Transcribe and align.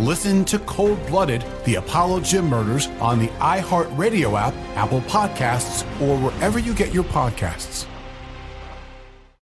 Listen 0.00 0.44
to 0.46 0.58
Cold 0.58 1.06
Blooded, 1.06 1.44
the 1.64 1.76
Apollo 1.76 2.22
Gym 2.22 2.48
Murders 2.48 2.88
on 3.00 3.20
the 3.20 3.28
iHeartRadio 3.38 4.36
app, 4.36 4.52
Apple 4.74 5.02
Podcasts, 5.02 5.84
or 6.00 6.18
wherever 6.18 6.58
you 6.58 6.74
get 6.74 6.92
your 6.92 7.04
podcasts. 7.04 7.86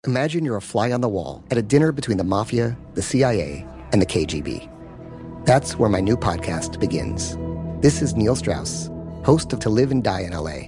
Imagine 0.06 0.44
you're 0.44 0.58
a 0.58 0.62
fly 0.62 0.92
on 0.92 1.00
the 1.00 1.08
wall 1.08 1.46
at 1.50 1.58
a 1.58 1.62
dinner 1.62 1.94
between 1.94 2.18
the 2.18 2.26
mafia, 2.26 2.78
the 2.94 3.02
CIA, 3.02 3.66
and 3.94 4.02
the 4.02 4.06
KGB. 4.06 4.70
That's 5.46 5.80
where 5.80 5.90
my 5.90 6.02
new 6.02 6.18
podcast 6.18 6.78
begins. 6.78 7.38
This 7.80 8.02
is 8.02 8.18
Neil 8.18 8.36
Strauss, 8.36 8.90
host 9.24 9.54
of 9.54 9.60
To 9.62 9.70
Live 9.70 9.92
and 9.92 10.04
Die 10.04 10.24
in 10.24 10.34
LA, 10.34 10.68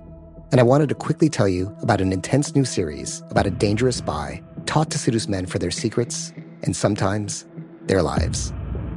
and 0.51 0.61
I 0.61 0.63
wanted 0.63 0.87
to 0.87 0.95
quickly 0.95 1.27
tell 1.27 1.49
you 1.49 1.75
about 1.81 1.99
an 1.99 2.13
intense 2.13 2.55
new 2.55 2.63
series 2.63 3.23
about 3.29 3.45
a 3.45 3.51
dangerous 3.51 3.97
spy 3.97 4.41
taught 4.67 4.89
to 4.91 4.97
seduce 4.97 5.27
men 5.27 5.45
for 5.45 5.59
their 5.59 5.69
secrets 5.69 6.31
and 6.63 6.73
sometimes 6.73 7.45
their 7.87 8.01
lives. 8.01 8.53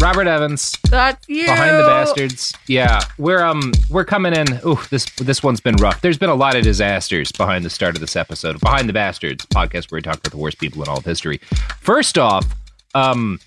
Robert 0.00 0.26
Evans. 0.26 0.78
That's 0.88 1.28
you. 1.28 1.44
Behind 1.46 1.76
the 1.76 1.82
bastards. 1.86 2.54
Yeah, 2.66 3.02
we're 3.18 3.42
um 3.42 3.72
we're 3.90 4.04
coming 4.04 4.32
in. 4.34 4.46
Ooh, 4.66 4.78
this 4.90 5.04
this 5.16 5.42
one's 5.42 5.60
been 5.60 5.76
rough. 5.76 6.00
There's 6.00 6.16
been 6.18 6.30
a 6.30 6.34
lot 6.34 6.56
of 6.56 6.62
disasters 6.62 7.30
behind 7.32 7.64
the 7.64 7.70
start 7.70 7.94
of 7.96 8.00
this 8.00 8.16
episode. 8.16 8.58
Behind 8.60 8.88
the 8.88 8.92
bastards 8.94 9.44
podcast 9.46 9.90
where 9.90 9.98
we 9.98 10.02
talk 10.02 10.16
about 10.16 10.30
the 10.30 10.38
worst 10.38 10.58
people 10.58 10.82
in 10.82 10.88
all 10.88 10.98
of 10.98 11.04
history. 11.04 11.38
First 11.80 12.16
off, 12.16 12.46
um, 12.94 13.38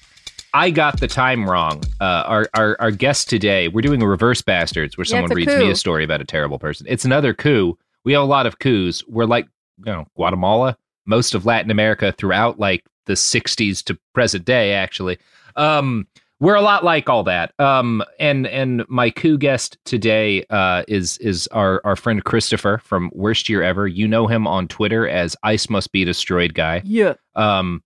I 0.53 0.69
got 0.69 1.00
the 1.00 1.08
time 1.08 1.50
wrong. 1.50 1.81
Uh, 2.00 2.24
our, 2.28 2.50
our 2.53 2.78
our 2.80 2.91
guest 2.91 3.30
today, 3.30 3.68
we're 3.68 3.81
doing 3.81 4.02
a 4.03 4.08
reverse 4.08 4.41
bastards 4.44 4.96
where 4.97 5.06
Yeah, 5.06 5.09
someone 5.12 5.31
reads 5.34 5.52
coup. 5.53 5.59
me 5.59 5.72
a 5.72 5.75
story 5.75 6.03
about 6.03 6.22
a 6.22 6.25
terrible 6.25 6.59
person. 6.59 6.85
It's 6.88 7.03
another 7.06 7.34
coup. 7.34 7.78
We 8.03 8.14
have 8.14 8.22
a 8.22 8.25
lot 8.25 8.46
of 8.46 8.59
coups. 8.59 9.03
We're 9.08 9.25
like 9.25 9.47
you 9.80 9.91
know 9.91 10.06
Guatemala, 10.16 10.78
most 11.08 11.34
of 11.34 11.47
Latin 11.47 11.72
America 11.72 12.12
throughout 12.16 12.59
like 12.59 12.84
the 13.06 13.14
60s 13.14 13.84
to 13.85 13.97
present 14.14 14.46
day. 14.46 14.74
Actually, 14.74 15.18
um, 15.56 16.06
we're 16.44 16.56
a 16.56 16.62
lot 16.62 16.84
like 16.84 17.08
all 17.08 17.24
that. 17.24 17.58
Um, 17.58 18.04
and 18.20 18.46
and 18.46 18.84
my 18.90 19.09
coup 19.09 19.38
guest 19.38 19.78
today 19.86 20.46
uh, 20.50 20.84
is 20.90 21.18
is 21.20 21.48
our 21.48 21.80
our 21.86 21.96
friend 21.96 22.22
Christopher 22.26 22.80
from 22.84 23.09
Worst 23.14 23.48
Year 23.48 23.64
Ever. 23.64 23.88
You 23.88 24.09
know 24.09 24.28
him 24.28 24.46
on 24.46 24.68
Twitter 24.68 25.08
as 25.08 25.38
Ice 25.44 25.70
Must 25.70 25.90
Be 25.94 26.03
Destroyed 26.03 26.53
guy. 26.53 26.82
Yeah. 26.84 27.14
Um, 27.34 27.82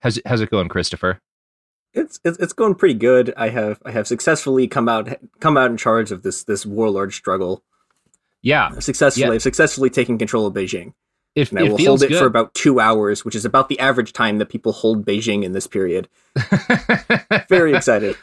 how's 0.00 0.16
it, 0.16 0.26
how's 0.26 0.40
it 0.40 0.50
going, 0.50 0.68
Christopher? 0.68 1.20
It's, 1.92 2.18
it's 2.24 2.38
it's 2.38 2.54
going 2.54 2.76
pretty 2.76 2.94
good. 2.94 3.34
I 3.36 3.50
have 3.50 3.82
I 3.84 3.90
have 3.90 4.06
successfully 4.06 4.68
come 4.68 4.88
out 4.88 5.10
come 5.40 5.58
out 5.58 5.70
in 5.70 5.76
charge 5.76 6.10
of 6.10 6.22
this 6.22 6.44
this 6.44 6.64
warlord 6.64 7.12
struggle. 7.12 7.62
Yeah, 8.40 8.78
successfully 8.78 9.34
Yeah. 9.34 9.38
Successfully 9.38 9.90
taken 9.90 10.16
control 10.16 10.46
of 10.46 10.54
Beijing, 10.54 10.94
it, 11.38 11.50
and 11.50 11.60
I 11.60 11.62
will 11.64 11.78
hold 11.78 12.02
it 12.02 12.08
good. 12.08 12.18
for 12.18 12.26
about 12.26 12.54
two 12.54 12.80
hours, 12.80 13.24
which 13.24 13.34
is 13.34 13.44
about 13.44 13.68
the 13.68 13.78
average 13.78 14.12
time 14.12 14.38
that 14.38 14.46
people 14.46 14.72
hold 14.72 15.06
Beijing 15.06 15.44
in 15.44 15.52
this 15.52 15.66
period. 15.66 16.08
Very 17.48 17.74
excited. 17.74 18.16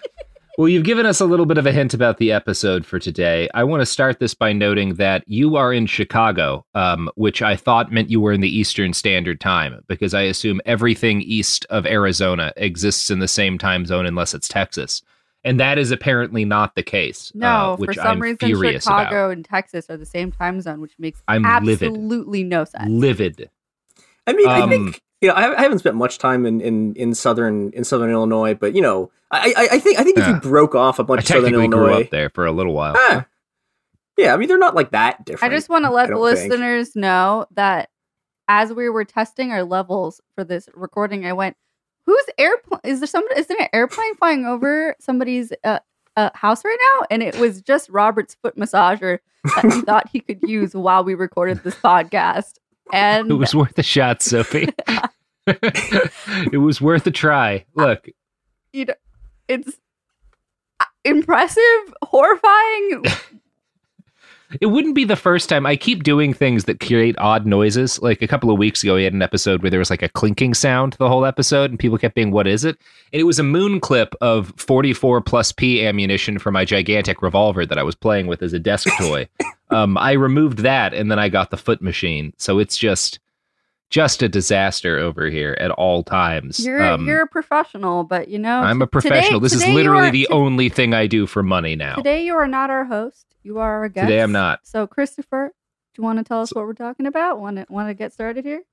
Well, 0.57 0.69
you've 0.69 0.85
given 0.85 1.05
us 1.05 1.19
a 1.19 1.25
little 1.25 1.45
bit 1.45 1.57
of 1.57 1.65
a 1.65 1.73
hint 1.73 1.93
about 1.93 2.17
the 2.17 2.31
episode 2.31 2.85
for 2.85 2.97
today. 2.97 3.49
I 3.53 3.65
want 3.65 3.81
to 3.81 3.85
start 3.85 4.19
this 4.19 4.33
by 4.33 4.53
noting 4.53 4.93
that 4.93 5.23
you 5.27 5.57
are 5.57 5.73
in 5.73 5.85
Chicago, 5.85 6.65
um, 6.73 7.09
which 7.15 7.41
I 7.41 7.57
thought 7.57 7.91
meant 7.91 8.09
you 8.09 8.21
were 8.21 8.31
in 8.31 8.39
the 8.39 8.57
Eastern 8.57 8.93
Standard 8.93 9.41
Time, 9.41 9.83
because 9.87 10.13
I 10.13 10.21
assume 10.21 10.61
everything 10.65 11.21
east 11.21 11.65
of 11.69 11.85
Arizona 11.85 12.53
exists 12.55 13.11
in 13.11 13.19
the 13.19 13.27
same 13.27 13.57
time 13.57 13.85
zone 13.85 14.05
unless 14.05 14.33
it's 14.33 14.47
Texas. 14.47 15.01
And 15.45 15.59
that 15.59 15.78
is 15.78 15.91
apparently 15.91 16.44
not 16.44 16.75
the 16.75 16.83
case. 16.83 17.31
No, 17.35 17.73
uh, 17.73 17.78
for 17.78 17.94
some 17.94 18.06
I'm 18.07 18.19
reason, 18.19 18.38
furious 18.39 18.83
Chicago 18.83 19.25
about. 19.25 19.31
and 19.33 19.45
Texas 19.45 19.89
are 19.89 19.95
the 19.97 20.06
same 20.06 20.31
time 20.31 20.59
zone, 20.59 20.81
which 20.81 20.95
makes 21.00 21.22
I'm 21.28 21.44
livid. 21.63 21.89
absolutely 21.89 22.44
no 22.44 22.66
sense. 22.66 22.89
Livid. 22.89 23.50
I 24.28 24.33
mean, 24.33 24.47
I 24.50 24.61
Um, 24.61 24.69
think 24.69 25.01
you 25.22 25.29
know 25.29 25.35
I, 25.35 25.57
I 25.57 25.61
haven't 25.61 25.79
spent 25.79 25.95
much 25.95 26.17
time 26.17 26.45
in, 26.47 26.59
in, 26.61 26.95
in 26.95 27.13
southern 27.13 27.69
in 27.73 27.83
southern 27.83 28.09
Illinois, 28.11 28.56
but 28.56 28.75
you 28.75 28.81
know 28.81 29.11
I 29.31 29.53
I, 29.56 29.67
I 29.75 29.79
think 29.79 30.00
I 30.00 30.03
think 30.03 30.17
if 30.17 30.25
Yeah. 30.25 30.33
you 30.33 30.39
broke 30.41 30.73
off 30.75 30.97
a 31.00 31.03
bunch 31.03 31.22
of 31.22 31.28
southern 31.28 31.51
technically 31.53 31.67
grew 31.67 31.94
up 31.94 32.09
there 32.09 32.29
for 32.31 32.45
a 32.47 32.51
little 32.51 32.73
while. 32.73 32.95
ah, 32.97 33.25
yeah, 34.17 34.33
I 34.33 34.38
mean 34.38 34.47
they're 34.47 34.57
not 34.57 34.73
like 34.75 34.91
that 34.91 35.25
different. 35.25 35.53
I 35.53 35.56
just 35.56 35.69
want 35.69 35.85
to 35.85 35.91
let 35.91 36.07
the 36.07 36.16
don't 36.16 36.35
think. 36.35 36.50
listeners 36.51 36.95
know 36.95 37.45
that 37.51 37.89
as 38.47 38.73
we 38.73 38.89
were 38.89 39.06
testing 39.06 39.51
our 39.51 39.63
levels 39.63 40.22
for 40.35 40.44
this 40.44 40.69
recording, 40.73 41.25
I 41.25 41.33
went, 41.33 41.56
"Whose 42.05 42.25
airplane 42.38 42.81
is 42.83 42.99
there? 42.99 43.07
Somebody 43.07 43.39
is 43.39 43.47
there 43.47 43.57
an 43.59 43.67
airplane 43.73 44.16
flying 44.16 44.45
over 44.45 44.95
somebody's 44.99 45.51
uh, 45.63 45.79
uh, 46.16 46.29
house 46.33 46.63
right 46.63 46.77
now?" 46.91 47.07
And 47.09 47.23
it 47.23 47.38
was 47.38 47.61
just 47.61 47.89
Robert's 47.89 48.35
foot 48.35 48.55
massager 48.57 49.19
that 49.43 49.73
he 49.73 49.81
thought 49.81 50.09
he 50.11 50.19
could 50.19 50.41
use 50.44 50.73
while 50.75 51.03
we 51.03 51.13
recorded 51.15 51.63
this 51.63 51.75
podcast. 51.75 52.55
And 52.94 53.29
It 53.31 53.35
was 53.35 53.53
worth 53.55 53.77
a 53.77 53.83
shot, 53.83 54.21
Sophie. 54.21 54.69
it 55.47 56.61
was 56.61 56.81
worth 56.81 57.05
a 57.07 57.11
try. 57.11 57.65
Look, 57.75 58.07
you 58.73 58.85
know, 58.85 58.94
it's 59.47 59.77
uh, 60.79 60.85
impressive, 61.03 61.94
horrifying. 62.03 63.03
It 64.61 64.67
wouldn't 64.67 64.94
be 64.95 65.03
the 65.06 65.16
first 65.16 65.50
time. 65.50 65.66
I 65.66 65.75
keep 65.75 66.03
doing 66.03 66.33
things 66.33 66.65
that 66.65 66.80
create 66.80 67.15
odd 67.18 67.45
noises. 67.45 68.00
Like 68.01 68.21
a 68.21 68.27
couple 68.27 68.51
of 68.51 68.57
weeks 68.59 68.83
ago, 68.83 68.95
we 68.95 69.03
had 69.03 69.13
an 69.13 69.21
episode 69.24 69.62
where 69.63 69.69
there 69.71 69.80
was 69.80 69.89
like 69.89 70.03
a 70.03 70.09
clinking 70.09 70.53
sound 70.53 70.94
the 70.94 71.09
whole 71.09 71.25
episode, 71.25 71.71
and 71.71 71.80
people 71.80 71.97
kept 71.97 72.13
being, 72.15 72.31
"What 72.31 72.45
is 72.47 72.63
it?" 72.63 72.77
And 73.12 73.19
it 73.19 73.24
was 73.25 73.39
a 73.39 73.44
moon 73.44 73.80
clip 73.80 74.13
of 74.21 74.53
44 74.57 75.21
plus 75.21 75.51
P 75.51 75.86
ammunition 75.86 76.38
for 76.38 76.51
my 76.51 76.63
gigantic 76.63 77.21
revolver 77.21 77.65
that 77.65 77.77
I 77.80 77.83
was 77.83 77.95
playing 77.95 78.27
with 78.27 78.42
as 78.44 78.53
a 78.53 78.59
desk 78.59 78.88
toy. 79.00 79.27
um, 79.71 79.97
I 79.97 80.12
removed 80.12 80.59
that, 80.59 80.94
and 80.94 81.09
then 81.09 81.18
I 81.19 81.27
got 81.30 81.50
the 81.50 81.57
foot 81.57 81.81
machine. 81.81 82.31
So 82.38 82.59
it's 82.59 82.77
just, 82.77 83.18
just 83.89 84.21
a 84.21 84.30
disaster 84.30 85.00
over 85.00 85.27
here 85.27 85.57
at 85.59 85.71
all 85.71 86.03
times. 86.03 86.63
You're 86.63 86.81
Um, 86.83 87.07
you're 87.07 87.24
a 87.24 87.27
professional, 87.27 88.03
but 88.03 88.27
you 88.27 88.38
know 88.38 88.59
I'm 88.62 88.81
a 88.81 88.86
t- 88.86 88.92
today- 89.00 89.09
professional. 89.09 89.39
this 89.39 89.53
is 89.53 89.59
today 89.62 89.71
you 89.71 89.77
literally 89.77 90.07
are- 90.09 90.12
the 90.12 90.27
t- 90.27 90.33
only 90.33 90.69
thing 90.69 90.94
I 90.94 91.07
do 91.07 91.25
for 91.25 91.42
money 91.42 91.75
now. 91.75 91.95
Today 91.95 92.24
you 92.25 92.36
are 92.36 92.47
not 92.47 92.69
our 92.69 92.86
host. 92.86 93.25
You 93.45 93.59
are 93.59 93.81
our 93.81 93.89
guest. 93.89 94.07
Today 94.09 94.21
I'm 94.21 94.31
not. 94.31 94.62
So 94.63 94.88
Christopher, 94.88 95.53
do 95.94 96.01
you 96.01 96.03
want 96.03 96.18
to 96.18 96.24
tell 96.24 96.42
us 96.42 96.51
what 96.53 96.65
we're 96.65 96.74
talking 96.74 97.06
about? 97.06 97.39
Want 97.39 97.57
to 97.57 97.65
want 97.69 97.89
to 97.89 97.94
get 97.94 98.12
started 98.12 98.44
here? 98.44 98.63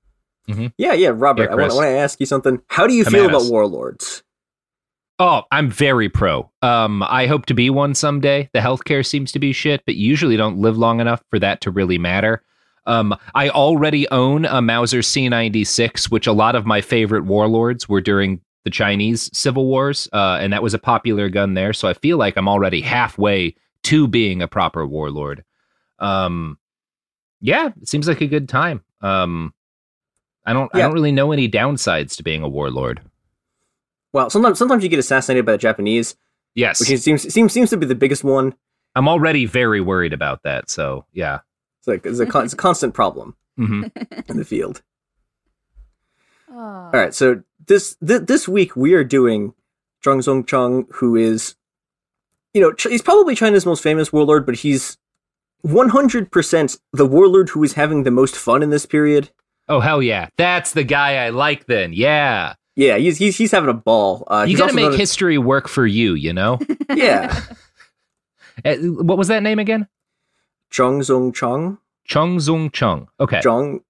Yeah, 0.77 0.93
yeah, 0.95 1.13
Robert. 1.15 1.45
Yeah, 1.45 1.53
I 1.53 1.55
want 1.57 1.73
I 1.73 1.75
want 1.75 1.85
to 1.87 1.91
ask 1.99 2.19
you 2.19 2.27
something. 2.27 2.61
How 2.69 2.87
do 2.87 2.95
you 2.95 3.05
Come 3.05 3.13
feel 3.13 3.27
about 3.27 3.43
us. 3.43 3.51
warlords? 3.51 4.23
Oh, 5.19 5.43
I'm 5.53 5.71
very 5.71 6.09
pro. 6.09 6.51
Um, 6.63 7.03
I 7.05 7.27
hope 7.27 7.47
to 7.47 7.55
be 7.55 7.71
one 7.71 7.95
someday. 7.95 8.49
The 8.53 8.59
healthcare 8.61 9.07
seems 9.07 9.31
to 9.33 9.39
be 9.39 9.53
shit, 9.53 9.83
but 9.87 9.95
usually 9.95 10.37
don't 10.37 10.59
live 10.59 10.77
long 10.77 11.01
enough 11.01 11.23
for 11.31 11.39
that 11.39 11.61
to 11.61 11.71
really 11.71 11.99
matter. 11.99 12.43
Um, 12.87 13.15
I 13.35 13.51
already 13.51 14.11
own 14.11 14.47
a 14.47 14.61
Mauser 14.61 14.99
C96, 15.01 16.11
which 16.11 16.27
a 16.27 16.33
lot 16.33 16.57
of 16.57 16.67
my 16.67 16.81
favorite 16.81 17.25
warlords 17.25 17.89
were 17.89 18.01
during 18.01 18.41
the 18.65 18.71
Chinese 18.71 19.31
civil 19.33 19.67
wars, 19.67 20.09
uh, 20.13 20.39
and 20.41 20.53
that 20.53 20.63
was 20.63 20.75
a 20.75 20.79
popular 20.79 21.29
gun 21.29 21.55
there. 21.55 21.73
So 21.73 21.87
I 21.87 21.95
feel 21.95 22.17
like 22.17 22.37
I'm 22.37 22.49
already 22.49 22.81
halfway 22.81 23.55
to 23.85 24.07
being 24.09 24.43
a 24.43 24.49
proper 24.49 24.87
warlord. 24.87 25.45
Um, 25.99 26.59
yeah, 27.41 27.71
it 27.81 27.89
seems 27.89 28.09
like 28.09 28.21
a 28.21 28.27
good 28.27 28.49
time. 28.49 28.83
Um, 29.01 29.53
I 30.45 30.53
don't, 30.53 30.71
I 30.75 30.81
don't 30.81 30.93
really 30.93 31.13
know 31.13 31.33
any 31.33 31.49
downsides 31.49 32.17
to 32.17 32.23
being 32.23 32.43
a 32.43 32.49
warlord. 32.49 33.01
Well, 34.13 34.29
sometimes 34.31 34.59
sometimes 34.59 34.83
you 34.83 34.89
get 34.89 34.99
assassinated 34.99 35.47
by 35.47 35.53
the 35.53 35.59
Japanese, 35.59 36.17
Yes, 36.55 36.81
which 36.81 36.91
is, 36.91 37.03
seems 37.03 37.33
seems 37.33 37.53
seems 37.53 37.71
to 37.71 37.77
be 37.77 37.87
the 37.87 37.95
biggest 37.95 38.25
one. 38.25 38.55
I'm 38.95 39.09
already 39.09 39.47
very 39.47 39.81
worried 39.81 40.13
about 40.13 40.43
that. 40.43 40.69
So 40.69 41.07
yeah. 41.13 41.41
It's 41.79 41.89
like 41.89 42.05
it's 42.05 42.21
a 42.21 42.27
con- 42.27 42.45
it's 42.45 42.53
a 42.53 42.57
constant 42.57 42.95
problem 42.95 43.37
hmm 43.57 43.85
in 44.29 44.37
the 44.37 44.45
field. 44.45 44.83
Oh. 46.51 46.59
All 46.59 46.91
right, 46.93 47.15
so 47.15 47.43
this 47.67 47.97
th- 48.07 48.23
this 48.23 48.47
week 48.47 48.77
we 48.77 48.93
are 48.95 49.05
doing 49.05 49.55
Zhang 50.05 50.19
Zongchang, 50.19 50.87
who 50.93 51.17
is, 51.17 51.55
you 52.55 52.61
know, 52.61 52.73
Ch- 52.73 52.89
he's 52.91 53.03
probably 53.03 53.35
China's 53.35 53.65
most 53.67 53.83
famous 53.83 54.13
warlord, 54.13 54.45
but 54.47 54.57
he's 54.57 54.97
100% 55.67 56.79
the 56.93 57.07
warlord 57.07 57.49
who 57.51 57.63
is 57.65 57.75
having 57.75 58.03
the 58.03 58.11
most 58.11 58.37
fun 58.37 58.63
in 58.63 58.71
this 58.71 58.87
period. 58.87 59.31
Oh 59.69 59.81
hell 59.81 60.03
yeah, 60.03 60.29
that's 60.37 60.73
the 60.73 60.83
guy 60.85 61.25
I 61.25 61.31
like. 61.31 61.67
Then 61.67 61.93
yeah, 61.93 62.55
Yeah, 62.75 62.97
he's 62.99 63.17
he's, 63.19 63.37
he's 63.39 63.53
having 63.53 63.71
a 63.71 63.75
ball. 63.75 64.25
Uh, 64.27 64.45
you 64.49 64.57
got 64.59 64.71
to 64.71 64.75
make 64.75 64.85
known 64.85 64.93
as- 64.95 64.99
history 64.99 65.39
work 65.39 65.69
for 65.69 65.87
you. 65.87 66.15
You 66.15 66.33
know. 66.33 66.59
Yeah, 66.95 67.41
Uh, 68.65 68.75
what 68.83 69.17
was 69.17 69.29
that 69.29 69.43
name 69.43 69.59
again? 69.59 69.87
Zhang 70.71 71.01
Zongchang, 71.01 71.79
Chung 72.05 72.37
Zung 72.39 72.71
Chung. 72.73 73.09
Okay, 73.21 73.41
Zhang 73.41 73.81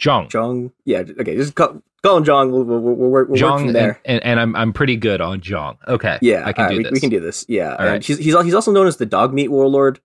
Zhang. 0.00 0.28
Zhang. 0.30 0.72
Yeah, 0.84 0.98
okay, 1.20 1.36
just 1.36 1.54
call, 1.54 1.82
call 2.02 2.16
him 2.18 2.24
Zhang. 2.24 2.50
We'll, 2.50 2.64
we'll, 2.64 2.80
we'll, 2.80 2.94
we'll 2.94 3.10
work 3.10 3.28
we'll 3.28 3.42
work 3.42 3.60
from 3.60 3.72
there. 3.72 4.00
and, 4.04 4.22
and 4.24 4.38
I'm 4.40 4.54
I'm 4.56 4.72
pretty 4.72 4.96
good 4.96 5.20
on 5.20 5.40
Zhang. 5.40 5.76
Okay, 5.86 6.18
Yeah, 6.22 6.44
I 6.46 6.52
can 6.52 6.64
all 6.64 6.68
right, 6.68 6.72
do 6.72 6.76
we, 6.78 6.82
this. 6.84 6.92
we 6.92 7.00
can 7.00 7.10
do 7.10 7.20
this. 7.20 7.44
Yeah, 7.48 7.70
All 7.72 7.78
and 7.80 7.88
right. 7.88 8.04
he's, 8.04 8.18
he's 8.18 8.40
he's 8.42 8.54
also 8.54 8.72
known 8.72 8.86
as 8.86 8.96
the 8.96 9.06
dog 9.06 9.32
meat 9.34 9.48
warlord. 9.48 10.00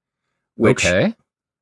Which, 0.56 0.86
okay, 0.86 1.16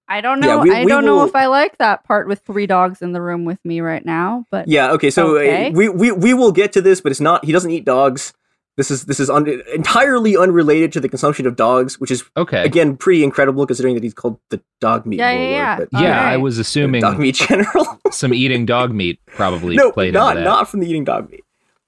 I 0.07 0.19
don't 0.21 0.41
Yeah, 0.41 0.47
know. 0.55 0.59
we- 0.63 0.71
I 0.75 0.83
we 0.83 0.89
don't 0.89 1.05
know 1.05 1.23
if 1.25 1.35
I 1.35 1.45
like 1.47 1.77
that 1.77 2.03
part 2.03 2.27
with 2.27 2.39
three 2.45 2.67
dogs 2.67 3.01
in 3.01 3.13
the 3.13 3.21
room 3.21 3.45
with 3.45 3.59
me 3.63 3.79
right 3.81 4.05
now, 4.05 4.45
but 4.51 4.67
Yeah. 4.67 4.91
Okay. 4.91 5.09
So 5.09 5.37
uh, 5.37 5.69
we, 5.73 5.87
we 5.89 6.11
we 6.11 6.33
will 6.33 6.51
get 6.51 6.73
to 6.73 6.81
this, 6.81 6.99
but 7.01 7.11
it's 7.11 7.21
not. 7.21 7.45
He 7.45 7.51
doesn't 7.51 7.71
eat 7.71 7.85
dogs. 7.85 8.33
This 8.77 8.89
is 8.89 9.05
this 9.05 9.19
is 9.19 9.29
un- 9.29 9.61
entirely 9.73 10.37
unrelated 10.37 10.93
to 10.93 10.99
the 11.01 11.09
consumption 11.09 11.45
of 11.45 11.55
dogs, 11.57 11.99
which 11.99 12.09
is 12.09 12.23
okay. 12.37 12.63
again 12.63 12.95
pretty 12.95 13.23
incredible 13.23 13.65
considering 13.67 13.95
that 13.95 14.03
he's 14.03 14.13
called 14.13 14.39
the 14.49 14.61
dog 14.79 15.05
meat 15.05 15.19
Yeah, 15.19 15.31
yeah, 15.31 15.37
warlord. 15.39 15.51
yeah. 15.53 15.77
But 15.91 16.01
yeah, 16.01 16.19
All 16.21 16.27
I 16.33 16.37
was 16.37 16.57
assuming 16.57 17.01
dog 17.01 17.19
meat 17.19 17.35
general. 17.35 17.99
some 18.11 18.33
eating 18.33 18.65
dog 18.65 18.93
meat 18.93 19.19
probably 19.25 19.75
no, 19.75 19.91
played 19.91 20.13
not 20.13 20.37
into 20.37 20.43
that. 20.43 20.49
not 20.49 20.69
from 20.69 20.79
the 20.79 20.87
eating 20.89 21.03
dog 21.03 21.29
meat. 21.29 21.43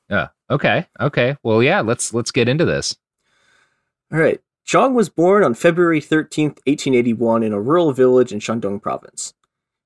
Yeah. 0.09 0.27
Okay. 0.51 0.85
Okay. 0.99 1.37
Well, 1.41 1.63
yeah. 1.63 1.79
Let's 1.81 2.13
let's 2.13 2.31
get 2.31 2.49
into 2.49 2.65
this. 2.65 2.95
All 4.11 4.19
right. 4.19 4.41
Zhang 4.67 4.93
was 4.93 5.09
born 5.09 5.43
on 5.43 5.53
February 5.55 5.99
13th, 5.99 6.59
1881, 6.67 7.43
in 7.43 7.51
a 7.51 7.59
rural 7.59 7.91
village 7.91 8.31
in 8.31 8.39
Shandong 8.39 8.81
province. 8.81 9.33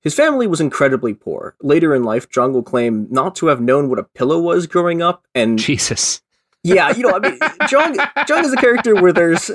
His 0.01 0.13
family 0.13 0.45
was 0.45 0.61
incredibly 0.61 1.13
poor. 1.15 1.55
Later 1.61 1.95
in 1.95 2.03
life, 2.03 2.29
Zhang 2.29 2.53
will 2.53 2.61
claim 2.63 3.07
not 3.09 3.35
to 3.37 3.47
have 3.47 3.59
known 3.59 3.89
what 3.89 3.97
a 3.97 4.03
pillow 4.03 4.39
was 4.39 4.67
growing 4.67 5.01
up, 5.01 5.25
and 5.33 5.57
Jesus. 5.57 6.21
Yeah, 6.63 6.89
you 6.95 7.03
know, 7.03 7.11
I 7.15 7.19
mean, 7.19 7.39
Zhang, 7.39 7.95
Zhang 8.25 8.43
is 8.43 8.51
a 8.53 8.57
character 8.57 8.95
where 8.95 9.13
there's 9.13 9.47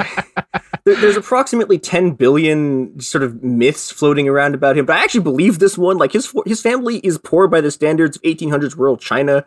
there, 0.85 0.97
there's 0.97 1.17
approximately 1.17 1.79
10 1.79 2.13
billion 2.13 2.99
sort 3.01 3.23
of 3.23 3.43
myths 3.43 3.91
floating 3.91 4.29
around 4.29 4.55
about 4.55 4.77
him, 4.79 4.87
but 4.87 4.97
I 4.97 5.03
actually 5.05 5.23
believe 5.23 5.59
this 5.59 5.77
one. 5.77 5.99
Like 5.99 6.13
his 6.13 6.33
his 6.47 6.61
family 6.63 6.99
is 6.99 7.19
poor 7.19 7.49
by 7.49 7.61
the 7.61 7.71
standards 7.71 8.17
of 8.17 8.23
1800s 8.23 8.77
rural 8.77 8.97
China, 8.97 9.45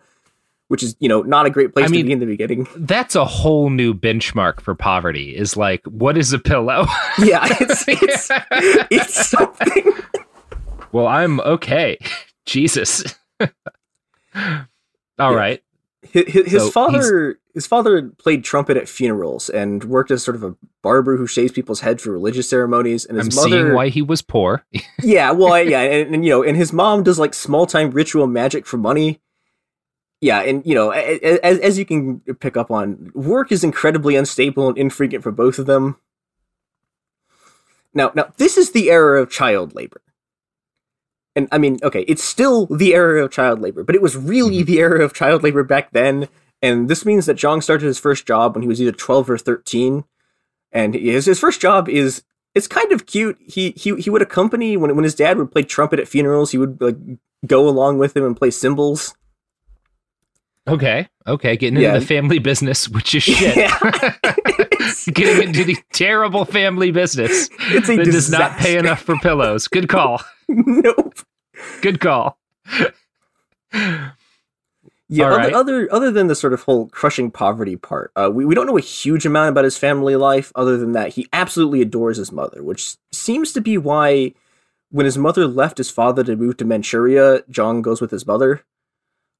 which 0.67 0.83
is 0.83 0.95
you 0.99 1.09
know 1.09 1.21
not 1.23 1.45
a 1.45 1.49
great 1.49 1.73
place 1.73 1.85
I 1.85 1.89
mean- 1.89 2.01
to 2.01 2.05
be 2.07 2.11
in 2.13 2.19
the 2.19 2.25
beginning. 2.25 2.67
That's 2.75 3.15
a 3.15 3.25
whole 3.25 3.69
new 3.69 3.93
benchmark 3.93 4.61
for 4.61 4.75
poverty. 4.75 5.35
Is 5.35 5.57
like, 5.57 5.83
what 5.85 6.17
is 6.17 6.33
a 6.33 6.39
pillow? 6.39 6.85
Yeah, 7.17 7.41
it's 7.59 7.85
it's, 7.87 8.29
it's 8.91 9.27
something. 9.27 9.91
well, 10.91 11.07
I'm 11.07 11.39
okay. 11.41 11.97
Jesus. 12.45 13.03
All 13.41 13.49
Yeah. 15.31 15.37
right. 15.37 15.63
His, 16.11 16.51
his, 16.51 16.61
So 16.63 16.71
father 16.71 17.39
his 17.55 17.65
father 17.65 18.09
played 18.17 18.43
trumpet 18.43 18.75
at 18.75 18.89
funerals 18.89 19.49
and 19.49 19.83
worked 19.85 20.11
as 20.11 20.21
sort 20.21 20.35
of 20.35 20.43
a 20.43 20.55
barber 20.81 21.15
who 21.15 21.25
shaves 21.25 21.53
people's 21.53 21.79
heads 21.79 22.03
for 22.03 22.11
religious 22.11 22.49
ceremonies. 22.49 23.05
And 23.05 23.17
his 23.17 23.29
I'm 23.29 23.35
mother, 23.35 23.63
seeing 23.63 23.73
why 23.73 23.87
he 23.87 24.01
was 24.01 24.21
poor. 24.21 24.65
yeah, 25.01 25.31
well, 25.31 25.63
yeah, 25.63 25.81
and, 25.81 26.15
and 26.15 26.25
you 26.25 26.31
know, 26.31 26.43
and 26.43 26.57
his 26.57 26.73
mom 26.73 27.03
does 27.03 27.17
like 27.17 27.33
small 27.33 27.65
time 27.65 27.91
ritual 27.91 28.27
magic 28.27 28.65
for 28.65 28.77
money. 28.77 29.21
Yeah, 30.19 30.41
and 30.41 30.65
you 30.65 30.75
know, 30.75 30.89
as, 30.91 31.59
as 31.59 31.79
you 31.79 31.85
can 31.85 32.19
pick 32.19 32.57
up 32.57 32.71
on, 32.71 33.11
work 33.13 33.51
is 33.51 33.63
incredibly 33.63 34.15
unstable 34.15 34.67
and 34.67 34.77
infrequent 34.77 35.23
for 35.23 35.31
both 35.31 35.57
of 35.57 35.65
them. 35.65 35.97
Now, 37.93 38.11
now 38.15 38.33
this 38.35 38.57
is 38.57 38.71
the 38.71 38.91
era 38.91 39.21
of 39.21 39.29
child 39.29 39.75
labor. 39.75 40.01
And 41.35 41.47
I 41.51 41.57
mean, 41.57 41.79
okay, 41.83 42.01
it's 42.07 42.23
still 42.23 42.65
the 42.67 42.93
era 42.93 43.23
of 43.23 43.31
child 43.31 43.59
labor, 43.61 43.83
but 43.83 43.95
it 43.95 44.01
was 44.01 44.15
really 44.15 44.59
mm-hmm. 44.59 44.65
the 44.65 44.79
era 44.79 45.03
of 45.03 45.13
child 45.13 45.43
labor 45.43 45.63
back 45.63 45.91
then. 45.91 46.29
And 46.61 46.89
this 46.89 47.05
means 47.05 47.25
that 47.25 47.37
Zhang 47.37 47.61
started 47.61 47.85
his 47.85 47.99
first 47.99 48.25
job 48.25 48.55
when 48.55 48.61
he 48.61 48.67
was 48.67 48.81
either 48.81 48.93
12 48.93 49.29
or 49.29 49.37
13. 49.37 50.05
And 50.71 50.93
his, 50.93 51.25
his 51.25 51.39
first 51.39 51.59
job 51.59 51.89
is 51.89 52.23
it's 52.53 52.67
kind 52.67 52.91
of 52.91 53.05
cute. 53.05 53.37
He 53.45 53.71
he 53.71 53.95
he 53.97 54.09
would 54.09 54.21
accompany 54.21 54.77
when 54.77 54.95
when 54.95 55.03
his 55.03 55.15
dad 55.15 55.37
would 55.37 55.51
play 55.51 55.63
trumpet 55.63 55.99
at 55.99 56.07
funerals. 56.07 56.51
He 56.51 56.57
would 56.57 56.81
like 56.81 56.97
go 57.45 57.67
along 57.67 57.97
with 57.97 58.15
him 58.15 58.23
and 58.23 58.35
play 58.35 58.49
cymbals. 58.49 59.13
Okay. 60.67 61.07
Okay. 61.27 61.57
Getting 61.57 61.79
Yeah. 61.79 61.89
into 61.89 61.99
the 61.99 62.05
family 62.05 62.39
business, 62.39 62.89
which 62.89 63.13
is 63.13 63.23
shit. 63.23 63.55
Yeah. 63.55 63.77
Getting 65.13 65.49
into 65.49 65.63
the 65.63 65.77
terrible 65.93 66.45
family 66.45 66.91
business 66.91 67.49
It's 67.69 67.89
a 67.89 67.97
that 67.97 68.05
does 68.05 68.31
not 68.31 68.57
pay 68.57 68.77
enough 68.77 69.01
for 69.01 69.15
pillows. 69.17 69.67
Good 69.67 69.89
call. 69.89 70.21
nope. 70.49 71.19
Good 71.81 71.99
call. 71.99 72.37
Yeah. 75.07 75.27
Other, 75.27 75.37
right. 75.37 75.53
other 75.53 75.93
other 75.93 76.11
than 76.11 76.27
the 76.27 76.35
sort 76.35 76.53
of 76.53 76.63
whole 76.63 76.87
crushing 76.87 77.29
poverty 77.29 77.75
part, 77.75 78.11
uh, 78.15 78.31
we 78.33 78.43
we 78.43 78.55
don't 78.55 78.65
know 78.65 78.77
a 78.77 78.81
huge 78.81 79.25
amount 79.25 79.49
about 79.49 79.63
his 79.63 79.77
family 79.77 80.15
life. 80.15 80.51
Other 80.55 80.77
than 80.77 80.93
that, 80.93 81.13
he 81.13 81.27
absolutely 81.31 81.81
adores 81.81 82.17
his 82.17 82.31
mother, 82.31 82.63
which 82.63 82.97
seems 83.11 83.53
to 83.53 83.61
be 83.61 83.77
why 83.77 84.33
when 84.89 85.05
his 85.05 85.17
mother 85.17 85.45
left 85.47 85.77
his 85.77 85.91
father 85.91 86.23
to 86.23 86.35
move 86.35 86.57
to 86.57 86.65
Manchuria, 86.65 87.41
Zhang 87.51 87.81
goes 87.83 88.01
with 88.01 88.11
his 88.11 88.25
mother, 88.25 88.63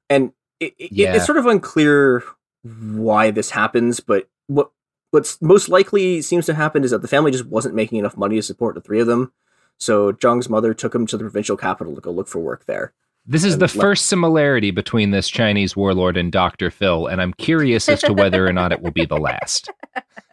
and 0.10 0.34
it, 0.60 0.76
it, 0.78 0.92
Yeah. 0.92 1.16
it's 1.16 1.26
sort 1.26 1.38
of 1.38 1.46
unclear 1.48 2.24
why 2.64 3.32
this 3.32 3.50
happens. 3.50 4.00
But 4.00 4.30
what 4.46 4.70
what's 5.10 5.42
most 5.42 5.68
likely 5.68 6.22
seems 6.22 6.46
to 6.46 6.54
happen 6.54 6.84
is 6.84 6.92
that 6.92 7.02
the 7.02 7.08
family 7.08 7.32
just 7.32 7.46
wasn't 7.48 7.74
making 7.76 7.98
enough 7.98 8.18
money 8.18 8.36
to 8.36 8.44
support 8.44 8.76
the 8.76 8.82
three 8.82 9.00
of 9.00 9.08
them. 9.08 9.32
So 9.78 10.12
Zhang's 10.14 10.50
mother 10.50 10.74
took 10.74 10.96
him 10.96 11.06
to 11.08 11.18
the 11.18 11.24
provincial 11.24 11.58
capital 11.58 11.96
to 11.96 12.02
go 12.02 12.12
look 12.12 12.28
for 12.28 12.40
work 12.40 12.66
there. 12.66 12.94
This 13.28 13.44
is 13.44 13.58
the 13.58 13.66
le- 13.66 13.70
first 13.70 14.06
similarity 14.06 14.72
between 14.72 15.12
this 15.12 15.28
Chinese 15.28 15.76
warlord 15.76 16.16
and 16.16 16.32
Dr. 16.32 16.70
Phil, 16.70 17.08
and 17.08 17.22
I'm 17.22 17.34
curious 17.34 17.90
as 17.90 18.02
to 18.02 18.14
whether 18.14 18.48
or 18.48 18.54
not 18.54 18.72
it 18.72 18.82
will 18.82 18.92
be 18.92 19.06
the 19.06 19.18
last. 19.18 19.70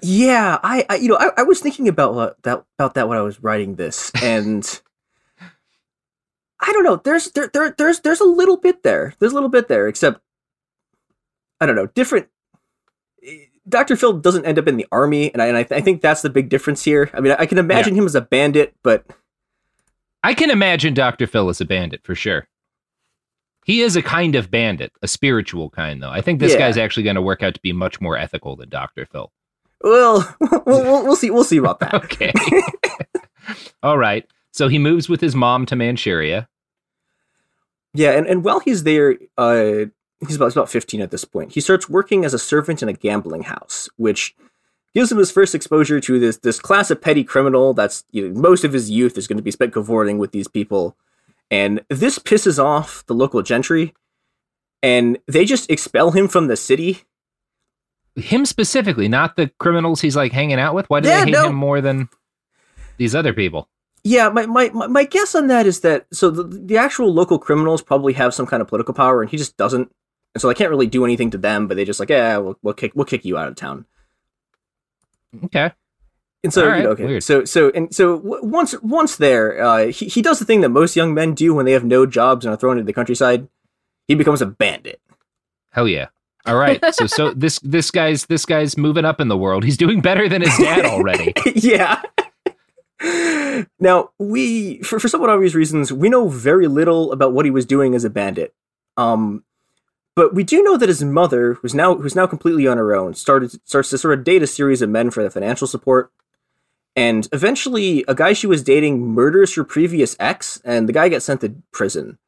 Yeah, 0.04 0.58
I, 0.64 0.84
I 0.90 0.96
you 0.96 1.08
know, 1.08 1.16
I, 1.16 1.30
I 1.38 1.42
was 1.44 1.60
thinking 1.60 1.86
about 1.86 2.42
that 2.42 2.64
about 2.76 2.94
that 2.94 3.08
when 3.08 3.18
I 3.18 3.22
was 3.22 3.40
writing 3.40 3.76
this, 3.76 4.10
and 4.22 4.80
I 6.60 6.72
don't 6.72 6.82
know. 6.82 6.96
There's 6.96 7.30
there, 7.30 7.48
there 7.52 7.70
there's 7.70 8.00
there's 8.00 8.20
a 8.20 8.24
little 8.24 8.56
bit 8.56 8.82
there. 8.82 9.14
There's 9.20 9.30
a 9.30 9.34
little 9.36 9.48
bit 9.48 9.68
there, 9.68 9.86
except 9.86 10.20
I 11.60 11.66
don't 11.66 11.76
know. 11.76 11.86
Different. 11.86 12.26
Dr. 13.68 13.94
Phil 13.94 14.14
doesn't 14.14 14.44
end 14.44 14.58
up 14.58 14.66
in 14.66 14.76
the 14.76 14.88
army, 14.90 15.32
and 15.32 15.40
I, 15.40 15.46
and 15.46 15.56
I, 15.56 15.62
th- 15.62 15.80
I 15.80 15.84
think 15.84 16.00
that's 16.00 16.22
the 16.22 16.30
big 16.30 16.48
difference 16.48 16.82
here. 16.82 17.08
I 17.14 17.20
mean, 17.20 17.36
I 17.38 17.46
can 17.46 17.58
imagine 17.58 17.94
him 17.94 18.04
as 18.04 18.16
a 18.16 18.20
bandit, 18.20 18.74
but 18.82 19.06
I 20.22 20.34
can 20.34 20.50
imagine 20.50 20.94
Dr. 20.94 21.26
Phil 21.26 21.48
as 21.48 21.60
a 21.60 21.64
bandit 21.64 22.02
for 22.04 22.14
sure. 22.14 22.46
He 23.64 23.80
is 23.80 23.94
a 23.96 24.02
kind 24.02 24.34
of 24.34 24.50
bandit, 24.50 24.92
a 25.02 25.08
spiritual 25.08 25.70
kind, 25.70 26.02
though. 26.02 26.10
I 26.10 26.20
think 26.20 26.40
this 26.40 26.52
Yeah. 26.52 26.58
guy's 26.58 26.76
actually 26.78 27.04
going 27.04 27.16
to 27.16 27.22
work 27.22 27.42
out 27.42 27.54
to 27.54 27.60
be 27.60 27.72
much 27.72 28.00
more 28.00 28.16
ethical 28.16 28.56
than 28.56 28.68
Dr. 28.68 29.06
Phil. 29.06 29.32
well, 29.82 30.36
we'll, 30.40 30.62
we'll, 30.66 31.04
we'll 31.04 31.16
see. 31.16 31.30
We'll 31.30 31.44
see 31.44 31.58
about 31.58 31.80
that. 31.80 31.94
Okay. 31.94 32.32
All 33.82 33.98
right. 33.98 34.26
So 34.52 34.68
he 34.68 34.78
moves 34.78 35.08
with 35.08 35.20
his 35.20 35.34
mom 35.34 35.64
to 35.66 35.76
Manchuria. 35.76 36.48
Yeah, 37.94 38.12
and, 38.12 38.26
and 38.26 38.44
while 38.44 38.60
he's 38.60 38.84
there, 38.84 39.16
uh, 39.38 39.86
he's 40.26 40.36
about, 40.36 40.46
he's 40.46 40.56
about 40.56 40.70
15 40.70 41.00
at 41.00 41.10
this 41.10 41.24
point. 41.24 41.52
He 41.52 41.60
starts 41.60 41.88
working 41.88 42.24
as 42.24 42.32
a 42.34 42.38
servant 42.38 42.82
in 42.82 42.88
a 42.88 42.92
gambling 42.94 43.42
house, 43.44 43.88
which 43.96 44.34
gives 44.94 45.10
him 45.10 45.18
his 45.18 45.30
first 45.30 45.54
exposure 45.54 46.00
to 46.00 46.18
this 46.18 46.38
this 46.38 46.60
class 46.60 46.90
of 46.90 47.00
petty 47.00 47.24
criminal 47.24 47.74
that's 47.74 48.04
you 48.10 48.28
know, 48.28 48.40
most 48.40 48.64
of 48.64 48.72
his 48.72 48.90
youth 48.90 49.16
is 49.16 49.26
going 49.26 49.36
to 49.36 49.42
be 49.42 49.50
spent 49.50 49.72
cavorting 49.72 50.18
with 50.18 50.32
these 50.32 50.48
people. 50.48 50.96
And 51.50 51.82
this 51.88 52.18
pisses 52.18 52.62
off 52.62 53.04
the 53.06 53.14
local 53.14 53.42
gentry, 53.42 53.92
and 54.82 55.18
they 55.26 55.44
just 55.44 55.70
expel 55.70 56.10
him 56.10 56.28
from 56.28 56.46
the 56.46 56.56
city. 56.56 57.02
Him 58.16 58.46
specifically, 58.46 59.08
not 59.08 59.36
the 59.36 59.50
criminals 59.58 60.00
he's 60.00 60.16
like 60.16 60.32
hanging 60.32 60.58
out 60.58 60.74
with. 60.74 60.88
Why 60.88 61.00
do 61.00 61.08
Yeah, 61.08 61.20
they 61.20 61.26
hate 61.26 61.32
no. 61.32 61.48
him 61.48 61.54
more 61.54 61.80
than 61.80 62.08
these 62.96 63.14
other 63.14 63.32
people? 63.32 63.68
Yeah, 64.04 64.30
my, 64.30 64.46
my, 64.46 64.68
my, 64.70 65.04
guess 65.04 65.34
on 65.34 65.46
that 65.46 65.64
is 65.64 65.80
that 65.80 66.06
so 66.12 66.28
the, 66.30 66.42
the 66.42 66.76
actual 66.76 67.14
local 67.14 67.38
criminals 67.38 67.82
probably 67.82 68.14
have 68.14 68.34
some 68.34 68.46
kind 68.46 68.60
of 68.60 68.66
political 68.68 68.94
power, 68.94 69.22
and 69.22 69.30
he 69.30 69.36
just 69.36 69.56
doesn't, 69.56 69.92
and 70.34 70.42
so 70.42 70.48
they 70.48 70.54
can't 70.54 70.70
really 70.70 70.88
do 70.88 71.04
anything 71.04 71.30
to 71.30 71.38
them. 71.38 71.68
But 71.68 71.76
they 71.76 71.84
just 71.84 72.00
like, 72.00 72.10
yeah, 72.10 72.38
we'll, 72.38 72.58
we'll 72.62 72.74
kick 72.74 72.92
we'll 72.94 73.04
kick 73.04 73.24
you 73.24 73.38
out 73.38 73.48
of 73.48 73.54
town. 73.56 73.86
Okay. 75.44 75.72
And 76.44 76.52
so 76.52 76.68
All 76.68 76.76
you 76.76 76.82
know, 76.82 76.90
okay, 76.90 77.04
weird. 77.04 77.22
so 77.22 77.44
so 77.44 77.70
and 77.70 77.94
so 77.94 78.18
w- 78.18 78.44
once 78.44 78.74
once 78.82 79.16
there, 79.16 79.62
uh, 79.62 79.86
he 79.86 80.06
he 80.06 80.22
does 80.22 80.40
the 80.40 80.44
thing 80.44 80.60
that 80.62 80.70
most 80.70 80.96
young 80.96 81.14
men 81.14 81.34
do 81.34 81.54
when 81.54 81.66
they 81.66 81.72
have 81.72 81.84
no 81.84 82.04
jobs 82.04 82.44
and 82.44 82.52
are 82.52 82.56
thrown 82.56 82.78
into 82.78 82.86
the 82.86 82.92
countryside. 82.92 83.46
He 84.08 84.16
becomes 84.16 84.42
a 84.42 84.46
bandit. 84.46 85.00
Hell 85.70 85.86
yeah. 85.86 86.08
All 86.44 86.56
right. 86.56 86.82
So 86.94 87.06
so 87.06 87.32
this 87.32 87.60
this 87.60 87.90
guy's 87.92 88.26
this 88.26 88.44
guy's 88.44 88.76
moving 88.76 89.04
up 89.04 89.20
in 89.20 89.28
the 89.28 89.36
world. 89.36 89.62
He's 89.62 89.76
doing 89.76 90.00
better 90.00 90.28
than 90.28 90.42
his 90.42 90.56
dad 90.58 90.84
already. 90.84 91.32
yeah. 91.54 92.02
now 93.78 94.10
we, 94.18 94.80
for, 94.82 94.98
for 95.00 95.08
somewhat 95.08 95.30
obvious 95.30 95.54
reasons, 95.54 95.92
we 95.92 96.08
know 96.08 96.28
very 96.28 96.66
little 96.68 97.12
about 97.12 97.32
what 97.32 97.44
he 97.44 97.50
was 97.50 97.66
doing 97.66 97.94
as 97.94 98.04
a 98.04 98.10
bandit. 98.10 98.54
Um, 98.96 99.44
but 100.14 100.34
we 100.34 100.44
do 100.44 100.62
know 100.62 100.76
that 100.76 100.88
his 100.88 101.02
mother, 101.02 101.54
who's 101.54 101.74
now 101.74 101.94
who's 101.94 102.16
now 102.16 102.26
completely 102.26 102.66
on 102.66 102.76
her 102.76 102.94
own, 102.94 103.14
started 103.14 103.50
starts 103.66 103.90
to 103.90 103.98
sort 103.98 104.18
of 104.18 104.24
date 104.24 104.42
a 104.42 104.46
series 104.46 104.82
of 104.82 104.90
men 104.90 105.10
for 105.10 105.22
the 105.22 105.30
financial 105.30 105.66
support. 105.66 106.12
And 106.94 107.26
eventually, 107.32 108.04
a 108.06 108.14
guy 108.14 108.34
she 108.34 108.46
was 108.46 108.62
dating 108.62 109.00
murders 109.00 109.54
her 109.54 109.64
previous 109.64 110.14
ex, 110.20 110.60
and 110.64 110.86
the 110.88 110.92
guy 110.92 111.08
gets 111.08 111.24
sent 111.24 111.40
to 111.40 111.54
prison. 111.72 112.18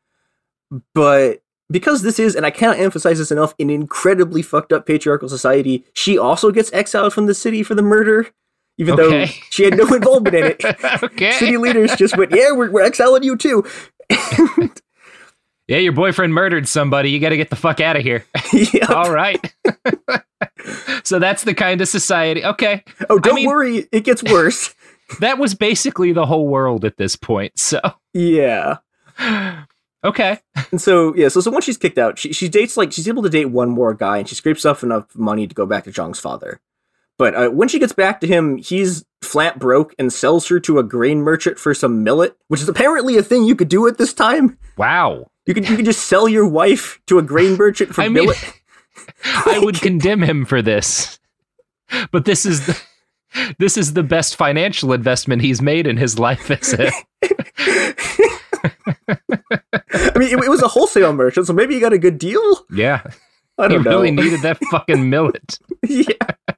But 0.95 1.43
because 1.71 2.01
this 2.01 2.19
is, 2.19 2.35
and 2.35 2.47
I 2.47 2.51
cannot 2.51 2.79
emphasize 2.79 3.19
this 3.19 3.31
enough, 3.31 3.55
an 3.59 3.69
incredibly 3.69 4.41
fucked 4.41 4.73
up 4.73 4.87
patriarchal 4.87 5.29
society, 5.29 5.85
she 5.93 6.17
also 6.17 6.51
gets 6.51 6.73
exiled 6.73 7.13
from 7.13 7.27
the 7.27 7.35
city 7.35 7.63
for 7.63 7.75
the 7.75 7.83
murder, 7.83 8.29
even 8.79 8.97
though 8.97 9.27
she 9.51 9.65
had 9.65 9.77
no 9.77 9.87
involvement 9.93 10.35
in 10.35 10.45
it. 10.45 10.65
okay. 11.03 11.33
City 11.33 11.59
leaders 11.59 11.95
just 11.97 12.17
went, 12.17 12.35
"Yeah, 12.35 12.53
we're, 12.53 12.71
we're 12.71 12.83
exiling 12.85 13.23
you 13.23 13.37
too." 13.37 13.65
Yeah, 15.67 15.79
your 15.79 15.93
boyfriend 15.93 16.35
murdered 16.35 16.69
somebody. 16.69 17.11
You 17.11 17.21
got 17.21 17.31
to 17.31 17.37
get 17.37 17.51
the 17.51 17.57
fuck 17.57 17.81
out 17.81 17.97
of 17.97 18.03
here. 18.03 18.25
All 18.89 19.11
right. 19.11 19.55
so 21.05 21.19
that's 21.19 21.45
the 21.45 21.55
kind 21.55 21.81
of 21.81 21.89
society. 21.89 22.45
Okay. 22.45 22.85
Oh, 23.09 23.19
don't 23.19 23.37
mean- 23.37 23.49
worry, 23.49 23.89
it 23.91 24.05
gets 24.05 24.23
worse. 24.23 24.75
That 25.21 25.39
was 25.39 25.55
basically 25.55 26.13
the 26.13 26.27
whole 26.27 26.49
world 26.49 26.85
at 26.85 26.97
this 26.97 27.15
point. 27.17 27.59
So, 27.59 27.81
yeah. 28.13 28.79
okay. 30.05 30.41
And 30.71 30.81
so 30.81 31.15
yeah, 31.15 31.29
so 31.29 31.41
so 31.41 31.51
once 31.51 31.65
she's 31.67 31.77
kicked 31.77 31.99
out, 31.99 32.19
she 32.19 32.33
she 32.33 32.49
dates 32.49 32.77
like 32.77 32.91
she's 32.91 33.07
able 33.07 33.23
to 33.23 33.29
date 33.29 33.47
one 33.47 33.69
more 33.69 33.93
guy, 33.93 34.17
and 34.19 34.29
she 34.29 34.35
scrapes 34.35 34.65
up 34.65 34.83
enough 34.83 35.15
money 35.15 35.47
to 35.47 35.55
go 35.55 35.67
back 35.67 35.85
to 35.85 35.93
Zhang's 35.93 36.19
father. 36.19 36.59
But 37.19 37.35
uh, 37.35 37.49
when 37.51 37.69
she 37.69 37.79
gets 37.79 37.93
back 37.93 38.21
to 38.21 38.27
him, 38.27 38.57
he's 38.57 39.05
flat 39.23 39.59
broke 39.59 39.95
and 39.99 40.13
sells 40.13 40.49
her 40.49 40.59
to 40.61 40.79
a 40.79 40.83
grain 40.83 41.21
merchant 41.21 41.59
for 41.59 41.75
some 41.75 42.03
millet, 42.03 42.37
which 42.49 42.61
is 42.61 42.69
apparently 42.69 43.17
a 43.17 43.23
thing 43.23 43.45
you 43.45 43.55
could 43.55 43.69
do 43.69 43.87
at 43.87 43.99
this 43.99 44.13
time. 44.13 44.59
Wow. 44.77 45.31
You 45.47 45.55
could 45.55 45.69
you 45.69 45.77
could 45.77 45.85
just 45.85 46.07
sell 46.07 46.29
your 46.29 46.47
wife 46.47 47.01
to 47.07 47.19
a 47.19 47.23
grain 47.23 47.57
merchant 47.59 47.95
for 47.95 48.03
I 48.03 48.09
mean, 48.09 48.25
millet. 48.27 48.53
I 49.47 49.59
would 49.59 49.81
condemn 49.81 50.23
him 50.23 50.45
for 50.45 50.63
this. 50.63 51.19
But 52.11 52.25
this 52.25 52.47
is 52.47 52.67
the, 52.67 52.81
this 53.59 53.77
is 53.77 53.93
the 53.93 54.03
best 54.03 54.37
financial 54.37 54.93
investment 54.93 55.43
he's 55.43 55.61
made 55.61 55.87
in 55.87 55.97
his 55.99 56.19
life 56.19 56.51
as 56.51 56.73
a 56.75 56.91
I 59.07 60.19
mean, 60.19 60.29
it, 60.39 60.45
it 60.45 60.49
was 60.51 60.63
a 60.63 60.69
wholesale 60.69 61.13
merchant, 61.13 61.47
so 61.47 61.53
maybe 61.53 61.75
he 61.75 61.81
got 61.81 61.93
a 61.93 61.99
good 61.99 62.19
deal. 62.19 62.41
Yeah. 62.71 63.03
I 63.59 63.69
He 63.69 63.75
don't 63.75 63.85
know. 63.85 63.91
really 63.91 64.11
needed 64.11 64.41
that 64.43 64.59
fucking 64.71 65.09
millet. 65.11 65.59
yeah. 65.87 66.05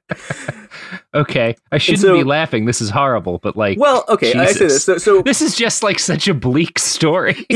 Okay. 1.13 1.55
I 1.71 1.77
shouldn't 1.79 2.01
so- 2.01 2.17
be 2.17 2.23
laughing. 2.23 2.65
This 2.65 2.79
is 2.81 2.89
horrible, 2.89 3.39
but 3.39 3.57
like 3.57 3.77
Well, 3.79 4.05
okay, 4.07 4.33
I 4.33 4.45
say 4.47 4.67
this. 4.67 4.85
So, 4.85 4.97
so 4.97 5.21
this 5.21 5.41
is 5.41 5.55
just 5.55 5.83
like 5.83 5.99
such 5.99 6.27
a 6.27 6.33
bleak 6.33 6.79
story. 6.79 7.45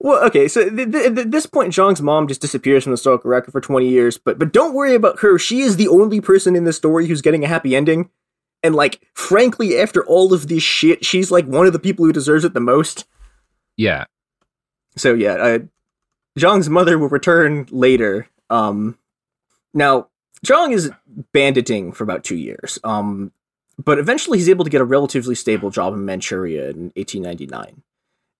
Well, 0.00 0.22
okay, 0.26 0.48
so 0.48 0.68
th- 0.68 0.92
th- 0.92 1.18
at 1.18 1.30
this 1.30 1.46
point, 1.46 1.72
Zhang's 1.72 2.02
mom 2.02 2.28
just 2.28 2.42
disappears 2.42 2.84
from 2.84 2.90
the 2.90 2.94
historical 2.94 3.30
record 3.30 3.52
for 3.52 3.60
20 3.62 3.88
years, 3.88 4.18
but 4.18 4.38
but 4.38 4.52
don't 4.52 4.74
worry 4.74 4.94
about 4.94 5.20
her. 5.20 5.38
She 5.38 5.60
is 5.62 5.76
the 5.76 5.88
only 5.88 6.20
person 6.20 6.54
in 6.54 6.64
the 6.64 6.74
story 6.74 7.06
who's 7.06 7.22
getting 7.22 7.42
a 7.42 7.48
happy 7.48 7.74
ending. 7.74 8.10
And, 8.62 8.74
like, 8.74 9.00
frankly, 9.14 9.78
after 9.78 10.04
all 10.04 10.34
of 10.34 10.48
this 10.48 10.62
shit, 10.62 11.06
she's, 11.06 11.30
like, 11.30 11.46
one 11.46 11.66
of 11.66 11.72
the 11.72 11.78
people 11.78 12.04
who 12.04 12.12
deserves 12.12 12.44
it 12.44 12.52
the 12.52 12.60
most. 12.60 13.06
yeah. 13.78 14.04
So, 14.96 15.14
yeah, 15.14 15.32
uh, 15.34 15.58
Zhang's 16.38 16.68
mother 16.68 16.98
will 16.98 17.08
return 17.08 17.66
later. 17.70 18.28
Um, 18.50 18.98
now, 19.72 20.08
Zhang 20.44 20.72
is 20.72 20.90
banditing 21.32 21.92
for 21.92 22.04
about 22.04 22.22
two 22.24 22.36
years, 22.36 22.78
um, 22.84 23.32
but 23.82 23.98
eventually 23.98 24.38
he's 24.38 24.48
able 24.48 24.64
to 24.64 24.70
get 24.70 24.80
a 24.80 24.84
relatively 24.84 25.34
stable 25.34 25.70
job 25.70 25.94
in 25.94 26.04
Manchuria 26.04 26.70
in 26.70 26.92
1899. 26.96 27.82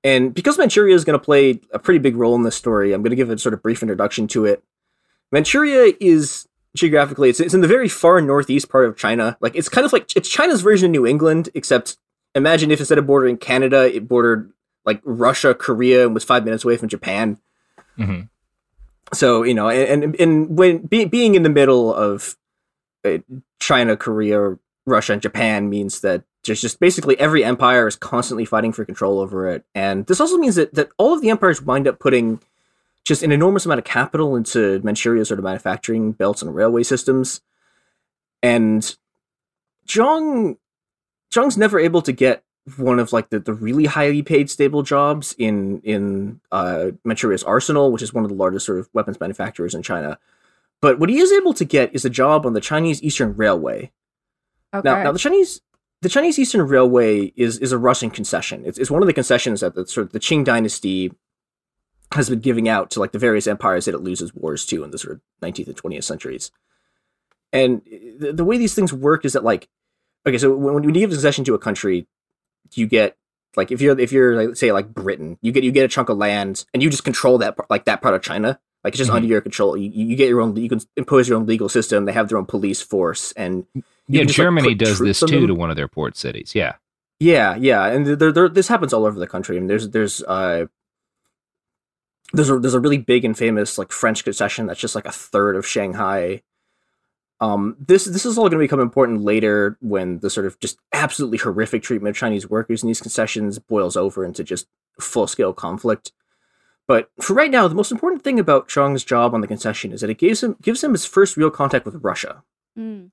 And 0.04 0.34
because 0.34 0.58
Manchuria 0.58 0.94
is 0.94 1.04
going 1.04 1.18
to 1.18 1.24
play 1.24 1.60
a 1.72 1.78
pretty 1.78 1.98
big 1.98 2.16
role 2.16 2.34
in 2.34 2.42
this 2.42 2.54
story, 2.54 2.92
I'm 2.92 3.02
going 3.02 3.10
to 3.10 3.16
give 3.16 3.30
a 3.30 3.38
sort 3.38 3.54
of 3.54 3.62
brief 3.62 3.82
introduction 3.82 4.28
to 4.28 4.44
it. 4.44 4.62
Manchuria 5.32 5.94
is 5.98 6.46
geographically 6.76 7.30
it's, 7.30 7.40
it's 7.40 7.54
in 7.54 7.60
the 7.60 7.68
very 7.68 7.88
far 7.88 8.20
northeast 8.20 8.68
part 8.68 8.86
of 8.86 8.96
China. 8.96 9.36
Like 9.40 9.54
it's 9.56 9.68
kind 9.68 9.84
of 9.84 9.92
like 9.92 10.14
it's 10.14 10.28
China's 10.28 10.60
version 10.60 10.86
of 10.86 10.92
New 10.92 11.06
England, 11.06 11.48
except 11.54 11.96
imagine 12.34 12.70
if 12.70 12.80
instead 12.80 12.98
of 12.98 13.06
bordering 13.06 13.36
Canada, 13.38 13.94
it 13.94 14.06
bordered 14.08 14.52
like 14.84 15.00
Russia, 15.04 15.54
Korea, 15.54 16.04
and 16.04 16.12
was 16.12 16.24
five 16.24 16.44
minutes 16.44 16.64
away 16.64 16.76
from 16.76 16.88
Japan. 16.88 17.38
Mhm. 17.98 18.28
So 19.14 19.42
you 19.42 19.54
know, 19.54 19.68
and 19.68 20.14
and, 20.20 20.56
when 20.56 20.78
be, 20.78 21.04
being 21.04 21.34
in 21.34 21.42
the 21.42 21.48
middle 21.48 21.94
of 21.94 22.36
uh, 23.04 23.18
China, 23.60 23.96
Korea, 23.96 24.56
Russia, 24.86 25.14
and 25.14 25.22
Japan 25.22 25.70
means 25.70 26.00
that 26.00 26.24
there's 26.44 26.60
just 26.60 26.80
basically 26.80 27.18
every 27.18 27.42
empire 27.44 27.86
is 27.86 27.96
constantly 27.96 28.44
fighting 28.44 28.72
for 28.72 28.84
control 28.84 29.20
over 29.20 29.48
it, 29.48 29.64
and 29.74 30.06
this 30.06 30.20
also 30.20 30.36
means 30.36 30.56
that 30.56 30.74
that 30.74 30.90
all 30.98 31.14
of 31.14 31.22
the 31.22 31.30
empires 31.30 31.62
wind 31.62 31.88
up 31.88 31.98
putting 31.98 32.40
just 33.04 33.22
an 33.22 33.32
enormous 33.32 33.66
amount 33.66 33.78
of 33.78 33.84
capital 33.84 34.34
into 34.34 34.80
Manchuria's 34.82 35.28
sort 35.28 35.38
of 35.38 35.44
manufacturing 35.44 36.12
belts 36.12 36.42
and 36.42 36.54
railway 36.54 36.82
systems, 36.82 37.40
and 38.42 38.96
Zhang 39.86 40.56
Zhang's 41.32 41.56
never 41.56 41.78
able 41.78 42.02
to 42.02 42.12
get 42.12 42.44
one 42.76 42.98
of 42.98 43.12
like 43.12 43.30
the, 43.30 43.38
the 43.38 43.52
really 43.52 43.84
highly 43.84 44.22
paid 44.22 44.48
stable 44.48 44.82
jobs 44.82 45.34
in 45.38 45.80
in 45.82 46.40
uh, 46.50 46.92
Manchuria's 47.04 47.44
arsenal, 47.44 47.92
which 47.92 48.02
is 48.02 48.14
one 48.14 48.24
of 48.24 48.30
the 48.30 48.36
largest 48.36 48.66
sort 48.66 48.78
of 48.78 48.88
weapons 48.92 49.20
manufacturers 49.20 49.74
in 49.74 49.82
China. 49.82 50.18
But 50.80 50.98
what 50.98 51.08
he 51.08 51.18
is 51.18 51.32
able 51.32 51.54
to 51.54 51.64
get 51.64 51.94
is 51.94 52.04
a 52.04 52.10
job 52.10 52.46
on 52.46 52.52
the 52.52 52.60
Chinese 52.60 53.02
Eastern 53.02 53.36
Railway. 53.36 53.92
Okay. 54.72 54.88
Now, 54.88 55.02
now 55.02 55.12
the 55.12 55.18
Chinese 55.18 55.60
the 56.00 56.08
Chinese 56.08 56.38
Eastern 56.38 56.62
Railway 56.62 57.32
is 57.36 57.58
is 57.58 57.72
a 57.72 57.78
Russian 57.78 58.10
concession. 58.10 58.62
It's, 58.64 58.78
it's 58.78 58.90
one 58.90 59.02
of 59.02 59.06
the 59.06 59.12
concessions 59.12 59.60
that 59.60 59.74
the 59.74 59.86
sort 59.86 60.06
of 60.06 60.12
the 60.12 60.20
Qing 60.20 60.44
dynasty 60.44 61.12
has 62.12 62.30
been 62.30 62.40
giving 62.40 62.68
out 62.68 62.90
to 62.92 63.00
like 63.00 63.12
the 63.12 63.18
various 63.18 63.46
empires 63.46 63.86
that 63.86 63.94
it 63.94 63.98
loses 64.02 64.34
wars 64.34 64.64
to 64.66 64.84
in 64.84 64.90
the 64.90 64.98
sort 64.98 65.14
of 65.14 65.20
19th 65.42 65.66
and 65.66 65.76
20th 65.76 66.04
centuries. 66.04 66.52
And 67.52 67.82
the, 68.18 68.32
the 68.32 68.44
way 68.44 68.56
these 68.56 68.74
things 68.74 68.92
work 68.92 69.24
is 69.24 69.32
that 69.32 69.44
like 69.44 69.68
okay, 70.26 70.38
so 70.38 70.54
when, 70.54 70.74
when 70.74 70.84
you 70.84 70.92
give 70.92 71.10
a 71.10 71.14
concession 71.14 71.44
to 71.44 71.54
a 71.54 71.58
country, 71.58 72.06
you 72.72 72.86
get 72.86 73.16
like 73.56 73.70
if 73.70 73.80
you're 73.80 73.98
if 73.98 74.10
you're 74.12 74.36
like 74.46 74.56
say 74.56 74.72
like 74.72 74.92
Britain, 74.92 75.38
you 75.42 75.52
get 75.52 75.64
you 75.64 75.72
get 75.72 75.84
a 75.84 75.88
chunk 75.88 76.08
of 76.08 76.18
land 76.18 76.64
and 76.74 76.82
you 76.82 76.90
just 76.90 77.04
control 77.04 77.38
that 77.38 77.56
like 77.70 77.84
that 77.84 78.02
part 78.02 78.14
of 78.14 78.22
China. 78.22 78.58
Like 78.82 78.92
it's 78.94 78.98
just 78.98 79.10
Mhm. 79.10 79.14
under 79.16 79.28
your 79.28 79.40
control. 79.40 79.76
You, 79.76 79.90
you 79.90 80.16
get 80.16 80.28
your 80.28 80.40
own. 80.42 80.56
You 80.56 80.68
can 80.68 80.80
impose 80.96 81.28
your 81.28 81.38
own 81.38 81.46
legal 81.46 81.68
system. 81.68 82.04
They 82.04 82.12
have 82.12 82.28
their 82.28 82.36
own 82.38 82.44
police 82.46 82.82
force, 82.82 83.32
and 83.32 83.64
you 83.74 83.82
Yeah, 84.08 84.24
just, 84.24 84.38
like, 84.38 84.44
Germany 84.44 84.68
put 84.74 84.78
does 84.84 84.98
this 84.98 85.20
too 85.20 85.26
them. 85.26 85.46
to 85.46 85.54
one 85.54 85.70
of 85.70 85.76
their 85.76 85.88
port 85.88 86.16
cities. 86.16 86.52
Yeah. 86.54 86.74
Yeah, 87.20 87.56
yeah, 87.56 87.86
and 87.86 88.04
there, 88.06 88.32
there, 88.32 88.48
this 88.50 88.68
happens 88.68 88.92
all 88.92 89.06
over 89.06 89.18
the 89.18 89.26
country. 89.26 89.56
And 89.56 89.70
there's 89.70 89.88
there's 89.88 90.22
uh 90.24 90.66
there's 92.32 92.50
a 92.50 92.58
there's 92.58 92.74
a 92.74 92.80
really 92.80 92.98
big 92.98 93.24
and 93.24 93.36
famous 93.38 93.78
like 93.78 93.92
French 93.92 94.24
concession 94.24 94.66
that's 94.66 94.80
just 94.80 94.94
like 94.94 95.06
a 95.06 95.12
third 95.12 95.56
of 95.56 95.66
Shanghai. 95.66 96.42
Um, 97.40 97.76
this 97.78 98.04
this 98.04 98.24
is 98.24 98.38
all 98.38 98.48
going 98.48 98.58
to 98.60 98.64
become 98.64 98.80
important 98.80 99.22
later 99.22 99.76
when 99.80 100.20
the 100.20 100.30
sort 100.30 100.46
of 100.46 100.58
just 100.60 100.78
absolutely 100.92 101.38
horrific 101.38 101.82
treatment 101.82 102.10
of 102.10 102.18
Chinese 102.18 102.48
workers 102.48 102.82
in 102.82 102.86
these 102.86 103.00
concessions 103.00 103.58
boils 103.58 103.96
over 103.96 104.24
into 104.24 104.44
just 104.44 104.66
full 105.00 105.26
scale 105.26 105.52
conflict. 105.52 106.12
But 106.86 107.10
for 107.20 107.34
right 107.34 107.50
now, 107.50 107.66
the 107.66 107.74
most 107.74 107.92
important 107.92 108.22
thing 108.22 108.38
about 108.38 108.68
Zhang's 108.68 109.04
job 109.04 109.34
on 109.34 109.40
the 109.40 109.46
concession 109.46 109.92
is 109.92 110.00
that 110.02 110.10
it 110.10 110.18
gives 110.18 110.42
him 110.42 110.56
gives 110.62 110.84
him 110.84 110.92
his 110.92 111.06
first 111.06 111.36
real 111.36 111.50
contact 111.50 111.86
with 111.86 112.02
Russia. 112.02 112.42
Mm. 112.78 113.10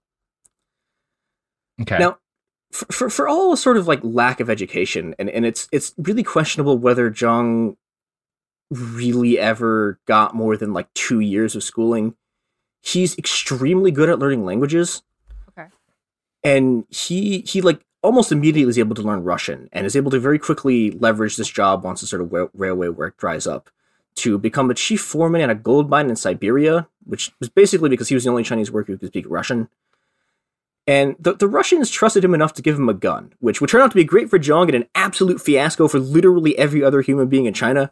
Okay. 1.81 1.97
Now, 1.97 2.17
for, 2.71 2.85
for 2.91 3.09
for 3.09 3.27
all 3.27 3.55
sort 3.55 3.77
of 3.77 3.87
like 3.87 4.01
lack 4.03 4.39
of 4.39 4.49
education, 4.49 5.15
and, 5.17 5.29
and 5.29 5.45
it's 5.45 5.67
it's 5.71 5.93
really 5.97 6.23
questionable 6.23 6.77
whether 6.77 7.09
Zhang 7.09 7.77
really 8.69 9.37
ever 9.39 9.99
got 10.05 10.35
more 10.35 10.57
than 10.57 10.73
like 10.73 10.93
two 10.93 11.19
years 11.19 11.55
of 11.55 11.63
schooling. 11.63 12.15
He's 12.81 13.17
extremely 13.17 13.91
good 13.91 14.09
at 14.09 14.19
learning 14.19 14.43
languages. 14.43 15.03
Okay. 15.49 15.69
And 16.43 16.85
he 16.89 17.41
he 17.41 17.61
like 17.61 17.81
almost 18.01 18.31
immediately 18.31 18.69
is 18.69 18.79
able 18.79 18.95
to 18.95 19.03
learn 19.03 19.23
Russian 19.23 19.69
and 19.71 19.85
is 19.85 19.95
able 19.95 20.11
to 20.11 20.19
very 20.19 20.39
quickly 20.39 20.91
leverage 20.91 21.37
this 21.37 21.49
job 21.49 21.83
once 21.83 22.01
the 22.01 22.07
sort 22.07 22.21
of 22.23 22.31
wa- 22.31 22.47
railway 22.53 22.89
work 22.89 23.17
dries 23.17 23.45
up 23.45 23.69
to 24.15 24.37
become 24.37 24.71
a 24.71 24.73
chief 24.73 25.01
foreman 25.01 25.41
at 25.41 25.49
a 25.49 25.55
gold 25.55 25.89
mine 25.89 26.09
in 26.09 26.15
Siberia, 26.15 26.87
which 27.05 27.31
was 27.39 27.47
basically 27.47 27.89
because 27.89 28.09
he 28.09 28.15
was 28.15 28.23
the 28.23 28.29
only 28.29 28.43
Chinese 28.43 28.71
worker 28.71 28.91
who 28.91 28.97
could 28.97 29.09
speak 29.09 29.25
Russian 29.29 29.69
And 30.87 31.15
the, 31.19 31.33
the 31.33 31.47
Russians 31.47 31.89
trusted 31.91 32.23
him 32.23 32.33
enough 32.33 32.53
to 32.53 32.61
give 32.61 32.75
him 32.75 32.89
a 32.89 32.93
gun, 32.93 33.33
which 33.39 33.61
would 33.61 33.69
turn 33.69 33.81
out 33.81 33.91
to 33.91 33.95
be 33.95 34.03
great 34.03 34.29
for 34.29 34.39
Zhang 34.39 34.65
and 34.65 34.75
an 34.75 34.89
absolute 34.95 35.39
fiasco 35.39 35.87
for 35.87 35.99
literally 35.99 36.57
every 36.57 36.83
other 36.83 37.01
human 37.01 37.27
being 37.27 37.45
in 37.45 37.53
China. 37.53 37.91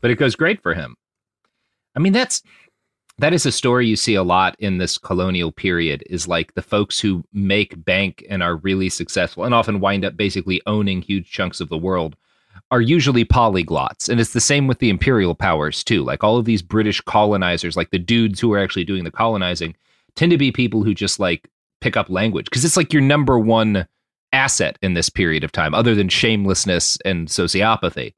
But 0.00 0.12
it 0.12 0.16
goes 0.16 0.36
great 0.36 0.62
for 0.62 0.74
him. 0.74 0.96
I 1.94 1.98
mean, 1.98 2.12
that's 2.12 2.42
that 3.18 3.32
is 3.32 3.44
a 3.44 3.52
story 3.52 3.86
you 3.86 3.96
see 3.96 4.14
a 4.14 4.22
lot 4.22 4.54
in 4.60 4.78
this 4.78 4.96
colonial 4.96 5.50
period 5.50 6.04
is 6.08 6.28
like 6.28 6.54
the 6.54 6.62
folks 6.62 7.00
who 7.00 7.24
make 7.32 7.84
bank 7.84 8.24
and 8.30 8.42
are 8.42 8.56
really 8.56 8.88
successful 8.88 9.44
and 9.44 9.54
often 9.54 9.80
wind 9.80 10.04
up 10.04 10.16
basically 10.16 10.62
owning 10.66 11.02
huge 11.02 11.30
chunks 11.30 11.60
of 11.60 11.68
the 11.68 11.76
world 11.76 12.16
are 12.70 12.80
usually 12.80 13.24
polyglots. 13.24 14.08
And 14.08 14.20
it's 14.20 14.32
the 14.32 14.40
same 14.40 14.66
with 14.66 14.78
the 14.78 14.90
imperial 14.90 15.34
powers 15.34 15.82
too. 15.82 16.04
Like 16.04 16.22
all 16.22 16.36
of 16.36 16.44
these 16.44 16.62
british 16.62 17.00
colonizers 17.00 17.76
like 17.76 17.90
the 17.90 17.98
dudes 17.98 18.40
who 18.40 18.52
are 18.52 18.58
actually 18.58 18.84
doing 18.84 19.04
the 19.04 19.10
colonizing 19.10 19.74
tend 20.14 20.30
to 20.30 20.38
be 20.38 20.52
people 20.52 20.84
who 20.84 20.94
just 20.94 21.18
like 21.18 21.50
pick 21.80 21.96
up 21.96 22.08
language. 22.08 22.46
Because 22.46 22.64
it's 22.64 22.76
like 22.76 22.92
your 22.92 23.02
number 23.02 23.38
one 23.38 23.86
asset 24.32 24.78
in 24.80 24.94
this 24.94 25.08
period 25.08 25.42
of 25.42 25.50
time 25.50 25.74
other 25.74 25.94
than 25.94 26.08
shamelessness 26.08 26.98
and 27.04 27.28
sociopathy 27.28 28.14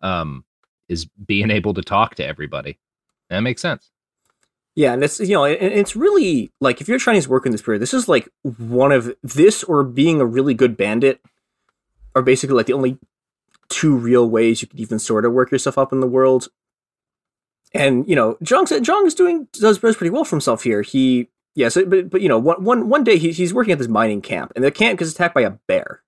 um, 0.00 0.44
is 0.88 1.04
being 1.26 1.50
able 1.50 1.74
to 1.74 1.82
talk 1.82 2.14
to 2.14 2.26
everybody. 2.26 2.78
That 3.28 3.40
makes 3.40 3.60
sense 3.60 3.90
yeah, 4.78 4.92
and 4.92 5.02
it's 5.02 5.18
you 5.18 5.34
know, 5.34 5.44
and 5.44 5.72
it's 5.72 5.96
really 5.96 6.52
like 6.60 6.80
if 6.80 6.86
you're 6.86 7.00
Chinese 7.00 7.26
work 7.26 7.44
in 7.44 7.50
this 7.50 7.60
period, 7.60 7.82
this 7.82 7.92
is 7.92 8.06
like 8.06 8.28
one 8.44 8.92
of 8.92 9.12
this 9.24 9.64
or 9.64 9.82
being 9.82 10.20
a 10.20 10.24
really 10.24 10.54
good 10.54 10.76
bandit 10.76 11.20
are 12.14 12.22
basically 12.22 12.54
like 12.54 12.66
the 12.66 12.74
only 12.74 12.96
two 13.68 13.96
real 13.96 14.30
ways 14.30 14.62
you 14.62 14.68
could 14.68 14.78
even 14.78 15.00
sort 15.00 15.24
of 15.24 15.32
work 15.32 15.50
yourself 15.50 15.78
up 15.78 15.92
in 15.92 15.98
the 15.98 16.06
world. 16.06 16.46
And 17.74 18.08
you 18.08 18.14
know, 18.14 18.34
Zhang 18.44 18.66
Zhang 18.66 19.04
is 19.04 19.16
doing 19.16 19.48
does, 19.52 19.80
does 19.80 19.96
pretty 19.96 20.10
well 20.10 20.22
for 20.22 20.36
himself 20.36 20.62
here. 20.62 20.82
He 20.82 21.28
yes, 21.56 21.74
yeah, 21.74 21.82
so, 21.82 21.84
but 21.84 22.08
but 22.08 22.20
you 22.20 22.28
know, 22.28 22.38
one 22.38 22.62
one 22.62 22.88
one 22.88 23.02
day 23.02 23.18
he, 23.18 23.32
he's 23.32 23.52
working 23.52 23.72
at 23.72 23.78
this 23.78 23.88
mining 23.88 24.22
camp, 24.22 24.52
and 24.54 24.64
the 24.64 24.70
camp 24.70 25.00
gets 25.00 25.10
attacked 25.10 25.34
by 25.34 25.40
a 25.40 25.50
bear. 25.50 26.04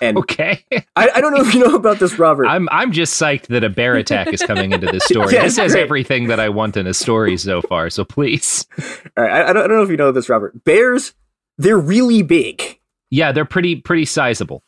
And 0.00 0.18
okay, 0.18 0.64
I, 0.96 1.10
I, 1.16 1.20
don't 1.20 1.34
know 1.34 1.40
if 1.40 1.54
you 1.54 1.66
know 1.66 1.74
about 1.74 1.98
this, 1.98 2.18
Robert. 2.18 2.46
I'm 2.46 2.68
I'm 2.70 2.92
just 2.92 3.20
psyched 3.20 3.46
that 3.48 3.64
a 3.64 3.68
bear 3.68 3.96
attack 3.96 4.28
is 4.28 4.42
coming 4.42 4.72
into 4.72 4.86
this 4.86 5.04
story. 5.06 5.34
yeah, 5.34 5.42
this 5.42 5.56
has 5.56 5.72
great. 5.72 5.82
everything 5.82 6.28
that 6.28 6.40
I 6.40 6.48
want 6.48 6.76
in 6.76 6.86
a 6.86 6.94
story 6.94 7.36
so 7.36 7.62
far. 7.62 7.90
So 7.90 8.04
please. 8.04 8.66
All 9.16 9.24
right, 9.24 9.32
I, 9.32 9.50
I, 9.50 9.52
don't, 9.52 9.64
I 9.64 9.66
don't 9.66 9.76
know 9.76 9.82
if 9.82 9.90
you 9.90 9.96
know 9.96 10.12
this, 10.12 10.28
Robert. 10.28 10.64
Bears, 10.64 11.14
they're 11.56 11.78
really 11.78 12.22
big. 12.22 12.78
Yeah, 13.10 13.32
they're 13.32 13.44
pretty 13.44 13.76
pretty 13.76 14.04
sizable. 14.04 14.62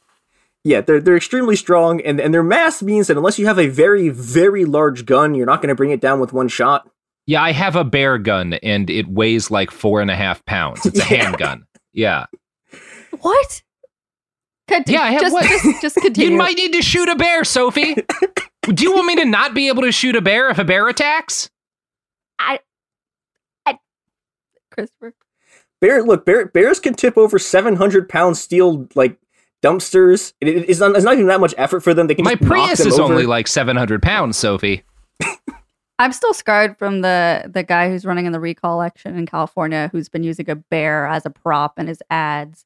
Yeah, 0.64 0.82
they're 0.82 1.00
they're 1.00 1.16
extremely 1.16 1.56
strong, 1.56 2.00
and 2.02 2.20
and 2.20 2.34
their 2.34 2.42
mass 2.42 2.82
means 2.82 3.06
that 3.06 3.16
unless 3.16 3.38
you 3.38 3.46
have 3.46 3.58
a 3.58 3.68
very 3.68 4.08
very 4.08 4.64
large 4.64 5.06
gun, 5.06 5.34
you're 5.34 5.46
not 5.46 5.62
going 5.62 5.68
to 5.68 5.74
bring 5.74 5.90
it 5.90 6.00
down 6.00 6.20
with 6.20 6.32
one 6.32 6.48
shot. 6.48 6.88
Yeah, 7.26 7.42
I 7.42 7.52
have 7.52 7.76
a 7.76 7.84
bear 7.84 8.18
gun, 8.18 8.54
and 8.54 8.90
it 8.90 9.06
weighs 9.06 9.50
like 9.50 9.70
four 9.70 10.00
and 10.00 10.10
a 10.10 10.16
half 10.16 10.44
pounds. 10.44 10.84
It's 10.84 10.98
a 10.98 11.02
yeah. 11.14 11.22
handgun. 11.22 11.66
Yeah. 11.92 12.26
What? 13.20 13.62
Continue. 14.70 15.00
Yeah, 15.00 15.04
I 15.04 15.10
have 15.10 15.20
just, 15.20 15.32
what? 15.32 15.44
Just, 15.44 15.82
just 15.82 15.96
continue. 16.00 16.30
you 16.30 16.36
might 16.36 16.56
need 16.56 16.72
to 16.74 16.82
shoot 16.82 17.08
a 17.08 17.16
bear, 17.16 17.42
Sophie. 17.42 17.96
Do 18.62 18.84
you 18.84 18.94
want 18.94 19.06
me 19.06 19.16
to 19.16 19.24
not 19.24 19.52
be 19.52 19.66
able 19.66 19.82
to 19.82 19.90
shoot 19.90 20.14
a 20.14 20.20
bear 20.20 20.48
if 20.48 20.58
a 20.58 20.64
bear 20.64 20.86
attacks? 20.88 21.50
I, 22.38 22.60
I 23.66 23.78
Christopher. 24.70 25.14
Bear, 25.80 26.04
look, 26.04 26.24
bear, 26.24 26.46
bears 26.46 26.78
can 26.78 26.94
tip 26.94 27.18
over 27.18 27.38
seven 27.38 27.76
hundred 27.76 28.08
pound 28.08 28.36
steel 28.36 28.86
like 28.94 29.18
dumpsters. 29.60 30.34
It, 30.40 30.48
it, 30.48 30.70
it's, 30.70 30.78
not, 30.78 30.94
it's 30.94 31.04
not 31.04 31.14
even 31.14 31.26
that 31.26 31.40
much 31.40 31.54
effort 31.58 31.80
for 31.80 31.92
them. 31.92 32.06
They 32.06 32.14
can 32.14 32.24
my 32.24 32.36
Prius 32.36 32.78
is 32.78 32.98
over. 32.98 33.12
only 33.12 33.26
like 33.26 33.48
seven 33.48 33.76
hundred 33.76 34.02
pounds, 34.02 34.36
Sophie. 34.36 34.84
I'm 35.98 36.12
still 36.12 36.32
scarred 36.32 36.78
from 36.78 37.00
the 37.00 37.50
the 37.52 37.64
guy 37.64 37.90
who's 37.90 38.04
running 38.04 38.26
in 38.26 38.32
the 38.32 38.40
recall 38.40 38.74
election 38.74 39.16
in 39.16 39.26
California, 39.26 39.88
who's 39.90 40.08
been 40.08 40.22
using 40.22 40.48
a 40.48 40.54
bear 40.54 41.06
as 41.06 41.26
a 41.26 41.30
prop 41.30 41.78
in 41.78 41.88
his 41.88 42.02
ads 42.08 42.64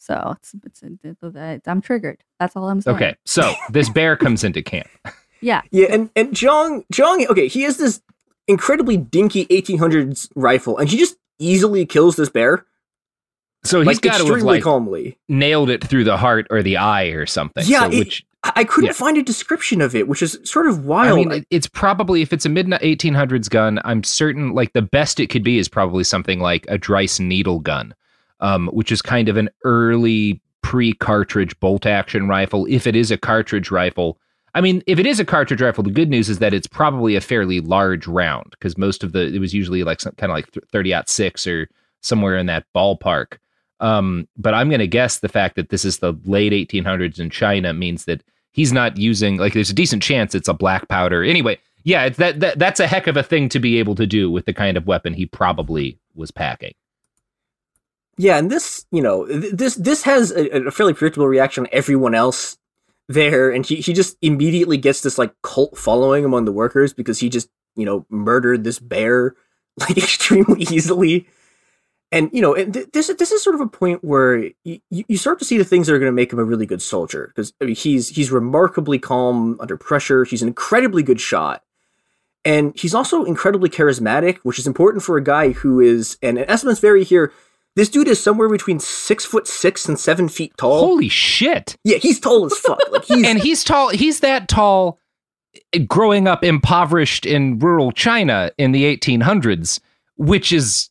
so 0.00 0.34
it's, 0.38 0.54
it's, 0.64 0.82
it's, 1.22 1.68
I'm 1.68 1.82
triggered. 1.82 2.24
That's 2.38 2.56
all 2.56 2.68
I'm 2.68 2.80
saying. 2.80 2.96
Okay, 2.96 3.16
so 3.26 3.52
this 3.68 3.90
bear 3.90 4.16
comes 4.16 4.42
into 4.42 4.62
camp. 4.62 4.88
Yeah. 5.42 5.62
Yeah, 5.70 5.86
and 5.88 6.10
and 6.14 6.32
Zhang 6.32 6.84
Zhang 6.92 7.26
okay, 7.30 7.48
he 7.48 7.62
has 7.62 7.78
this 7.78 8.02
incredibly 8.46 8.98
dinky 8.98 9.46
1800s 9.46 10.28
rifle, 10.36 10.76
and 10.76 10.86
he 10.86 10.98
just 10.98 11.16
easily 11.38 11.86
kills 11.86 12.16
this 12.16 12.28
bear. 12.28 12.66
So 13.64 13.80
he's 13.80 13.86
like, 13.86 14.00
got 14.02 14.18
to 14.18 14.34
have 14.34 14.42
like 14.42 14.62
calmly 14.62 15.18
nailed 15.30 15.70
it 15.70 15.82
through 15.82 16.04
the 16.04 16.18
heart 16.18 16.46
or 16.50 16.62
the 16.62 16.76
eye 16.76 17.04
or 17.04 17.24
something. 17.24 17.64
Yeah, 17.66 17.88
so, 17.88 17.90
it, 17.90 17.98
which 18.00 18.26
I 18.42 18.64
couldn't 18.64 18.88
yeah. 18.88 18.92
find 18.92 19.16
a 19.16 19.22
description 19.22 19.80
of 19.80 19.94
it, 19.94 20.08
which 20.08 20.20
is 20.20 20.38
sort 20.44 20.66
of 20.66 20.84
wild. 20.84 21.18
I 21.18 21.24
mean, 21.24 21.46
it's 21.48 21.66
probably 21.66 22.20
if 22.20 22.34
it's 22.34 22.44
a 22.44 22.50
mid 22.50 22.66
1800s 22.66 23.48
gun, 23.48 23.80
I'm 23.84 24.04
certain 24.04 24.54
like 24.54 24.74
the 24.74 24.82
best 24.82 25.20
it 25.20 25.28
could 25.28 25.42
be 25.42 25.56
is 25.56 25.70
probably 25.70 26.04
something 26.04 26.40
like 26.40 26.66
a 26.68 26.78
Dreyse 26.78 27.18
needle 27.18 27.60
gun 27.60 27.94
um, 28.40 28.68
which 28.68 28.92
is 28.92 29.02
kind 29.02 29.28
of 29.28 29.36
an 29.36 29.48
early 29.64 30.40
pre 30.62 30.92
cartridge 30.92 31.58
bolt 31.60 31.86
action 31.86 32.28
rifle. 32.28 32.66
If 32.68 32.86
it 32.86 32.96
is 32.96 33.10
a 33.10 33.18
cartridge 33.18 33.70
rifle, 33.70 34.18
I 34.54 34.60
mean, 34.60 34.82
if 34.86 34.98
it 34.98 35.06
is 35.06 35.20
a 35.20 35.24
cartridge 35.24 35.62
rifle, 35.62 35.84
the 35.84 35.90
good 35.90 36.10
news 36.10 36.28
is 36.28 36.38
that 36.40 36.54
it's 36.54 36.66
probably 36.66 37.16
a 37.16 37.20
fairly 37.20 37.60
large 37.60 38.06
round 38.06 38.50
because 38.50 38.76
most 38.76 39.04
of 39.04 39.12
the 39.12 39.34
it 39.34 39.38
was 39.38 39.54
usually 39.54 39.84
like 39.84 40.00
some 40.00 40.14
kind 40.16 40.30
of 40.30 40.36
like 40.36 40.48
thirty 40.72 40.92
aught 40.92 41.08
six 41.08 41.46
or 41.46 41.68
somewhere 42.00 42.36
in 42.36 42.46
that 42.46 42.66
ballpark. 42.74 43.38
Um, 43.80 44.28
but 44.36 44.54
I'm 44.54 44.68
going 44.68 44.80
to 44.80 44.86
guess 44.86 45.18
the 45.18 45.28
fact 45.28 45.56
that 45.56 45.70
this 45.70 45.86
is 45.86 45.98
the 45.98 46.12
late 46.24 46.52
1800s 46.52 47.18
in 47.18 47.30
China 47.30 47.72
means 47.72 48.04
that 48.04 48.22
he's 48.52 48.72
not 48.72 48.98
using 48.98 49.38
like 49.38 49.54
there's 49.54 49.70
a 49.70 49.74
decent 49.74 50.02
chance 50.02 50.34
it's 50.34 50.48
a 50.48 50.54
black 50.54 50.88
powder. 50.88 51.22
Anyway, 51.22 51.58
yeah, 51.84 52.04
it's 52.04 52.18
that, 52.18 52.40
that 52.40 52.58
that's 52.58 52.80
a 52.80 52.86
heck 52.86 53.06
of 53.06 53.16
a 53.16 53.22
thing 53.22 53.48
to 53.48 53.58
be 53.58 53.78
able 53.78 53.94
to 53.94 54.06
do 54.06 54.30
with 54.30 54.44
the 54.44 54.52
kind 54.52 54.76
of 54.76 54.86
weapon 54.86 55.14
he 55.14 55.26
probably 55.26 55.98
was 56.14 56.30
packing. 56.30 56.74
Yeah, 58.20 58.36
and 58.36 58.50
this, 58.50 58.84
you 58.92 59.00
know, 59.00 59.24
this 59.26 59.76
this 59.76 60.02
has 60.02 60.30
a, 60.30 60.66
a 60.66 60.70
fairly 60.70 60.92
predictable 60.92 61.26
reaction 61.26 61.64
on 61.64 61.70
everyone 61.72 62.14
else 62.14 62.58
there, 63.08 63.50
and 63.50 63.64
he 63.64 63.76
he 63.76 63.94
just 63.94 64.18
immediately 64.20 64.76
gets 64.76 65.00
this 65.00 65.16
like 65.16 65.32
cult 65.42 65.78
following 65.78 66.26
among 66.26 66.44
the 66.44 66.52
workers 66.52 66.92
because 66.92 67.18
he 67.18 67.30
just 67.30 67.48
you 67.76 67.86
know 67.86 68.04
murdered 68.10 68.62
this 68.62 68.78
bear 68.78 69.36
like 69.78 69.96
extremely 69.96 70.64
easily. 70.64 71.28
And 72.12 72.28
you 72.34 72.42
know, 72.42 72.54
and 72.54 72.74
th- 72.74 72.88
this 72.92 73.06
this 73.06 73.32
is 73.32 73.42
sort 73.42 73.54
of 73.54 73.62
a 73.62 73.66
point 73.66 74.04
where 74.04 74.50
you, 74.64 74.80
you 74.90 75.16
start 75.16 75.38
to 75.38 75.46
see 75.46 75.56
the 75.56 75.64
things 75.64 75.86
that 75.86 75.94
are 75.94 75.98
going 75.98 76.12
to 76.12 76.14
make 76.14 76.30
him 76.30 76.38
a 76.38 76.44
really 76.44 76.66
good 76.66 76.82
soldier 76.82 77.28
because 77.28 77.54
I 77.62 77.64
mean, 77.64 77.74
he's 77.74 78.10
he's 78.10 78.30
remarkably 78.30 78.98
calm 78.98 79.56
under 79.60 79.78
pressure. 79.78 80.24
He's 80.24 80.42
an 80.42 80.48
incredibly 80.48 81.02
good 81.02 81.22
shot, 81.22 81.64
and 82.44 82.78
he's 82.78 82.94
also 82.94 83.24
incredibly 83.24 83.70
charismatic, 83.70 84.40
which 84.42 84.58
is 84.58 84.66
important 84.66 85.04
for 85.04 85.16
a 85.16 85.24
guy 85.24 85.52
who 85.52 85.80
is. 85.80 86.18
And 86.20 86.38
estimates 86.38 86.80
vary 86.80 87.02
here 87.02 87.32
this 87.76 87.88
dude 87.88 88.08
is 88.08 88.22
somewhere 88.22 88.48
between 88.48 88.80
six 88.80 89.24
foot 89.24 89.46
six 89.46 89.88
and 89.88 89.98
seven 89.98 90.28
feet 90.28 90.56
tall. 90.56 90.80
Holy 90.80 91.08
shit! 91.08 91.76
Yeah, 91.84 91.98
he's 91.98 92.18
tall 92.20 92.46
as 92.46 92.56
fuck. 92.58 92.80
Like 92.90 93.04
he's 93.04 93.24
and 93.26 93.38
he's 93.38 93.64
tall. 93.64 93.90
He's 93.90 94.20
that 94.20 94.48
tall. 94.48 94.98
Eh, 95.72 95.78
growing 95.78 96.28
up 96.28 96.44
impoverished 96.44 97.26
in 97.26 97.58
rural 97.58 97.92
China 97.92 98.50
in 98.58 98.72
the 98.72 98.84
1800s, 98.96 99.80
which 100.16 100.52
is 100.52 100.90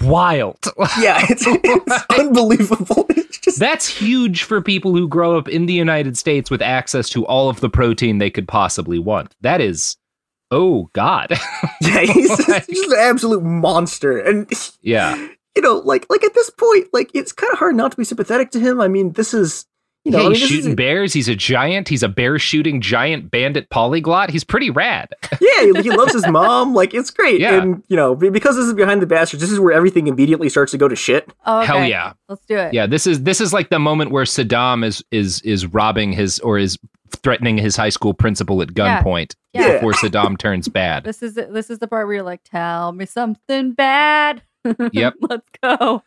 wild. 0.00 0.58
Yeah, 0.98 1.24
it's, 1.28 1.44
it's 1.46 2.04
unbelievable. 2.18 3.06
It's 3.30 3.38
just... 3.38 3.60
That's 3.60 3.86
huge 3.86 4.42
for 4.42 4.60
people 4.60 4.92
who 4.92 5.06
grow 5.06 5.38
up 5.38 5.48
in 5.48 5.66
the 5.66 5.72
United 5.72 6.18
States 6.18 6.50
with 6.50 6.60
access 6.60 7.08
to 7.10 7.24
all 7.26 7.48
of 7.48 7.60
the 7.60 7.70
protein 7.70 8.18
they 8.18 8.28
could 8.28 8.48
possibly 8.48 8.98
want. 8.98 9.36
That 9.40 9.60
is, 9.60 9.96
oh 10.50 10.90
god. 10.94 11.30
yeah, 11.80 12.00
he's, 12.00 12.66
he's 12.66 12.92
an 12.92 12.98
absolute 12.98 13.44
monster, 13.44 14.18
and 14.18 14.50
yeah, 14.82 15.28
you 15.56 15.62
know, 15.62 15.78
like 15.78 16.06
like 16.10 16.24
at 16.24 16.34
this 16.34 16.50
point, 16.50 16.88
like 16.92 17.10
it's 17.14 17.32
kind 17.32 17.52
of 17.52 17.58
hard 17.58 17.74
not 17.74 17.92
to 17.92 17.96
be 17.96 18.04
sympathetic 18.04 18.50
to 18.52 18.60
him. 18.60 18.80
I 18.80 18.88
mean, 18.88 19.12
this 19.12 19.34
is 19.34 19.66
you 20.04 20.12
know, 20.12 20.18
yeah, 20.18 20.28
he's 20.30 20.38
I 20.38 20.40
mean, 20.40 20.48
shooting 20.48 20.70
is, 20.70 20.76
bears. 20.76 21.12
He's 21.12 21.28
a 21.28 21.34
giant. 21.34 21.88
He's 21.88 22.02
a 22.02 22.08
bear 22.08 22.38
shooting 22.38 22.80
giant 22.80 23.30
bandit 23.30 23.68
polyglot. 23.68 24.30
He's 24.30 24.44
pretty 24.44 24.70
rad. 24.70 25.10
yeah, 25.40 25.60
he, 25.60 25.82
he 25.82 25.90
loves 25.90 26.14
his 26.14 26.26
mom. 26.26 26.74
Like 26.74 26.94
it's 26.94 27.10
great. 27.10 27.40
Yeah. 27.40 27.60
And 27.60 27.82
you 27.88 27.96
know, 27.96 28.14
because 28.14 28.56
this 28.56 28.64
is 28.64 28.72
behind 28.72 29.02
the 29.02 29.06
bastards, 29.06 29.42
this 29.42 29.50
is 29.50 29.60
where 29.60 29.72
everything 29.72 30.06
immediately 30.06 30.48
starts 30.48 30.72
to 30.72 30.78
go 30.78 30.88
to 30.88 30.96
shit. 30.96 31.30
Oh, 31.44 31.58
okay. 31.58 31.66
Hell 31.66 31.84
yeah, 31.84 32.14
let's 32.28 32.44
do 32.46 32.56
it. 32.56 32.72
Yeah, 32.72 32.86
this 32.86 33.06
is 33.06 33.24
this 33.24 33.42
is 33.42 33.52
like 33.52 33.68
the 33.68 33.78
moment 33.78 34.10
where 34.10 34.24
Saddam 34.24 34.84
is 34.84 35.04
is 35.10 35.42
is 35.42 35.66
robbing 35.66 36.12
his 36.12 36.38
or 36.40 36.56
is 36.56 36.78
threatening 37.22 37.58
his 37.58 37.76
high 37.76 37.88
school 37.90 38.14
principal 38.14 38.62
at 38.62 38.68
gunpoint 38.68 39.34
yeah. 39.52 39.66
Yeah. 39.66 39.72
before 39.74 39.92
Saddam 39.92 40.38
turns 40.38 40.68
bad. 40.68 41.04
This 41.10 41.22
is 41.22 41.34
this 41.34 41.68
is 41.68 41.78
the 41.78 41.88
part 41.88 42.06
where 42.06 42.14
you're 42.14 42.22
like, 42.22 42.42
"Tell 42.44 42.92
me 42.92 43.04
something 43.04 43.72
bad." 43.72 44.42
Yep, 44.64 45.14
let's 45.20 45.48
go. 45.62 46.02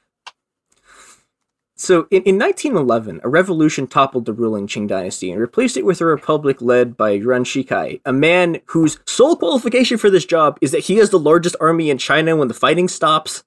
So, 1.76 2.08
in, 2.12 2.24
in 2.24 2.38
1911, 2.38 3.22
a 3.24 3.30
revolution 3.30 3.88
toppled 3.88 4.26
the 4.26 4.34
ruling 4.34 4.68
Qing 4.68 4.88
dynasty 4.88 5.32
and 5.32 5.42
replaced 5.42 5.76
it 5.76 5.86
with 5.86 6.00
a 6.02 6.06
republic 6.06 6.62
led 6.62 6.96
by 6.96 7.12
Yuan 7.12 7.44
Shikai, 7.44 8.00
a 8.06 8.14
man 8.14 8.62
whose 8.68 9.00
sole 9.06 9.36
qualification 9.36 9.98
for 9.98 10.10
this 10.10 10.26
job 10.26 10.58
is 10.62 10.72
that 10.72 10.86
he 10.86 10.98
has 10.98 11.10
the 11.10 11.20
largest 11.20 11.56
army 11.60 11.90
in 11.90 11.98
China 11.98 12.36
when 12.36 12.48
the 12.48 12.54
fighting 12.54 12.88
stops. 12.88 13.44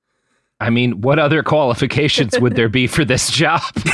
I 0.59 0.71
mean, 0.71 1.03
what 1.03 1.19
other 1.19 1.43
qualifications 1.43 2.39
would 2.41 2.57
there 2.57 2.69
be 2.69 2.87
for 2.87 3.05
this 3.05 3.31
job? 3.31 3.61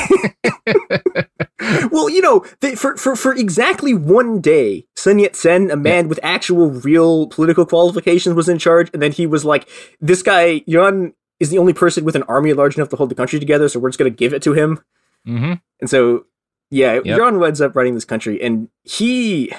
well, 1.91 2.09
you 2.09 2.21
know, 2.21 2.45
they, 2.61 2.77
for, 2.77 2.97
for, 2.97 3.17
for 3.17 3.35
exactly 3.35 3.95
one 3.95 4.41
day, 4.41 4.87
Sun 4.95 5.19
Yat 5.19 5.35
sen, 5.35 5.71
a 5.71 5.77
man 5.77 6.05
yeah. 6.05 6.09
with 6.09 6.21
actual 6.23 6.71
real 6.71 7.27
political 7.29 7.67
qualifications, 7.67 8.37
was 8.37 8.49
in 8.49 8.59
charge, 8.59 8.91
and 8.93 9.03
then 9.03 9.11
he 9.11 9.27
was 9.27 9.45
like, 9.45 9.69
this 10.01 10.23
guy, 10.23 10.63
Yuan 10.67 11.15
is 11.41 11.51
the 11.51 11.59
only 11.59 11.73
person 11.73 12.05
with 12.05 12.15
an 12.15 12.23
army 12.25 12.53
large 12.53 12.77
enough 12.77 12.91
to 12.91 12.97
hold 12.97 13.11
the 13.11 13.17
country 13.17 13.41
together, 13.41 13.69
so 13.69 13.81
we're 13.81 13.91
just 13.91 13.99
going 13.99 14.11
to 14.11 14.17
give 14.17 14.33
it 14.33 14.43
to 14.43 14.53
him. 14.53 14.81
hmm 15.25 15.55
And 15.81 15.91
so, 15.91 16.27
yeah, 16.71 17.01
Yep. 17.05 17.05
Yuan 17.05 17.45
ends 17.45 17.61
up 17.61 17.75
running 17.75 17.95
this 17.95 18.05
country, 18.05 18.41
and 18.41 18.69
he. 18.85 19.53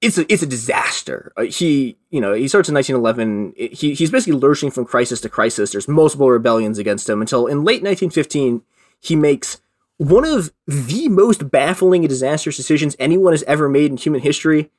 It's 0.00 0.16
a 0.16 0.32
it's 0.32 0.42
a 0.42 0.46
disaster. 0.46 1.32
Uh, 1.36 1.42
he 1.42 1.98
you 2.10 2.20
know 2.20 2.32
he 2.32 2.48
starts 2.48 2.68
in 2.68 2.74
1911. 2.74 3.52
It- 3.56 3.72
he 3.74 3.94
he's 3.94 4.10
basically 4.10 4.38
lurching 4.40 4.70
from 4.70 4.84
crisis 4.86 5.20
to 5.22 5.28
crisis. 5.28 5.72
There's 5.72 5.88
multiple 5.88 6.30
rebellions 6.30 6.78
against 6.78 7.08
him 7.08 7.20
until 7.20 7.46
in 7.46 7.64
late 7.64 7.82
1915 7.82 8.62
he 9.00 9.16
makes 9.16 9.60
one 9.98 10.24
of 10.24 10.52
the 10.66 11.08
most 11.08 11.50
baffling 11.50 12.02
and 12.04 12.08
disastrous 12.08 12.56
decisions 12.56 12.96
anyone 12.98 13.32
has 13.34 13.42
ever 13.42 13.68
made 13.68 13.90
in 13.90 13.98
human 13.98 14.20
history. 14.22 14.70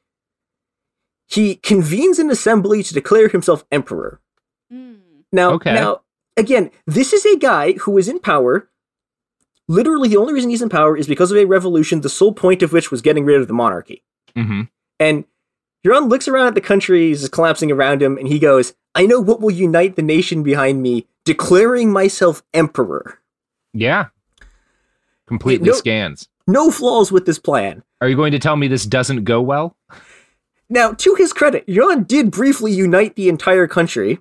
He 1.28 1.56
convenes 1.56 2.18
an 2.20 2.30
assembly 2.32 2.82
to 2.84 2.94
declare 2.94 3.28
himself 3.30 3.64
emperor. 3.72 4.20
Now, 5.32 5.52
Okay. 5.54 5.74
now 5.74 6.02
again, 6.36 6.72
this 6.88 7.14
is 7.14 7.26
a 7.26 7.38
guy 7.38 7.74
who 7.74 7.98
is 7.98 8.08
in 8.10 8.20
power. 8.20 8.70
Literally, 9.68 10.10
the 10.10 10.18
only 10.18 10.34
reason 10.34 10.50
he's 10.50 10.62
in 10.62 10.70
power 10.70 10.98
is 10.98 11.08
because 11.08 11.32
of 11.32 11.38
a 11.38 11.46
revolution, 11.46 12.02
the 12.02 12.10
sole 12.10 12.34
point 12.34 12.62
of 12.64 12.74
which 12.74 12.90
was 12.92 13.02
getting 13.02 13.24
rid 13.24 13.40
of 13.40 13.48
the 13.48 13.54
monarchy. 13.54 14.04
hmm 14.36 14.62
And 15.02 15.26
Yuan 15.84 16.10
looks 16.10 16.28
around 16.28 16.46
at 16.46 16.54
the 16.54 16.62
country 16.62 17.10
is 17.10 17.28
collapsing 17.28 17.72
around 17.72 18.04
him, 18.04 18.18
and 18.20 18.28
he 18.28 18.38
goes, 18.38 18.76
"I 18.94 19.08
know 19.08 19.20
what 19.20 19.42
will 19.42 19.50
unite 19.50 19.96
the 19.96 20.04
nation 20.04 20.44
behind 20.44 20.84
me: 20.84 21.08
declaring 21.26 21.92
myself 21.92 22.44
emperor." 22.54 23.20
Yeah. 23.74 24.08
Completely 25.26 25.70
No- 25.70 25.76
scans. 25.76 26.30
No 26.46 26.70
flaws 26.70 27.12
with 27.12 27.26
this 27.26 27.40
plan. 27.40 27.84
Are 28.00 28.08
you 28.08 28.16
going 28.16 28.32
to 28.32 28.40
tell 28.40 28.56
me 28.56 28.68
this 28.68 28.86
doesn't 28.86 29.24
go 29.24 29.42
well? 29.42 29.76
Now, 30.70 30.92
to 30.94 31.16
his 31.16 31.34
credit, 31.34 31.64
Yuan 31.68 32.04
did 32.04 32.30
briefly 32.32 32.72
unite 32.72 33.16
the 33.16 33.30
entire 33.30 33.68
country, 33.68 34.20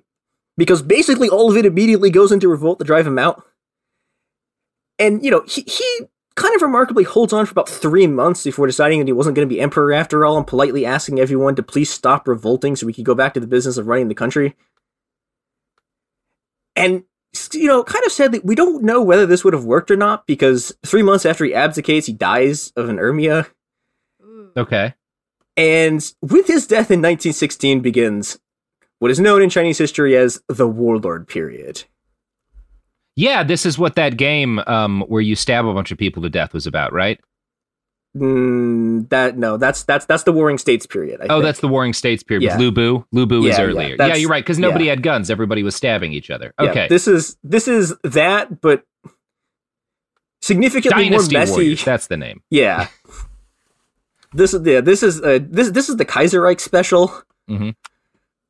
because 0.57 0.81
basically 0.81 1.29
all 1.29 1.51
of 1.51 1.57
it 1.57 1.65
immediately 1.65 2.09
goes 2.09 2.31
into 2.31 2.47
revolt 2.47 2.79
to 2.79 2.85
drive 2.85 3.05
him 3.05 3.19
out. 3.19 3.43
And, 4.97 5.23
you 5.23 5.31
know, 5.31 5.43
he, 5.47 5.61
he 5.61 6.07
kind 6.35 6.55
of 6.55 6.61
remarkably 6.61 7.03
holds 7.03 7.33
on 7.33 7.45
for 7.45 7.51
about 7.51 7.69
three 7.69 8.07
months 8.07 8.43
before 8.43 8.67
deciding 8.67 8.99
that 8.99 9.07
he 9.07 9.13
wasn't 9.13 9.35
going 9.35 9.47
to 9.47 9.53
be 9.53 9.61
emperor 9.61 9.93
after 9.93 10.25
all 10.25 10.37
and 10.37 10.47
politely 10.47 10.85
asking 10.85 11.19
everyone 11.19 11.55
to 11.55 11.63
please 11.63 11.89
stop 11.89 12.27
revolting 12.27 12.75
so 12.75 12.85
we 12.85 12.93
could 12.93 13.05
go 13.05 13.15
back 13.15 13.33
to 13.33 13.39
the 13.39 13.47
business 13.47 13.77
of 13.77 13.87
running 13.87 14.07
the 14.07 14.15
country. 14.15 14.55
And, 16.75 17.03
you 17.53 17.67
know, 17.67 17.83
kind 17.83 18.05
of 18.05 18.11
sadly, 18.11 18.39
we 18.43 18.55
don't 18.55 18.83
know 18.83 19.01
whether 19.01 19.25
this 19.25 19.43
would 19.43 19.53
have 19.53 19.65
worked 19.65 19.91
or 19.91 19.97
not 19.97 20.25
because 20.25 20.73
three 20.85 21.03
months 21.03 21.25
after 21.25 21.43
he 21.43 21.53
abdicates, 21.53 22.07
he 22.07 22.13
dies 22.13 22.71
of 22.75 22.89
an 22.89 22.97
uremia. 22.97 23.47
Okay. 24.55 24.93
And 25.57 26.13
with 26.21 26.47
his 26.47 26.65
death 26.65 26.91
in 26.91 27.01
1916 27.01 27.81
begins 27.81 28.39
what 28.99 29.11
is 29.11 29.19
known 29.19 29.41
in 29.41 29.49
Chinese 29.49 29.77
history 29.77 30.15
as 30.15 30.41
the 30.47 30.67
Warlord 30.67 31.27
period. 31.27 31.83
Yeah, 33.15 33.43
this 33.43 33.65
is 33.65 33.77
what 33.77 33.95
that 33.95 34.17
game 34.17 34.59
um, 34.67 35.01
where 35.07 35.21
you 35.21 35.35
stab 35.35 35.65
a 35.65 35.73
bunch 35.73 35.91
of 35.91 35.97
people 35.97 36.23
to 36.23 36.29
death 36.29 36.53
was 36.53 36.65
about, 36.65 36.93
right? 36.93 37.19
Mm, 38.17 39.07
that 39.09 39.37
no, 39.37 39.55
that's 39.57 39.83
that's 39.83 40.05
that's 40.05 40.23
the 40.23 40.31
Warring 40.33 40.57
States 40.57 40.85
period. 40.85 41.21
I 41.21 41.25
Oh, 41.25 41.27
think. 41.35 41.43
that's 41.43 41.59
the 41.61 41.67
Warring 41.69 41.93
States 41.93 42.23
period 42.23 42.43
Yeah. 42.43 42.53
with 42.57 42.61
Lu 42.61 42.71
Bu. 42.71 43.05
Lu 43.13 43.25
Bu 43.25 43.39
is 43.39 43.45
Yeah, 43.45 43.57
yeah, 43.61 43.63
earlier. 43.67 43.95
Yeah, 43.97 44.15
you're 44.15 44.29
right, 44.29 44.43
because 44.43 44.59
nobody 44.59 44.85
yeah. 44.85 44.91
had 44.91 45.03
guns. 45.03 45.29
Everybody 45.29 45.63
was 45.63 45.75
stabbing 45.75 46.11
each 46.11 46.29
other. 46.29 46.53
Yeah, 46.59 46.69
Okay. 46.71 46.87
this 46.89 47.07
is 47.07 47.37
this 47.43 47.67
is 47.69 47.95
that, 48.03 48.59
but 48.59 48.83
significantly 50.41 51.09
Dynasty 51.09 51.35
more 51.35 51.39
messy. 51.41 51.51
Warriors. 51.53 51.83
That's 51.85 52.07
the 52.07 52.17
name. 52.17 52.41
Yeah. 52.49 52.87
This 54.33 54.53
is 54.53 54.65
yeah. 54.65 54.81
This 54.81 55.03
is 55.03 55.21
uh, 55.21 55.39
this 55.41 55.71
this 55.71 55.89
is 55.89 55.97
the 55.97 56.05
Kaiserreich 56.05 56.59
special. 56.61 57.13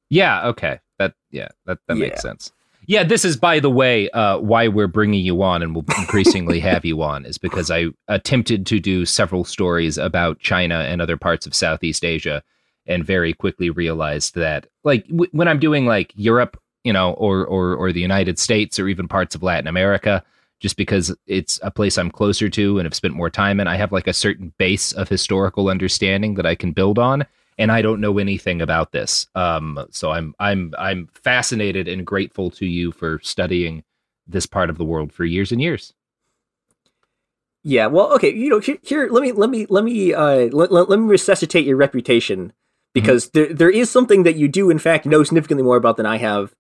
Yeah, 0.10 0.48
okay. 0.50 0.80
That 1.00 1.14
yeah, 1.32 1.48
that 1.66 1.80
that 1.88 1.98
Yeah. 1.98 2.04
makes 2.08 2.22
sense. 2.22 2.52
Yeah, 2.88 3.04
this 3.04 3.24
is 3.24 3.38
by 3.38 3.60
the 3.60 3.70
way 3.70 4.10
uh, 4.10 4.40
why 4.40 4.68
we're 4.68 4.88
bringing 4.88 5.24
you 5.24 5.42
on 5.44 5.62
and 5.62 5.76
will 5.76 5.86
increasingly 5.98 6.60
have 6.62 6.84
you 6.84 7.02
on 7.02 7.26
is 7.26 7.38
because 7.38 7.70
I 7.70 7.88
attempted 8.08 8.66
to 8.68 8.80
do 8.80 9.06
several 9.06 9.44
stories 9.44 9.98
about 9.98 10.40
China 10.40 10.80
and 10.80 11.02
other 11.02 11.18
parts 11.18 11.46
of 11.46 11.54
Southeast 11.54 12.04
Asia 12.04 12.44
and 12.88 13.06
very 13.06 13.34
quickly 13.34 13.70
realized 13.70 14.36
that 14.36 14.68
like 14.84 15.08
w- 15.08 15.30
when 15.32 15.48
I'm 15.48 15.60
doing 15.60 15.86
like 15.86 16.12
Europe, 16.16 16.60
you 16.84 16.92
know, 16.92 17.14
or 17.14 17.46
or 17.46 17.76
or 17.76 17.92
the 17.92 18.02
United 18.02 18.40
States 18.40 18.80
or 18.80 18.88
even 18.88 19.08
parts 19.08 19.36
of 19.36 19.44
Latin 19.44 19.68
America, 19.68 20.24
just 20.60 20.78
because 20.78 21.16
it's 21.28 21.60
a 21.62 21.72
place 21.72 21.98
I'm 21.98 22.12
closer 22.12 22.50
to 22.50 22.80
and 22.80 22.86
have 22.86 22.96
spent 22.96 23.14
more 23.14 23.30
time 23.30 23.60
in, 23.60 23.68
I 23.68 23.76
have 23.76 23.92
like 23.92 24.08
a 24.08 24.14
certain 24.14 24.54
base 24.58 24.92
of 24.92 25.08
historical 25.08 25.70
understanding 25.70 26.36
that 26.36 26.46
I 26.46 26.56
can 26.56 26.72
build 26.72 26.98
on 26.98 27.26
and 27.58 27.72
I 27.72 27.82
don't 27.82 28.02
know 28.02 28.18
anything 28.18 28.62
about 28.62 28.92
this. 28.92 29.28
Um, 29.36 29.86
so 29.92 30.12
I'm 30.12 30.34
I'm 30.40 30.74
I'm 30.78 31.10
fascinated 31.14 31.88
and 31.88 32.06
grateful 32.06 32.50
to 32.52 32.66
you 32.66 32.92
for 32.92 33.20
studying 33.24 33.84
this 34.28 34.46
part 34.46 34.70
of 34.70 34.78
the 34.78 34.86
world 34.86 35.12
for 35.12 35.26
years 35.26 35.52
and 35.52 35.62
years. 35.62 35.94
Yeah, 37.64 37.88
well, 37.88 38.14
okay, 38.14 38.34
you 38.34 38.50
know, 38.50 38.60
here, 38.60 38.78
here 38.82 39.08
let 39.10 39.22
me 39.22 39.32
let 39.32 39.50
me 39.50 39.68
let 39.70 39.84
me 39.84 40.14
uh 40.14 40.48
let, 40.52 40.72
let, 40.72 40.90
let 40.90 41.00
me 41.00 41.06
resuscitate 41.06 41.66
your 41.66 41.78
reputation 41.78 42.54
because 42.94 43.30
there 43.30 43.54
there 43.54 43.70
is 43.70 43.90
something 43.90 44.24
that 44.24 44.36
you 44.36 44.48
do 44.48 44.70
in 44.70 44.80
fact 44.80 45.06
know 45.06 45.24
significantly 45.24 45.64
more 45.64 45.78
about 45.78 45.98
than 45.98 46.06
I 46.06 46.18
have. 46.18 46.56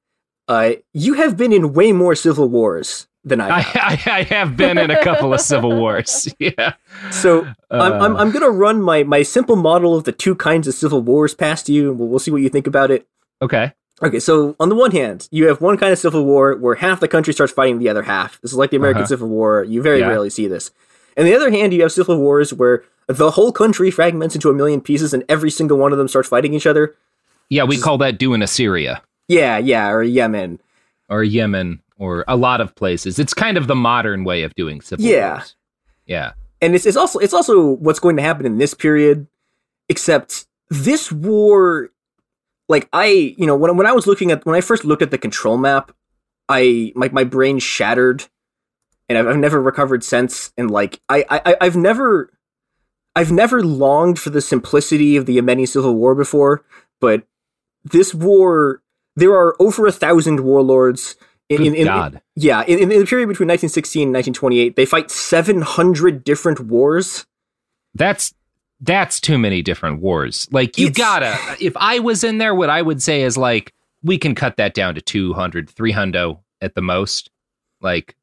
Uh 0.47 0.73
you 0.93 1.15
have 1.15 1.37
been 1.37 1.51
in 1.51 1.73
way 1.73 1.91
more 1.91 2.15
civil 2.15 2.49
wars 2.49 3.07
than 3.23 3.39
I 3.41 3.49
I, 3.57 3.59
have. 3.61 4.07
I, 4.07 4.11
I 4.19 4.23
have 4.23 4.57
been 4.57 4.77
in 4.77 4.89
a 4.91 5.03
couple 5.03 5.33
of 5.33 5.41
civil 5.41 5.75
wars. 5.75 6.27
Yeah. 6.39 6.73
so 7.11 7.45
I'm, 7.69 7.93
I'm 8.01 8.15
Uh, 8.15 8.19
I'm 8.19 8.31
gonna 8.31 8.49
run 8.49 8.81
my 8.81 9.03
my 9.03 9.21
simple 9.23 9.55
model 9.55 9.95
of 9.95 10.03
the 10.05 10.11
two 10.11 10.35
kinds 10.35 10.67
of 10.67 10.73
civil 10.73 11.01
wars 11.01 11.33
past 11.35 11.69
you, 11.69 11.89
and 11.91 11.99
we'll, 11.99 12.07
we'll 12.09 12.19
see 12.19 12.31
what 12.31 12.41
you 12.41 12.49
think 12.49 12.67
about 12.67 12.91
it. 12.91 13.07
okay. 13.41 13.73
Okay, 14.03 14.19
so 14.19 14.55
on 14.59 14.69
the 14.69 14.75
one 14.75 14.89
hand, 14.89 15.27
you 15.29 15.47
have 15.47 15.61
one 15.61 15.77
kind 15.77 15.93
of 15.93 15.99
civil 15.99 16.25
war 16.25 16.55
where 16.55 16.73
half 16.73 16.99
the 16.99 17.07
country 17.07 17.33
starts 17.33 17.53
fighting 17.53 17.77
the 17.77 17.87
other 17.87 18.01
half. 18.01 18.41
This 18.41 18.51
is 18.51 18.57
like 18.57 18.71
the 18.71 18.77
American 18.77 19.01
Uh-huh. 19.03 19.09
Civil 19.09 19.29
War. 19.29 19.63
You 19.63 19.79
very 19.83 19.99
Yeah. 19.99 20.07
rarely 20.07 20.31
see 20.31 20.47
this. 20.47 20.71
On 21.19 21.23
the 21.25 21.35
other 21.35 21.51
hand, 21.51 21.71
you 21.71 21.83
have 21.83 21.91
civil 21.91 22.17
wars 22.17 22.51
where 22.51 22.83
the 23.05 23.29
whole 23.29 23.51
country 23.51 23.91
fragments 23.91 24.33
into 24.33 24.49
a 24.49 24.53
million 24.55 24.81
pieces 24.81 25.13
and 25.13 25.23
every 25.29 25.51
single 25.51 25.77
one 25.77 25.91
of 25.91 25.99
them 25.99 26.07
starts 26.07 26.27
fighting 26.29 26.55
each 26.55 26.65
other. 26.65 26.95
Yeah, 27.47 27.65
we 27.65 27.77
call 27.77 27.99
that 27.99 28.17
doing 28.17 28.41
a 28.41 28.47
Syria 28.47 29.03
Yeah, 29.27 29.59
yeah, 29.59 29.91
or 29.91 30.01
Yemen. 30.01 30.59
or 31.07 31.23
Yemen 31.23 31.81
or 32.01 32.25
a 32.27 32.35
lot 32.35 32.59
of 32.61 32.73
places. 32.75 33.19
It's 33.19 33.33
kind 33.33 33.57
of 33.57 33.67
the 33.67 33.75
modern 33.75 34.23
way 34.23 34.41
of 34.41 34.55
doing 34.55 34.81
civil 34.81 35.05
Yeah. 35.05 35.33
wars. 35.35 35.55
Yeah. 36.07 36.31
and 36.59 36.73
it's, 36.75 36.85
it's 36.87 36.97
also 36.97 37.19
it's 37.19 37.33
also 37.33 37.73
what's 37.75 37.99
going 37.99 38.17
to 38.17 38.23
happen 38.23 38.45
in 38.45 38.57
this 38.57 38.73
period 38.73 39.27
except 39.87 40.45
this 40.69 41.11
war 41.11 41.89
like 42.67 42.89
i 42.91 43.05
you 43.37 43.45
know 43.45 43.55
when, 43.55 43.77
when 43.77 43.85
i 43.87 43.91
was 43.91 44.07
looking 44.07 44.31
at 44.31 44.45
when 44.45 44.55
i 44.55 44.61
first 44.61 44.83
looked 44.83 45.01
at 45.01 45.11
the 45.11 45.17
control 45.17 45.57
map 45.57 45.91
i 46.49 46.91
my, 46.95 47.07
my 47.09 47.23
brain 47.23 47.59
shattered 47.59 48.25
and 49.07 49.17
I've, 49.17 49.27
I've 49.27 49.37
never 49.37 49.61
recovered 49.61 50.03
since 50.03 50.51
and 50.57 50.69
like 50.71 50.99
I, 51.07 51.23
I 51.29 51.55
i've 51.61 51.75
never 51.77 52.31
i've 53.15 53.31
never 53.31 53.63
longed 53.63 54.19
for 54.19 54.29
the 54.31 54.41
simplicity 54.41 55.15
of 55.17 55.25
the 55.27 55.37
yemeni 55.37 55.67
civil 55.67 55.95
war 55.95 56.15
before 56.15 56.63
but 56.99 57.23
this 57.83 58.13
war 58.13 58.81
there 59.15 59.33
are 59.33 59.55
over 59.59 59.85
a 59.87 59.91
thousand 59.91 60.39
warlords 60.41 61.15
in, 61.51 61.61
in, 61.67 61.75
in, 61.75 61.85
God. 61.85 62.21
yeah, 62.35 62.63
in, 62.63 62.79
in 62.79 62.89
the 62.89 63.05
period 63.05 63.27
between 63.27 63.47
1916 63.47 64.03
and 64.07 64.13
1928, 64.13 64.75
they 64.75 64.85
fight 64.85 65.11
700 65.11 66.23
different 66.23 66.59
wars. 66.61 67.25
That's 67.93 68.33
that's 68.79 69.19
too 69.19 69.37
many 69.37 69.61
different 69.61 70.01
wars. 70.01 70.47
Like 70.51 70.77
you 70.77 70.87
It's- 70.87 70.97
gotta 70.97 71.37
if 71.63 71.73
I 71.77 71.99
was 71.99 72.23
in 72.23 72.37
there, 72.39 72.55
what 72.55 72.69
I 72.69 72.81
would 72.81 73.01
say 73.01 73.21
is 73.23 73.37
like 73.37 73.73
we 74.03 74.17
can 74.17 74.33
cut 74.33 74.57
that 74.57 74.73
down 74.73 74.95
to 74.95 75.01
200, 75.01 75.69
300 75.69 76.37
at 76.61 76.73
the 76.75 76.81
most. 76.81 77.29
Like 77.81 78.15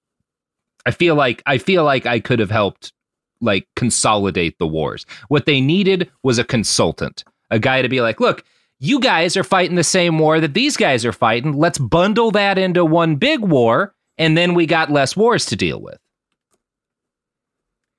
I 0.87 0.91
feel 0.91 1.15
like 1.15 1.43
I 1.47 1.59
feel 1.59 1.85
like 1.85 2.07
I 2.07 2.19
could 2.21 2.39
have 2.41 2.51
helped 2.51 2.93
like 3.41 3.69
consolidate 3.77 4.59
the 4.59 4.67
wars. 4.67 5.07
What 5.29 5.47
they 5.47 5.61
needed 5.61 6.11
was 6.25 6.39
a 6.39 6.45
consultant, 6.45 7.23
a 7.51 7.59
guy 7.61 7.83
to 7.83 7.89
be 7.89 8.01
like, 8.01 8.19
look, 8.19 8.43
you 8.81 9.01
guys 9.01 9.37
are 9.37 9.45
fighting 9.45 9.77
the 9.77 9.85
same 9.85 10.19
war 10.19 10.41
that 10.41 10.55
these 10.55 10.77
guys 10.77 11.05
are 11.05 11.13
fighting. 11.13 11.53
Let's 11.53 11.79
bundle 11.79 12.31
that 12.33 12.59
into 12.59 12.85
one 12.85 13.17
big 13.17 13.41
war, 13.41 13.95
and 14.17 14.37
then 14.37 14.55
we 14.55 14.67
got 14.67 14.91
less 14.91 15.17
wars 15.17 15.47
to 15.47 15.57
deal 15.57 15.81
with. 15.81 15.99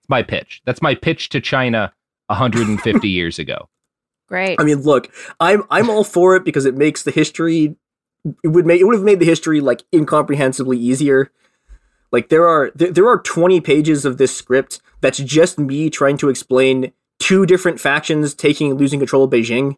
My 0.07 0.23
pitch. 0.23 0.61
That's 0.65 0.81
my 0.81 0.95
pitch 0.95 1.29
to 1.29 1.41
China 1.41 1.93
150 2.27 3.09
years 3.09 3.39
ago. 3.39 3.69
Great. 4.27 4.59
I 4.59 4.63
mean, 4.63 4.81
look, 4.81 5.11
I'm 5.39 5.63
I'm 5.69 5.89
all 5.89 6.03
for 6.03 6.35
it 6.35 6.45
because 6.45 6.65
it 6.65 6.75
makes 6.75 7.03
the 7.03 7.11
history 7.11 7.75
it 8.43 8.49
would 8.49 8.65
make 8.65 8.79
it 8.81 8.83
would 8.83 8.95
have 8.95 9.03
made 9.03 9.19
the 9.19 9.25
history 9.25 9.61
like 9.61 9.83
incomprehensibly 9.93 10.77
easier. 10.77 11.31
Like 12.11 12.29
there 12.29 12.47
are 12.47 12.71
there, 12.75 12.91
there 12.91 13.07
are 13.07 13.19
20 13.19 13.61
pages 13.61 14.05
of 14.05 14.17
this 14.17 14.35
script 14.35 14.81
that's 15.01 15.19
just 15.19 15.57
me 15.57 15.89
trying 15.89 16.17
to 16.17 16.29
explain 16.29 16.91
two 17.19 17.45
different 17.45 17.79
factions 17.79 18.33
taking 18.33 18.71
and 18.71 18.79
losing 18.79 18.99
control 18.99 19.23
of 19.23 19.31
Beijing 19.31 19.77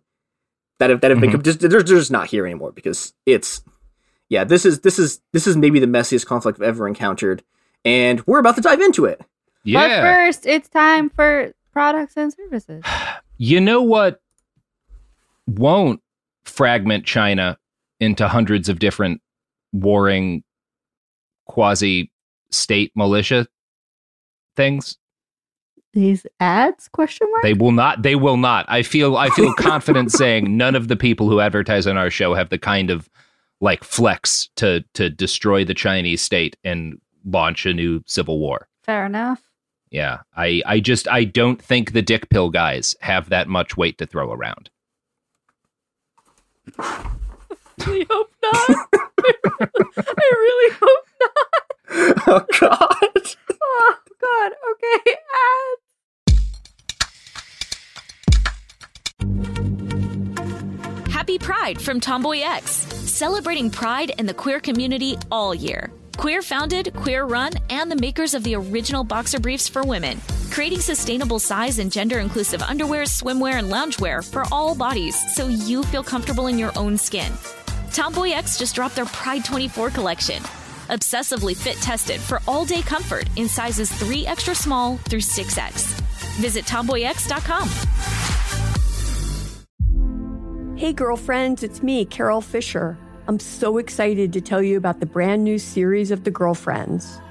that 0.82 0.89
have 0.89 1.02
that 1.02 1.12
have 1.12 1.20
been 1.20 1.30
mm-hmm. 1.30 1.41
just 1.44 1.60
they're, 1.60 1.70
they're 1.70 1.84
just 1.84 2.10
not 2.10 2.26
here 2.26 2.44
anymore 2.44 2.72
because 2.72 3.13
it's 3.28 3.62
yeah, 4.30 4.44
this 4.44 4.65
is 4.65 4.80
this 4.80 4.98
is 4.98 5.22
this 5.32 5.46
is 5.46 5.56
maybe 5.56 5.80
the 5.80 5.86
messiest 5.86 6.26
conflict 6.26 6.58
I've 6.60 6.67
ever 6.67 6.88
encountered 6.88 7.44
and 7.86 8.26
we're 8.26 8.39
about 8.39 8.56
to 8.56 8.62
dive 8.62 8.82
into 8.82 9.06
it. 9.06 9.20
But 9.20 9.28
Yeah. 9.63 10.02
first, 10.02 10.48
it's 10.48 10.67
time 10.67 11.12
for 11.12 11.54
products 11.72 12.17
and 12.17 12.34
services. 12.34 12.84
You 13.44 13.60
know 13.60 13.82
what 13.82 14.22
won't 15.48 16.00
fragment 16.44 17.08
China 17.08 17.58
into 18.00 18.28
hundreds 18.28 18.70
of 18.70 18.78
different 18.78 19.20
warring 19.74 20.44
quasi 21.46 22.12
state 22.52 22.91
militia 22.96 23.48
things. 24.56 25.00
These 25.93 26.25
ads? 26.39 26.88
Question 26.88 27.27
mark. 27.32 27.43
They 27.43 27.54
will 27.54 27.73
not. 27.73 28.01
They 28.01 28.15
will 28.15 28.38
not. 28.38 28.65
I 28.69 28.82
feel. 28.82 29.17
I 29.17 29.30
feel 29.30 29.54
confident 29.58 30.12
saying 30.12 30.56
none 30.56 30.75
of 30.75 30.88
the 30.88 30.95
people 30.95 31.30
who 31.30 31.39
advertise 31.41 31.86
on 31.86 31.97
our 31.97 32.10
show 32.10 32.34
have 32.34 32.49
the 32.49 32.58
kind 32.58 32.89
of 32.89 33.10
like 33.60 33.84
flex 33.84 34.49
to 34.56 34.84
to 34.93 35.10
destroy 35.10 35.65
the 35.65 35.73
Chinese 35.73 36.21
state 36.21 36.56
and 36.63 36.99
launch 37.25 37.65
a 37.65 37.73
new 37.73 38.01
civil 38.08 38.39
war. 38.39 38.67
Fair 38.84 39.06
enough. 39.06 39.41
Yeah, 39.89 40.19
I 40.36 40.62
I 40.65 40.80
just 40.80 41.08
I 41.10 41.25
don't 41.25 41.62
think 41.62 41.91
the 41.91 42.01
dick 42.01 42.30
pill 42.30 42.49
guys 42.49 42.95
have 43.01 43.30
that 43.30 43.49
much 43.49 43.75
weight 43.75 43.97
to 43.97 44.06
throw 44.06 44.32
around. 44.32 44.69
I 46.80 48.06
hope 48.10 48.32
not. 48.41 48.88
I 48.93 50.30
really 50.32 50.75
hope 50.80 51.06
not. 51.19 52.27
oh 52.27 52.45
God. 52.60 53.36
Ah. 53.51 53.99
God. 54.21 54.51
Okay. 54.71 55.12
Ads. 55.15 55.81
Happy 61.12 61.38
Pride 61.38 61.79
from 61.81 61.99
Tomboy 61.99 62.39
X, 62.39 62.71
celebrating 62.71 63.69
pride 63.69 64.12
and 64.17 64.27
the 64.27 64.34
queer 64.34 64.60
community 64.60 65.17
all 65.31 65.53
year. 65.53 65.91
Queer 66.17 66.41
founded, 66.41 66.93
queer 66.95 67.25
run, 67.25 67.51
and 67.69 67.91
the 67.91 67.95
makers 67.95 68.34
of 68.34 68.43
the 68.43 68.55
original 68.55 69.03
boxer 69.03 69.39
briefs 69.39 69.67
for 69.67 69.84
women, 69.84 70.19
creating 70.51 70.79
sustainable 70.79 71.39
size 71.39 71.79
and 71.79 71.91
gender 71.91 72.19
inclusive 72.19 72.62
underwear, 72.62 73.03
swimwear, 73.03 73.53
and 73.53 73.71
loungewear 73.71 74.27
for 74.29 74.45
all 74.51 74.75
bodies 74.75 75.15
so 75.36 75.47
you 75.47 75.84
feel 75.84 76.03
comfortable 76.03 76.47
in 76.47 76.60
your 76.60 76.71
own 76.77 76.97
skin. 76.97 77.31
Tomboy 77.91 78.31
X 78.31 78.57
just 78.57 78.75
dropped 78.75 78.95
their 78.95 79.05
Pride 79.05 79.45
24 79.45 79.89
collection. 79.91 80.43
Obsessively 80.91 81.56
fit 81.56 81.77
tested 81.77 82.19
for 82.19 82.41
all 82.49 82.65
day 82.65 82.82
comfort 82.82 83.25
in 83.38 83.47
sizes 83.47 83.89
3 83.93 84.27
extra 84.27 84.54
small 84.54 84.97
through 84.97 85.21
6X. 85.21 85.86
Visit 86.36 86.65
tomboyx.com. 86.65 87.69
Hey, 90.77 90.91
girlfriends, 90.91 91.63
it's 91.63 91.82
me, 91.82 92.04
Carol 92.04 92.41
Fisher. 92.41 92.97
I'm 93.30 93.39
so 93.39 93.77
excited 93.77 94.34
to 94.34 94.41
tell 94.41 94.62
you 94.62 94.75
about 94.75 94.99
the 94.99 95.06
brand 95.06 95.45
new 95.45 95.58
series 95.60 96.12
of 96.12 96.25
The 96.25 96.32
Girlfriends. 96.32 97.21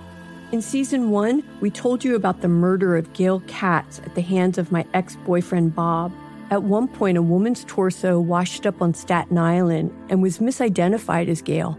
In 0.52 0.62
season 0.62 1.10
one, 1.10 1.42
we 1.60 1.70
told 1.70 2.02
you 2.02 2.14
about 2.14 2.40
the 2.40 2.48
murder 2.48 2.96
of 2.96 3.12
Gail 3.12 3.40
Katz 3.46 3.98
at 3.98 4.14
the 4.14 4.22
hands 4.22 4.56
of 4.56 4.72
my 4.72 4.86
ex 4.94 5.16
boyfriend 5.26 5.74
Bob. 5.74 6.12
At 6.50 6.62
one 6.62 6.88
point, 6.88 7.18
a 7.18 7.22
woman's 7.22 7.64
torso 7.64 8.18
washed 8.20 8.64
up 8.64 8.80
on 8.80 8.94
Staten 8.94 9.36
Island 9.36 9.92
and 10.08 10.22
was 10.22 10.38
misidentified 10.38 11.28
as 11.28 11.42
Gail. 11.42 11.78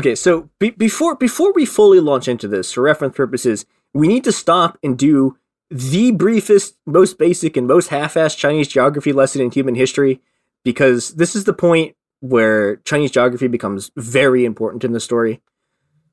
Okay, 0.00 0.14
so 0.14 0.48
be- 0.58 0.70
before 0.70 1.14
before 1.14 1.52
we 1.52 1.66
fully 1.66 2.00
launch 2.00 2.26
into 2.26 2.48
this, 2.48 2.72
for 2.72 2.80
reference 2.80 3.14
purposes, 3.14 3.66
we 3.92 4.08
need 4.08 4.24
to 4.24 4.32
stop 4.32 4.78
and 4.82 4.98
do 4.98 5.36
the 5.68 6.10
briefest, 6.10 6.78
most 6.86 7.18
basic, 7.18 7.54
and 7.54 7.66
most 7.66 7.88
half-assed 7.88 8.38
Chinese 8.38 8.66
geography 8.66 9.12
lesson 9.12 9.42
in 9.42 9.50
human 9.50 9.74
history, 9.74 10.22
because 10.64 11.16
this 11.16 11.36
is 11.36 11.44
the 11.44 11.52
point 11.52 11.96
where 12.20 12.76
Chinese 12.76 13.10
geography 13.10 13.46
becomes 13.46 13.90
very 13.94 14.46
important 14.46 14.84
in 14.84 14.92
the 14.92 15.00
story. 15.00 15.42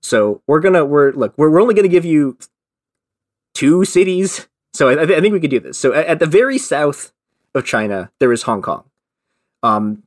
So 0.02 0.42
we're 0.48 0.60
gonna 0.60 0.84
we're 0.84 1.14
look 1.14 1.34
we're, 1.38 1.50
we're 1.50 1.62
only 1.62 1.74
gonna 1.74 1.88
give 1.88 2.04
you 2.04 2.38
two 3.54 3.86
cities 3.86 4.50
So 4.74 4.90
I, 4.90 5.02
I 5.02 5.22
think 5.22 5.32
we 5.32 5.40
could 5.40 5.50
do 5.50 5.62
this. 5.62 5.78
So 5.78 5.94
at, 5.94 6.08
at, 6.08 6.20
the 6.20 6.26
very 6.26 6.58
south 6.58 7.14
of 7.56 7.64
China, 7.64 8.12
there 8.20 8.34
is 8.34 8.44
Hong 8.44 8.62
Kong. 8.62 8.84
Um, 9.64 10.04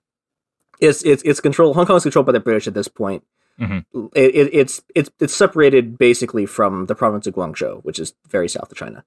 it's 0.80 1.02
it's 1.02 1.22
it's 1.22 1.40
controlled. 1.40 1.76
Hong 1.76 1.86
Kong 1.86 1.96
is 1.96 2.02
controlled 2.02 2.26
by 2.26 2.32
the 2.32 2.40
British 2.40 2.68
at 2.68 2.74
this 2.74 2.88
point. 2.88 3.24
Mm-hmm. 3.58 4.06
It, 4.14 4.34
it, 4.34 4.54
it's 4.54 4.82
it's 4.94 5.10
it's 5.20 5.34
separated 5.34 5.98
basically 5.98 6.46
from 6.46 6.86
the 6.86 6.94
province 6.94 7.26
of 7.26 7.34
Guangzhou, 7.34 7.84
which 7.84 7.98
is 7.98 8.14
very 8.28 8.48
south 8.48 8.70
of 8.70 8.78
China. 8.78 9.04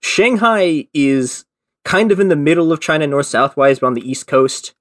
Shanghai 0.00 0.86
is 0.94 1.44
kind 1.84 2.12
of 2.12 2.20
in 2.20 2.28
the 2.28 2.36
middle 2.36 2.72
of 2.72 2.80
China, 2.80 3.06
north 3.06 3.26
southwise, 3.26 3.80
but 3.80 3.88
on 3.88 3.94
the 3.94 4.08
east 4.08 4.26
coast, 4.26 4.74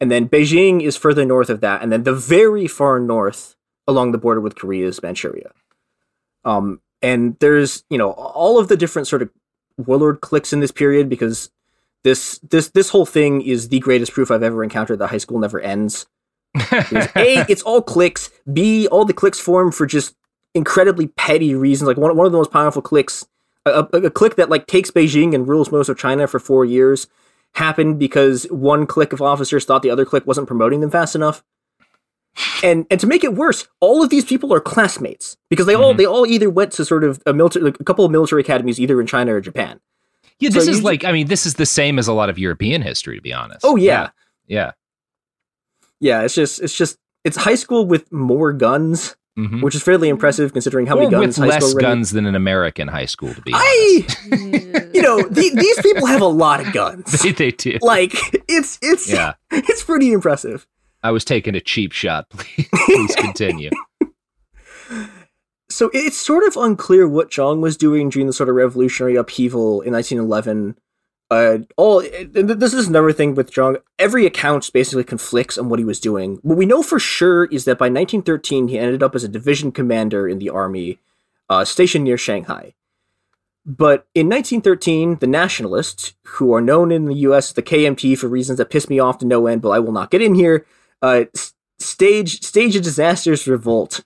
and 0.00 0.10
then 0.10 0.28
Beijing 0.28 0.82
is 0.82 0.96
further 0.96 1.24
north 1.24 1.50
of 1.50 1.60
that, 1.60 1.82
and 1.82 1.92
then 1.92 2.02
the 2.02 2.14
very 2.14 2.66
far 2.66 2.98
north 2.98 3.56
along 3.86 4.12
the 4.12 4.18
border 4.18 4.40
with 4.40 4.56
Korea 4.56 4.86
is 4.86 5.02
Manchuria. 5.02 5.52
Um, 6.44 6.80
and 7.02 7.36
there's 7.40 7.84
you 7.90 7.98
know 7.98 8.10
all 8.12 8.58
of 8.58 8.68
the 8.68 8.76
different 8.76 9.08
sort 9.08 9.22
of 9.22 9.30
warlord 9.76 10.20
cliques 10.20 10.52
in 10.52 10.60
this 10.60 10.72
period 10.72 11.08
because 11.08 11.50
this 12.02 12.38
this 12.38 12.68
this 12.70 12.90
whole 12.90 13.06
thing 13.06 13.42
is 13.42 13.68
the 13.68 13.80
greatest 13.80 14.12
proof 14.12 14.30
I've 14.30 14.42
ever 14.42 14.62
encountered 14.62 14.98
that 14.98 15.08
high 15.08 15.18
school 15.18 15.38
never 15.38 15.60
ends. 15.60 16.06
A, 16.54 17.46
it's 17.48 17.62
all 17.62 17.82
clicks. 17.82 18.30
B, 18.52 18.86
all 18.88 19.04
the 19.04 19.12
clicks 19.12 19.40
form 19.40 19.72
for 19.72 19.86
just 19.86 20.14
incredibly 20.54 21.08
petty 21.08 21.54
reasons. 21.54 21.88
Like 21.88 21.96
one 21.96 22.16
one 22.16 22.26
of 22.26 22.32
the 22.32 22.38
most 22.38 22.50
powerful 22.50 22.82
clicks, 22.82 23.26
a, 23.64 23.86
a, 23.92 23.98
a 24.04 24.10
clique 24.10 24.36
that 24.36 24.50
like 24.50 24.66
takes 24.66 24.90
Beijing 24.90 25.34
and 25.34 25.46
rules 25.46 25.70
most 25.70 25.88
of 25.88 25.98
China 25.98 26.26
for 26.26 26.38
four 26.38 26.64
years, 26.64 27.06
happened 27.54 27.98
because 27.98 28.44
one 28.44 28.86
clique 28.86 29.12
of 29.12 29.22
officers 29.22 29.64
thought 29.64 29.82
the 29.82 29.90
other 29.90 30.04
clique 30.04 30.26
wasn't 30.26 30.46
promoting 30.46 30.80
them 30.80 30.90
fast 30.90 31.14
enough. 31.14 31.42
And 32.62 32.86
and 32.90 33.00
to 33.00 33.06
make 33.06 33.24
it 33.24 33.34
worse, 33.34 33.66
all 33.80 34.02
of 34.02 34.10
these 34.10 34.24
people 34.24 34.52
are 34.52 34.60
classmates 34.60 35.36
because 35.48 35.66
they 35.66 35.74
all 35.74 35.90
mm-hmm. 35.90 35.98
they 35.98 36.06
all 36.06 36.26
either 36.26 36.50
went 36.50 36.72
to 36.72 36.84
sort 36.84 37.02
of 37.04 37.22
a 37.26 37.32
military, 37.32 37.64
like 37.64 37.80
a 37.80 37.84
couple 37.84 38.04
of 38.04 38.10
military 38.10 38.42
academies 38.42 38.78
either 38.78 39.00
in 39.00 39.06
China 39.06 39.34
or 39.34 39.40
Japan. 39.40 39.80
Yeah, 40.38 40.50
this 40.50 40.66
so 40.66 40.70
is 40.70 40.82
like 40.82 41.04
I 41.04 41.12
mean, 41.12 41.28
this 41.28 41.46
is 41.46 41.54
the 41.54 41.64
same 41.64 41.98
as 41.98 42.08
a 42.08 42.12
lot 42.12 42.28
of 42.28 42.38
European 42.38 42.82
history, 42.82 43.16
to 43.16 43.22
be 43.22 43.32
honest. 43.32 43.60
Oh 43.64 43.76
yeah, 43.76 44.10
yeah, 44.46 44.58
yeah. 44.58 44.72
Yeah, 46.00 46.22
it's 46.22 46.34
just 46.34 46.60
it's 46.60 46.76
just 46.76 46.98
it's 47.24 47.36
high 47.36 47.54
school 47.54 47.86
with 47.86 48.10
more 48.12 48.52
guns, 48.52 49.16
mm-hmm. 49.38 49.60
which 49.62 49.74
is 49.74 49.82
fairly 49.82 50.08
impressive 50.08 50.52
considering 50.52 50.86
how 50.86 50.96
or 50.96 51.00
many 51.00 51.10
guns. 51.10 51.38
With 51.38 51.48
less 51.48 51.74
guns 51.74 52.10
than 52.10 52.26
an 52.26 52.34
American 52.34 52.88
high 52.88 53.06
school, 53.06 53.34
to 53.34 53.40
be 53.42 53.52
I, 53.54 54.06
you 54.92 55.02
know, 55.02 55.22
the, 55.22 55.50
these 55.54 55.80
people 55.80 56.06
have 56.06 56.20
a 56.20 56.26
lot 56.26 56.60
of 56.60 56.72
guns. 56.72 57.10
they, 57.22 57.32
they 57.32 57.50
do. 57.50 57.78
Like 57.80 58.12
it's 58.48 58.78
it's 58.82 59.10
yeah, 59.10 59.34
it's 59.50 59.82
pretty 59.82 60.12
impressive. 60.12 60.66
I 61.02 61.10
was 61.10 61.24
taking 61.24 61.54
a 61.54 61.60
cheap 61.60 61.92
shot. 61.92 62.28
Please, 62.30 62.68
please 62.72 63.14
continue. 63.16 63.70
so 65.70 65.90
it's 65.92 66.16
sort 66.16 66.44
of 66.44 66.56
unclear 66.56 67.06
what 67.06 67.30
Zhang 67.30 67.60
was 67.60 67.76
doing 67.76 68.08
during 68.08 68.26
the 68.26 68.32
sort 68.32 68.48
of 68.48 68.56
revolutionary 68.56 69.16
upheaval 69.16 69.82
in 69.82 69.92
1911. 69.92 70.76
Uh, 71.28 71.58
all 71.76 72.00
this 72.00 72.72
is 72.72 72.86
another 72.86 73.12
thing 73.12 73.34
with 73.34 73.50
Zhang. 73.50 73.80
Every 73.98 74.26
account 74.26 74.72
basically 74.72 75.02
conflicts 75.02 75.58
on 75.58 75.68
what 75.68 75.80
he 75.80 75.84
was 75.84 75.98
doing. 75.98 76.38
What 76.42 76.56
we 76.56 76.66
know 76.66 76.82
for 76.82 77.00
sure 77.00 77.46
is 77.46 77.64
that 77.64 77.78
by 77.78 77.86
1913 77.86 78.68
he 78.68 78.78
ended 78.78 79.02
up 79.02 79.14
as 79.14 79.24
a 79.24 79.28
division 79.28 79.72
commander 79.72 80.28
in 80.28 80.38
the 80.38 80.50
army, 80.50 80.98
uh, 81.48 81.64
stationed 81.64 82.04
near 82.04 82.16
Shanghai. 82.16 82.74
But 83.64 84.06
in 84.14 84.28
1913, 84.28 85.16
the 85.16 85.26
Nationalists, 85.26 86.14
who 86.22 86.54
are 86.54 86.60
known 86.60 86.92
in 86.92 87.06
the 87.06 87.16
U.S. 87.16 87.50
as 87.50 87.54
the 87.54 87.62
KMT 87.62 88.16
for 88.16 88.28
reasons 88.28 88.58
that 88.58 88.70
piss 88.70 88.88
me 88.88 89.00
off 89.00 89.18
to 89.18 89.26
no 89.26 89.48
end, 89.48 89.60
but 89.60 89.70
I 89.70 89.80
will 89.80 89.90
not 89.90 90.12
get 90.12 90.22
in 90.22 90.36
here, 90.36 90.64
uh, 91.02 91.24
stage 91.80 92.42
stage 92.42 92.76
a 92.76 92.80
disastrous 92.80 93.48
revolt, 93.48 94.04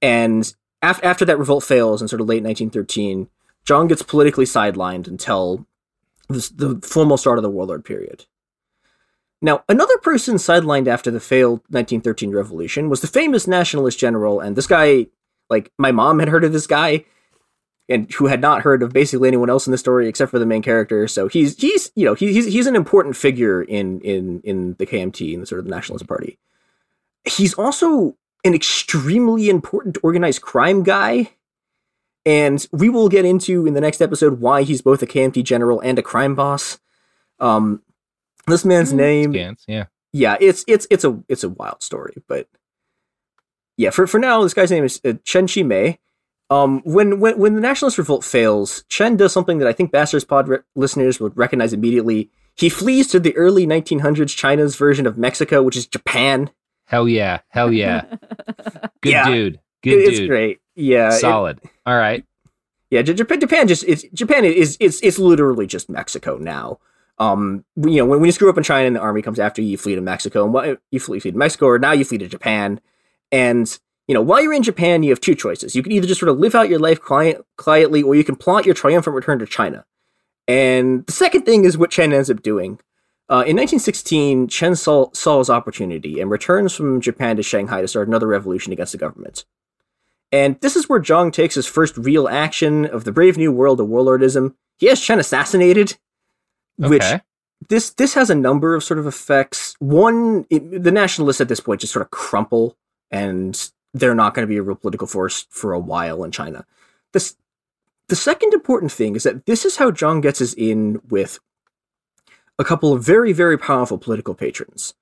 and 0.00 0.54
af- 0.80 1.02
after 1.02 1.24
that 1.24 1.40
revolt 1.40 1.64
fails 1.64 2.00
in 2.00 2.06
sort 2.06 2.20
of 2.20 2.28
late 2.28 2.44
1913, 2.44 3.28
Zhang 3.66 3.88
gets 3.88 4.02
politically 4.02 4.44
sidelined 4.44 5.08
until 5.08 5.66
the, 6.28 6.80
formal 6.82 7.16
start 7.16 7.38
of 7.38 7.42
the 7.42 7.50
warlord 7.50 7.84
period. 7.84 8.26
Now, 9.42 9.64
another 9.68 9.98
person 9.98 10.36
sidelined 10.36 10.88
after 10.88 11.10
the 11.10 11.20
failed 11.20 11.60
1913 11.68 12.32
revolution 12.32 12.88
was 12.88 13.00
the 13.00 13.06
famous 13.06 13.46
nationalist 13.46 13.98
general, 13.98 14.40
and 14.40 14.56
this 14.56 14.66
guy, 14.66 15.06
like 15.50 15.70
my 15.78 15.92
mom 15.92 16.18
had 16.18 16.28
heard 16.28 16.44
of 16.44 16.52
this 16.52 16.66
guy, 16.66 17.04
and 17.88 18.10
who 18.14 18.26
had 18.26 18.40
not 18.40 18.62
heard 18.62 18.82
of 18.82 18.92
basically 18.92 19.28
anyone 19.28 19.50
else 19.50 19.66
in 19.66 19.70
the 19.70 19.78
story 19.78 20.08
except 20.08 20.30
for 20.30 20.38
the 20.38 20.46
main 20.46 20.62
character. 20.62 21.06
So 21.06 21.28
he's 21.28 21.56
he's 21.60 21.92
you 21.94 22.04
know 22.04 22.14
he's 22.14 22.46
he's 22.46 22.66
an 22.66 22.76
important 22.76 23.16
figure 23.16 23.62
in 23.62 24.00
in 24.00 24.40
in 24.42 24.74
the 24.78 24.86
KMT 24.86 25.34
in 25.34 25.40
the 25.40 25.46
sort 25.46 25.60
of 25.60 25.66
the 25.66 25.70
Nationalist 25.70 26.06
Party. 26.06 26.38
He's 27.24 27.54
also 27.54 28.16
an 28.44 28.54
extremely 28.54 29.48
important 29.48 29.98
organized 30.02 30.42
crime 30.42 30.82
guy, 30.82 31.30
and 32.26 32.66
we 32.72 32.90
will 32.90 33.08
get 33.08 33.24
into 33.24 33.66
in 33.66 33.72
the 33.72 33.80
next 33.80 34.02
episode 34.02 34.40
why 34.40 34.62
he's 34.62 34.82
both 34.82 35.00
a 35.00 35.06
KMT 35.06 35.44
general 35.44 35.80
and 35.80 35.98
a 35.98 36.02
crime 36.02 36.34
boss. 36.34 36.78
Um, 37.40 37.82
this 38.46 38.64
man's 38.64 38.92
mm, 38.92 38.96
name, 38.96 39.32
Scans, 39.32 39.64
yeah, 39.66 39.84
yeah, 40.12 40.36
it's 40.40 40.64
it's 40.68 40.86
it's 40.90 41.04
a 41.04 41.18
it's 41.28 41.44
a 41.44 41.48
wild 41.48 41.82
story, 41.82 42.16
but 42.28 42.48
yeah, 43.78 43.90
for 43.90 44.06
for 44.06 44.18
now, 44.18 44.42
this 44.42 44.54
guy's 44.54 44.70
name 44.70 44.84
is 44.84 45.00
uh, 45.04 45.14
Chen 45.24 45.46
Qimei 45.46 45.98
um, 46.48 46.80
when, 46.84 47.18
when 47.18 47.38
when 47.38 47.54
the 47.54 47.60
nationalist 47.60 47.98
revolt 47.98 48.24
fails, 48.24 48.84
Chen 48.88 49.16
does 49.16 49.32
something 49.32 49.58
that 49.58 49.66
I 49.66 49.72
think 49.72 49.90
Bastards 49.90 50.24
Pod 50.24 50.48
re- 50.48 50.58
listeners 50.76 51.18
would 51.18 51.36
recognize 51.36 51.72
immediately. 51.72 52.30
He 52.54 52.68
flees 52.68 53.08
to 53.08 53.20
the 53.20 53.36
early 53.36 53.66
1900s 53.66 54.34
China's 54.34 54.76
version 54.76 55.06
of 55.06 55.18
Mexico, 55.18 55.62
which 55.62 55.76
is 55.76 55.86
Japan. 55.86 56.50
Hell 56.86 57.08
yeah, 57.08 57.40
hell 57.48 57.72
yeah, 57.72 58.04
good 59.02 59.10
yeah, 59.10 59.28
dude, 59.28 59.60
good 59.82 59.94
it, 59.94 60.04
dude. 60.04 60.14
It's 60.14 60.28
great, 60.28 60.60
yeah, 60.76 61.10
solid. 61.10 61.58
It, 61.62 61.70
All 61.84 61.96
right, 61.96 62.24
yeah, 62.90 63.02
Japan, 63.02 63.40
Japan 63.40 63.68
just 63.68 63.84
it's 63.84 64.04
Japan 64.14 64.44
is 64.44 64.76
it's 64.78 65.00
it's 65.02 65.18
literally 65.18 65.66
just 65.66 65.90
Mexico 65.90 66.36
now. 66.38 66.78
Um, 67.18 67.64
you 67.76 67.96
know, 67.96 68.04
when, 68.04 68.20
when 68.20 68.26
you 68.26 68.32
screw 68.32 68.50
up 68.50 68.58
in 68.58 68.62
China 68.62 68.86
and 68.86 68.96
the 68.96 69.00
army 69.00 69.22
comes 69.22 69.38
after 69.38 69.62
you, 69.62 69.68
you 69.68 69.78
flee 69.78 69.94
to 69.94 70.00
Mexico, 70.00 70.44
and 70.44 70.52
what 70.52 70.80
you 70.90 71.00
flee, 71.00 71.18
flee 71.18 71.32
to 71.32 71.38
Mexico, 71.38 71.66
or 71.66 71.78
now 71.78 71.92
you 71.92 72.04
flee 72.04 72.18
to 72.18 72.28
Japan, 72.28 72.80
and 73.32 73.78
you 74.06 74.14
know, 74.14 74.22
while 74.22 74.40
you're 74.40 74.52
in 74.52 74.62
Japan, 74.62 75.02
you 75.02 75.10
have 75.10 75.20
two 75.20 75.34
choices. 75.34 75.74
You 75.74 75.82
can 75.82 75.92
either 75.92 76.06
just 76.06 76.20
sort 76.20 76.30
of 76.30 76.38
live 76.38 76.54
out 76.54 76.68
your 76.68 76.78
life 76.78 77.00
quiet, 77.00 77.44
quietly, 77.56 78.02
or 78.02 78.14
you 78.14 78.22
can 78.22 78.36
plot 78.36 78.64
your 78.64 78.74
triumphant 78.74 79.16
return 79.16 79.38
to 79.40 79.46
China. 79.46 79.84
And 80.46 81.04
the 81.06 81.12
second 81.12 81.42
thing 81.42 81.64
is 81.64 81.76
what 81.76 81.90
Chen 81.90 82.12
ends 82.12 82.30
up 82.30 82.42
doing. 82.42 82.78
Uh, 83.28 83.42
in 83.42 83.56
1916, 83.56 84.46
Chen 84.46 84.76
saw, 84.76 85.10
saw 85.12 85.38
his 85.38 85.50
opportunity 85.50 86.20
and 86.20 86.30
returns 86.30 86.72
from 86.72 87.00
Japan 87.00 87.36
to 87.36 87.42
Shanghai 87.42 87.80
to 87.80 87.88
start 87.88 88.06
another 88.06 88.28
revolution 88.28 88.72
against 88.72 88.92
the 88.92 88.98
government. 88.98 89.44
And 90.32 90.60
this 90.60 90.76
is 90.76 90.88
where 90.88 91.00
Zhang 91.00 91.32
takes 91.32 91.54
his 91.54 91.66
first 91.66 91.96
real 91.96 92.28
action 92.28 92.84
of 92.84 93.04
the 93.04 93.12
brave 93.12 93.36
new 93.36 93.52
world 93.52 93.80
of 93.80 93.86
warlordism. 93.86 94.54
He 94.76 94.86
has 94.86 95.00
Chen 95.00 95.18
assassinated, 95.18 95.96
okay. 96.82 96.88
which 96.88 97.22
this 97.68 97.90
this 97.90 98.14
has 98.14 98.28
a 98.28 98.34
number 98.34 98.74
of 98.74 98.84
sort 98.84 98.98
of 98.98 99.06
effects. 99.06 99.76
One, 99.78 100.46
it, 100.50 100.82
the 100.82 100.90
nationalists 100.90 101.40
at 101.40 101.48
this 101.48 101.60
point 101.60 101.80
just 101.80 101.92
sort 101.92 102.04
of 102.04 102.10
crumple 102.10 102.76
and 103.10 103.70
they're 103.94 104.14
not 104.14 104.34
going 104.34 104.46
to 104.46 104.50
be 104.50 104.58
a 104.58 104.62
real 104.62 104.76
political 104.76 105.06
force 105.06 105.46
for 105.50 105.72
a 105.72 105.78
while 105.78 106.22
in 106.24 106.30
China. 106.30 106.66
This, 107.12 107.36
the 108.08 108.16
second 108.16 108.52
important 108.52 108.92
thing 108.92 109.16
is 109.16 109.22
that 109.22 109.46
this 109.46 109.64
is 109.64 109.76
how 109.76 109.90
Zhang 109.90 110.22
gets 110.22 110.40
us 110.40 110.52
in 110.54 111.00
with 111.08 111.38
a 112.58 112.64
couple 112.64 112.92
of 112.92 113.02
very, 113.02 113.32
very 113.32 113.58
powerful 113.58 113.98
political 113.98 114.34
patrons. 114.34 114.94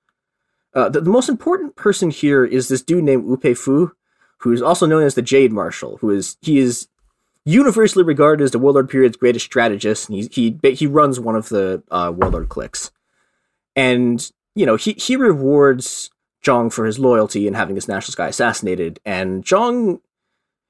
Uh, 0.73 0.89
the, 0.89 1.01
the, 1.01 1.09
most 1.09 1.29
important 1.29 1.75
person 1.75 2.09
here 2.09 2.43
is 2.43 2.67
this 2.67 2.81
dude 2.81 3.03
named 3.03 3.23
Wu 3.23 3.37
Peifu, 3.37 3.91
who 4.37 4.51
is 4.51 4.61
also 4.61 4.85
known 4.85 5.03
as 5.03 5.15
the 5.15 5.21
Jade 5.21 5.51
Marshal. 5.51 5.97
Who 5.97 6.09
is 6.11 6.37
he 6.41 6.59
is 6.59 6.87
universally 7.45 8.03
regarded 8.03 8.43
as 8.43 8.51
the 8.51 8.59
Warlord 8.59 8.89
period's 8.89 9.17
greatest 9.17 9.45
strategist, 9.45 10.09
and 10.09 10.17
he 10.17 10.57
he 10.61 10.73
he 10.73 10.87
runs 10.87 11.19
one 11.19 11.35
of 11.35 11.49
the 11.49 11.83
uh, 11.91 12.11
Warlord 12.15 12.49
cliques. 12.49 12.91
And 13.75 14.29
you 14.55 14.65
know 14.65 14.75
he 14.75 14.93
he 14.93 15.15
rewards 15.15 16.09
Zhang 16.43 16.71
for 16.71 16.85
his 16.85 16.99
loyalty 16.99 17.47
and 17.47 17.55
having 17.55 17.75
this 17.75 17.87
nationalist 17.87 18.17
guy 18.17 18.27
assassinated. 18.27 18.99
And 19.05 19.43
Zhang 19.45 19.99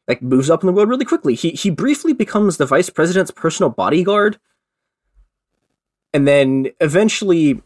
like 0.08 0.22
moves 0.22 0.50
up 0.50 0.64
in 0.64 0.68
the 0.68 0.74
world 0.74 0.90
really 0.90 1.06
quickly. 1.06 1.36
He 1.36 1.52
he 1.52 1.70
briefly 1.70 2.14
becomes 2.14 2.58
the 2.58 2.66
vice 2.66 2.90
president's 2.90 3.32
personal 3.32 3.70
bodyguard, 3.70 4.40
and 6.14 6.28
then 6.28 6.68
eventually 6.80 7.62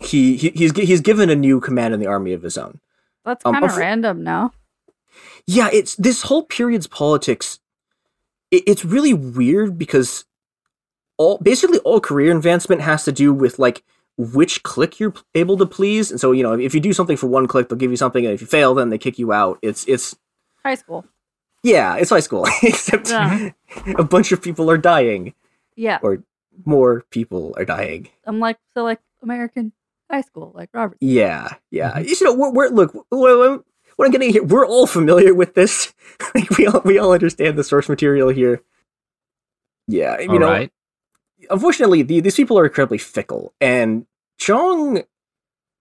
he, 0.00 0.36
he 0.36 0.50
he's 0.50 0.72
he's 0.72 1.00
given 1.00 1.30
a 1.30 1.36
new 1.36 1.60
command 1.60 1.94
in 1.94 2.00
the 2.00 2.06
army 2.06 2.32
of 2.32 2.42
his 2.42 2.56
own. 2.56 2.80
That's 3.24 3.44
kind 3.44 3.64
of 3.64 3.70
um, 3.72 3.78
random 3.78 4.22
now. 4.22 4.52
Yeah, 5.46 5.68
it's 5.72 5.94
this 5.96 6.22
whole 6.22 6.44
period's 6.44 6.86
politics. 6.86 7.60
It, 8.50 8.64
it's 8.66 8.84
really 8.84 9.14
weird 9.14 9.78
because 9.78 10.24
all 11.18 11.38
basically 11.38 11.78
all 11.80 12.00
career 12.00 12.34
advancement 12.36 12.80
has 12.82 13.04
to 13.04 13.12
do 13.12 13.32
with 13.32 13.58
like 13.58 13.82
which 14.16 14.62
click 14.62 15.00
you're 15.00 15.14
able 15.34 15.56
to 15.56 15.66
please. 15.66 16.10
And 16.10 16.20
so, 16.20 16.32
you 16.32 16.42
know, 16.42 16.52
if 16.52 16.74
you 16.74 16.80
do 16.80 16.92
something 16.92 17.16
for 17.16 17.26
one 17.26 17.46
click, 17.46 17.68
they'll 17.68 17.78
give 17.78 17.90
you 17.90 17.96
something, 17.96 18.24
and 18.24 18.34
if 18.34 18.40
you 18.40 18.46
fail, 18.46 18.74
then 18.74 18.90
they 18.90 18.98
kick 18.98 19.18
you 19.18 19.32
out. 19.32 19.58
It's 19.62 19.84
it's 19.86 20.16
high 20.64 20.74
school. 20.74 21.04
Yeah, 21.62 21.96
it's 21.96 22.10
high 22.10 22.20
school, 22.20 22.46
except 22.62 23.10
yeah. 23.10 23.50
a 23.98 24.04
bunch 24.04 24.32
of 24.32 24.42
people 24.42 24.70
are 24.70 24.78
dying. 24.78 25.34
Yeah, 25.76 25.98
or 26.02 26.22
more 26.64 27.04
people 27.10 27.54
are 27.56 27.64
dying. 27.64 28.08
I'm 28.24 28.40
like 28.40 28.58
so 28.74 28.82
like 28.82 29.00
American 29.22 29.72
high 30.10 30.22
school, 30.22 30.52
like 30.54 30.70
Robert. 30.72 30.98
Yeah, 31.00 31.54
yeah. 31.70 31.92
Mm-hmm. 31.92 32.08
You 32.08 32.24
know, 32.24 32.34
we're, 32.34 32.52
we're 32.52 32.68
look. 32.68 32.94
What, 33.08 33.64
what 34.00 34.06
I'm 34.06 34.12
getting 34.12 34.30
here, 34.30 34.42
we're 34.42 34.66
all 34.66 34.86
familiar 34.86 35.34
with 35.34 35.52
this. 35.54 35.92
like 36.34 36.48
we 36.56 36.66
all 36.66 36.80
we 36.86 36.98
all 36.98 37.12
understand 37.12 37.58
the 37.58 37.62
source 37.62 37.86
material 37.86 38.30
here. 38.30 38.62
Yeah, 39.86 40.18
you 40.20 40.30
All 40.30 40.38
know, 40.38 40.48
right. 40.48 40.72
unfortunately, 41.50 42.02
the, 42.02 42.20
these 42.20 42.34
people 42.34 42.58
are 42.58 42.64
incredibly 42.64 42.96
fickle, 42.96 43.52
and 43.60 44.06
Zhang 44.40 45.04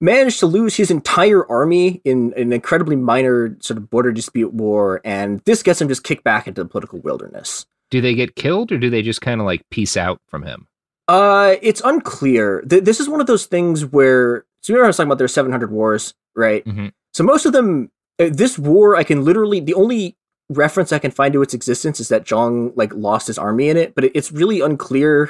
managed 0.02 0.40
to 0.42 0.48
lose 0.48 0.76
his 0.76 0.92
entire 0.92 1.50
army 1.50 2.02
in 2.04 2.34
an 2.36 2.52
incredibly 2.52 2.98
minor 2.98 3.56
sort 3.62 3.78
of 3.78 3.90
border 3.90 4.12
dispute 4.12 4.54
war, 4.54 5.00
and 5.06 5.40
this 5.46 5.64
gets 5.64 5.80
him 5.80 5.88
just 5.88 6.04
kicked 6.04 6.26
back 6.26 6.46
into 6.46 6.62
the 6.62 6.70
political 6.70 7.00
wilderness. 7.00 7.68
Do 7.90 8.02
they 8.02 8.16
get 8.16 8.36
killed 8.36 8.74
or 8.74 8.78
do 8.78 8.90
they 8.90 9.02
just 9.02 9.22
kind 9.22 9.40
of 9.40 9.46
like 9.46 9.62
peace 9.70 9.96
out 9.96 10.20
from 10.28 10.44
him? 10.44 10.68
Uh, 11.08 11.56
it's 11.62 11.82
unclear. 11.86 12.62
Th- 12.70 12.84
this 12.84 13.00
is 13.00 13.08
one 13.08 13.22
of 13.22 13.28
those 13.28 13.46
things 13.46 13.86
where 13.86 14.46
so 14.60 14.74
remember 14.74 14.86
I 14.86 14.90
was 14.90 14.98
talking 14.98 15.08
about 15.08 15.20
there's 15.20 15.34
700 15.34 15.72
wars, 15.72 16.14
right? 16.36 16.66
Mhm. 16.66 16.92
So 17.14 17.24
most 17.24 17.46
of 17.46 17.54
them, 17.54 17.90
Uh, 18.20 18.30
this 18.32 18.60
war, 18.60 18.96
I 18.96 19.04
can 19.04 19.24
literally 19.24 19.60
the 19.60 19.74
only 19.74 20.18
reference 20.50 20.92
I 20.92 21.00
can 21.00 21.12
find 21.12 21.32
to 21.34 21.42
its 21.42 21.54
existence 21.54 22.00
is 22.00 22.10
that 22.10 22.26
Zhang 22.26 22.74
like 22.76 22.94
lost 22.94 23.28
his 23.28 23.38
army 23.38 23.70
in 23.70 23.78
it, 23.78 23.96
but 23.96 24.04
it, 24.04 24.12
it's 24.16 24.32
really 24.32 24.62
unclear 24.62 25.30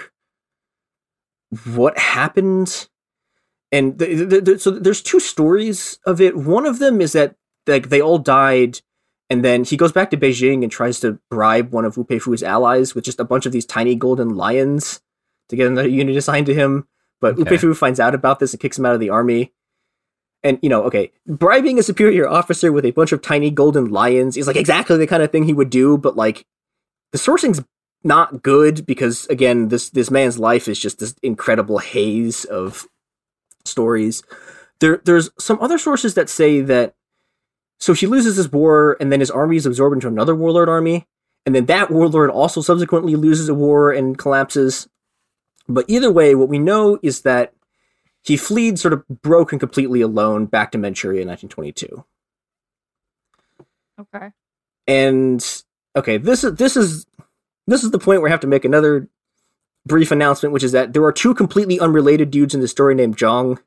what 1.66 1.98
happened. 1.98 2.88
And 3.72 4.00
th- 4.00 4.30
th- 4.30 4.46
th- 4.46 4.60
so 4.62 4.72
there's 4.72 5.02
two 5.02 5.20
stories 5.20 6.00
of 6.06 6.20
it. 6.20 6.36
One 6.36 6.66
of 6.66 6.80
them 6.80 7.02
is 7.02 7.14
that 7.14 7.36
like 7.68 7.90
they 7.90 8.02
all 8.02 8.18
died, 8.18 8.82
and 9.30 9.46
then 9.46 9.64
he 9.64 9.78
goes 9.78 9.92
back 9.92 10.10
to 10.12 10.18
Beijing 10.18 10.64
and 10.64 10.72
tries 10.72 11.00
to 11.02 11.20
bribe 11.30 11.72
one 11.72 11.86
of 11.86 11.98
Wu 11.98 12.04
Peifu's 12.04 12.42
allies 12.42 12.96
with 12.96 13.04
just 13.04 13.20
a 13.20 13.26
bunch 13.26 13.46
of 13.46 13.52
these 13.52 13.66
tiny 13.66 13.94
golden 13.94 14.30
lions 14.36 15.02
to 15.50 15.56
get 15.56 15.68
another 15.68 15.88
unit 15.88 16.16
assigned 16.16 16.48
to 16.48 16.54
him. 16.54 16.88
But 17.22 17.36
Wu 17.36 17.44
Okay. 17.44 17.58
Peifu 17.58 17.76
finds 17.76 18.00
out 18.00 18.16
about 18.16 18.40
this 18.40 18.54
and 18.54 18.60
kicks 18.60 18.80
him 18.80 18.86
out 18.86 18.94
of 18.94 19.00
the 19.00 19.10
army. 19.10 19.54
And 20.44 20.58
you 20.62 20.70
know, 20.70 20.84
okay, 20.84 21.12
bribing 21.28 21.80
a 21.80 21.84
superior 21.84 22.28
officer 22.28 22.72
with 22.72 22.86
a 22.86 22.92
bunch 22.92 23.12
of 23.12 23.22
tiny 23.22 23.52
golden 23.52 23.90
lions 23.90 24.38
is 24.38 24.48
like 24.48 24.56
exactly 24.56 24.98
the 24.98 25.08
kind 25.08 25.22
of 25.22 25.32
thing 25.32 25.44
he 25.44 25.54
would 25.54 25.70
do, 25.70 25.98
but 25.98 26.16
like 26.16 26.46
the 27.12 27.18
sourcing's 27.18 27.62
not 28.04 28.42
good 28.42 28.86
because 28.86 29.26
again, 29.28 29.68
this 29.68 29.90
this 29.90 30.10
man's 30.10 30.40
life 30.40 30.68
is 30.68 30.80
just 30.80 31.00
this 31.00 31.16
incredible 31.22 31.80
haze 31.80 32.46
of 32.46 32.88
stories. 33.66 34.24
There 34.80 35.02
there's 35.04 35.30
some 35.38 35.60
other 35.62 35.78
sources 35.78 36.14
that 36.14 36.30
say 36.30 36.62
that 36.62 36.96
so 37.80 37.94
he 37.94 38.08
loses 38.08 38.38
his 38.38 38.52
war 38.52 38.98
and 39.00 39.12
then 39.12 39.20
his 39.20 39.32
army 39.32 39.58
is 39.58 39.66
absorbed 39.66 39.96
into 39.96 40.08
another 40.08 40.36
warlord 40.36 40.70
army, 40.70 41.06
and 41.46 41.54
then 41.54 41.66
that 41.66 41.92
warlord 41.92 42.30
also 42.30 42.62
subsequently 42.62 43.16
loses 43.16 43.50
a 43.50 43.54
war 43.54 43.92
and 43.92 44.18
collapses. 44.18 44.88
But 45.68 45.86
either 45.88 46.12
way, 46.12 46.34
what 46.36 46.50
we 46.50 46.60
know 46.60 46.98
is 47.04 47.22
that 47.22 47.54
he 48.30 48.38
fled 48.38 48.80
sort 48.80 48.94
of 48.94 49.06
broke 49.08 49.52
and 49.52 49.60
completely 49.60 50.02
alone 50.02 50.46
back 50.46 50.72
to 50.72 50.78
Manchuria 50.78 51.24
in 51.24 51.28
1922. 51.28 52.06
Okay. 54.00 54.32
And 54.88 55.64
okay, 55.96 56.18
this 56.18 56.44
is 56.44 56.54
this 56.54 56.78
is 56.78 57.06
this 57.68 57.84
is 57.84 57.92
the 57.92 58.00
point 58.00 58.22
where 58.22 58.30
I 58.30 58.32
have 58.32 58.40
to 58.42 58.48
make 58.48 58.66
another 58.66 59.10
brief 59.86 60.12
announcement, 60.12 60.54
which 60.54 60.64
is 60.64 60.72
that 60.74 60.94
there 60.94 61.04
are 61.04 61.12
two 61.12 61.34
completely 61.34 61.80
unrelated 61.80 62.32
dudes 62.32 62.54
in 62.54 62.62
the 62.62 62.68
story 62.68 62.96
named 62.96 63.18
Zhang. 63.18 63.58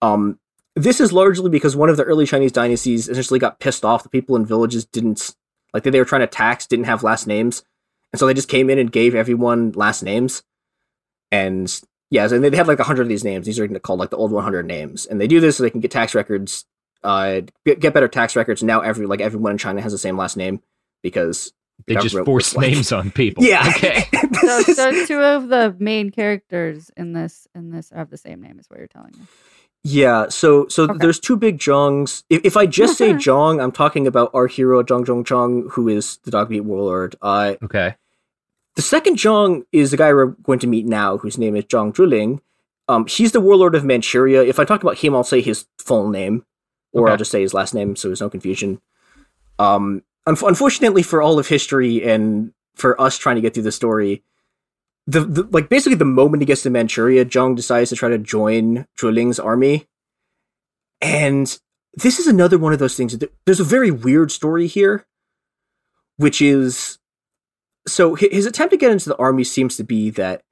Um, 0.00 0.38
this 0.74 0.98
is 0.98 1.12
largely 1.12 1.50
because 1.50 1.76
one 1.76 1.90
of 1.90 1.98
the 1.98 2.04
early 2.04 2.26
Chinese 2.26 2.52
dynasties 2.52 3.08
essentially 3.08 3.38
got 3.38 3.60
pissed 3.60 3.84
off. 3.84 4.02
The 4.02 4.08
people 4.08 4.34
in 4.34 4.46
villages 4.46 4.86
didn't 4.86 5.34
like 5.74 5.82
that 5.82 5.90
they 5.90 5.98
were 5.98 6.06
trying 6.06 6.22
to 6.22 6.26
tax 6.26 6.66
didn't 6.66 6.86
have 6.86 7.02
last 7.02 7.26
names, 7.26 7.64
and 8.12 8.18
so 8.18 8.26
they 8.26 8.34
just 8.34 8.48
came 8.48 8.70
in 8.70 8.78
and 8.78 8.90
gave 8.90 9.14
everyone 9.14 9.72
last 9.72 10.02
names. 10.02 10.42
And 11.30 11.68
yeah, 12.10 12.26
so 12.26 12.38
they 12.38 12.56
have 12.56 12.68
like 12.68 12.78
a 12.80 12.84
hundred 12.84 13.02
of 13.02 13.08
these 13.08 13.24
names. 13.24 13.46
These 13.46 13.58
are 13.58 13.68
called 13.80 13.98
like 14.00 14.10
the 14.10 14.16
old 14.16 14.30
100 14.32 14.66
names, 14.66 15.06
and 15.06 15.20
they 15.20 15.26
do 15.26 15.40
this 15.40 15.56
so 15.56 15.62
they 15.62 15.70
can 15.70 15.80
get 15.80 15.90
tax 15.90 16.14
records, 16.14 16.64
uh, 17.02 17.40
get, 17.64 17.80
get 17.80 17.94
better 17.94 18.08
tax 18.08 18.36
records. 18.36 18.62
Now 18.62 18.80
every 18.80 19.06
like 19.06 19.20
everyone 19.20 19.52
in 19.52 19.58
China 19.58 19.80
has 19.80 19.92
the 19.92 19.98
same 19.98 20.16
last 20.16 20.36
name 20.36 20.60
because 21.02 21.52
They 21.86 21.94
just 21.94 22.06
government 22.06 22.26
force 22.26 22.54
like- 22.54 22.70
names 22.72 22.92
on 22.92 23.10
people. 23.10 23.44
Yeah. 23.44 23.66
Okay. 23.76 24.04
So, 24.44 24.60
so 24.60 25.06
two 25.06 25.20
of 25.20 25.48
the 25.48 25.74
main 25.78 26.10
characters 26.10 26.90
in 26.98 27.14
this 27.14 27.46
in 27.54 27.70
this 27.70 27.90
have 27.94 28.10
the 28.10 28.18
same 28.18 28.42
name, 28.42 28.58
is 28.58 28.68
what 28.68 28.78
you're 28.78 28.88
telling 28.88 29.12
me. 29.18 29.24
Yeah, 29.84 30.28
so 30.28 30.66
so 30.68 30.86
there's 30.86 31.18
two 31.20 31.36
big 31.36 31.58
Zhongs. 31.58 32.24
If, 32.28 32.42
if 32.44 32.56
I 32.56 32.66
just 32.66 32.98
say 32.98 33.12
Zhong, 33.14 33.62
I'm 33.62 33.72
talking 33.72 34.06
about 34.06 34.30
our 34.34 34.46
hero 34.46 34.82
Zhang 34.82 35.06
Zongchang, 35.06 35.70
who 35.70 35.88
is 35.88 36.18
the 36.24 36.30
Dogmeat 36.30 36.62
warlord. 36.62 37.16
Uh, 37.22 37.54
okay. 37.62 37.96
The 38.76 38.82
second 38.82 39.16
Zhang 39.16 39.64
is 39.72 39.90
the 39.90 39.96
guy 39.96 40.12
we're 40.12 40.26
going 40.26 40.58
to 40.60 40.66
meet 40.66 40.86
now, 40.86 41.18
whose 41.18 41.38
name 41.38 41.54
is 41.56 41.64
Zhang 41.64 41.92
Zuolin. 41.94 42.40
Um, 42.88 43.06
he's 43.06 43.32
the 43.32 43.40
warlord 43.40 43.74
of 43.74 43.84
Manchuria. 43.84 44.42
If 44.42 44.58
I 44.58 44.64
talk 44.64 44.82
about 44.82 44.98
him, 44.98 45.14
I'll 45.14 45.24
say 45.24 45.40
his 45.40 45.66
full 45.78 46.08
name, 46.08 46.44
or 46.92 47.04
Okay. 47.04 47.12
I'll 47.12 47.18
just 47.18 47.30
say 47.30 47.40
his 47.42 47.54
last 47.54 47.72
name, 47.74 47.96
so 47.96 48.08
there's 48.08 48.20
no 48.20 48.28
confusion. 48.30 48.80
Um, 49.58 50.02
unf- 50.28 50.46
unfortunately 50.46 51.02
for 51.02 51.22
all 51.22 51.38
of 51.38 51.48
history 51.48 52.02
and 52.04 52.52
for 52.74 53.00
us 53.00 53.16
trying 53.16 53.36
to 53.36 53.40
get 53.42 53.54
through 53.54 53.62
the 53.62 53.72
story, 53.72 54.22
the, 55.06 55.20
the 55.20 55.42
like 55.44 55.68
basically 55.68 55.96
the 55.96 56.04
moment 56.04 56.42
he 56.42 56.46
gets 56.46 56.62
to 56.64 56.70
Manchuria, 56.70 57.24
Zhang 57.24 57.54
decides 57.54 57.90
to 57.90 57.96
try 57.96 58.08
to 58.08 58.18
join 58.18 58.86
Zuolin's 58.98 59.38
army. 59.38 59.86
And 61.00 61.58
this 61.94 62.18
is 62.18 62.26
another 62.26 62.58
one 62.58 62.72
of 62.72 62.78
those 62.80 62.96
things. 62.96 63.16
that- 63.16 63.32
There's 63.46 63.60
a 63.60 63.64
very 63.64 63.90
weird 63.92 64.32
story 64.32 64.66
here, 64.66 65.06
which 66.16 66.42
is 66.42 66.98
so 67.86 68.14
his 68.14 68.46
attempt 68.46 68.70
to 68.72 68.76
get 68.76 68.90
into 68.92 69.08
the 69.08 69.16
army 69.16 69.44
seems 69.44 69.76
to 69.76 69.84
be 69.84 70.10
that 70.10 70.42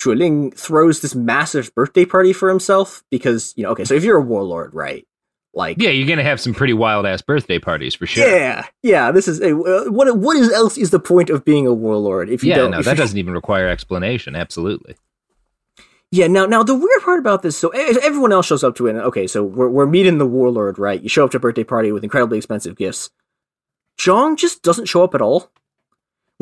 Zuolin 0.00 0.52
throws 0.56 1.00
this 1.00 1.14
massive 1.14 1.74
birthday 1.74 2.04
party 2.04 2.32
for 2.32 2.48
himself 2.48 3.04
because 3.10 3.54
you 3.56 3.62
know 3.62 3.70
okay 3.70 3.84
so 3.84 3.94
if 3.94 4.04
you're 4.04 4.16
a 4.18 4.22
warlord 4.22 4.74
right 4.74 5.06
like 5.54 5.76
Yeah, 5.80 5.90
you're 5.90 6.08
gonna 6.08 6.22
have 6.24 6.40
some 6.40 6.54
pretty 6.54 6.72
wild 6.72 7.06
ass 7.06 7.22
birthday 7.22 7.58
parties 7.58 7.94
for 7.94 8.06
sure. 8.06 8.26
yeah 8.28 8.66
yeah 8.82 9.10
this 9.12 9.28
is 9.28 9.40
uh, 9.40 9.50
what 9.90 10.16
what 10.18 10.36
is 10.36 10.50
else 10.52 10.76
is 10.76 10.90
the 10.90 10.98
point 11.00 11.30
of 11.30 11.44
being 11.44 11.66
a 11.66 11.72
warlord 11.74 12.28
if 12.30 12.42
you 12.42 12.50
yeah, 12.50 12.56
don't 12.56 12.70
no, 12.72 12.82
that 12.82 12.96
doesn't 12.96 13.18
even 13.18 13.32
require 13.34 13.68
explanation. 13.68 14.34
Absolutely. 14.34 14.96
Yeah, 16.14 16.26
now 16.26 16.44
now 16.44 16.62
the 16.62 16.74
weird 16.74 17.00
part 17.02 17.18
about 17.20 17.40
this, 17.42 17.56
so 17.56 17.74
e- 17.74 17.96
everyone 18.02 18.32
else 18.32 18.44
shows 18.46 18.62
up 18.62 18.74
to 18.76 18.86
it. 18.86 18.90
And, 18.90 18.98
okay, 19.00 19.26
so 19.26 19.42
we're 19.42 19.70
we're 19.70 19.86
meeting 19.86 20.18
the 20.18 20.26
warlord, 20.26 20.78
right? 20.78 21.00
You 21.00 21.08
show 21.08 21.24
up 21.24 21.30
to 21.30 21.38
a 21.38 21.40
birthday 21.40 21.64
party 21.64 21.90
with 21.90 22.04
incredibly 22.04 22.36
expensive 22.36 22.76
gifts. 22.76 23.08
Zhang 23.98 24.36
just 24.36 24.62
doesn't 24.62 24.86
show 24.86 25.02
up 25.04 25.14
at 25.14 25.22
all. 25.22 25.50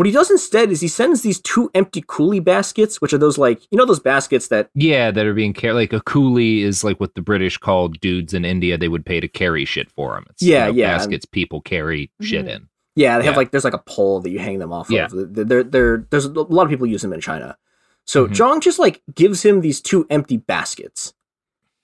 What 0.01 0.07
he 0.07 0.13
does 0.15 0.31
instead 0.31 0.71
is 0.71 0.81
he 0.81 0.89
sends 0.89 1.21
these 1.21 1.39
two 1.43 1.71
empty 1.75 2.01
coolie 2.01 2.43
baskets, 2.43 3.03
which 3.03 3.13
are 3.13 3.19
those 3.19 3.37
like 3.37 3.61
you 3.71 3.77
know 3.77 3.85
those 3.85 4.01
baskets 4.01 4.49
that 4.49 4.71
Yeah, 4.75 5.11
that 5.11 5.27
are 5.27 5.35
being 5.35 5.53
carried. 5.53 5.75
Like 5.75 5.93
a 5.93 6.01
coolie 6.01 6.63
is 6.63 6.83
like 6.83 6.99
what 6.99 7.15
the 7.15 7.21
British 7.21 7.59
called 7.59 8.01
dudes 8.01 8.33
in 8.33 8.47
India. 8.47 8.79
They 8.79 8.89
would 8.89 9.05
pay 9.05 9.21
to 9.21 9.29
carry 9.29 9.67
shit 9.67 9.91
for 9.91 10.15
them. 10.15 10.25
It's, 10.31 10.43
Yeah, 10.43 10.69
you 10.69 10.73
know, 10.73 10.79
yeah. 10.79 10.97
Baskets 10.97 11.27
people 11.27 11.61
carry 11.61 12.11
shit 12.23 12.49
in. 12.49 12.67
yeah 12.97 13.19
they 13.19 13.27
have 13.27 13.37
like 13.37 13.51
there's 13.51 13.65
like 13.65 13.75
a 13.75 13.79
pole 13.87 14.21
that 14.21 14.31
you 14.31 14.39
hang 14.39 14.59
them 14.59 14.73
off 14.73 14.89
Yeah. 14.89 15.05
of. 15.05 15.35
They're, 15.35 15.45
they're, 15.45 15.63
they're- 15.65 16.07
there's 16.09 16.25
a 16.25 16.31
lot 16.31 16.63
of 16.63 16.71
people 16.71 16.87
use 16.87 17.03
them 17.03 17.13
in 17.13 17.21
China. 17.21 17.59
So 18.07 18.27
Mhm. 18.27 18.31
Zhang 18.33 18.63
just 18.63 18.79
like 18.79 19.03
gives 19.15 19.43
him 19.45 19.61
these 19.61 19.83
two 19.83 20.07
empty 20.09 20.39
baskets, 20.39 21.13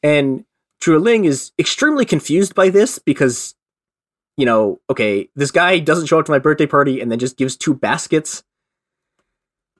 and 0.02 0.46
Zuolin 0.80 1.26
is 1.26 1.52
extremely 1.58 2.06
confused 2.06 2.54
by 2.54 2.70
this 2.70 2.98
because 2.98 3.54
you 4.36 4.44
know, 4.44 4.80
okay, 4.90 5.28
this 5.34 5.50
guy 5.50 5.78
doesn't 5.78 6.06
show 6.06 6.18
up 6.18 6.26
to 6.26 6.32
my 6.32 6.38
birthday 6.38 6.66
party 6.66 7.00
and 7.00 7.10
then 7.10 7.18
just 7.18 7.36
gives 7.36 7.56
two 7.56 7.74
baskets. 7.74 8.42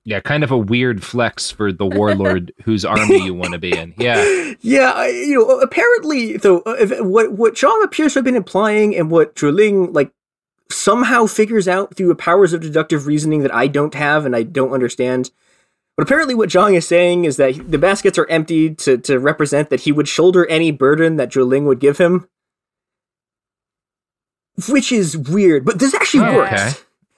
Yeah, 0.05 0.21
kind 0.21 0.45
of 0.45 0.53
a 0.53 0.57
weird 0.57 1.03
flex 1.03 1.51
for 1.51 1.73
the 1.73 1.85
warlord 1.85 2.53
whose 2.65 2.85
army 2.85 3.25
you 3.25 3.35
want 3.35 3.55
to 3.55 3.59
be 3.59 3.77
in. 3.77 3.93
Yeah. 3.99 4.55
Yeah, 4.61 4.93
I, 4.93 5.09
you 5.09 5.35
know, 5.35 5.61
apparently, 5.61 6.37
though, 6.37 6.61
uh, 6.61 6.77
if, 6.79 7.01
what 7.01 7.33
what 7.33 7.55
Zhang 7.55 7.85
appears 7.85 8.13
to 8.13 8.21
have 8.21 8.25
been 8.25 8.37
implying, 8.37 8.97
and 8.97 9.11
what 9.11 9.35
Zuolin 9.35 9.93
like 9.93 10.13
somehow 10.71 11.27
figures 11.27 11.69
out 11.69 11.95
through 11.95 12.09
the 12.09 12.15
powers 12.15 12.53
of 12.53 12.61
deductive 12.61 13.07
reasoning 13.07 13.43
that 13.43 13.55
I 13.55 13.67
don't 13.67 13.95
have 13.95 14.25
and 14.25 14.35
I 14.35 14.45
don't 14.45 14.73
understand. 14.73 15.31
But 15.97 16.05
apparently, 16.05 16.35
what 16.35 16.51
Zhang 16.51 16.77
is 16.77 16.87
saying 16.87 17.25
is 17.25 17.37
that 17.37 17.71
the 17.71 17.79
baskets 17.79 18.17
are 18.17 18.29
empty 18.29 18.75
to 18.77 18.99
to 18.99 19.19
represent 19.19 19.71
that 19.71 19.81
he 19.81 19.93
would 19.93 20.09
shoulder 20.09 20.47
any 20.47 20.71
burden 20.71 21.17
that 21.17 21.31
Zuolin 21.31 21.67
would 21.67 21.81
give 21.81 21.99
him, 21.99 22.29
which 24.69 24.93
is 24.93 25.17
weird. 25.17 25.65
But 25.65 25.79
this 25.79 25.95
actually 25.95 26.27
Oh, 26.29 26.37
works. 26.37 26.53
okay. 26.53 26.73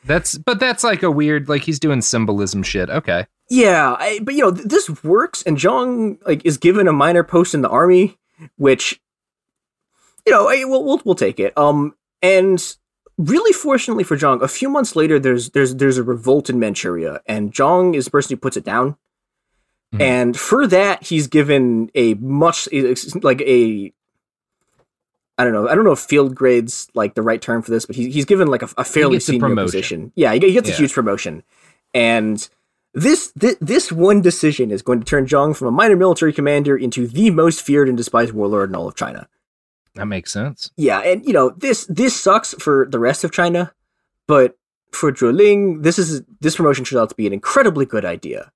That's 0.04 0.38
but 0.38 0.58
that's 0.60 0.84
like 0.84 1.02
a 1.02 1.10
weird 1.10 1.48
like 1.48 1.62
he's 1.62 1.78
doing 1.78 2.00
symbolism 2.02 2.62
shit. 2.62 2.88
Okay. 2.88 3.26
Yeah, 3.50 3.96
I, 3.98 4.20
but 4.22 4.34
you 4.34 4.42
know 4.42 4.52
th- 4.52 4.66
this 4.68 5.02
works, 5.02 5.42
and 5.42 5.56
Zhang 5.56 6.18
like 6.26 6.44
is 6.44 6.56
given 6.58 6.86
a 6.88 6.92
minor 6.92 7.24
post 7.24 7.54
in 7.54 7.62
the 7.62 7.68
army, 7.68 8.16
which 8.56 9.00
you 10.26 10.32
know 10.32 10.48
I, 10.48 10.64
we'll, 10.64 10.84
we'll 10.84 11.00
we'll 11.04 11.14
take 11.14 11.40
it. 11.40 11.56
Um, 11.58 11.94
and 12.22 12.62
really 13.18 13.52
fortunately 13.52 14.04
for 14.04 14.16
Zhang, 14.16 14.40
a 14.42 14.48
few 14.48 14.68
months 14.68 14.94
later, 14.96 15.18
there's 15.18 15.50
there's 15.50 15.74
there's 15.74 15.98
a 15.98 16.02
revolt 16.02 16.48
in 16.50 16.58
Manchuria, 16.58 17.20
and 17.26 17.52
Zhang 17.52 17.94
is 17.94 18.06
the 18.06 18.10
person 18.10 18.34
who 18.36 18.40
puts 18.40 18.56
it 18.56 18.64
down. 18.64 18.96
And 19.98 20.38
for 20.38 20.66
that, 20.66 21.02
he's 21.04 21.28
given 21.28 21.90
a 21.94 22.12
much 22.14 22.68
like 23.22 23.40
a 23.40 23.90
I 25.38 25.44
don't 25.44 25.52
know. 25.52 25.68
I 25.68 25.74
don't 25.74 25.84
know 25.84 25.92
if 25.92 26.00
field 26.00 26.34
grades 26.34 26.88
like 26.94 27.14
the 27.14 27.22
right 27.22 27.40
term 27.40 27.62
for 27.62 27.70
this, 27.70 27.86
but 27.86 27.94
he's 27.94 28.12
he's 28.12 28.24
given 28.24 28.48
like 28.48 28.62
a, 28.62 28.68
a 28.76 28.84
fairly 28.84 29.18
a 29.18 29.20
senior 29.20 29.54
position. 29.54 30.12
Yeah, 30.16 30.32
he, 30.32 30.40
he 30.40 30.52
gets 30.52 30.68
a 30.68 30.72
huge 30.72 30.92
promotion, 30.92 31.44
and 31.94 32.48
this, 32.94 33.32
this 33.36 33.56
this 33.60 33.92
one 33.92 34.20
decision 34.20 34.70
is 34.72 34.82
going 34.82 34.98
to 34.98 35.04
turn 35.04 35.26
Zhang 35.26 35.56
from 35.56 35.68
a 35.68 35.70
minor 35.70 35.96
military 35.96 36.32
commander 36.32 36.76
into 36.76 37.06
the 37.06 37.30
most 37.30 37.62
feared 37.62 37.88
and 37.88 37.96
despised 37.96 38.32
warlord 38.32 38.70
in 38.70 38.76
all 38.76 38.88
of 38.88 38.96
China. 38.96 39.28
That 39.94 40.06
makes 40.06 40.32
sense. 40.32 40.70
Yeah, 40.76 41.00
and 41.00 41.24
you 41.24 41.32
know 41.32 41.50
this 41.50 41.86
this 41.86 42.18
sucks 42.18 42.54
for 42.54 42.88
the 42.90 42.98
rest 42.98 43.22
of 43.24 43.32
China, 43.32 43.72
but 44.26 44.58
for 44.92 45.12
Zuolin, 45.12 45.82
this 45.82 45.98
is 45.98 46.22
this 46.40 46.56
promotion 46.56 46.84
turns 46.84 47.00
out 47.00 47.10
to 47.10 47.14
be 47.14 47.26
an 47.26 47.32
incredibly 47.32 47.86
good 47.86 48.04
idea. 48.04 48.50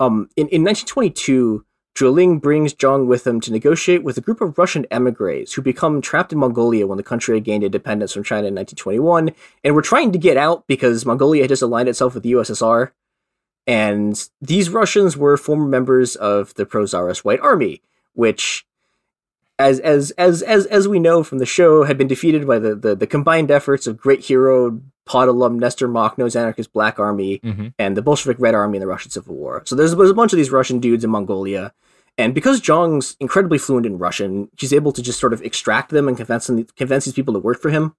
Um, 0.00 0.28
in, 0.36 0.48
in 0.48 0.64
1922, 0.64 1.64
Zuolin 1.94 2.40
brings 2.40 2.72
Zhang 2.74 3.06
with 3.06 3.26
him 3.26 3.40
to 3.42 3.52
negotiate 3.52 4.02
with 4.02 4.16
a 4.16 4.22
group 4.22 4.40
of 4.40 4.56
Russian 4.56 4.86
emigres 4.90 5.52
who 5.52 5.62
become 5.62 6.00
trapped 6.00 6.32
in 6.32 6.38
Mongolia 6.38 6.86
when 6.86 6.96
the 6.96 7.02
country 7.02 7.36
had 7.36 7.44
gained 7.44 7.64
independence 7.64 8.12
from 8.14 8.24
China 8.24 8.48
in 8.48 8.54
1921, 8.54 9.30
and 9.62 9.74
were 9.74 9.82
trying 9.82 10.10
to 10.12 10.18
get 10.18 10.36
out 10.36 10.66
because 10.66 11.04
Mongolia 11.04 11.42
had 11.42 11.50
just 11.50 11.62
aligned 11.62 11.88
itself 11.90 12.14
with 12.14 12.22
the 12.22 12.32
USSR. 12.32 12.92
And 13.66 14.28
these 14.40 14.70
Russians 14.70 15.16
were 15.16 15.36
former 15.36 15.66
members 15.68 16.16
of 16.16 16.54
the 16.54 16.66
pro-Tsarist 16.66 17.24
White 17.24 17.40
Army, 17.40 17.80
which, 18.14 18.66
as 19.58 19.78
as 19.80 20.10
as 20.12 20.42
as 20.42 20.66
as 20.66 20.88
we 20.88 20.98
know 20.98 21.22
from 21.22 21.38
the 21.38 21.46
show, 21.46 21.84
had 21.84 21.96
been 21.98 22.08
defeated 22.08 22.46
by 22.46 22.58
the 22.58 22.74
the, 22.74 22.96
the 22.96 23.06
combined 23.06 23.50
efforts 23.50 23.86
of 23.86 23.98
great 23.98 24.20
hero 24.24 24.80
Pod 25.04 25.28
alum 25.28 25.58
Nestor 25.58 25.88
Makhno's 25.88 26.34
anarchist 26.36 26.72
Black 26.72 26.98
Army 26.98 27.38
Mm-hmm. 27.40 27.68
and 27.78 27.96
the 27.96 28.02
Bolshevik 28.02 28.36
Red 28.40 28.54
Army 28.54 28.76
in 28.78 28.80
the 28.80 28.86
Russian 28.86 29.10
Civil 29.10 29.34
War. 29.34 29.62
So 29.64 29.74
there's, 29.74 29.94
there's 29.96 30.10
a 30.10 30.14
bunch 30.14 30.32
of 30.32 30.36
these 30.36 30.50
Russian 30.52 30.78
dudes 30.78 31.02
in 31.04 31.10
Mongolia. 31.10 31.72
And 32.18 32.34
because 32.34 32.60
Zhang's 32.60 33.16
incredibly 33.20 33.58
fluent 33.58 33.86
in 33.86 33.98
Russian, 33.98 34.50
he's 34.58 34.72
able 34.72 34.92
to 34.92 35.02
just 35.02 35.18
sort 35.18 35.32
of 35.32 35.42
extract 35.42 35.90
them 35.90 36.08
and 36.08 36.16
convince 36.16 36.46
them, 36.46 36.64
convince 36.76 37.04
these 37.04 37.14
people 37.14 37.34
to 37.34 37.40
work 37.40 37.60
for 37.60 37.70
him. 37.70 37.94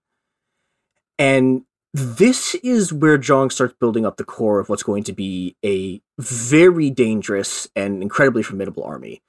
And 1.17 1.63
this 1.93 2.55
is 2.55 2.91
where 2.91 3.17
Zhang 3.17 3.51
starts 3.51 3.75
building 3.79 4.05
up 4.05 4.17
the 4.17 4.23
core 4.23 4.59
of 4.59 4.69
what's 4.69 4.83
going 4.83 5.03
to 5.03 5.13
be 5.13 5.55
a 5.63 6.01
very 6.17 6.89
dangerous 6.89 7.67
and 7.75 8.01
incredibly 8.01 8.43
formidable 8.43 8.83
army. 8.83 9.21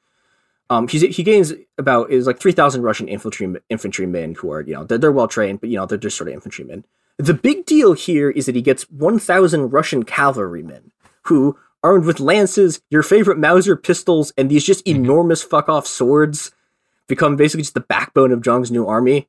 Um, 0.71 0.89
he 0.89 1.23
gains 1.23 1.53
about 1.77 2.11
is 2.11 2.27
like 2.27 2.41
three 2.41 2.53
thousand 2.53 2.83
Russian 2.83 3.07
infantry 3.07 3.55
infantrymen 3.69 4.35
who 4.35 4.51
are 4.51 4.63
you 4.63 4.73
know 4.73 4.85
they're, 4.85 4.97
they're 4.97 5.13
well 5.13 5.29
trained, 5.29 5.61
but 5.61 5.69
you 5.69 5.77
know 5.77 5.85
they're 5.85 5.99
just 5.99 6.17
sort 6.17 6.29
of 6.29 6.35
infantrymen. 6.35 6.87
The 7.19 7.35
big 7.35 7.67
deal 7.67 7.93
here 7.93 8.31
is 8.31 8.47
that 8.47 8.55
he 8.55 8.63
gets 8.63 8.91
one 8.91 9.19
thousand 9.19 9.71
Russian 9.71 10.05
cavalrymen 10.05 10.91
who, 11.25 11.59
armed 11.85 12.07
with 12.07 12.19
lances, 12.19 12.81
your 12.91 13.03
favorite 13.05 13.39
Mauser 13.39 13.77
pistols, 13.77 14.33
and 14.37 14.51
these 14.51 14.65
just 14.65 14.81
enormous 14.89 15.43
fuck 15.43 15.69
off 15.69 15.87
swords, 15.87 16.51
become 17.07 17.37
basically 17.37 17.63
just 17.63 17.75
the 17.75 17.81
backbone 17.81 18.33
of 18.33 18.41
Zhang's 18.41 18.71
new 18.73 18.87
army. 18.87 19.29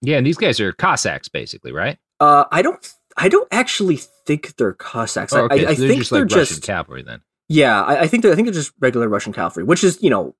Yeah, 0.00 0.16
and 0.16 0.26
these 0.26 0.36
guys 0.36 0.60
are 0.60 0.72
Cossacks, 0.72 1.28
basically, 1.28 1.72
right? 1.72 1.98
Uh, 2.20 2.44
I 2.52 2.62
don't, 2.62 2.94
I 3.16 3.28
don't 3.28 3.48
actually 3.50 3.96
think 3.96 4.56
they're 4.56 4.72
Cossacks. 4.72 5.32
Oh, 5.32 5.46
okay, 5.46 5.66
I, 5.66 5.70
I 5.70 5.74
so 5.74 5.80
they're 5.80 5.88
think 5.88 5.98
just 5.98 6.10
they're 6.12 6.20
like 6.20 6.28
just 6.28 6.50
Russian 6.52 6.62
cavalry 6.62 7.02
then. 7.02 7.20
Yeah, 7.48 7.82
I, 7.82 8.02
I 8.02 8.06
think 8.06 8.22
they're, 8.22 8.32
I 8.32 8.36
think 8.36 8.46
they're 8.46 8.54
just 8.54 8.72
regular 8.78 9.08
Russian 9.08 9.32
cavalry, 9.32 9.64
which 9.64 9.82
is 9.82 10.00
you 10.02 10.10
know 10.10 10.36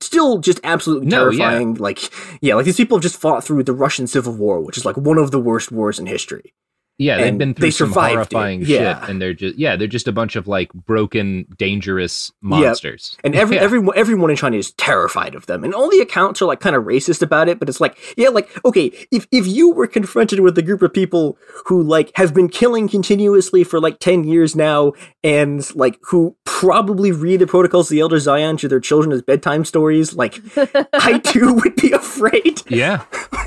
still 0.00 0.38
just 0.38 0.60
absolutely 0.64 1.06
No, 1.06 1.30
yeah. 1.30 1.38
terrifying. 1.38 1.74
Like 1.74 2.10
yeah, 2.42 2.54
like 2.54 2.66
these 2.66 2.76
people 2.76 2.98
have 2.98 3.02
just 3.02 3.20
fought 3.20 3.42
through 3.44 3.62
the 3.64 3.72
Russian 3.72 4.06
Civil 4.06 4.34
War, 4.34 4.60
which 4.60 4.76
is 4.76 4.84
like 4.84 4.96
one 4.96 5.16
of 5.16 5.30
the 5.30 5.38
worst 5.40 5.72
wars 5.72 5.98
in 5.98 6.06
history. 6.06 6.52
Yeah, 6.98 7.18
they've 7.18 7.38
been 7.38 7.54
through 7.54 7.66
they 7.66 7.70
some 7.70 7.88
survived 7.90 8.10
it. 8.12 8.14
horrifying 8.34 8.60
Yeah. 8.62 9.00
shit, 9.00 9.08
and 9.10 9.22
they're 9.22 9.32
just 9.34 9.56
yeah, 9.56 9.76
they're 9.76 9.86
just 9.86 10.08
a 10.08 10.12
bunch 10.12 10.34
of 10.36 10.48
like 10.48 10.72
broken, 10.72 11.46
dangerous 11.56 12.32
monsters. 12.42 13.16
And 13.22 13.34
every 13.36 13.56
Yeah. 13.56 13.62
everyone 13.62 13.96
everyone 13.96 14.30
in 14.30 14.36
China 14.36 14.56
is 14.56 14.72
terrified 14.72 15.34
of 15.34 15.46
them. 15.46 15.62
And 15.64 15.74
all 15.74 15.88
the 15.88 16.00
accounts 16.00 16.42
are 16.42 16.46
like 16.46 16.60
kind 16.60 16.74
of 16.74 16.84
racist 16.84 17.22
about 17.22 17.48
it, 17.48 17.58
but 17.60 17.68
it's 17.68 17.80
like, 17.80 17.96
yeah, 18.16 18.28
like, 18.30 18.48
okay, 18.64 18.90
if 19.12 19.26
if 19.30 19.46
you 19.46 19.70
were 19.70 19.86
confronted 19.86 20.40
with 20.40 20.58
a 20.58 20.62
group 20.62 20.82
of 20.82 20.92
people 20.92 21.38
who 21.66 21.82
like 21.82 22.10
have 22.16 22.34
been 22.34 22.48
killing 22.48 22.88
continuously 22.88 23.62
for 23.64 23.78
like 23.80 23.98
10 24.00 24.24
years 24.24 24.56
now 24.56 24.92
and 25.22 25.72
like 25.76 25.98
who 26.02 26.34
probably 26.58 27.12
read 27.12 27.40
the 27.40 27.46
protocols 27.46 27.86
of 27.88 27.90
the 27.94 28.00
Elder 28.00 28.18
Zion 28.18 28.56
to 28.56 28.66
their 28.68 28.80
children 28.80 29.12
as 29.12 29.22
bedtime 29.22 29.64
stories, 29.64 30.14
like 30.14 30.40
I 30.92 31.18
too 31.24 31.54
would 31.54 31.76
be 31.76 31.92
afraid. 31.92 32.62
yeah, 32.68 32.98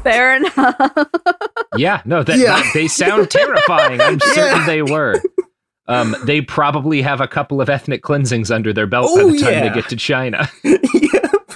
Fair 0.03 0.38
enough. 0.38 0.76
yeah, 1.76 2.01
no, 2.05 2.24
that, 2.24 2.38
Yeah. 2.39 2.55
that- 2.62 2.72
they 2.74 2.88
sound 2.88 3.30
terrifying. 3.30 3.99
I'm 3.99 4.20
certain 4.34 4.59
Yeah. 4.59 4.66
they 4.66 4.82
were. 4.82 5.22
Um, 5.88 6.16
they 6.24 6.39
probably 6.41 7.01
have 7.01 7.20
a 7.20 7.28
couple 7.28 7.59
of 7.59 7.70
ethnic 7.70 8.01
cleansings 8.01 8.49
under 8.49 8.72
their 8.72 8.88
belt 8.88 9.07
by 9.14 9.22
Oh, 9.24 9.32
the 9.32 9.39
time 9.39 9.53
yeah. 9.53 9.68
they 9.70 9.76
get 9.76 9.89
to 9.89 9.95
China. 9.97 10.49
Yep. 10.64 11.51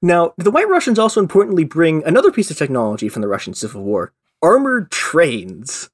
Now, 0.00 0.32
the 0.36 0.50
White 0.50 0.68
Russians 0.68 0.98
also 0.98 1.20
importantly 1.20 1.64
bring 1.64 2.02
another 2.04 2.32
piece 2.32 2.50
of 2.50 2.56
technology 2.56 3.08
from 3.08 3.22
the 3.22 3.28
Russian 3.28 3.54
Civil 3.54 3.82
War 3.84 4.12
armored 4.42 4.90
trains. 4.90 5.90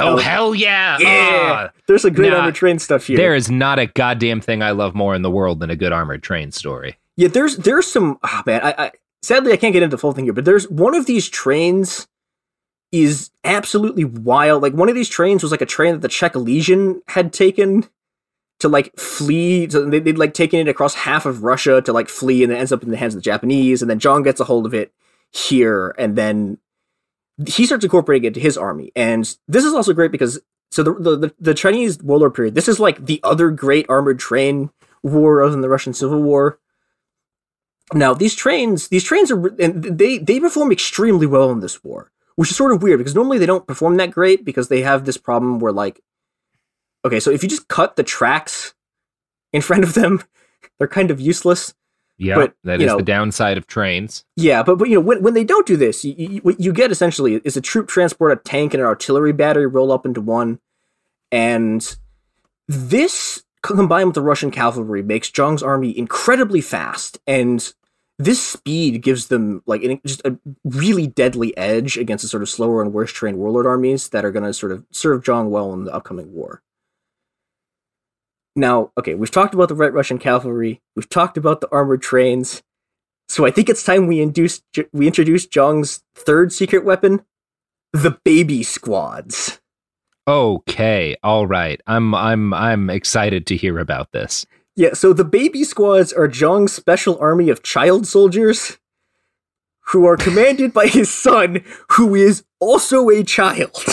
Oh 0.00 0.14
Oh, 0.14 0.16
hell 0.16 0.54
yeah! 0.54 0.98
Yeah, 1.00 1.68
Ah. 1.68 1.70
there's 1.86 2.04
a 2.04 2.10
great 2.10 2.30
Nah, 2.30 2.38
armored 2.38 2.54
train 2.54 2.78
stuff 2.78 3.06
here. 3.06 3.16
There 3.16 3.34
is 3.34 3.50
not 3.50 3.78
a 3.78 3.86
goddamn 3.86 4.40
thing 4.40 4.62
I 4.62 4.70
love 4.72 4.94
more 4.94 5.14
in 5.14 5.22
the 5.22 5.30
world 5.30 5.60
than 5.60 5.70
a 5.70 5.76
good 5.76 5.92
armored 5.92 6.22
train 6.22 6.50
story. 6.52 6.98
Yeah, 7.16 7.28
there's 7.28 7.56
there's 7.58 7.86
some 7.86 8.18
oh 8.22 8.42
man, 8.46 8.60
I, 8.62 8.74
I 8.78 8.92
sadly 9.22 9.52
I 9.52 9.56
can't 9.56 9.72
get 9.72 9.82
into 9.82 9.94
the 9.96 10.00
full 10.00 10.12
thing 10.12 10.24
here, 10.24 10.32
but 10.32 10.44
there's 10.44 10.68
one 10.70 10.94
of 10.94 11.06
these 11.06 11.28
trains 11.28 12.06
is 12.92 13.30
absolutely 13.44 14.04
wild. 14.04 14.62
Like 14.62 14.72
one 14.72 14.88
of 14.88 14.94
these 14.94 15.08
trains 15.08 15.42
was 15.42 15.52
like 15.52 15.60
a 15.60 15.66
train 15.66 15.92
that 15.92 16.00
the 16.02 16.08
Czech 16.08 16.34
Legion 16.34 17.02
had 17.08 17.32
taken 17.32 17.88
to 18.58 18.68
like 18.68 18.92
flee. 18.98 19.68
So 19.70 19.84
they, 19.88 20.00
they'd 20.00 20.18
like 20.18 20.34
taken 20.34 20.58
it 20.60 20.68
across 20.68 20.94
half 20.94 21.24
of 21.24 21.44
Russia 21.44 21.80
to 21.82 21.92
like 21.92 22.08
flee, 22.08 22.42
and 22.42 22.52
it 22.52 22.56
ends 22.56 22.72
up 22.72 22.82
in 22.82 22.90
the 22.90 22.96
hands 22.96 23.14
of 23.14 23.18
the 23.20 23.24
Japanese. 23.24 23.80
And 23.80 23.90
then 23.90 24.00
Zhang 24.00 24.24
gets 24.24 24.40
a 24.40 24.44
hold 24.44 24.66
of 24.66 24.74
it 24.74 24.92
here, 25.30 25.94
and 25.98 26.16
then 26.16 26.58
he 27.46 27.66
starts 27.66 27.84
incorporating 27.84 28.24
it 28.24 28.28
into 28.28 28.40
his 28.40 28.56
army. 28.58 28.92
And 28.94 29.24
this 29.48 29.64
is 29.64 29.72
also 29.72 29.92
great 29.92 30.12
because 30.12 30.40
so 30.70 30.82
the 30.82 30.92
the, 30.92 31.34
the, 31.38 31.54
Chinese 31.54 32.02
warlord 32.02 32.34
period. 32.34 32.54
This 32.54 32.68
is 32.68 32.78
like 32.78 33.06
the 33.06 33.20
other 33.24 33.50
great 33.50 33.86
armored 33.88 34.18
train 34.18 34.70
war 35.02 35.42
other 35.42 35.52
than 35.52 35.62
the 35.62 35.68
Russian 35.68 35.94
Civil 35.94 36.22
War. 36.22 36.58
Now 37.92 38.14
these 38.14 38.34
trains, 38.34 38.88
these 38.88 39.04
trains 39.04 39.30
are 39.30 39.46
and 39.60 39.82
they 39.82 40.18
they 40.18 40.38
perform 40.38 40.70
extremely 40.70 41.26
well 41.26 41.50
in 41.50 41.60
this 41.60 41.82
war, 41.82 42.12
which 42.36 42.50
is 42.50 42.56
sort 42.56 42.72
of 42.72 42.82
weird 42.82 42.98
because 42.98 43.14
normally 43.14 43.38
they 43.38 43.46
don't 43.46 43.66
perform 43.66 43.96
that 43.96 44.12
great 44.12 44.44
because 44.44 44.68
they 44.68 44.82
have 44.82 45.04
this 45.04 45.16
problem 45.16 45.58
where 45.58 45.72
like, 45.72 46.00
okay, 47.04 47.18
so 47.18 47.30
if 47.30 47.42
you 47.42 47.48
just 47.48 47.68
cut 47.68 47.96
the 47.96 48.04
tracks 48.04 48.74
in 49.52 49.62
front 49.62 49.82
of 49.82 49.94
them, 49.94 50.22
they're 50.78 50.88
kind 50.88 51.10
of 51.10 51.20
useless. 51.20 51.74
Yeah, 52.20 52.34
But, 52.34 52.54
that 52.64 52.82
is 52.82 52.86
know- 52.88 52.98
the 52.98 53.02
downside 53.02 53.56
of 53.56 53.66
trains. 53.66 54.26
Yeah, 54.36 54.62
but, 54.62 54.76
but 54.76 54.90
you 54.90 54.96
know 54.96 55.00
when, 55.00 55.22
when 55.22 55.32
they 55.32 55.42
don't 55.42 55.66
do 55.66 55.78
this, 55.78 56.04
you, 56.04 56.14
you, 56.16 56.40
what 56.40 56.60
you 56.60 56.70
get 56.70 56.90
essentially 56.90 57.40
is 57.44 57.56
a 57.56 57.62
troop 57.62 57.88
transport, 57.88 58.30
a 58.30 58.36
tank, 58.36 58.74
and 58.74 58.82
an 58.82 58.86
artillery 58.86 59.32
battery 59.32 59.66
roll 59.66 59.90
up 59.90 60.04
into 60.04 60.20
one, 60.20 60.60
and 61.32 61.96
this 62.68 63.42
combined 63.62 64.08
with 64.08 64.14
the 64.14 64.22
Russian 64.22 64.50
cavalry 64.50 65.02
makes 65.02 65.30
Zhang's 65.30 65.62
army 65.62 65.96
incredibly 65.96 66.60
fast, 66.60 67.18
and 67.26 67.72
this 68.18 68.42
speed 68.42 69.00
gives 69.00 69.28
them 69.28 69.62
like 69.64 69.82
an, 69.82 69.98
just 70.04 70.20
a 70.26 70.38
really 70.62 71.06
deadly 71.06 71.56
edge 71.56 71.96
against 71.96 72.20
the 72.20 72.28
sort 72.28 72.42
of 72.42 72.50
slower 72.50 72.82
and 72.82 72.92
worse 72.92 73.12
trained 73.12 73.38
warlord 73.38 73.66
armies 73.66 74.10
that 74.10 74.26
are 74.26 74.30
going 74.30 74.44
to 74.44 74.52
sort 74.52 74.72
of 74.72 74.84
serve 74.90 75.22
Zhang 75.22 75.48
well 75.48 75.72
in 75.72 75.84
the 75.84 75.94
upcoming 75.94 76.30
war. 76.34 76.60
Now, 78.60 78.92
okay, 78.98 79.14
we've 79.14 79.30
talked 79.30 79.54
about 79.54 79.70
the 79.70 79.74
Red 79.74 79.94
Russian 79.94 80.18
cavalry, 80.18 80.82
we've 80.94 81.08
talked 81.08 81.38
about 81.38 81.62
the 81.62 81.68
armored 81.72 82.02
trains. 82.02 82.62
So 83.26 83.46
I 83.46 83.50
think 83.50 83.68
it's 83.68 83.82
time 83.82 84.06
we 84.06 84.20
induce 84.20 84.60
we 84.92 85.06
introduce 85.06 85.46
Zhang's 85.46 86.02
third 86.14 86.52
secret 86.52 86.84
weapon, 86.84 87.22
the 87.92 88.18
baby 88.24 88.62
squads. 88.62 89.60
Okay, 90.28 91.16
all 91.22 91.46
right. 91.46 91.80
I'm 91.86 92.14
I'm 92.14 92.52
I'm 92.52 92.90
excited 92.90 93.46
to 93.46 93.56
hear 93.56 93.78
about 93.78 94.12
this. 94.12 94.44
Yeah, 94.76 94.92
so 94.92 95.12
the 95.12 95.24
baby 95.24 95.64
squads 95.64 96.12
are 96.12 96.28
Zhang's 96.28 96.72
special 96.72 97.18
army 97.18 97.48
of 97.48 97.62
child 97.62 98.06
soldiers 98.06 98.78
who 99.86 100.06
are 100.06 100.16
commanded 100.28 100.74
by 100.74 100.86
his 100.86 101.12
son, 101.12 101.64
who 101.92 102.14
is 102.14 102.44
also 102.60 103.08
a 103.08 103.24
child. 103.24 103.84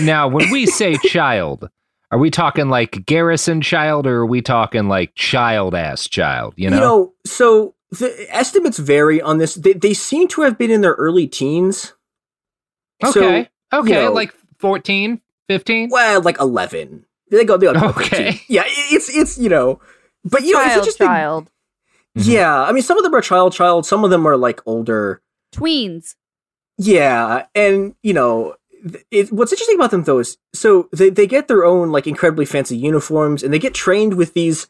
Now, 0.00 0.28
when 0.28 0.50
we 0.50 0.66
say 0.66 0.96
child, 1.04 1.68
are 2.14 2.18
we 2.18 2.30
talking 2.30 2.68
like 2.68 3.04
garrison 3.06 3.60
child 3.60 4.06
or 4.06 4.18
are 4.18 4.26
we 4.26 4.40
talking 4.40 4.86
like 4.86 5.16
child 5.16 5.74
ass 5.74 6.06
child? 6.06 6.54
You 6.56 6.70
know? 6.70 7.12
so 7.26 7.74
the 7.90 8.26
estimates 8.30 8.78
vary 8.78 9.20
on 9.20 9.38
this. 9.38 9.56
They, 9.56 9.72
they 9.72 9.94
seem 9.94 10.28
to 10.28 10.42
have 10.42 10.56
been 10.56 10.70
in 10.70 10.80
their 10.80 10.92
early 10.92 11.26
teens. 11.26 11.92
So, 13.02 13.08
okay. 13.08 13.48
okay, 13.72 13.88
you 13.88 13.94
know, 13.96 14.12
like 14.12 14.32
14, 14.58 15.20
15? 15.48 15.88
well, 15.90 16.22
like 16.22 16.38
eleven. 16.38 17.04
They 17.32 17.44
go. 17.44 17.56
They 17.56 17.66
go 17.72 17.88
Okay. 17.88 18.30
13. 18.30 18.40
Yeah, 18.48 18.62
it's 18.66 19.08
it's 19.08 19.36
you 19.36 19.48
know, 19.48 19.80
but 20.24 20.44
you 20.44 20.52
know, 20.52 20.60
it's 20.60 20.68
child, 20.68 20.78
interesting. 20.78 21.06
child. 21.08 21.50
Mm-hmm. 22.16 22.30
Yeah, 22.30 22.62
I 22.62 22.70
mean, 22.70 22.84
some 22.84 22.96
of 22.96 23.02
them 23.02 23.12
are 23.12 23.22
child, 23.22 23.54
child. 23.54 23.86
Some 23.86 24.04
of 24.04 24.10
them 24.10 24.24
are 24.24 24.36
like 24.36 24.60
older. 24.66 25.20
Tweens. 25.52 26.14
Yeah, 26.78 27.46
and 27.56 27.96
you 28.04 28.12
know, 28.12 28.54
th- 28.54 28.54
it, 29.10 29.32
what's 29.32 29.52
interesting 29.52 29.76
about 29.76 29.90
them 29.90 30.04
though 30.04 30.18
is 30.18 30.38
so 30.52 30.88
they 30.92 31.10
they 31.10 31.26
get 31.26 31.48
their 31.48 31.64
own 31.64 31.90
like 31.90 32.06
incredibly 32.06 32.44
fancy 32.44 32.76
uniforms, 32.76 33.42
and 33.42 33.52
they 33.52 33.58
get 33.58 33.74
trained 33.74 34.14
with 34.14 34.34
these. 34.34 34.68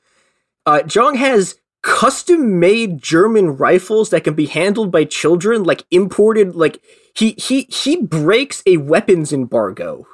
Uh, 0.67 0.81
Zhang 0.85 1.17
has 1.17 1.57
custom 1.83 2.59
made 2.59 3.03
German 3.03 3.57
rifles 3.57 4.11
that 4.11 4.25
can 4.25 4.35
be 4.35 4.47
handled 4.47 4.91
by 4.91 5.05
children, 5.05 5.65
like 5.65 5.85
imported. 5.91 6.55
Like 6.55 6.83
he 7.15 7.35
he 7.39 7.63
he 7.63 7.97
breaks 8.03 8.63
a 8.67 8.79
weapons 8.79 9.33
embargo 9.33 10.07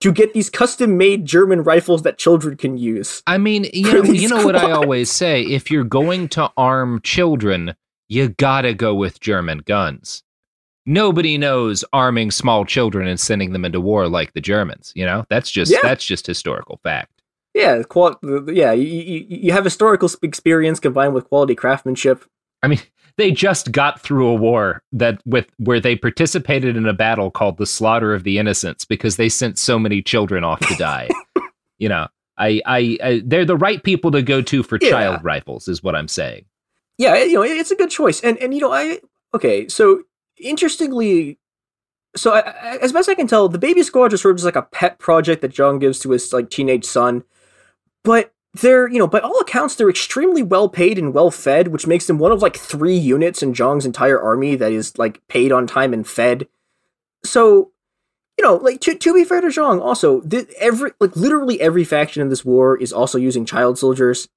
to 0.00 0.12
get 0.12 0.34
these 0.34 0.50
custom 0.50 0.98
made 0.98 1.24
German 1.24 1.62
rifles 1.62 2.02
that 2.02 2.18
children 2.18 2.56
can 2.56 2.76
use. 2.76 3.22
I 3.26 3.38
mean, 3.38 3.66
you 3.72 3.92
know, 3.92 4.02
you 4.04 4.28
know 4.28 4.44
what 4.44 4.56
I 4.56 4.72
always 4.72 5.10
say: 5.10 5.42
if 5.42 5.70
you're 5.70 5.84
going 5.84 6.28
to 6.30 6.50
arm 6.56 7.00
children, 7.02 7.74
you 8.08 8.28
gotta 8.30 8.74
go 8.74 8.94
with 8.94 9.20
German 9.20 9.58
guns. 9.58 10.22
Nobody 10.86 11.38
knows 11.38 11.84
arming 11.92 12.30
small 12.30 12.64
children 12.64 13.06
and 13.08 13.18
sending 13.18 13.52
them 13.52 13.64
into 13.64 13.80
war 13.80 14.08
like 14.08 14.32
the 14.34 14.40
Germans. 14.40 14.92
You 14.94 15.06
know, 15.06 15.24
that's 15.30 15.50
just 15.50 15.72
Yeah. 15.72 15.78
that's 15.82 16.04
just 16.04 16.26
historical 16.26 16.78
fact. 16.82 17.10
Yeah, 17.54 17.82
qual- 17.84 18.18
yeah. 18.48 18.72
You, 18.72 18.84
you, 18.86 19.26
you 19.28 19.52
have 19.52 19.64
historical 19.64 20.10
experience 20.22 20.80
combined 20.80 21.14
with 21.14 21.28
quality 21.28 21.54
craftsmanship. 21.54 22.24
I 22.62 22.66
mean, 22.68 22.80
they 23.16 23.30
just 23.30 23.70
got 23.70 24.00
through 24.00 24.26
a 24.26 24.34
war 24.34 24.82
that 24.92 25.20
with 25.24 25.46
where 25.58 25.78
they 25.78 25.94
participated 25.94 26.76
in 26.76 26.86
a 26.86 26.92
battle 26.92 27.30
called 27.30 27.58
the 27.58 27.66
Slaughter 27.66 28.12
of 28.12 28.24
the 28.24 28.38
Innocents 28.38 28.84
because 28.84 29.16
they 29.16 29.28
sent 29.28 29.56
so 29.58 29.78
many 29.78 30.02
children 30.02 30.42
off 30.42 30.58
to 30.66 30.74
die. 30.74 31.08
you 31.78 31.88
know, 31.88 32.08
I, 32.36 32.60
I, 32.66 32.98
I, 33.04 33.22
they're 33.24 33.44
the 33.44 33.56
right 33.56 33.80
people 33.80 34.10
to 34.10 34.20
go 34.22 34.42
to 34.42 34.62
for 34.64 34.78
Yeah. 34.82 34.90
child 34.90 35.22
rifles, 35.22 35.68
is 35.68 35.80
what 35.80 35.94
I'm 35.94 36.08
saying. 36.08 36.46
Yeah, 36.98 37.22
you 37.22 37.34
know, 37.34 37.42
it's 37.42 37.70
a 37.70 37.76
good 37.76 37.90
choice. 37.90 38.20
And 38.20 38.36
and 38.38 38.52
you 38.52 38.60
know, 38.60 38.72
I 38.72 38.98
okay. 39.34 39.68
So 39.68 40.02
interestingly, 40.38 41.38
so 42.16 42.32
I, 42.32 42.40
I, 42.40 42.76
as 42.78 42.92
best 42.92 43.08
I 43.08 43.14
can 43.14 43.26
tell, 43.26 43.48
the 43.48 43.58
baby 43.58 43.82
squad 43.82 44.12
is 44.12 44.20
sort 44.20 44.32
of 44.32 44.38
just 44.38 44.44
like 44.44 44.56
a 44.56 44.62
pet 44.62 44.98
project 44.98 45.42
that 45.42 45.52
Zhang 45.52 45.80
gives 45.80 45.98
to 46.00 46.10
his 46.10 46.32
like 46.32 46.50
teenage 46.50 46.84
son. 46.84 47.24
But 48.02 48.32
they're, 48.54 48.88
you 48.88 48.98
know, 48.98 49.06
by 49.06 49.18
all 49.18 49.40
accounts, 49.40 49.74
they're 49.74 49.90
extremely 49.90 50.42
well 50.42 50.68
paid 50.68 50.98
and 50.98 51.12
well 51.12 51.30
fed, 51.30 51.68
which 51.68 51.86
makes 51.86 52.06
them 52.06 52.18
one 52.18 52.30
of 52.30 52.42
like 52.42 52.56
three 52.56 52.96
units 52.96 53.42
in 53.42 53.52
Zhang's 53.52 53.86
entire 53.86 54.20
army 54.20 54.54
that 54.56 54.72
is 54.72 54.96
like 54.96 55.26
paid 55.26 55.50
on 55.50 55.66
time 55.66 55.92
and 55.92 56.06
fed. 56.06 56.46
So, 57.24 57.72
you 58.38 58.44
know, 58.44 58.56
like 58.56 58.80
to, 58.82 58.94
to 58.96 59.14
be 59.14 59.24
fair 59.24 59.40
to 59.40 59.48
Zhang, 59.48 59.80
also 59.80 60.20
th- 60.20 60.48
every 60.58 60.92
like 61.00 61.16
literally 61.16 61.60
every 61.60 61.84
faction 61.84 62.22
in 62.22 62.28
this 62.28 62.44
war 62.44 62.76
is 62.76 62.92
also 62.92 63.18
using 63.18 63.44
child 63.44 63.78
soldiers, 63.78 64.28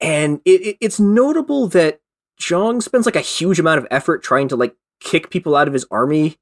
and 0.00 0.40
it, 0.44 0.62
it, 0.62 0.76
it's 0.80 1.00
notable 1.00 1.68
that 1.68 2.00
Zhang 2.40 2.82
spends 2.82 3.06
like 3.06 3.16
a 3.16 3.20
huge 3.20 3.58
amount 3.58 3.78
of 3.78 3.86
effort 3.90 4.22
trying 4.22 4.48
to 4.48 4.56
like 4.56 4.74
kick 5.00 5.30
people 5.30 5.56
out 5.56 5.68
of 5.68 5.74
his 5.74 5.86
army 5.90 6.36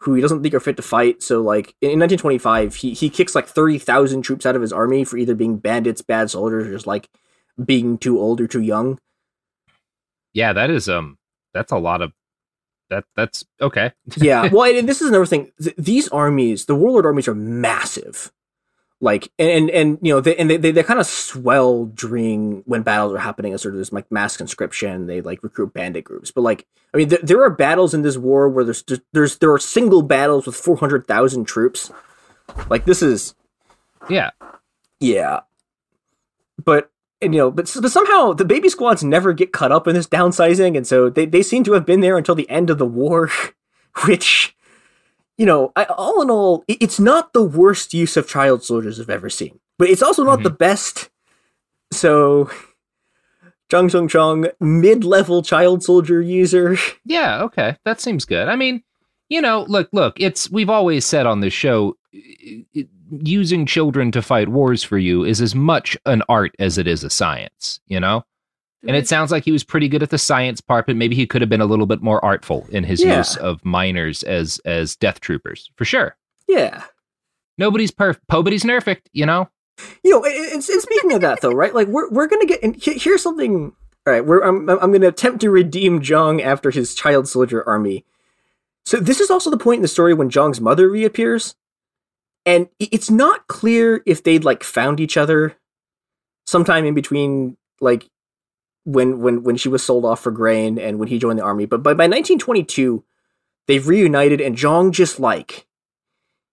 who 0.00 0.14
he 0.14 0.20
doesn't 0.20 0.42
think 0.42 0.54
are 0.54 0.60
fit 0.60 0.76
to 0.76 0.82
fight. 0.82 1.22
So 1.22 1.42
like 1.42 1.74
in, 1.80 1.90
in 1.90 2.00
1925, 2.00 2.76
he 2.76 2.94
he 2.94 3.10
kicks 3.10 3.34
like 3.34 3.46
30,000 3.46 4.22
troops 4.22 4.46
out 4.46 4.56
of 4.56 4.62
his 4.62 4.72
army 4.72 5.04
for 5.04 5.16
either 5.16 5.34
being 5.34 5.58
bandits, 5.58 6.02
bad 6.02 6.30
soldiers, 6.30 6.66
or 6.66 6.72
just 6.72 6.86
like 6.86 7.08
being 7.62 7.98
too 7.98 8.18
old 8.18 8.40
or 8.40 8.46
too 8.46 8.62
young. 8.62 8.98
Yeah, 10.32 10.52
that 10.52 10.70
is 10.70 10.88
um, 10.88 11.18
that's 11.52 11.72
a 11.72 11.78
lot 11.78 12.02
of 12.02 12.12
that. 12.90 13.04
That's 13.16 13.44
okay. 13.60 13.92
yeah. 14.16 14.48
Well, 14.52 14.74
and 14.74 14.88
this 14.88 15.02
is 15.02 15.08
another 15.08 15.26
thing. 15.26 15.50
Th- 15.60 15.76
these 15.76 16.08
armies, 16.08 16.66
the 16.66 16.76
warlord 16.76 17.06
armies, 17.06 17.28
are 17.28 17.34
massive. 17.34 18.32
Like 19.00 19.30
and 19.38 19.48
and, 19.48 19.70
and 19.70 19.98
you 20.02 20.12
know 20.12 20.20
they 20.20 20.34
and 20.36 20.50
they, 20.50 20.56
they, 20.56 20.72
they 20.72 20.82
kind 20.82 20.98
of 20.98 21.06
swell 21.06 21.84
during 21.84 22.62
when 22.66 22.82
battles 22.82 23.12
are 23.12 23.18
happening 23.18 23.52
as 23.52 23.62
sort 23.62 23.74
of 23.74 23.78
this 23.78 23.92
like 23.92 24.10
mass 24.10 24.36
conscription. 24.36 25.06
They 25.06 25.20
like 25.20 25.42
recruit 25.44 25.72
bandit 25.72 26.02
groups, 26.02 26.32
but 26.32 26.40
like 26.40 26.66
I 26.92 26.96
mean 26.96 27.08
th- 27.08 27.22
there 27.22 27.42
are 27.44 27.50
battles 27.50 27.94
in 27.94 28.02
this 28.02 28.16
war 28.16 28.48
where 28.48 28.64
there's 28.64 28.82
there's 29.12 29.38
there 29.38 29.52
are 29.52 29.58
single 29.58 30.02
battles 30.02 30.46
with 30.46 30.56
four 30.56 30.76
hundred 30.76 31.06
thousand 31.06 31.44
troops. 31.44 31.92
Like 32.68 32.86
this 32.86 33.00
is 33.00 33.36
yeah 34.08 34.30
yeah, 35.00 35.40
but 36.64 36.90
and 37.22 37.34
you 37.34 37.40
know 37.40 37.50
but, 37.50 37.72
but 37.80 37.92
somehow 37.92 38.32
the 38.32 38.44
baby 38.44 38.68
squads 38.68 39.04
never 39.04 39.32
get 39.32 39.52
cut 39.52 39.70
up 39.72 39.86
in 39.86 39.94
this 39.94 40.08
downsizing, 40.08 40.76
and 40.76 40.86
so 40.86 41.08
they 41.08 41.24
they 41.24 41.42
seem 41.42 41.62
to 41.64 41.72
have 41.74 41.86
been 41.86 42.00
there 42.00 42.18
until 42.18 42.34
the 42.34 42.50
end 42.50 42.68
of 42.68 42.78
the 42.78 42.86
war, 42.86 43.30
which 44.06 44.56
you 45.38 45.46
know, 45.46 45.72
I, 45.76 45.84
all 45.84 46.20
in 46.20 46.30
all, 46.30 46.64
it- 46.68 46.78
it's 46.82 47.00
not 47.00 47.32
the 47.32 47.42
worst 47.42 47.94
use 47.94 48.16
of 48.16 48.28
child 48.28 48.62
soldiers 48.64 49.00
I've 49.00 49.08
ever 49.08 49.30
seen, 49.30 49.58
but 49.78 49.88
it's 49.88 50.02
also 50.02 50.24
not 50.24 50.42
the 50.42 50.50
mm-hmm. 50.50 50.56
best. 50.56 51.08
So, 51.92 52.50
Zhang 53.70 53.90
Zongchang, 53.90 54.50
mid-level 54.60 55.42
child 55.42 55.82
soldier 55.82 56.20
user. 56.20 56.76
Yeah, 57.04 57.42
okay. 57.44 57.76
That 57.84 58.00
seems 58.00 58.24
good. 58.26 58.48
I 58.48 58.56
mean, 58.56 58.82
you 59.30 59.40
know, 59.40 59.64
look, 59.68 59.88
look, 59.92 60.20
it's 60.20 60.50
we've 60.50 60.68
always 60.70 61.04
said 61.06 61.24
on 61.26 61.40
this 61.40 61.52
show 61.54 61.96
i- 62.14 62.64
i- 62.76 62.88
using 63.22 63.64
children 63.64 64.10
to 64.12 64.20
fight 64.22 64.48
wars 64.50 64.82
for 64.82 64.98
you 64.98 65.24
is 65.24 65.40
as 65.40 65.54
much 65.54 65.96
an 66.04 66.22
art 66.28 66.54
as 66.58 66.76
it 66.78 66.86
is 66.86 67.04
a 67.04 67.10
science, 67.10 67.80
you 67.86 67.98
know? 68.00 68.24
And 68.86 68.94
it 68.94 69.00
mm-hmm. 69.00 69.06
sounds 69.06 69.32
like 69.32 69.44
he 69.44 69.50
was 69.50 69.64
pretty 69.64 69.88
good 69.88 70.02
at 70.02 70.10
the 70.10 70.18
science 70.18 70.60
part, 70.60 70.86
but 70.86 70.94
maybe 70.94 71.16
he 71.16 71.26
could 71.26 71.42
have 71.42 71.48
been 71.48 71.60
a 71.60 71.66
little 71.66 71.86
bit 71.86 72.00
more 72.00 72.24
artful 72.24 72.66
in 72.70 72.84
his 72.84 73.02
Yeah. 73.02 73.18
use 73.18 73.36
of 73.36 73.64
minors 73.64 74.22
as 74.22 74.60
as 74.64 74.94
death 74.94 75.20
troopers, 75.20 75.70
for 75.76 75.84
sure. 75.84 76.16
Yeah. 76.46 76.84
Nobody's 77.58 77.90
perfect. 77.90 78.24
nobody's 78.30 78.64
perfect, 78.64 79.10
you 79.12 79.26
know? 79.26 79.48
You 80.04 80.12
know, 80.12 80.24
and, 80.24 80.34
and, 80.34 80.52
and 80.54 80.82
speaking 80.82 81.12
of 81.12 81.20
that, 81.22 81.40
though, 81.40 81.52
right? 81.52 81.74
Like, 81.74 81.88
we're, 81.88 82.08
we're 82.10 82.26
gonna 82.28 82.46
get, 82.46 82.62
and 82.62 82.76
here's 82.80 83.22
something. 83.22 83.72
All 84.06 84.12
right, 84.12 84.24
we're, 84.24 84.42
I'm, 84.42 84.68
I'm 84.68 84.92
gonna 84.92 85.08
attempt 85.08 85.40
to 85.40 85.50
redeem 85.50 86.00
Zhang 86.00 86.40
after 86.40 86.70
his 86.70 86.94
child 86.94 87.28
soldier 87.28 87.68
army. 87.68 88.04
So 88.86 88.98
this 88.98 89.20
is 89.20 89.30
also 89.30 89.50
the 89.50 89.58
point 89.58 89.78
in 89.78 89.82
the 89.82 89.88
story 89.88 90.14
when 90.14 90.30
Zhang's 90.30 90.60
mother 90.60 90.88
reappears, 90.88 91.56
and 92.46 92.68
it's 92.78 93.10
not 93.10 93.48
clear 93.48 94.02
if 94.06 94.22
they'd 94.22 94.44
like 94.44 94.64
found 94.64 95.00
each 95.00 95.16
other 95.16 95.56
sometime 96.46 96.84
in 96.86 96.94
between, 96.94 97.56
like 97.80 98.08
when 98.88 99.20
when 99.20 99.42
when 99.42 99.56
she 99.56 99.68
was 99.68 99.82
sold 99.82 100.06
off 100.06 100.20
for 100.20 100.32
grain 100.32 100.78
and 100.78 100.98
when 100.98 101.08
he 101.08 101.18
joined 101.18 101.38
the 101.38 101.44
army. 101.44 101.66
But 101.66 101.82
by 101.82 101.92
by 101.92 102.04
1922, 102.04 103.04
they've 103.66 103.86
reunited, 103.86 104.40
and 104.40 104.56
Zhang 104.56 104.92
just 104.92 105.20
like 105.20 105.66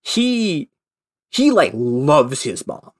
he 0.02 0.70
he 1.30 1.52
like 1.52 1.72
loves 1.74 2.44
his 2.44 2.68
mom. 2.68 2.92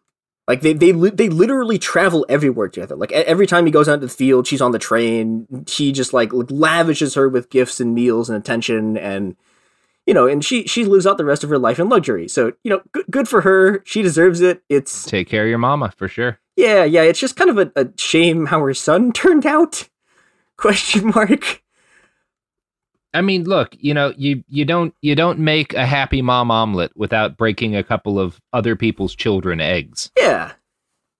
Like 0.48 0.62
they 0.62 0.72
they 0.72 0.92
they 0.92 1.28
literally 1.28 1.78
travel 1.78 2.26
everywhere 2.30 2.70
together. 2.70 2.96
Like 2.96 3.12
every 3.12 3.46
time 3.46 3.66
he 3.66 3.72
goes 3.72 3.90
out 3.90 3.96
to 3.96 4.08
the 4.08 4.10
field, 4.10 4.48
she's 4.48 4.62
on 4.62 4.72
the 4.72 4.80
train. 4.80 5.66
He 5.68 5.92
just 5.92 6.14
like 6.14 6.30
lavishes 6.32 7.16
her 7.16 7.28
with 7.28 7.50
gifts 7.50 7.82
and 7.82 7.94
meals 7.94 8.30
and 8.30 8.38
attention, 8.38 8.96
and 8.96 9.36
you 10.06 10.14
know, 10.14 10.28
and 10.28 10.46
she 10.46 10.66
she 10.66 10.86
lives 10.86 11.06
out 11.06 11.18
the 11.18 11.26
rest 11.26 11.44
of 11.44 11.50
her 11.50 11.58
life 11.58 11.80
in 11.80 11.90
luxury. 11.90 12.30
So 12.30 12.54
you 12.64 12.70
know, 12.70 12.82
good 12.94 13.06
good 13.10 13.28
for 13.28 13.42
her. 13.42 13.82
She 13.86 14.02
deserves 14.02 14.40
it. 14.40 14.64
It's 14.70 15.04
Take 15.04 15.28
care 15.28 15.44
of 15.44 15.50
your 15.50 15.58
mama, 15.58 15.92
for 15.98 16.08
sure. 16.08 16.40
Yeah, 16.56 16.84
yeah. 16.84 17.02
It's 17.02 17.20
just 17.20 17.36
kind 17.36 17.50
of 17.50 17.58
a, 17.58 17.72
a 17.76 17.90
shame 17.98 18.46
how 18.46 18.60
her 18.62 18.74
son 18.74 19.12
turned 19.14 19.46
out. 19.46 19.88
Question 20.58 21.12
mark. 21.14 21.62
I 23.14 23.22
mean, 23.22 23.46
look, 23.46 23.76
you 23.80 23.94
know, 23.94 24.14
you 24.18 24.44
you 24.50 24.66
don't 24.66 24.94
you 25.02 25.16
don't 25.16 25.40
make 25.40 25.74
a 25.74 25.86
happy 25.86 26.22
mom 26.22 26.52
omelet 26.52 26.92
without 26.96 27.38
breaking 27.38 27.76
a 27.76 27.84
couple 27.84 28.20
of 28.20 28.42
other 28.52 28.76
people's 28.76 29.16
children 29.16 29.62
eggs. 29.62 30.12
Yeah. 30.18 30.52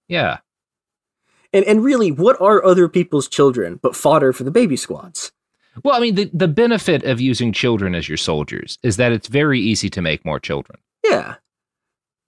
Yeah. 0.10 0.40
And 1.54 1.64
and 1.66 1.84
really, 1.84 2.12
what 2.12 2.40
are 2.42 2.64
other 2.64 2.90
people's 2.90 3.30
children 3.30 3.80
but 3.82 3.96
fodder 3.96 4.34
for 4.34 4.44
the 4.44 4.52
baby 4.52 4.76
squads? 4.76 5.32
Well, 5.84 5.96
I 5.96 6.00
mean, 6.00 6.16
the, 6.16 6.30
the 6.34 6.48
benefit 6.48 7.04
of 7.04 7.20
using 7.22 7.52
children 7.52 7.96
as 7.96 8.08
your 8.08 8.18
soldiers 8.18 8.78
is 8.84 8.98
that 8.98 9.12
it's 9.12 9.28
very 9.28 9.60
easy 9.60 9.90
to 9.90 10.02
make 10.02 10.26
more 10.26 10.40
children. 10.40 10.80
Yeah. 11.04 11.36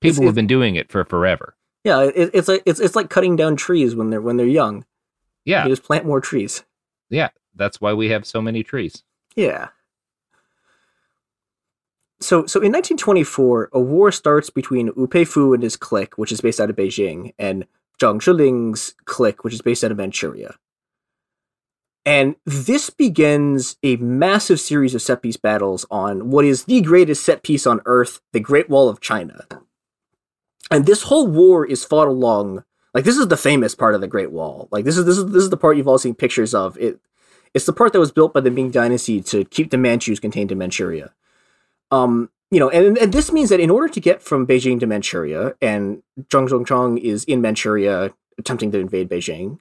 People 0.02 0.26
have 0.26 0.36
been 0.36 0.48
doing 0.48 0.76
it 0.76 0.92
for 0.92 1.04
forever. 1.04 1.57
Yeah, 1.88 2.02
it, 2.02 2.32
it's 2.34 2.50
like 2.50 2.64
it's 2.66 2.82
it's 2.82 2.98
like 2.98 3.10
cutting 3.10 3.38
down 3.38 3.56
trees 3.56 3.96
when 3.96 4.10
they're 4.10 4.20
when 4.20 4.36
they're 4.36 4.46
young. 4.46 4.84
Yeah. 5.46 5.64
You 5.64 5.70
just 5.70 5.84
plant 5.84 6.06
more 6.06 6.20
trees. 6.20 6.66
Yeah. 7.10 7.30
That's 7.56 7.80
why 7.80 7.94
we 7.94 8.10
have 8.10 8.26
so 8.26 8.42
many 8.42 8.62
trees. 8.62 9.04
Yeah. 9.38 9.70
So 12.20 12.46
so 12.46 12.60
in 12.60 12.74
1924, 12.74 13.70
a 13.72 13.80
war 13.80 14.12
starts 14.12 14.50
between 14.50 14.92
Wu 14.98 15.08
Peifu 15.08 15.54
and 15.54 15.64
his 15.64 15.78
clique, 15.78 16.18
which 16.18 16.34
is 16.34 16.42
based 16.42 16.60
out 16.60 16.70
of 16.70 16.76
Beijing, 16.76 17.34
and 17.40 17.66
Zhang 18.02 18.20
Zuolin's 18.20 18.94
clique, 19.06 19.46
which 19.46 19.54
is 19.54 19.62
based 19.62 19.86
out 19.86 19.92
of 19.92 19.98
Manchuria. 19.98 20.56
And 22.06 22.36
this 22.46 22.90
begins 22.90 23.78
a 23.82 23.96
massive 23.96 24.60
series 24.60 24.94
of 24.94 25.02
set 25.02 25.22
piece 25.22 25.38
battles 25.38 25.86
on 25.90 26.32
what 26.32 26.44
is 26.44 26.66
the 26.66 26.82
greatest 26.82 27.24
set 27.24 27.44
piece 27.44 27.66
on 27.66 27.80
Earth, 27.86 28.20
the 28.34 28.42
Great 28.42 28.70
Wall 28.70 28.90
of 28.90 29.00
China. 29.00 29.46
And 30.70 30.86
this 30.86 31.04
whole 31.04 31.28
war 31.28 31.66
is 31.66 31.86
fought 31.86 32.08
along 32.08 32.64
like 32.94 33.06
this 33.06 33.18
is 33.18 33.28
the 33.28 33.38
famous 33.38 33.76
part 33.76 33.94
of 33.94 34.02
the 34.02 34.08
Great 34.08 34.32
Wall. 34.32 34.68
Like 34.72 34.84
this 34.84 34.98
is 34.98 35.06
this 35.06 35.20
is 35.20 35.28
this 35.28 35.44
is 35.44 35.52
the 35.52 35.58
part 35.58 35.78
you've 35.78 35.88
all 35.88 36.00
seen 36.00 36.16
pictures 36.16 36.56
of. 36.56 36.76
It 36.80 37.00
it's 37.54 37.66
the 37.66 37.74
part 37.74 37.94
that 37.94 38.00
was 38.00 38.12
built 38.12 38.34
by 38.34 38.40
the 38.40 38.50
Ming 38.50 38.72
Dynasty 38.72 39.22
to 39.22 39.46
keep 39.46 39.70
the 39.70 39.78
Manchus 39.78 40.20
contained 40.20 40.52
in 40.52 40.58
Manchuria. 40.58 41.14
Um, 41.92 42.32
you 42.50 42.60
know, 42.60 42.70
and, 42.70 42.98
and 42.98 43.14
this 43.14 43.32
means 43.32 43.50
that 43.50 43.60
in 43.60 43.70
order 43.70 43.88
to 43.88 44.00
get 44.00 44.24
from 44.24 44.48
Beijing 44.48 44.80
to 44.80 44.88
Manchuria, 44.88 45.54
and 45.62 46.02
Zhang 46.22 46.50
Zhongchong 46.50 47.00
is 47.00 47.24
in 47.26 47.40
Manchuria 47.40 48.14
attempting 48.40 48.72
to 48.72 48.80
invade 48.80 49.10
Beijing, 49.10 49.60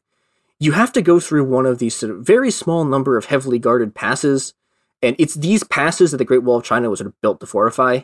you 0.58 0.72
have 0.72 0.92
to 0.92 1.02
go 1.02 1.20
through 1.20 1.44
one 1.44 1.66
of 1.66 1.78
these 1.78 1.94
sort 1.94 2.12
of 2.12 2.24
very 2.24 2.50
small 2.50 2.86
number 2.86 3.18
of 3.18 3.26
heavily 3.26 3.58
guarded 3.58 3.94
passes, 3.94 4.54
and 5.02 5.14
it's 5.18 5.34
these 5.34 5.62
passes 5.62 6.10
that 6.10 6.16
the 6.16 6.24
Great 6.24 6.42
Wall 6.42 6.56
of 6.56 6.64
China 6.64 6.88
was 6.88 7.00
sort 7.00 7.08
of 7.08 7.20
built 7.20 7.40
to 7.40 7.46
fortify. 7.46 8.00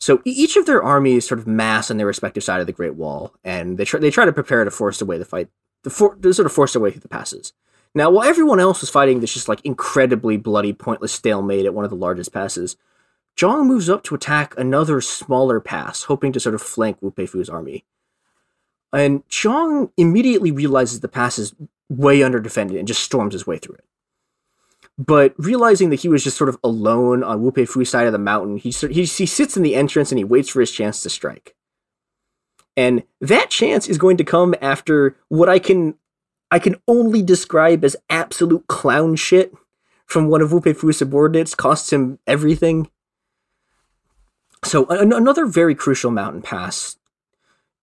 So 0.00 0.22
each 0.24 0.56
of 0.56 0.64
their 0.66 0.82
armies 0.82 1.28
sort 1.28 1.40
of 1.40 1.46
mass 1.46 1.90
on 1.90 1.98
their 1.98 2.06
respective 2.06 2.42
side 2.42 2.60
of 2.60 2.66
the 2.66 2.72
Great 2.72 2.94
Wall, 2.94 3.34
and 3.44 3.76
they 3.76 3.84
try 3.84 4.00
they 4.00 4.10
try 4.10 4.24
to 4.24 4.32
prepare 4.32 4.64
to 4.64 4.70
force 4.70 5.00
away 5.00 5.18
the 5.18 5.24
fight, 5.24 5.48
the 5.82 5.90
for, 5.90 6.14
to 6.16 6.32
sort 6.32 6.46
of 6.46 6.52
force 6.52 6.72
their 6.72 6.82
way 6.82 6.90
through 6.90 7.02
the 7.02 7.08
passes. 7.08 7.52
Now, 7.94 8.10
while 8.10 8.28
everyone 8.28 8.60
else 8.60 8.80
was 8.80 8.90
fighting 8.90 9.20
this 9.20 9.34
just 9.34 9.48
like 9.48 9.60
incredibly 9.64 10.36
bloody, 10.36 10.72
pointless 10.72 11.12
stalemate 11.12 11.66
at 11.66 11.74
one 11.74 11.84
of 11.84 11.90
the 11.90 11.96
largest 11.96 12.32
passes, 12.32 12.76
Zhang 13.36 13.66
moves 13.66 13.90
up 13.90 14.02
to 14.04 14.14
attack 14.14 14.54
another 14.56 15.00
smaller 15.00 15.60
pass, 15.60 16.04
hoping 16.04 16.32
to 16.32 16.40
sort 16.40 16.54
of 16.54 16.62
flank 16.62 16.98
Wu 17.00 17.10
Peifu's 17.10 17.50
army. 17.50 17.84
And 18.92 19.26
Zhang 19.28 19.90
immediately 19.96 20.50
realizes 20.50 21.00
the 21.00 21.08
pass 21.08 21.38
is 21.38 21.54
way 21.88 22.22
under 22.22 22.40
defended 22.40 22.76
and 22.76 22.88
just 22.88 23.02
storms 23.02 23.34
his 23.34 23.46
way 23.46 23.58
through 23.58 23.76
it. 23.76 23.84
But 25.06 25.34
realizing 25.38 25.88
that 25.90 26.00
he 26.00 26.08
was 26.08 26.22
just 26.22 26.36
sort 26.36 26.50
of 26.50 26.58
alone 26.62 27.24
on 27.24 27.40
Wu 27.40 27.50
Fu's 27.52 27.88
side 27.88 28.06
of 28.06 28.12
the 28.12 28.18
mountain, 28.18 28.58
he, 28.58 28.68
he, 28.68 29.04
he 29.04 29.24
sits 29.24 29.56
in 29.56 29.62
the 29.62 29.74
entrance 29.74 30.12
and 30.12 30.18
he 30.18 30.24
waits 30.24 30.50
for 30.50 30.60
his 30.60 30.70
chance 30.70 31.00
to 31.02 31.08
strike. 31.08 31.56
And 32.76 33.04
that 33.18 33.48
chance 33.48 33.88
is 33.88 33.96
going 33.96 34.18
to 34.18 34.24
come 34.24 34.54
after 34.60 35.16
what 35.28 35.48
I 35.48 35.58
can 35.58 35.94
I 36.50 36.58
can 36.58 36.76
only 36.86 37.22
describe 37.22 37.82
as 37.82 37.96
absolute 38.10 38.66
clown 38.66 39.16
shit 39.16 39.54
from 40.04 40.28
one 40.28 40.42
of 40.42 40.52
Wu 40.52 40.60
Fu's 40.60 40.98
subordinates 40.98 41.54
costs 41.54 41.92
him 41.94 42.18
everything. 42.26 42.90
So 44.64 44.84
another 44.86 45.46
very 45.46 45.74
crucial 45.74 46.10
mountain 46.10 46.42
pass 46.42 46.98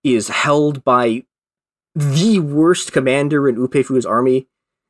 is 0.03 0.27
held 0.27 0.83
by 0.83 1.23
the 1.95 2.37
worst 2.39 2.91
commander 2.91 3.49
in 3.49 3.59
Wu 3.59 4.01
army. 4.05 4.47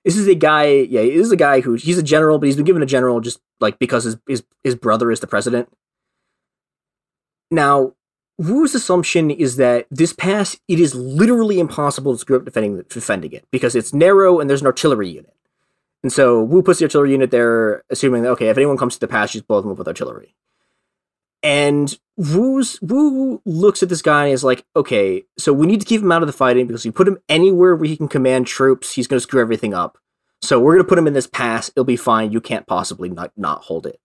This 0.07 0.15
is 0.15 0.29
a 0.29 0.35
guy, 0.35 0.67
yeah, 0.67 1.01
this 1.01 1.25
is 1.25 1.33
a 1.33 1.35
guy 1.35 1.59
who 1.59 1.73
he's 1.73 1.97
a 1.97 2.03
general, 2.03 2.39
but 2.39 2.45
he's 2.45 2.55
been 2.55 2.63
given 2.63 2.81
a 2.81 2.85
general 2.85 3.19
just 3.19 3.41
like 3.59 3.77
because 3.77 4.05
his 4.05 4.15
his, 4.25 4.41
his 4.63 4.73
brother 4.73 5.11
is 5.11 5.19
the 5.19 5.27
president. 5.27 5.67
Now, 7.51 7.91
Wu's 8.37 8.73
assumption 8.73 9.29
is 9.29 9.57
that 9.57 9.85
this 9.91 10.13
pass, 10.13 10.55
it 10.69 10.79
is 10.79 10.95
literally 10.95 11.59
impossible 11.59 12.13
to 12.13 12.19
screw 12.19 12.37
up 12.37 12.45
defending 12.45 12.81
defending 12.87 13.33
it 13.33 13.45
because 13.51 13.75
it's 13.75 13.93
narrow 13.93 14.39
and 14.39 14.49
there's 14.49 14.61
an 14.61 14.67
artillery 14.67 15.09
unit. 15.09 15.35
And 16.03 16.13
so 16.13 16.41
Wu 16.41 16.63
puts 16.63 16.79
the 16.79 16.85
artillery 16.85 17.11
unit 17.11 17.29
there, 17.31 17.83
assuming 17.89 18.23
that 18.23 18.29
okay, 18.29 18.47
if 18.47 18.55
anyone 18.55 18.77
comes 18.77 18.93
to 18.93 19.01
the 19.01 19.09
pass, 19.09 19.33
just 19.33 19.45
blow 19.45 19.59
them 19.59 19.71
up 19.71 19.77
with 19.77 19.89
artillery. 19.89 20.35
And 21.43 21.97
Wu's 22.17 22.79
Wu 22.81 23.41
looks 23.45 23.83
at 23.83 23.89
this 23.89 24.01
guy 24.01 24.25
and 24.25 24.33
is 24.33 24.43
like, 24.43 24.65
okay, 24.75 25.23
so 25.37 25.53
we 25.53 25.67
need 25.67 25.79
to 25.79 25.85
keep 25.85 26.01
him 26.01 26.11
out 26.11 26.23
of 26.23 26.27
the 26.27 26.33
fighting 26.33 26.65
because 26.65 26.81
if 26.81 26.85
you 26.85 26.91
put 26.91 27.07
him 27.07 27.19
anywhere 27.29 27.75
where 27.75 27.87
he 27.87 27.95
can 27.95 28.07
command 28.07 28.47
troops, 28.47 28.93
he's 28.93 29.07
going 29.07 29.17
to 29.17 29.21
screw 29.21 29.41
everything 29.41 29.73
up. 29.73 29.99
So 30.41 30.59
we're 30.59 30.73
going 30.73 30.83
to 30.83 30.89
put 30.89 30.97
him 30.97 31.07
in 31.07 31.13
this 31.13 31.27
pass. 31.27 31.69
It'll 31.69 31.83
be 31.83 31.95
fine. 31.95 32.31
You 32.31 32.41
can't 32.41 32.67
possibly 32.67 33.09
not, 33.09 33.31
not 33.37 33.63
hold 33.63 33.85
it. 33.85 33.99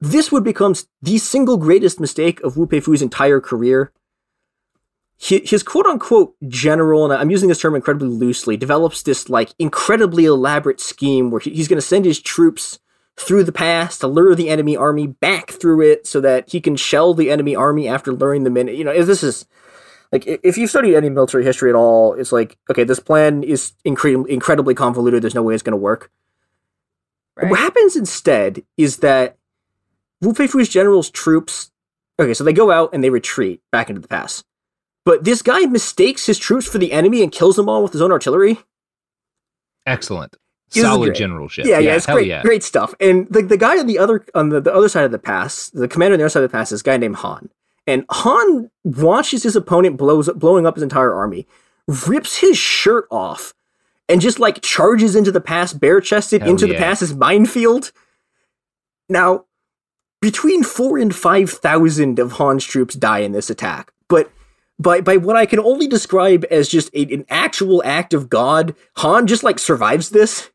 This 0.00 0.30
would 0.30 0.44
become 0.44 0.74
the 1.00 1.18
single 1.18 1.56
greatest 1.56 1.98
mistake 1.98 2.40
of 2.42 2.56
Wu 2.56 2.66
Peifu's 2.66 3.02
entire 3.02 3.40
career. 3.40 3.92
His 5.18 5.62
quote 5.62 5.86
unquote 5.86 6.34
general, 6.46 7.04
and 7.04 7.14
I'm 7.14 7.30
using 7.30 7.48
this 7.48 7.60
term 7.60 7.74
incredibly 7.74 8.08
loosely, 8.08 8.58
develops 8.58 9.02
this 9.02 9.30
like 9.30 9.54
incredibly 9.58 10.26
elaborate 10.26 10.78
scheme 10.78 11.30
where 11.30 11.40
he's 11.40 11.68
going 11.68 11.78
to 11.78 11.86
send 11.86 12.04
his 12.04 12.20
troops 12.20 12.78
through 13.18 13.44
the 13.44 13.52
pass 13.52 13.98
to 13.98 14.06
lure 14.06 14.34
the 14.34 14.50
enemy 14.50 14.76
army 14.76 15.06
back 15.06 15.50
through 15.50 15.80
it 15.80 16.06
so 16.06 16.20
that 16.20 16.50
he 16.50 16.60
can 16.60 16.76
shell 16.76 17.14
the 17.14 17.30
enemy 17.30 17.56
army 17.56 17.88
after 17.88 18.12
luring 18.12 18.44
them 18.44 18.56
in. 18.56 18.68
You 18.68 18.84
know, 18.84 18.92
if 18.92 19.06
this 19.06 19.22
is 19.22 19.46
like 20.12 20.24
if 20.26 20.58
you've 20.58 20.70
studied 20.70 20.94
any 20.94 21.08
military 21.08 21.44
history 21.44 21.70
at 21.70 21.76
all, 21.76 22.14
it's 22.14 22.32
like 22.32 22.58
okay, 22.70 22.84
this 22.84 23.00
plan 23.00 23.42
is 23.42 23.72
incre- 23.86 24.28
incredibly 24.28 24.74
convoluted. 24.74 25.22
There's 25.22 25.34
no 25.34 25.42
way 25.42 25.54
it's 25.54 25.62
going 25.62 25.72
to 25.72 25.78
work. 25.78 26.10
Right. 27.36 27.50
What 27.50 27.58
happens 27.58 27.96
instead 27.96 28.62
is 28.76 28.98
that 28.98 29.36
Wu 30.22 30.32
Peifu's 30.32 30.68
general's 30.68 31.10
troops, 31.10 31.70
okay, 32.18 32.32
so 32.32 32.44
they 32.44 32.52
go 32.54 32.70
out 32.70 32.90
and 32.94 33.04
they 33.04 33.10
retreat 33.10 33.60
back 33.70 33.90
into 33.90 34.00
the 34.00 34.08
pass. 34.08 34.42
But 35.04 35.24
this 35.24 35.42
guy 35.42 35.60
mistakes 35.66 36.26
his 36.26 36.38
troops 36.38 36.66
for 36.66 36.78
the 36.78 36.92
enemy 36.92 37.22
and 37.22 37.30
kills 37.30 37.56
them 37.56 37.68
all 37.68 37.82
with 37.82 37.92
his 37.92 38.02
own 38.02 38.10
artillery. 38.10 38.58
Excellent. 39.86 40.36
Solid 40.68 41.14
generalship. 41.14 41.64
Yeah, 41.64 41.78
yeah, 41.78 41.90
yeah 41.90 41.96
it's 41.96 42.06
great, 42.06 42.26
yeah. 42.26 42.42
great 42.42 42.62
stuff. 42.62 42.94
And 43.00 43.28
the, 43.28 43.42
the 43.42 43.56
guy 43.56 43.78
on 43.78 43.86
the 43.86 43.98
other 43.98 44.24
on 44.34 44.48
the, 44.48 44.60
the 44.60 44.74
other 44.74 44.88
side 44.88 45.04
of 45.04 45.12
the 45.12 45.18
pass, 45.18 45.70
the 45.70 45.88
commander 45.88 46.14
on 46.14 46.18
the 46.18 46.24
other 46.24 46.30
side 46.30 46.42
of 46.42 46.50
the 46.50 46.56
pass 46.56 46.72
is 46.72 46.80
a 46.80 46.84
guy 46.84 46.96
named 46.96 47.16
Han. 47.16 47.48
And 47.86 48.04
Han 48.10 48.70
watches 48.84 49.44
his 49.44 49.54
opponent 49.54 49.96
blows 49.96 50.28
blowing 50.30 50.66
up 50.66 50.74
his 50.74 50.82
entire 50.82 51.14
army, 51.14 51.46
rips 51.86 52.38
his 52.38 52.58
shirt 52.58 53.06
off, 53.10 53.54
and 54.08 54.20
just 54.20 54.40
like 54.40 54.60
charges 54.62 55.14
into 55.14 55.30
the 55.30 55.40
pass 55.40 55.72
bare 55.72 56.00
chested 56.00 56.42
into 56.42 56.66
yeah. 56.66 56.72
the 56.72 56.78
pass's 56.78 57.14
minefield. 57.14 57.92
Now, 59.08 59.44
between 60.20 60.64
four 60.64 60.98
and 60.98 61.14
five 61.14 61.50
thousand 61.50 62.18
of 62.18 62.32
Han's 62.32 62.64
troops 62.64 62.96
die 62.96 63.20
in 63.20 63.30
this 63.30 63.50
attack, 63.50 63.92
but 64.08 64.32
by 64.80 65.00
by 65.00 65.16
what 65.16 65.36
I 65.36 65.46
can 65.46 65.60
only 65.60 65.86
describe 65.86 66.44
as 66.50 66.68
just 66.68 66.90
a, 66.92 67.02
an 67.14 67.24
actual 67.28 67.82
act 67.84 68.12
of 68.12 68.28
God, 68.28 68.74
Han 68.96 69.28
just 69.28 69.44
like 69.44 69.60
survives 69.60 70.10
this. 70.10 70.50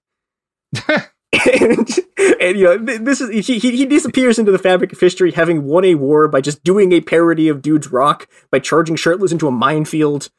And, 0.74 1.90
and, 2.42 2.58
you 2.58 2.64
know 2.64 2.78
this 2.78 3.22
is 3.22 3.48
he, 3.48 3.58
he 3.58 3.86
disappears 3.86 4.38
into 4.38 4.52
the 4.52 4.60
fabric 4.60 4.92
of 4.92 5.00
history 5.00 5.32
having 5.32 5.64
won 5.64 5.86
a 5.86 5.96
war 5.96 6.28
by 6.28 6.42
just 6.42 6.64
doing 6.64 6.92
a 6.92 7.02
parody 7.02 7.48
of 7.48 7.62
dude's 7.62 7.92
rock 7.92 8.28
by 8.52 8.60
charging 8.60 8.96
shirtless 8.96 9.32
into 9.32 9.48
a 9.48 9.52
minefield 9.52 10.30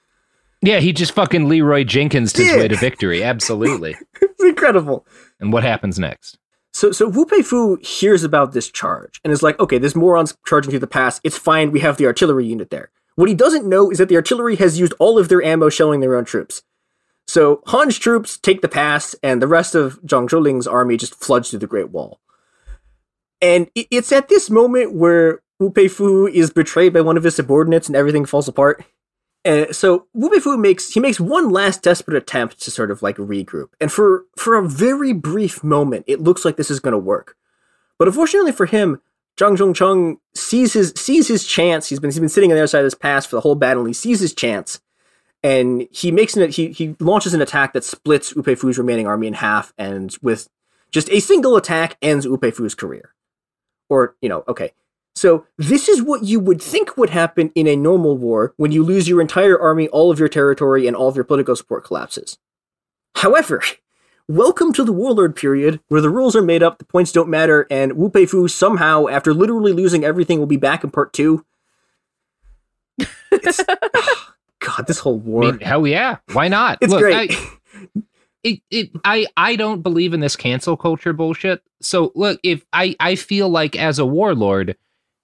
yeah 0.60 0.80
he 0.80 0.92
just 0.92 1.12
fucking 1.12 1.48
Leeroy 1.48 1.84
Jenkins 1.84 2.36
his 2.36 2.48
yeah. 2.48 2.58
way 2.58 2.68
to 2.68 2.76
victory 2.76 3.22
absolutely 3.22 3.96
it's 4.20 4.44
incredible 4.44 5.06
and 5.40 5.52
what 5.52 5.62
happens 5.62 5.98
next 5.98 6.38
so, 6.74 6.90
so 6.90 7.06
Wu 7.06 7.26
Peifu 7.26 7.84
hears 7.84 8.24
about 8.24 8.52
this 8.52 8.70
charge 8.70 9.20
and 9.22 9.32
is 9.32 9.42
like, 9.42 9.60
okay, 9.60 9.78
this 9.78 9.94
moron's 9.94 10.34
charging 10.46 10.70
through 10.70 10.80
the 10.80 10.86
pass. 10.86 11.20
It's 11.22 11.36
fine. 11.36 11.70
We 11.70 11.80
have 11.80 11.98
the 11.98 12.06
artillery 12.06 12.46
unit 12.46 12.70
there. 12.70 12.90
What 13.14 13.28
he 13.28 13.34
doesn't 13.34 13.68
know 13.68 13.90
is 13.90 13.98
that 13.98 14.08
the 14.08 14.16
artillery 14.16 14.56
has 14.56 14.78
used 14.78 14.94
all 14.98 15.18
of 15.18 15.28
their 15.28 15.42
ammo 15.42 15.68
shelling 15.68 16.00
their 16.00 16.16
own 16.16 16.24
troops. 16.24 16.62
So 17.26 17.62
Han's 17.66 17.98
troops 17.98 18.36
take 18.36 18.60
the 18.60 18.68
pass, 18.68 19.14
and 19.22 19.40
the 19.40 19.46
rest 19.46 19.74
of 19.74 20.00
Zhang 20.02 20.28
Zuolin's 20.28 20.66
army 20.66 20.96
just 20.96 21.14
floods 21.14 21.50
through 21.50 21.60
the 21.60 21.66
Great 21.66 21.90
Wall. 21.90 22.20
And 23.40 23.68
it's 23.74 24.12
at 24.12 24.28
this 24.28 24.50
moment 24.50 24.94
where 24.94 25.42
Wu 25.58 25.70
Peifu 25.70 26.30
is 26.30 26.50
betrayed 26.50 26.92
by 26.92 27.00
one 27.00 27.16
of 27.16 27.24
his 27.24 27.36
subordinates, 27.36 27.88
and 27.88 27.96
everything 27.96 28.24
falls 28.24 28.48
apart. 28.48 28.84
And 29.44 29.74
so 29.74 30.06
Wu 30.14 30.30
Peifu 30.30 30.58
makes 30.58 30.92
he 30.92 31.00
makes 31.00 31.18
one 31.18 31.50
last 31.50 31.82
desperate 31.82 32.16
attempt 32.16 32.60
to 32.62 32.70
sort 32.70 32.90
of 32.90 33.02
like 33.02 33.16
regroup, 33.16 33.70
and 33.80 33.90
for 33.90 34.26
for 34.36 34.56
a 34.56 34.68
very 34.68 35.12
brief 35.12 35.64
moment, 35.64 36.04
it 36.06 36.20
looks 36.20 36.44
like 36.44 36.56
this 36.56 36.70
is 36.70 36.80
going 36.80 36.92
to 36.92 36.98
work. 36.98 37.36
But 37.98 38.08
unfortunately 38.08 38.52
for 38.52 38.66
him, 38.66 39.00
Zhang 39.36 39.56
Zongchang 39.56 40.18
sees 40.34 40.74
his 40.74 40.92
sees 40.96 41.28
his 41.28 41.46
chance. 41.46 41.88
He's 41.88 41.98
been 41.98 42.10
he's 42.10 42.20
been 42.20 42.28
sitting 42.28 42.52
on 42.52 42.56
the 42.56 42.62
other 42.62 42.68
side 42.68 42.80
of 42.80 42.86
this 42.86 42.94
pass 42.94 43.26
for 43.26 43.36
the 43.36 43.40
whole 43.40 43.54
battle. 43.54 43.82
And 43.82 43.88
he 43.88 43.94
sees 43.94 44.20
his 44.20 44.34
chance, 44.34 44.80
and 45.42 45.88
he 45.90 46.10
makes 46.10 46.36
an 46.36 46.50
he 46.50 46.70
he 46.70 46.96
launches 47.00 47.34
an 47.34 47.42
attack 47.42 47.72
that 47.72 47.84
splits 47.84 48.34
Wu 48.34 48.42
Peifu's 48.42 48.78
remaining 48.78 49.06
army 49.06 49.26
in 49.26 49.34
half, 49.34 49.72
and 49.76 50.14
with 50.22 50.48
just 50.90 51.10
a 51.10 51.20
single 51.20 51.56
attack 51.56 51.96
ends 52.00 52.26
Wu 52.28 52.38
Peifu's 52.38 52.74
career. 52.74 53.14
Or 53.88 54.16
you 54.22 54.28
know, 54.28 54.44
okay, 54.46 54.72
so 55.14 55.46
this 55.58 55.88
is 55.88 56.02
what 56.02 56.24
you 56.24 56.40
would 56.40 56.62
think 56.62 56.96
would 56.96 57.10
happen 57.10 57.50
in 57.54 57.66
a 57.66 57.76
normal 57.76 58.16
war 58.16 58.54
when 58.56 58.72
you 58.72 58.82
lose 58.82 59.08
your 59.08 59.20
entire 59.20 59.60
army, 59.60 59.88
all 59.88 60.10
of 60.10 60.18
your 60.18 60.28
territory, 60.28 60.86
and 60.86 60.96
all 60.96 61.08
of 61.08 61.16
your 61.16 61.24
political 61.24 61.56
support 61.56 61.84
collapses. 61.84 62.38
However, 63.16 63.62
welcome 64.28 64.72
to 64.72 64.84
the 64.84 64.92
warlord 64.92 65.34
period, 65.34 65.80
where 65.88 66.00
the 66.00 66.08
rules 66.08 66.36
are 66.36 66.42
made 66.42 66.62
up, 66.62 66.78
the 66.78 66.84
points 66.84 67.12
don't 67.12 67.28
matter, 67.28 67.66
and 67.70 67.94
Wu 67.94 68.08
Peifu 68.08 68.48
somehow, 68.48 69.08
after 69.08 69.34
literally 69.34 69.72
losing 69.72 70.04
everything, 70.04 70.38
will 70.38 70.46
be 70.46 70.56
back 70.56 70.84
in 70.84 70.90
part 70.90 71.12
two. 71.12 71.44
Ah, 73.94 74.21
God, 74.76 74.86
this 74.86 74.98
whole 74.98 75.18
war. 75.18 75.44
I 75.44 75.50
mean, 75.52 75.60
hell 75.60 75.86
yeah. 75.86 76.18
Why 76.32 76.48
not? 76.48 76.78
It's 76.80 76.90
Look, 76.90 77.00
great. 77.00 77.32
I, 77.32 77.48
it, 78.42 78.60
it 78.70 78.90
I 79.04 79.26
I 79.36 79.56
don't 79.56 79.82
believe 79.82 80.14
in 80.14 80.20
this 80.20 80.36
cancel 80.36 80.76
culture 80.76 81.12
bullshit. 81.12 81.62
So 81.80 82.12
look, 82.14 82.40
if 82.42 82.64
I 82.72 82.96
I 82.98 83.14
feel 83.14 83.48
like 83.48 83.76
as 83.76 83.98
a 83.98 84.06
warlord, 84.06 84.76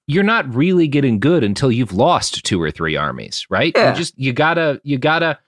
you're 0.06 0.24
not 0.24 0.54
really 0.54 0.88
getting 0.88 1.18
good 1.18 1.44
until 1.44 1.72
you've 1.72 1.92
lost 1.92 2.44
two 2.44 2.60
or 2.60 2.70
three 2.70 2.96
armies, 2.96 3.46
right? 3.50 3.72
Yeah. 3.74 3.90
You 3.90 3.96
just 3.96 4.18
you 4.18 4.32
gotta 4.32 4.80
you 4.84 4.98
gotta 4.98 5.38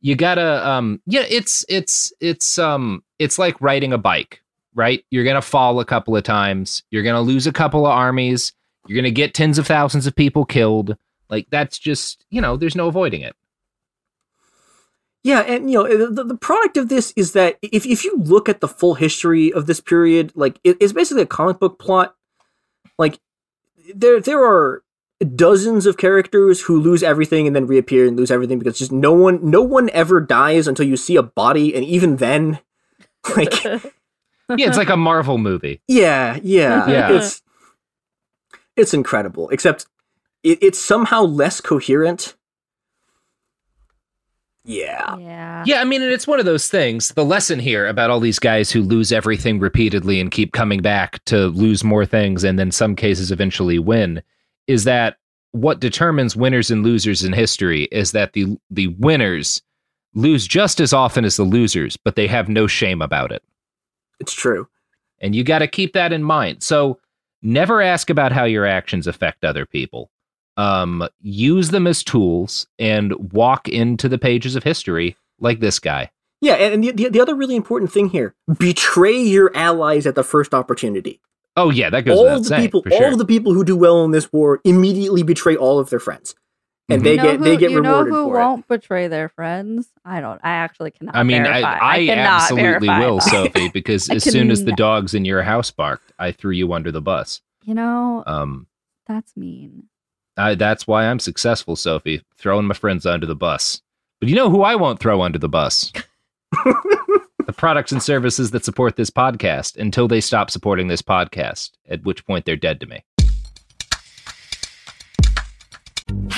you 0.00 0.14
gotta 0.14 0.66
um 0.68 1.00
yeah 1.06 1.24
it's 1.28 1.64
it's 1.68 2.12
it's 2.20 2.58
um 2.58 3.02
it's 3.18 3.38
like 3.38 3.60
riding 3.60 3.92
a 3.92 3.98
bike 3.98 4.42
right 4.74 5.04
you're 5.10 5.24
gonna 5.24 5.42
fall 5.42 5.80
a 5.80 5.84
couple 5.84 6.16
of 6.16 6.22
times 6.22 6.82
you're 6.90 7.02
gonna 7.02 7.20
lose 7.20 7.46
a 7.46 7.52
couple 7.52 7.84
of 7.84 7.92
armies 7.92 8.52
you're 8.86 8.96
gonna 8.96 9.10
get 9.10 9.34
tens 9.34 9.58
of 9.58 9.66
thousands 9.66 10.06
of 10.06 10.14
people 10.14 10.44
killed 10.44 10.96
like 11.30 11.46
that's 11.50 11.78
just 11.78 12.24
you 12.30 12.40
know 12.40 12.56
there's 12.56 12.76
no 12.76 12.88
avoiding 12.88 13.22
it. 13.22 13.34
Yeah 15.24 15.40
and 15.40 15.70
you 15.70 15.82
know 15.82 16.10
the, 16.10 16.24
the 16.24 16.36
product 16.36 16.76
of 16.76 16.88
this 16.88 17.12
is 17.16 17.32
that 17.32 17.58
if, 17.60 17.84
if 17.84 18.04
you 18.04 18.16
look 18.16 18.48
at 18.48 18.60
the 18.60 18.68
full 18.68 18.94
history 18.94 19.52
of 19.52 19.66
this 19.66 19.80
period 19.80 20.32
like 20.34 20.60
it, 20.64 20.76
it's 20.80 20.92
basically 20.92 21.22
a 21.22 21.26
comic 21.26 21.58
book 21.58 21.78
plot. 21.78 22.14
Like 22.98 23.18
there 23.94 24.20
there 24.20 24.44
are 24.44 24.82
dozens 25.34 25.86
of 25.86 25.96
characters 25.96 26.62
who 26.62 26.80
lose 26.80 27.02
everything 27.02 27.46
and 27.46 27.56
then 27.56 27.66
reappear 27.66 28.06
and 28.06 28.16
lose 28.16 28.30
everything 28.30 28.58
because 28.58 28.78
just 28.78 28.92
no 28.92 29.12
one 29.12 29.38
no 29.42 29.62
one 29.62 29.90
ever 29.92 30.20
dies 30.20 30.68
until 30.68 30.86
you 30.86 30.96
see 30.96 31.16
a 31.16 31.22
body 31.22 31.74
and 31.74 31.84
even 31.84 32.16
then 32.16 32.60
like 33.36 33.64
yeah 33.64 33.78
it's 34.48 34.78
like 34.78 34.88
a 34.88 34.96
marvel 34.96 35.38
movie. 35.38 35.82
Yeah 35.88 36.38
yeah 36.42 36.88
yeah. 36.88 37.12
it's 37.12 37.42
it's 38.76 38.94
incredible 38.94 39.48
except 39.50 39.86
it, 40.42 40.58
it's 40.62 40.82
somehow 40.82 41.22
less 41.22 41.60
coherent 41.60 42.34
yeah. 44.68 45.16
Yeah. 45.16 45.64
Yeah, 45.66 45.80
I 45.80 45.84
mean, 45.84 46.02
and 46.02 46.12
it's 46.12 46.26
one 46.26 46.38
of 46.38 46.44
those 46.44 46.68
things. 46.68 47.08
The 47.08 47.24
lesson 47.24 47.58
here 47.58 47.86
about 47.86 48.10
all 48.10 48.20
these 48.20 48.38
guys 48.38 48.70
who 48.70 48.82
lose 48.82 49.12
everything 49.12 49.58
repeatedly 49.58 50.20
and 50.20 50.30
keep 50.30 50.52
coming 50.52 50.82
back 50.82 51.24
to 51.24 51.46
lose 51.46 51.82
more 51.82 52.04
things 52.04 52.44
and 52.44 52.58
then 52.58 52.70
some 52.70 52.94
cases 52.94 53.32
eventually 53.32 53.78
win 53.78 54.22
is 54.66 54.84
that 54.84 55.16
what 55.52 55.80
determines 55.80 56.36
winners 56.36 56.70
and 56.70 56.84
losers 56.84 57.24
in 57.24 57.32
history 57.32 57.84
is 57.84 58.12
that 58.12 58.34
the 58.34 58.58
the 58.70 58.88
winners 58.98 59.62
lose 60.12 60.46
just 60.46 60.80
as 60.80 60.92
often 60.92 61.24
as 61.24 61.36
the 61.36 61.44
losers, 61.44 61.96
but 61.96 62.14
they 62.14 62.26
have 62.26 62.50
no 62.50 62.66
shame 62.66 63.00
about 63.00 63.32
it. 63.32 63.42
It's 64.20 64.34
true. 64.34 64.68
And 65.20 65.34
you 65.34 65.44
got 65.44 65.60
to 65.60 65.66
keep 65.66 65.94
that 65.94 66.12
in 66.12 66.22
mind. 66.22 66.62
So 66.62 67.00
never 67.40 67.80
ask 67.80 68.10
about 68.10 68.32
how 68.32 68.44
your 68.44 68.66
actions 68.66 69.06
affect 69.06 69.44
other 69.44 69.64
people. 69.64 70.10
Um, 70.58 71.08
use 71.22 71.70
them 71.70 71.86
as 71.86 72.02
tools 72.02 72.66
and 72.78 73.32
walk 73.32 73.68
into 73.68 74.08
the 74.08 74.18
pages 74.18 74.56
of 74.56 74.64
history 74.64 75.16
like 75.38 75.60
this 75.60 75.78
guy. 75.78 76.10
Yeah, 76.40 76.54
and 76.54 76.82
the, 76.84 76.90
the, 76.92 77.08
the 77.08 77.20
other 77.20 77.34
really 77.34 77.56
important 77.56 77.92
thing 77.92 78.08
here 78.10 78.34
betray 78.58 79.16
your 79.22 79.50
allies 79.56 80.04
at 80.06 80.14
the 80.16 80.22
first 80.24 80.52
opportunity. 80.54 81.20
Oh, 81.56 81.70
yeah, 81.70 81.90
that 81.90 82.04
goes 82.04 82.18
all 82.18 82.38
the 82.38 82.44
saying, 82.44 82.62
people, 82.62 82.82
sure. 82.88 83.10
all 83.10 83.16
the 83.16 83.24
people 83.24 83.52
who 83.54 83.64
do 83.64 83.76
well 83.76 84.04
in 84.04 84.10
this 84.12 84.32
war 84.32 84.60
immediately 84.64 85.22
betray 85.24 85.56
all 85.56 85.78
of 85.80 85.90
their 85.90 85.98
friends, 85.98 86.36
and 86.88 87.02
Mhm. 87.02 87.04
they 87.04 87.10
you 87.12 87.16
know 87.16 87.22
get 87.24 87.38
who, 87.38 87.44
they 87.44 87.56
get 87.56 87.70
you 87.72 87.80
know 87.80 88.04
who 88.04 88.24
for 88.24 88.34
won't 88.34 88.68
betray 88.68 89.08
their 89.08 89.28
friends? 89.28 89.88
I 90.04 90.20
don't. 90.20 90.40
I 90.44 90.50
actually 90.50 90.92
cannot. 90.92 91.16
I 91.16 91.22
mean, 91.24 91.42
verify. 91.42 91.78
I, 91.78 91.94
I, 91.96 92.06
cannot 92.06 92.42
absolutely 92.42 92.88
will, 92.88 93.18
that. 93.18 93.30
Sophie, 93.30 93.68
because 93.70 94.08
I 94.10 94.14
as 94.14 94.24
soon 94.24 94.50
as 94.52 94.64
the 94.64 94.72
dogs 94.72 95.14
in 95.14 95.24
your 95.24 95.42
house 95.42 95.70
barked, 95.72 96.12
I 96.18 96.30
threw 96.32 96.52
you 96.52 96.72
under 96.72 96.92
the 96.92 97.02
bus. 97.02 97.42
You 97.64 97.74
know, 97.74 98.22
Um, 98.26 98.66
that's 99.06 99.36
mean. 99.36 99.84
I, 100.38 100.54
that's 100.54 100.86
why 100.86 101.06
I'm 101.06 101.18
successful, 101.18 101.76
Sophie, 101.76 102.22
throwing 102.36 102.66
my 102.66 102.74
friends 102.74 103.04
under 103.04 103.26
the 103.26 103.34
bus. 103.34 103.82
But 104.20 104.28
you 104.28 104.36
know 104.36 104.50
who 104.50 104.62
I 104.62 104.74
won't 104.74 105.00
throw 105.00 105.22
under 105.22 105.38
the 105.38 105.48
bus? 105.48 105.92
the 106.64 107.54
products 107.56 107.92
and 107.92 108.02
services 108.02 108.50
that 108.52 108.64
support 108.64 108.96
this 108.96 109.10
podcast 109.10 109.76
until 109.76 110.08
they 110.08 110.20
stop 110.20 110.50
supporting 110.50 110.88
this 110.88 111.02
podcast, 111.02 111.72
at 111.88 112.04
which 112.04 112.24
point 112.26 112.44
they're 112.44 112.56
dead 112.56 112.80
to 112.80 112.86
me. 112.86 113.04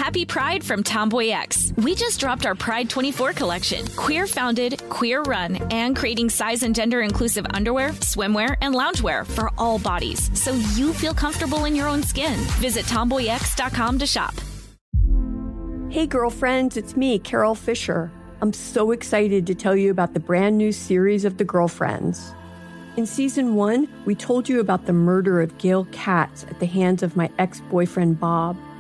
Happy 0.01 0.25
Pride 0.25 0.65
from 0.65 0.83
TomboyX. 0.83 1.77
We 1.85 1.95
just 1.95 2.19
dropped 2.19 2.47
our 2.47 2.55
Pride 2.55 2.89
24 2.89 3.35
collection. 3.35 3.87
Queer 3.89 4.27
founded, 4.27 4.83
queer 4.89 5.21
run, 5.21 5.57
and 5.71 5.95
creating 5.95 6.31
size 6.31 6.63
and 6.63 6.75
gender 6.75 7.03
inclusive 7.03 7.45
underwear, 7.51 7.91
swimwear, 7.91 8.57
and 8.63 8.75
loungewear 8.75 9.27
for 9.27 9.51
all 9.59 9.79
bodies 9.79 10.31
so 10.33 10.55
you 10.75 10.95
feel 10.95 11.13
comfortable 11.13 11.67
in 11.67 11.77
your 11.77 11.87
own 11.87 12.03
skin. 12.03 12.35
Visit 12.63 12.87
tomboyx.com 12.87 13.99
to 13.99 14.07
shop. 14.07 14.33
Hey, 15.91 16.07
girlfriends, 16.07 16.79
it's 16.79 16.97
me, 16.97 17.19
Carole 17.19 17.55
Fisher. 17.55 18.11
I'm 18.41 18.55
so 18.55 18.93
excited 18.93 19.47
to 19.49 19.55
tell 19.55 19.77
you 19.77 19.91
about 19.91 20.15
the 20.15 20.21
brand 20.21 20.57
new 20.57 20.73
series 20.73 21.27
of 21.27 21.37
The 21.37 21.45
Girlfriends. 21.45 22.33
In 22.97 23.05
season 23.05 23.55
one, 23.55 23.87
we 24.07 24.15
told 24.15 24.49
you 24.49 24.61
about 24.61 24.87
the 24.87 24.95
murder 24.95 25.43
of 25.43 25.59
Gail 25.59 25.87
Katz 25.93 26.45
at 26.45 26.59
the 26.59 26.65
hands 26.65 27.03
of 27.03 27.17
my 27.17 27.29
ex 27.39 27.61
boyfriend 27.69 28.19
Bob. 28.19 28.57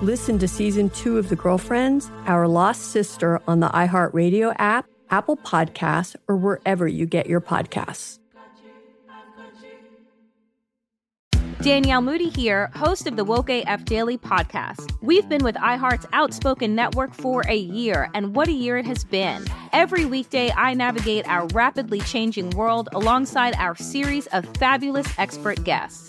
Listen 0.00 0.38
to 0.38 0.46
season 0.46 0.90
two 0.90 1.18
of 1.18 1.28
The 1.28 1.34
Girlfriends, 1.34 2.08
Our 2.26 2.46
Lost 2.46 2.92
Sister 2.92 3.40
on 3.48 3.58
the 3.58 3.68
iHeartRadio 3.70 4.54
app, 4.56 4.86
Apple 5.10 5.36
Podcasts, 5.36 6.14
or 6.28 6.36
wherever 6.36 6.86
you 6.86 7.04
get 7.04 7.26
your 7.26 7.40
podcasts. 7.40 8.20
Danielle 11.62 12.00
Moody 12.00 12.28
here, 12.28 12.70
host 12.76 13.08
of 13.08 13.16
the 13.16 13.24
Woke 13.24 13.50
AF 13.50 13.84
Daily 13.86 14.16
podcast. 14.16 14.92
We've 15.02 15.28
been 15.28 15.42
with 15.42 15.56
iHeart's 15.56 16.06
Outspoken 16.12 16.76
Network 16.76 17.12
for 17.12 17.42
a 17.48 17.56
year, 17.56 18.08
and 18.14 18.36
what 18.36 18.46
a 18.46 18.52
year 18.52 18.78
it 18.78 18.86
has 18.86 19.02
been. 19.02 19.44
Every 19.72 20.04
weekday, 20.04 20.52
I 20.52 20.74
navigate 20.74 21.26
our 21.26 21.48
rapidly 21.48 21.98
changing 22.02 22.50
world 22.50 22.88
alongside 22.92 23.56
our 23.56 23.74
series 23.74 24.28
of 24.28 24.44
fabulous 24.58 25.08
expert 25.18 25.64
guests. 25.64 26.08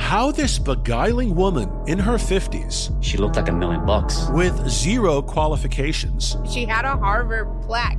How 0.00 0.32
this 0.32 0.58
beguiling 0.58 1.34
woman 1.36 1.70
in 1.86 1.98
her 1.98 2.14
50s, 2.14 2.90
She 3.00 3.16
looked 3.16 3.36
like 3.36 3.48
a 3.48 3.52
million 3.52 3.86
bucks. 3.86 4.28
with 4.32 4.68
zero 4.68 5.22
qualifications, 5.22 6.36
She 6.50 6.64
had 6.64 6.84
a 6.84 6.96
Harvard 6.96 7.46
plaque. 7.62 7.98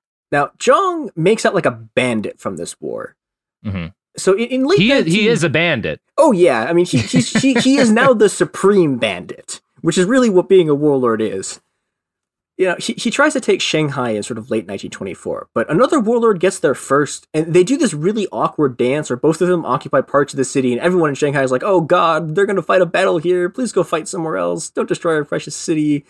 Now, 0.31 0.51
Zhang 0.57 1.09
makes 1.15 1.45
out 1.45 1.53
like 1.53 1.65
a 1.65 1.71
bandit 1.71 2.39
from 2.39 2.57
this 2.57 2.79
war. 2.79 3.15
Mm-hmm. 3.65 3.87
So 4.17 4.33
in, 4.33 4.47
in 4.47 4.65
late 4.65 4.79
He 4.79 4.91
is, 4.91 5.05
19 5.05 5.13
he 5.13 5.27
is 5.27 5.43
a 5.43 5.49
bandit. 5.49 6.01
Oh 6.17 6.31
yeah, 6.31 6.65
I 6.65 6.73
mean, 6.73 6.85
she's, 6.85 7.27
she 7.27 7.53
he 7.59 7.77
is 7.77 7.91
now 7.91 8.13
the 8.13 8.29
supreme 8.29 8.97
bandit, 8.97 9.61
which 9.81 9.97
is 9.97 10.05
really 10.05 10.29
what 10.29 10.49
being 10.49 10.69
a 10.69 10.75
warlord 10.75 11.21
is. 11.21 11.61
you 12.57 12.67
know, 12.67 12.75
he, 12.77 12.93
he 12.93 13.09
tries 13.09 13.33
to 13.33 13.41
take 13.41 13.61
Shanghai 13.61 14.11
in 14.11 14.23
sort 14.23 14.37
of 14.37 14.51
late 14.51 14.67
1924, 14.67 15.49
but 15.53 15.69
another 15.69 15.99
warlord 15.99 16.39
gets 16.39 16.59
there 16.59 16.75
first, 16.75 17.27
and 17.33 17.53
they 17.53 17.63
do 17.63 17.77
this 17.77 17.93
really 17.93 18.27
awkward 18.31 18.77
dance 18.77 19.09
where 19.09 19.17
both 19.17 19.41
of 19.41 19.47
them 19.47 19.65
occupy 19.65 20.01
parts 20.01 20.33
of 20.33 20.37
the 20.37 20.45
city, 20.45 20.71
and 20.71 20.81
everyone 20.81 21.09
in 21.09 21.15
Shanghai 21.15 21.43
is 21.43 21.51
like, 21.51 21.63
oh 21.63 21.81
god, 21.81 22.35
they're 22.35 22.45
going 22.45 22.57
to 22.57 22.61
fight 22.61 22.81
a 22.81 22.85
battle 22.85 23.17
here. 23.17 23.49
Please 23.49 23.71
go 23.71 23.83
fight 23.83 24.07
somewhere 24.07 24.37
else. 24.37 24.69
Don't 24.69 24.89
destroy 24.89 25.15
our 25.15 25.25
precious 25.25 25.55
city. 25.55 26.05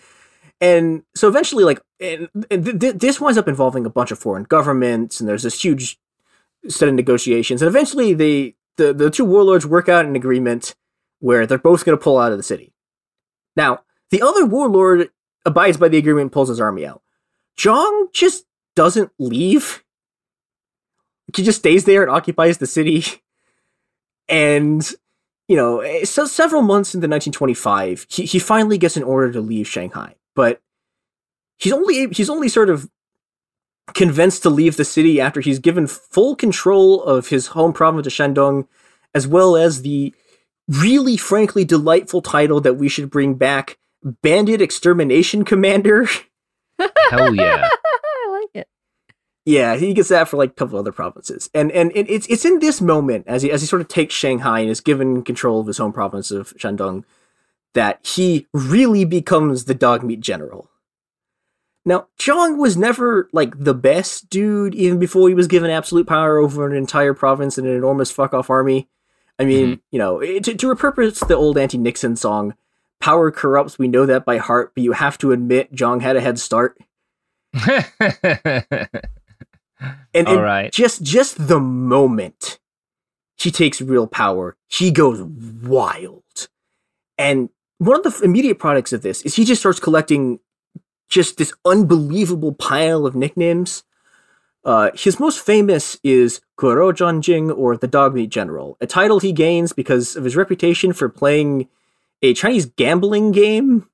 And 0.62 1.02
so 1.16 1.26
eventually, 1.26 1.64
like, 1.64 1.82
and, 1.98 2.28
and 2.48 2.64
th- 2.64 2.78
th- 2.78 2.94
this 2.94 3.20
winds 3.20 3.36
up 3.36 3.48
involving 3.48 3.84
a 3.84 3.90
bunch 3.90 4.12
of 4.12 4.18
foreign 4.20 4.44
governments, 4.44 5.18
and 5.18 5.28
there's 5.28 5.42
this 5.42 5.62
huge 5.62 5.98
set 6.68 6.88
of 6.88 6.94
negotiations, 6.94 7.60
and 7.60 7.68
eventually 7.68 8.14
they 8.14 8.54
the, 8.76 8.94
the 8.94 9.10
two 9.10 9.24
warlords 9.24 9.66
work 9.66 9.88
out 9.88 10.06
an 10.06 10.16
agreement 10.16 10.76
where 11.18 11.46
they're 11.46 11.58
both 11.58 11.84
going 11.84 11.98
to 11.98 12.02
pull 12.02 12.16
out 12.16 12.30
of 12.32 12.38
the 12.38 12.44
city. 12.44 12.72
Now, 13.56 13.80
the 14.10 14.22
other 14.22 14.46
warlord 14.46 15.10
abides 15.44 15.76
by 15.76 15.88
the 15.88 15.98
agreement 15.98 16.22
and 16.22 16.32
pulls 16.32 16.48
his 16.48 16.60
army 16.60 16.86
out. 16.86 17.02
Zhang 17.58 18.12
just 18.12 18.44
doesn't 18.76 19.10
leave. 19.18 19.84
He 21.36 21.42
just 21.42 21.58
stays 21.58 21.84
there 21.84 22.02
and 22.02 22.10
occupies 22.10 22.58
the 22.58 22.66
city. 22.66 23.04
And, 24.28 24.88
you 25.48 25.56
know, 25.56 25.80
eh, 25.80 26.04
so 26.04 26.24
several 26.24 26.62
months 26.62 26.94
into 26.94 27.08
1925, 27.08 28.06
he, 28.08 28.24
he 28.24 28.38
finally 28.38 28.78
gets 28.78 28.96
an 28.96 29.02
order 29.02 29.32
to 29.32 29.40
leave 29.40 29.68
Shanghai. 29.68 30.14
But 30.34 30.60
he's 31.58 31.72
only 31.72 32.08
he's 32.08 32.30
only 32.30 32.48
sort 32.48 32.70
of 32.70 32.88
convinced 33.94 34.42
to 34.42 34.50
leave 34.50 34.76
the 34.76 34.84
city 34.84 35.20
after 35.20 35.40
he's 35.40 35.58
given 35.58 35.86
full 35.86 36.34
control 36.36 37.02
of 37.02 37.28
his 37.28 37.48
home 37.48 37.72
province 37.72 38.06
of 38.06 38.12
Shandong, 38.12 38.66
as 39.14 39.26
well 39.26 39.56
as 39.56 39.82
the 39.82 40.14
really 40.68 41.16
frankly 41.16 41.64
delightful 41.64 42.22
title 42.22 42.60
that 42.60 42.74
we 42.74 42.88
should 42.88 43.10
bring 43.10 43.34
back 43.34 43.78
Bandit 44.02 44.60
Extermination 44.60 45.44
Commander. 45.44 46.06
Hell 47.10 47.34
yeah. 47.34 47.68
I 47.84 48.28
like 48.30 48.50
it. 48.54 48.68
Yeah, 49.44 49.76
he 49.76 49.92
gets 49.92 50.08
that 50.08 50.28
for 50.28 50.36
like 50.36 50.50
a 50.50 50.54
couple 50.54 50.78
other 50.78 50.92
provinces, 50.92 51.50
and 51.52 51.72
and 51.72 51.90
it's 51.94 52.26
it's 52.28 52.44
in 52.44 52.60
this 52.60 52.80
moment 52.80 53.24
as 53.26 53.42
he 53.42 53.50
as 53.50 53.60
he 53.60 53.66
sort 53.66 53.82
of 53.82 53.88
takes 53.88 54.14
Shanghai 54.14 54.60
and 54.60 54.70
is 54.70 54.80
given 54.80 55.22
control 55.22 55.60
of 55.60 55.66
his 55.66 55.78
home 55.78 55.92
province 55.92 56.30
of 56.30 56.54
Shandong, 56.56 57.04
that 57.74 58.04
he 58.06 58.46
really 58.52 59.04
becomes 59.04 59.64
the 59.64 59.74
dog 59.74 60.02
meat 60.02 60.20
general. 60.20 60.68
Now, 61.84 62.06
Zhang 62.18 62.58
was 62.58 62.76
never 62.76 63.28
like 63.32 63.58
the 63.58 63.74
best 63.74 64.30
dude, 64.30 64.74
even 64.74 64.98
before 64.98 65.28
he 65.28 65.34
was 65.34 65.48
given 65.48 65.70
absolute 65.70 66.06
power 66.06 66.38
over 66.38 66.66
an 66.66 66.76
entire 66.76 67.14
province 67.14 67.58
and 67.58 67.66
an 67.66 67.74
enormous 67.74 68.10
fuck 68.10 68.32
off 68.34 68.50
army. 68.50 68.88
I 69.38 69.44
mean, 69.44 69.66
mm-hmm. 69.66 69.80
you 69.90 69.98
know, 69.98 70.20
to, 70.20 70.40
to 70.54 70.74
repurpose 70.74 71.26
the 71.26 71.34
old 71.34 71.58
anti 71.58 71.78
Nixon 71.78 72.14
song, 72.14 72.54
power 73.00 73.32
corrupts, 73.32 73.78
we 73.78 73.88
know 73.88 74.06
that 74.06 74.24
by 74.24 74.38
heart, 74.38 74.72
but 74.74 74.84
you 74.84 74.92
have 74.92 75.18
to 75.18 75.32
admit 75.32 75.74
Zhang 75.74 76.00
had 76.00 76.16
a 76.16 76.20
head 76.20 76.38
start. 76.38 76.78
and, 80.14 80.28
All 80.28 80.40
right. 80.40 80.72
just 80.72 81.02
just 81.02 81.48
the 81.48 81.60
moment 81.60 82.60
he 83.36 83.50
takes 83.50 83.80
real 83.80 84.06
power, 84.06 84.56
he 84.68 84.92
goes 84.92 85.20
wild. 85.20 86.22
And 87.18 87.50
one 87.82 87.96
of 87.96 88.04
the 88.04 88.24
immediate 88.24 88.58
products 88.58 88.92
of 88.92 89.02
this 89.02 89.22
is 89.22 89.34
he 89.34 89.44
just 89.44 89.60
starts 89.60 89.80
collecting 89.80 90.38
just 91.08 91.36
this 91.36 91.52
unbelievable 91.64 92.52
pile 92.52 93.06
of 93.06 93.16
nicknames. 93.16 93.82
Uh, 94.64 94.90
his 94.94 95.18
most 95.18 95.40
famous 95.40 95.98
is 96.04 96.40
Guoro 96.56 96.92
Zhanjing 96.92 97.54
or 97.56 97.76
the 97.76 97.88
Dog 97.88 98.14
Meat 98.14 98.30
General, 98.30 98.76
a 98.80 98.86
title 98.86 99.18
he 99.18 99.32
gains 99.32 99.72
because 99.72 100.14
of 100.14 100.22
his 100.22 100.36
reputation 100.36 100.92
for 100.92 101.08
playing 101.08 101.68
a 102.22 102.32
Chinese 102.34 102.66
gambling 102.66 103.32
game. 103.32 103.88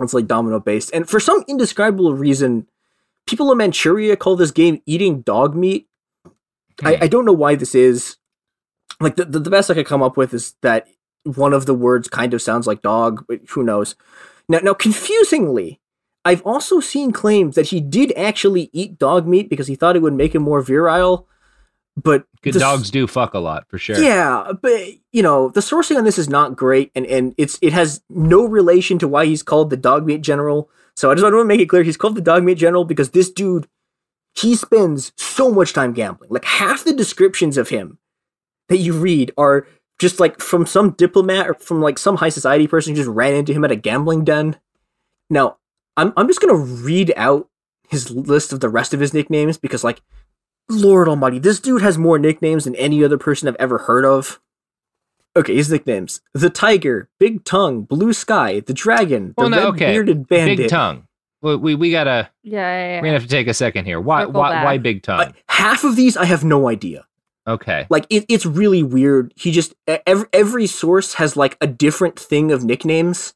It's 0.00 0.12
like 0.12 0.26
domino 0.26 0.58
based. 0.58 0.90
And 0.92 1.08
for 1.08 1.20
some 1.20 1.44
indescribable 1.46 2.14
reason, 2.14 2.66
people 3.26 3.52
in 3.52 3.58
Manchuria 3.58 4.16
call 4.16 4.34
this 4.34 4.50
game 4.50 4.82
eating 4.86 5.20
dog 5.20 5.54
meat. 5.54 5.86
Mm. 6.26 6.32
I, 6.88 7.04
I, 7.04 7.06
don't 7.06 7.24
know 7.24 7.32
why 7.32 7.54
this 7.54 7.76
is. 7.76 8.16
Like 9.00 9.14
the, 9.14 9.24
the, 9.24 9.38
the 9.38 9.50
best 9.50 9.70
I 9.70 9.74
could 9.74 9.86
come 9.86 10.02
up 10.02 10.16
with 10.16 10.34
is 10.34 10.56
that 10.62 10.88
one 11.24 11.52
of 11.52 11.66
the 11.66 11.74
words 11.74 12.08
kind 12.08 12.34
of 12.34 12.42
sounds 12.42 12.66
like 12.66 12.82
dog, 12.82 13.24
but 13.26 13.40
who 13.50 13.62
knows. 13.62 13.96
Now 14.48 14.58
now 14.58 14.74
confusingly, 14.74 15.80
I've 16.24 16.42
also 16.42 16.80
seen 16.80 17.12
claims 17.12 17.54
that 17.54 17.66
he 17.66 17.80
did 17.80 18.12
actually 18.16 18.70
eat 18.72 18.98
dog 18.98 19.26
meat 19.26 19.48
because 19.48 19.66
he 19.66 19.74
thought 19.74 19.96
it 19.96 20.02
would 20.02 20.14
make 20.14 20.34
him 20.34 20.42
more 20.42 20.62
virile. 20.62 21.28
But 21.96 22.26
good 22.42 22.54
dogs 22.54 22.90
do 22.90 23.06
fuck 23.06 23.34
a 23.34 23.38
lot 23.38 23.68
for 23.68 23.78
sure. 23.78 23.98
Yeah, 23.98 24.52
but 24.60 24.82
you 25.12 25.22
know 25.22 25.50
the 25.50 25.60
sourcing 25.60 25.96
on 25.96 26.04
this 26.04 26.18
is 26.18 26.28
not 26.28 26.56
great, 26.56 26.90
and 26.94 27.06
and 27.06 27.34
it's 27.38 27.58
it 27.62 27.72
has 27.72 28.02
no 28.10 28.46
relation 28.46 28.98
to 28.98 29.08
why 29.08 29.26
he's 29.26 29.42
called 29.42 29.70
the 29.70 29.76
dog 29.76 30.04
meat 30.04 30.22
general. 30.22 30.70
So 30.96 31.10
I 31.10 31.14
just 31.14 31.22
want 31.22 31.34
to 31.34 31.44
make 31.44 31.60
it 31.60 31.66
clear 31.66 31.82
he's 31.82 31.96
called 31.96 32.16
the 32.16 32.20
dog 32.20 32.42
meat 32.42 32.58
general 32.58 32.84
because 32.84 33.10
this 33.10 33.30
dude 33.30 33.68
he 34.34 34.56
spends 34.56 35.12
so 35.16 35.52
much 35.52 35.72
time 35.72 35.92
gambling. 35.92 36.30
Like 36.30 36.44
half 36.44 36.84
the 36.84 36.92
descriptions 36.92 37.56
of 37.56 37.68
him 37.68 37.98
that 38.68 38.78
you 38.78 38.92
read 38.92 39.32
are 39.38 39.66
just 39.98 40.20
like 40.20 40.40
from 40.40 40.66
some 40.66 40.90
diplomat 40.90 41.48
or 41.48 41.54
from 41.54 41.80
like 41.80 41.98
some 41.98 42.16
high 42.16 42.28
society 42.28 42.66
person 42.66 42.92
who 42.92 42.96
just 42.96 43.08
ran 43.08 43.34
into 43.34 43.52
him 43.52 43.64
at 43.64 43.70
a 43.70 43.76
gambling 43.76 44.24
den. 44.24 44.56
Now, 45.30 45.58
I'm 45.96 46.12
I'm 46.16 46.26
just 46.26 46.40
gonna 46.40 46.54
read 46.54 47.12
out 47.16 47.48
his 47.88 48.10
list 48.10 48.52
of 48.52 48.60
the 48.60 48.68
rest 48.68 48.94
of 48.94 49.00
his 49.00 49.14
nicknames 49.14 49.58
because 49.58 49.84
like 49.84 50.00
Lord 50.68 51.08
Almighty, 51.08 51.38
this 51.38 51.60
dude 51.60 51.82
has 51.82 51.98
more 51.98 52.18
nicknames 52.18 52.64
than 52.64 52.74
any 52.76 53.04
other 53.04 53.18
person 53.18 53.48
I've 53.48 53.56
ever 53.56 53.78
heard 53.78 54.04
of. 54.04 54.40
Okay, 55.36 55.54
his 55.54 55.70
nicknames: 55.70 56.20
the 56.32 56.50
Tiger, 56.50 57.08
Big 57.18 57.44
Tongue, 57.44 57.82
Blue 57.82 58.12
Sky, 58.12 58.60
the 58.60 58.74
Dragon, 58.74 59.34
the 59.36 59.42
well, 59.42 59.50
no, 59.50 59.56
Red 59.56 59.66
okay. 59.66 59.86
Bearded 59.92 60.28
Bandit. 60.28 60.56
Big 60.58 60.68
Tongue. 60.70 61.06
We, 61.42 61.56
we, 61.56 61.74
we 61.74 61.90
gotta. 61.90 62.30
Yeah, 62.42 62.60
yeah, 62.60 62.88
yeah, 62.88 62.96
We're 62.96 63.02
gonna 63.02 63.12
have 63.12 63.22
to 63.22 63.28
take 63.28 63.48
a 63.48 63.54
second 63.54 63.84
here. 63.84 64.00
Why 64.00 64.24
why 64.24 64.64
why 64.64 64.78
Big 64.78 65.02
Tongue? 65.02 65.20
Uh, 65.20 65.32
half 65.48 65.84
of 65.84 65.96
these 65.96 66.16
I 66.16 66.24
have 66.24 66.44
no 66.44 66.68
idea. 66.68 67.06
Okay. 67.46 67.86
Like 67.90 68.06
it, 68.10 68.24
it's 68.28 68.46
really 68.46 68.82
weird. 68.82 69.32
He 69.36 69.52
just 69.52 69.74
every 69.86 70.26
every 70.32 70.66
source 70.66 71.14
has 71.14 71.36
like 71.36 71.56
a 71.60 71.66
different 71.66 72.18
thing 72.18 72.52
of 72.52 72.64
nicknames. 72.64 73.34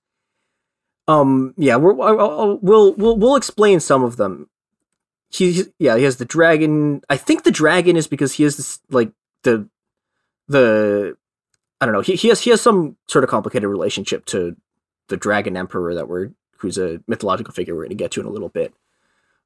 Um. 1.07 1.55
Yeah. 1.57 1.77
We're, 1.77 1.93
we'll 1.93 2.59
we'll 2.95 3.17
we'll 3.17 3.37
explain 3.37 3.81
some 3.81 4.03
of 4.05 4.17
them 4.17 4.49
he 5.31 5.65
yeah 5.79 5.97
he 5.97 6.05
has 6.05 6.17
the 6.17 6.25
dragon 6.25 7.03
i 7.11 7.17
think 7.17 7.43
the 7.45 7.51
dragon 7.51 7.97
is 7.97 8.07
because 8.07 8.33
he 8.33 8.43
has 8.45 8.57
this 8.57 8.81
like 8.91 9.13
the 9.43 9.69
the 10.49 11.17
i 11.81 11.87
don't 11.87 11.93
know 11.93 12.01
he, 12.01 12.15
he 12.15 12.29
has 12.29 12.41
he 12.41 12.51
has 12.51 12.61
some 12.61 12.97
sort 13.09 13.25
of 13.25 13.31
complicated 13.31 13.69
relationship 13.69 14.25
to 14.25 14.57
the 15.09 15.17
dragon 15.17 15.57
emperor 15.57 15.95
that 15.95 16.09
we're 16.09 16.31
who's 16.59 16.79
a 16.79 17.01
mythological 17.07 17.53
figure 17.53 17.75
we're 17.75 17.83
going 17.83 17.91
to 17.91 17.95
get 17.95 18.11
to 18.11 18.21
in 18.21 18.27
a 18.27 18.31
little 18.31 18.49
bit 18.49 18.73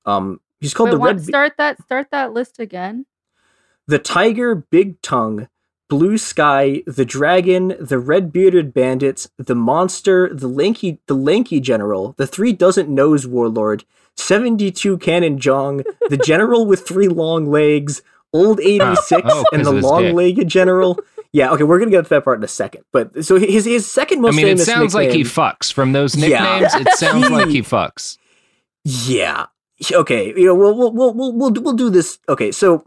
um 0.06 0.40
he's 0.60 0.72
called 0.72 0.90
Wait, 0.90 0.98
the 0.98 1.04
red 1.04 1.20
start 1.20 1.52
that 1.58 1.82
start 1.82 2.08
that 2.12 2.32
list 2.32 2.60
again 2.60 3.04
the 3.86 3.98
tiger 3.98 4.54
big 4.54 5.00
tongue 5.02 5.48
blue 5.88 6.16
sky 6.16 6.82
the 6.86 7.04
dragon 7.04 7.74
the 7.78 7.98
red 7.98 8.32
bearded 8.32 8.72
bandits 8.72 9.28
the 9.38 9.54
monster 9.54 10.32
the 10.32 10.48
lanky 10.48 11.00
the 11.06 11.14
lanky 11.14 11.60
general 11.60 12.14
the 12.16 12.26
three 12.26 12.52
doesn't 12.52 12.88
knows 12.88 13.26
warlord 13.26 13.84
72 14.16 14.98
Cannon 14.98 15.38
Zhang, 15.38 15.84
the 16.08 16.16
general 16.16 16.66
with 16.66 16.86
three 16.86 17.08
long 17.08 17.46
legs, 17.46 18.02
old 18.32 18.60
86, 18.62 19.22
oh, 19.24 19.44
and 19.52 19.64
the 19.64 19.72
long 19.72 20.14
legged 20.14 20.48
general. 20.48 20.98
Yeah, 21.32 21.50
okay, 21.52 21.62
we're 21.62 21.78
gonna 21.78 21.90
get 21.90 22.02
to 22.02 22.08
that 22.10 22.24
part 22.24 22.38
in 22.38 22.44
a 22.44 22.48
second. 22.48 22.84
But 22.92 23.24
so 23.24 23.38
his 23.38 23.64
his 23.64 23.90
second 23.90 24.20
most 24.20 24.36
famous. 24.36 24.42
I 24.42 24.52
mean, 24.52 24.58
it 24.58 24.64
sounds 24.64 24.94
nickname, 24.94 25.10
like 25.10 25.16
he 25.16 25.24
fucks 25.24 25.72
from 25.72 25.92
those 25.92 26.14
nicknames. 26.14 26.74
Yeah. 26.74 26.80
it 26.80 26.90
sounds 26.98 27.30
like 27.30 27.48
he 27.48 27.62
fucks. 27.62 28.18
Yeah. 28.84 29.46
Okay. 29.90 30.28
You 30.36 30.46
know, 30.46 30.54
we'll 30.54 30.76
we'll 30.76 30.92
we'll 30.92 31.14
we'll, 31.14 31.52
we'll 31.52 31.72
do 31.72 31.88
this. 31.88 32.18
Okay, 32.28 32.52
so 32.52 32.84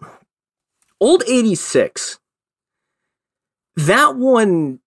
old 1.00 1.24
86. 1.28 2.20
That 3.78 4.16
one. 4.16 4.80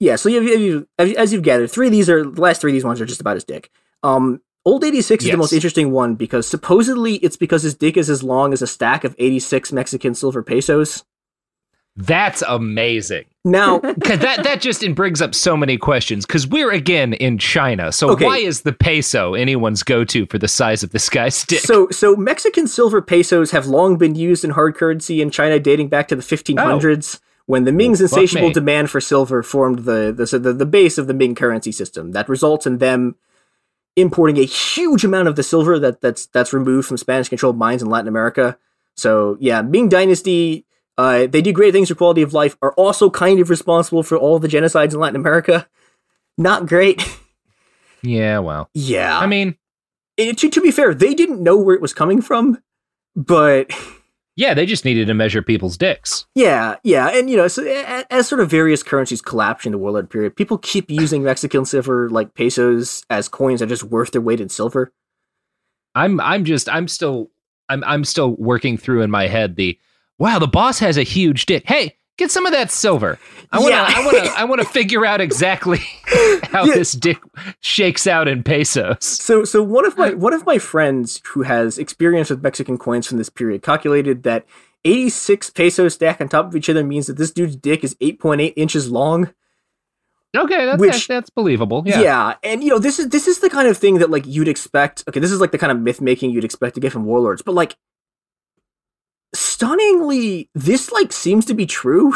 Yeah. 0.00 0.16
So 0.16 0.28
you, 0.28 0.40
you, 0.42 0.88
as 0.98 1.32
you've 1.32 1.42
gathered, 1.42 1.70
three 1.70 1.86
of 1.86 1.92
these 1.92 2.08
are 2.08 2.24
the 2.24 2.40
last 2.40 2.60
three 2.60 2.70
of 2.70 2.74
these 2.74 2.84
ones 2.84 3.00
are 3.00 3.06
just 3.06 3.20
about 3.20 3.36
his 3.36 3.44
dick. 3.44 3.70
Um, 4.02 4.40
Old 4.68 4.84
86 4.84 5.24
yes. 5.24 5.28
is 5.28 5.32
the 5.32 5.38
most 5.38 5.52
interesting 5.54 5.92
one 5.92 6.14
because 6.14 6.46
supposedly 6.46 7.14
it's 7.16 7.38
because 7.38 7.62
his 7.62 7.74
dick 7.74 7.96
is 7.96 8.10
as 8.10 8.22
long 8.22 8.52
as 8.52 8.60
a 8.60 8.66
stack 8.66 9.02
of 9.02 9.16
86 9.18 9.72
Mexican 9.72 10.14
silver 10.14 10.42
pesos. 10.42 11.04
That's 11.96 12.42
amazing. 12.46 13.24
Now, 13.50 13.78
because 13.80 14.18
that 14.20 14.44
that 14.44 14.60
just 14.60 14.84
brings 14.94 15.22
up 15.22 15.34
so 15.34 15.56
many 15.56 15.76
questions. 15.76 16.26
Because 16.26 16.46
we're 16.46 16.70
again 16.70 17.14
in 17.14 17.38
China, 17.38 17.92
so 17.92 18.10
okay. 18.10 18.24
why 18.24 18.38
is 18.38 18.62
the 18.62 18.72
peso 18.72 19.34
anyone's 19.34 19.82
go-to 19.82 20.26
for 20.26 20.38
the 20.38 20.48
size 20.48 20.82
of 20.82 20.90
this 20.90 21.08
guy's 21.08 21.44
dick? 21.46 21.60
So, 21.60 21.88
so 21.90 22.14
Mexican 22.16 22.66
silver 22.66 23.00
pesos 23.02 23.50
have 23.52 23.66
long 23.66 23.96
been 23.96 24.14
used 24.14 24.44
in 24.44 24.50
hard 24.50 24.76
currency 24.76 25.22
in 25.22 25.30
China, 25.30 25.58
dating 25.58 25.88
back 25.88 26.08
to 26.08 26.16
the 26.16 26.22
1500s. 26.22 27.16
Oh. 27.16 27.24
When 27.46 27.64
the 27.64 27.72
Ming's 27.72 28.02
insatiable 28.02 28.50
demand 28.50 28.90
for 28.90 29.00
silver 29.00 29.42
formed 29.42 29.80
the, 29.80 30.12
the 30.12 30.38
the 30.38 30.52
the 30.52 30.66
base 30.66 30.98
of 30.98 31.06
the 31.06 31.14
Ming 31.14 31.34
currency 31.34 31.72
system, 31.72 32.12
that 32.12 32.28
results 32.28 32.66
in 32.66 32.76
them 32.76 33.16
importing 33.96 34.36
a 34.38 34.44
huge 34.44 35.02
amount 35.02 35.28
of 35.28 35.36
the 35.36 35.42
silver 35.42 35.78
that 35.78 36.02
that's 36.02 36.26
that's 36.26 36.52
removed 36.52 36.86
from 36.86 36.98
Spanish 36.98 37.30
controlled 37.30 37.56
mines 37.56 37.80
in 37.80 37.88
Latin 37.88 38.06
America. 38.06 38.58
So 38.96 39.38
yeah, 39.40 39.62
Ming 39.62 39.88
Dynasty, 39.88 40.66
uh, 40.98 41.26
they 41.26 41.40
do 41.40 41.52
great 41.52 41.72
things 41.72 41.88
for 41.88 41.94
quality 41.94 42.20
of 42.22 42.34
life, 42.34 42.56
are 42.60 42.74
also 42.74 43.08
kind 43.08 43.40
of 43.40 43.48
responsible 43.48 44.02
for 44.02 44.18
all 44.18 44.38
the 44.38 44.48
genocides 44.48 44.92
in 44.92 45.00
Latin 45.00 45.16
America. 45.16 45.66
Not 46.36 46.66
great. 46.66 47.02
Yeah, 48.00 48.38
well. 48.38 48.70
Yeah. 48.74 49.18
I 49.18 49.26
mean, 49.26 49.56
and 50.16 50.38
to, 50.38 50.48
to 50.48 50.60
be 50.60 50.70
fair, 50.70 50.94
they 50.94 51.14
didn't 51.14 51.42
know 51.42 51.56
where 51.56 51.74
it 51.74 51.80
was 51.82 51.92
coming 51.92 52.22
from, 52.22 52.62
but 53.16 53.72
Yeah, 54.36 54.54
they 54.54 54.66
just 54.66 54.84
needed 54.84 55.08
to 55.08 55.14
measure 55.14 55.42
people's 55.42 55.76
dicks. 55.76 56.24
yeah, 56.36 56.76
yeah, 56.84 57.08
and 57.08 57.28
you 57.28 57.36
know, 57.36 57.48
so 57.48 57.64
as, 57.64 58.04
as 58.08 58.28
sort 58.28 58.40
of 58.40 58.48
various 58.48 58.84
currencies 58.84 59.20
collapse 59.20 59.66
in 59.66 59.72
the 59.72 59.78
warlord 59.78 60.10
period, 60.10 60.36
people 60.36 60.58
keep 60.58 60.88
using 60.92 61.24
Mexican 61.24 61.64
silver 61.64 62.08
like 62.08 62.34
pesos 62.34 63.04
as 63.10 63.28
coins 63.28 63.58
that 63.58 63.66
are 63.66 63.70
just 63.70 63.82
worth 63.82 64.12
their 64.12 64.20
weight 64.20 64.40
in 64.40 64.48
silver. 64.48 64.92
I'm 65.96 66.20
I'm 66.20 66.44
just 66.44 66.68
I'm 66.68 66.86
still 66.86 67.32
I'm 67.68 67.82
I'm 67.82 68.04
still 68.04 68.36
working 68.36 68.76
through 68.76 69.02
in 69.02 69.10
my 69.10 69.26
head 69.26 69.56
the 69.56 69.76
wow, 70.18 70.38
the 70.38 70.48
boss 70.48 70.78
has 70.80 70.96
a 70.96 71.02
huge 71.02 71.46
dick. 71.46 71.64
Hey, 71.66 71.96
get 72.16 72.30
some 72.30 72.46
of 72.46 72.52
that 72.52 72.70
silver. 72.70 73.18
I 73.52 73.58
want 73.58 73.70
to 73.70 73.76
Yeah. 73.76 73.92
I 73.96 74.04
want 74.04 74.16
to 74.24 74.32
I 74.40 74.44
want 74.44 74.60
to 74.60 74.66
figure 74.66 75.06
out 75.06 75.20
exactly 75.20 75.78
how 76.44 76.64
Yeah. 76.64 76.74
this 76.74 76.92
dick 76.92 77.18
shakes 77.60 78.06
out 78.06 78.28
in 78.28 78.42
pesos. 78.42 78.98
So, 79.04 79.44
so 79.44 79.62
one 79.62 79.86
of 79.86 79.96
my 79.96 80.14
one 80.14 80.32
of 80.34 80.44
my 80.46 80.58
friends 80.58 81.20
who 81.28 81.42
has 81.42 81.78
experience 81.78 82.30
with 82.30 82.42
Mexican 82.42 82.76
coins 82.78 83.06
from 83.06 83.18
this 83.18 83.30
period 83.30 83.62
calculated 83.62 84.22
that 84.24 84.44
86 84.84 85.50
pesos 85.50 85.94
stacked 85.94 86.20
on 86.20 86.28
top 86.28 86.46
of 86.46 86.56
each 86.56 86.68
other 86.70 86.84
means 86.84 87.06
that 87.08 87.16
this 87.16 87.30
dude's 87.32 87.56
dick 87.56 87.82
is 87.82 87.94
8.8 87.96 88.52
inches 88.56 88.90
long. 88.90 89.32
Okay, 90.36 90.66
that's 90.66 90.78
Which- 90.80 90.92
that's, 90.92 91.06
that's 91.06 91.30
believable. 91.30 91.82
Yeah. 91.86 92.00
Yeah. 92.00 92.34
and 92.42 92.62
you 92.62 92.68
know 92.70 92.78
this 92.78 92.98
is 92.98 93.08
this 93.08 93.26
is 93.26 93.38
the 93.40 93.48
kind 93.50 93.66
of 93.66 93.78
thing 93.78 93.98
that 93.98 94.10
like 94.10 94.26
you'd 94.26 94.48
expect. 94.48 95.04
Okay, 95.08 95.20
this 95.20 95.32
is 95.32 95.40
like 95.40 95.52
the 95.52 95.58
kind 95.58 95.72
of 95.72 95.80
myth 95.80 96.00
making 96.00 96.30
you'd 96.32 96.44
expect 96.44 96.74
to 96.74 96.80
get 96.80 96.92
from 96.92 97.04
warlords, 97.06 97.40
but 97.42 97.54
like 97.54 97.76
stunningly, 99.58 100.48
this 100.54 100.92
like 100.92 101.12
seems 101.12 101.44
to 101.46 101.54
be 101.54 101.66
true. 101.66 102.12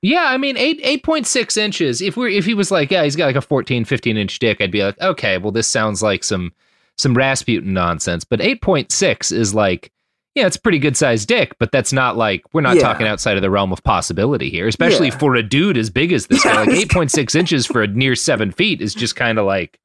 Yeah, 0.00 0.24
I 0.26 0.36
mean, 0.36 0.56
eight 0.56 0.80
eight 0.82 1.02
point 1.04 1.26
six 1.26 1.56
inches. 1.56 2.00
If 2.00 2.16
we're 2.16 2.28
if 2.28 2.44
he 2.44 2.54
was 2.54 2.70
like, 2.70 2.90
yeah, 2.90 3.02
he's 3.04 3.16
got 3.16 3.26
like 3.26 3.36
a 3.36 3.40
14, 3.40 3.84
15 3.84 4.16
inch 4.16 4.38
dick, 4.38 4.60
I'd 4.60 4.70
be 4.70 4.82
like, 4.82 5.00
okay, 5.00 5.38
well, 5.38 5.52
this 5.52 5.66
sounds 5.68 6.02
like 6.02 6.24
some 6.24 6.52
some 6.98 7.14
Rasputin 7.14 7.72
nonsense. 7.72 8.24
But 8.24 8.40
eight 8.40 8.62
point 8.62 8.92
six 8.92 9.32
is 9.32 9.54
like, 9.54 9.90
yeah, 10.34 10.46
it's 10.46 10.56
a 10.56 10.60
pretty 10.60 10.78
good 10.78 10.96
sized 10.96 11.28
dick, 11.28 11.56
but 11.58 11.72
that's 11.72 11.92
not 11.92 12.16
like 12.16 12.42
we're 12.52 12.60
not 12.62 12.76
Yeah. 12.76 12.82
talking 12.82 13.06
outside 13.06 13.36
of 13.36 13.42
the 13.42 13.50
realm 13.50 13.72
of 13.72 13.82
possibility 13.84 14.48
here, 14.50 14.66
especially 14.68 15.08
Yeah. 15.08 15.18
for 15.18 15.34
a 15.34 15.42
dude 15.42 15.76
as 15.76 15.90
big 15.90 16.12
as 16.12 16.26
this 16.28 16.44
Yeah, 16.44 16.54
guy. 16.54 16.64
Like 16.66 16.76
eight 16.78 16.90
point 16.90 17.10
six 17.10 17.34
inches 17.34 17.66
for 17.66 17.82
a 17.82 17.86
near 17.88 18.14
seven 18.14 18.50
feet 18.52 18.80
is 18.80 18.94
just 18.94 19.14
kind 19.16 19.38
of 19.38 19.46
like, 19.46 19.78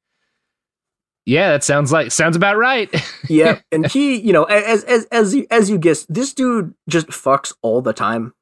yeah, 1.28 1.50
that 1.50 1.62
sounds 1.62 1.92
like 1.92 2.10
sounds 2.10 2.36
about 2.36 2.56
right. 2.56 2.88
yeah, 3.28 3.60
and 3.70 3.86
he, 3.86 4.16
you 4.16 4.32
know, 4.32 4.44
as 4.44 4.82
as 4.84 5.04
as 5.12 5.34
you, 5.34 5.46
as 5.50 5.68
you 5.68 5.76
guess, 5.76 6.06
this 6.06 6.32
dude 6.32 6.74
just 6.88 7.08
fucks 7.08 7.52
all 7.60 7.82
the 7.82 7.92
time. 7.92 8.32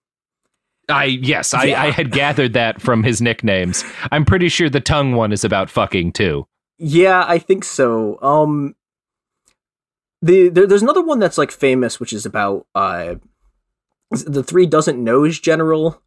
I 0.89 1.07
yes, 1.07 1.53
I, 1.53 1.65
Yeah. 1.65 1.83
I 1.83 1.91
had 1.91 2.13
gathered 2.13 2.53
that 2.53 2.81
from 2.81 3.03
his 3.03 3.21
nicknames. 3.21 3.85
I'm 4.13 4.25
pretty 4.25 4.49
sure 4.49 4.71
the 4.71 4.81
tongue 4.81 5.17
one 5.17 5.33
is 5.33 5.43
about 5.43 5.69
fucking 5.69 6.13
too. 6.13 6.47
Yeah, 6.79 7.25
I 7.27 7.39
think 7.39 7.65
so. 7.65 8.23
Um, 8.23 8.77
the 10.23 10.49
there, 10.49 10.69
there's 10.69 10.83
another 10.83 11.03
one 11.03 11.19
that's 11.19 11.39
like 11.39 11.51
famous, 11.51 11.99
which 11.99 12.13
is 12.13 12.25
about 12.25 12.69
uh, 12.77 13.17
the 14.13 14.45
three 14.45 14.67
doesn't 14.67 15.03
knows 15.03 15.41
general, 15.41 16.01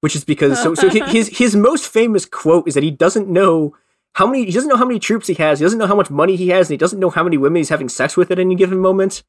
which 0.00 0.14
is 0.14 0.22
because 0.22 0.62
so 0.62 0.76
so 0.76 0.88
his 1.06 1.26
his 1.38 1.56
most 1.56 1.88
famous 1.88 2.24
quote 2.24 2.68
is 2.68 2.74
that 2.74 2.84
he 2.84 2.92
doesn't 2.92 3.28
know 3.28 3.74
how 4.14 4.26
many 4.26 4.44
he 4.44 4.52
doesn't 4.52 4.68
know 4.68 4.76
how 4.76 4.84
many 4.84 4.98
troops 4.98 5.26
he 5.26 5.34
has, 5.34 5.58
he 5.58 5.64
doesn't 5.64 5.78
know 5.78 5.86
how 5.86 5.96
much 5.96 6.10
money 6.10 6.36
he 6.36 6.48
has, 6.48 6.68
and 6.68 6.74
he 6.74 6.78
doesn't 6.78 6.98
know 6.98 7.10
how 7.10 7.22
many 7.22 7.36
women 7.36 7.60
he's 7.60 7.68
having 7.68 7.88
sex 7.88 8.16
with 8.16 8.30
at 8.30 8.38
any 8.38 8.54
given 8.54 8.78
moment. 8.78 9.22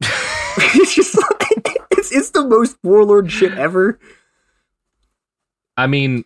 it's 0.00 0.94
just 0.94 1.16
like 1.16 1.78
it's 1.90 2.12
it's 2.12 2.30
the 2.30 2.44
most 2.44 2.76
warlord 2.82 3.30
shit 3.30 3.52
ever. 3.52 3.98
I 5.76 5.86
mean, 5.86 6.24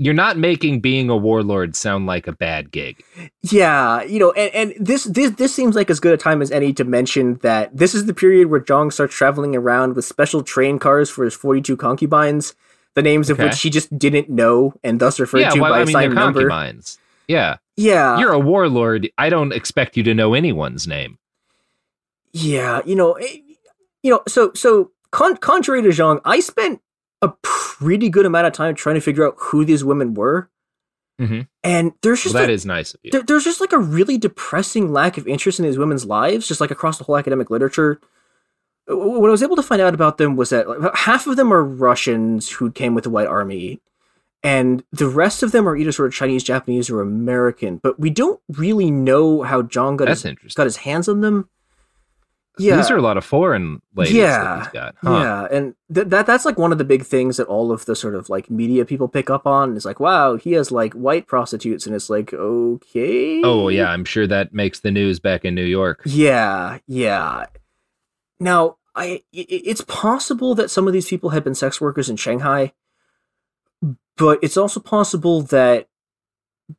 you're 0.00 0.14
not 0.14 0.38
making 0.38 0.80
being 0.80 1.10
a 1.10 1.16
warlord 1.16 1.76
sound 1.76 2.06
like 2.06 2.26
a 2.26 2.32
bad 2.32 2.70
gig. 2.70 3.04
Yeah, 3.42 4.02
you 4.02 4.18
know, 4.18 4.32
and, 4.32 4.54
and 4.54 4.86
this 4.86 5.04
this 5.04 5.32
this 5.32 5.54
seems 5.54 5.76
like 5.76 5.90
as 5.90 6.00
good 6.00 6.14
a 6.14 6.16
time 6.16 6.40
as 6.40 6.50
any 6.50 6.72
to 6.72 6.84
mention 6.84 7.34
that 7.42 7.76
this 7.76 7.94
is 7.94 8.06
the 8.06 8.14
period 8.14 8.48
where 8.48 8.60
Zhang 8.60 8.90
starts 8.90 9.14
traveling 9.14 9.54
around 9.54 9.96
with 9.96 10.06
special 10.06 10.42
train 10.42 10.78
cars 10.78 11.10
for 11.10 11.24
his 11.24 11.34
42 11.34 11.76
concubines, 11.76 12.54
the 12.94 13.02
names 13.02 13.30
of 13.30 13.38
which 13.38 13.60
he 13.62 13.70
just 13.70 13.96
didn't 13.98 14.28
know 14.28 14.74
and 14.82 15.00
thus 15.00 15.20
referred 15.20 15.40
yeah, 15.40 15.50
to 15.50 15.60
well, 15.60 15.72
by 15.72 15.80
I 15.80 15.84
mean, 15.84 16.14
number. 16.14 16.48
concubines. 16.48 16.98
Yeah. 17.28 17.56
Yeah. 17.76 18.18
You're 18.18 18.32
a 18.32 18.38
warlord. 18.38 19.08
I 19.16 19.28
don't 19.30 19.52
expect 19.52 19.96
you 19.96 20.02
to 20.02 20.14
know 20.14 20.34
anyone's 20.34 20.86
name. 20.88 21.18
Yeah, 22.32 22.80
you 22.84 22.94
know, 22.94 23.12
eh, 23.14 23.38
you 24.02 24.10
know, 24.10 24.22
so 24.28 24.52
so 24.54 24.92
con- 25.10 25.36
contrary 25.36 25.82
to 25.82 25.88
Zhang, 25.88 26.20
I 26.24 26.40
spent 26.40 26.80
a 27.22 27.28
pretty 27.42 28.08
good 28.08 28.24
amount 28.26 28.46
of 28.46 28.52
time 28.52 28.74
trying 28.74 28.94
to 28.94 29.00
figure 29.00 29.26
out 29.26 29.34
who 29.36 29.64
these 29.64 29.82
women 29.84 30.14
were, 30.14 30.48
Mhm. 31.20 31.48
and 31.64 31.92
there's 32.02 32.20
Well, 32.20 32.22
just 32.22 32.34
that 32.34 32.48
a- 32.50 32.52
is 32.52 32.64
nice 32.64 32.94
of 32.94 33.00
you. 33.02 33.10
there, 33.10 33.22
there's 33.22 33.44
just 33.44 33.60
like 33.60 33.72
a 33.72 33.78
really 33.78 34.16
depressing 34.16 34.92
lack 34.92 35.18
of 35.18 35.26
interest 35.26 35.58
in 35.58 35.64
these 35.64 35.76
women's 35.78 36.04
lives, 36.06 36.46
just 36.46 36.60
like 36.60 36.70
across 36.70 36.98
the 36.98 37.04
whole 37.04 37.16
academic 37.16 37.50
literature. 37.50 38.00
What 38.94 39.28
I 39.28 39.30
was 39.30 39.42
able 39.42 39.56
to 39.56 39.62
find 39.62 39.80
out 39.80 39.94
about 39.94 40.18
them 40.18 40.36
was 40.36 40.50
that 40.50 40.68
like, 40.68 40.94
half 40.94 41.26
of 41.26 41.36
them 41.36 41.52
are 41.52 41.62
Russians 41.64 42.50
who 42.50 42.70
came 42.70 42.94
with 42.94 43.04
the 43.04 43.10
White 43.10 43.28
Army, 43.28 43.80
and 44.42 44.82
the 44.92 45.08
rest 45.08 45.42
of 45.42 45.52
them 45.52 45.68
are 45.68 45.76
either 45.76 45.92
sort 45.92 46.08
of 46.08 46.14
Chinese, 46.14 46.42
Japanese, 46.42 46.90
or 46.90 47.00
American. 47.00 47.76
But 47.78 48.00
we 48.00 48.10
don't 48.10 48.40
really 48.48 48.90
know 48.90 49.42
how 49.42 49.62
Zhang 49.62 49.96
got 49.96 50.06
That's 50.08 50.22
his, 50.22 50.54
got 50.54 50.64
his 50.64 50.78
hands 50.78 51.08
on 51.08 51.20
them. 51.20 51.48
Yeah, 52.58 52.76
These 52.76 52.90
are 52.90 52.96
a 52.96 53.00
lot 53.02 53.16
of 53.16 53.24
foreign 53.24 53.80
ladies 53.94 54.12
yeah, 54.14 54.44
that 54.44 54.58
he's 54.58 54.72
got. 54.72 54.94
Huh. 55.02 55.10
yeah, 55.20 55.56
and 55.56 55.74
th- 55.94 56.08
that 56.08 56.26
that's 56.26 56.44
like 56.44 56.58
one 56.58 56.72
of 56.72 56.78
the 56.78 56.84
big 56.84 57.04
things 57.04 57.38
that 57.38 57.46
all 57.46 57.72
of 57.72 57.86
the 57.86 57.96
sort 57.96 58.14
of 58.14 58.28
like 58.28 58.50
media 58.50 58.84
people 58.84 59.08
pick 59.08 59.30
up 59.30 59.46
on 59.46 59.76
is 59.76 59.86
like, 59.86 59.98
wow, 60.00 60.36
he 60.36 60.52
has 60.52 60.70
like 60.70 60.92
white 60.92 61.26
prostitutes, 61.26 61.86
and 61.86 61.94
it's 61.94 62.10
like, 62.10 62.34
okay, 62.34 63.40
Oh, 63.44 63.68
yeah. 63.68 63.88
I'm 63.90 64.04
sure 64.04 64.26
that 64.26 64.52
makes 64.52 64.80
the 64.80 64.90
news 64.90 65.20
back 65.20 65.44
in 65.44 65.54
New 65.54 65.64
York. 65.64 66.02
yeah, 66.04 66.78
yeah. 66.86 67.46
Now, 68.40 68.76
I 68.94 69.22
it's 69.32 69.82
possible 69.82 70.54
that 70.54 70.70
some 70.70 70.86
of 70.86 70.92
these 70.92 71.08
people 71.08 71.30
had 71.30 71.44
been 71.44 71.54
sex 71.54 71.80
workers 71.80 72.10
in 72.10 72.16
Shanghai, 72.16 72.72
but 74.16 74.38
it's 74.42 74.56
also 74.56 74.80
possible 74.80 75.42
that 75.42 75.88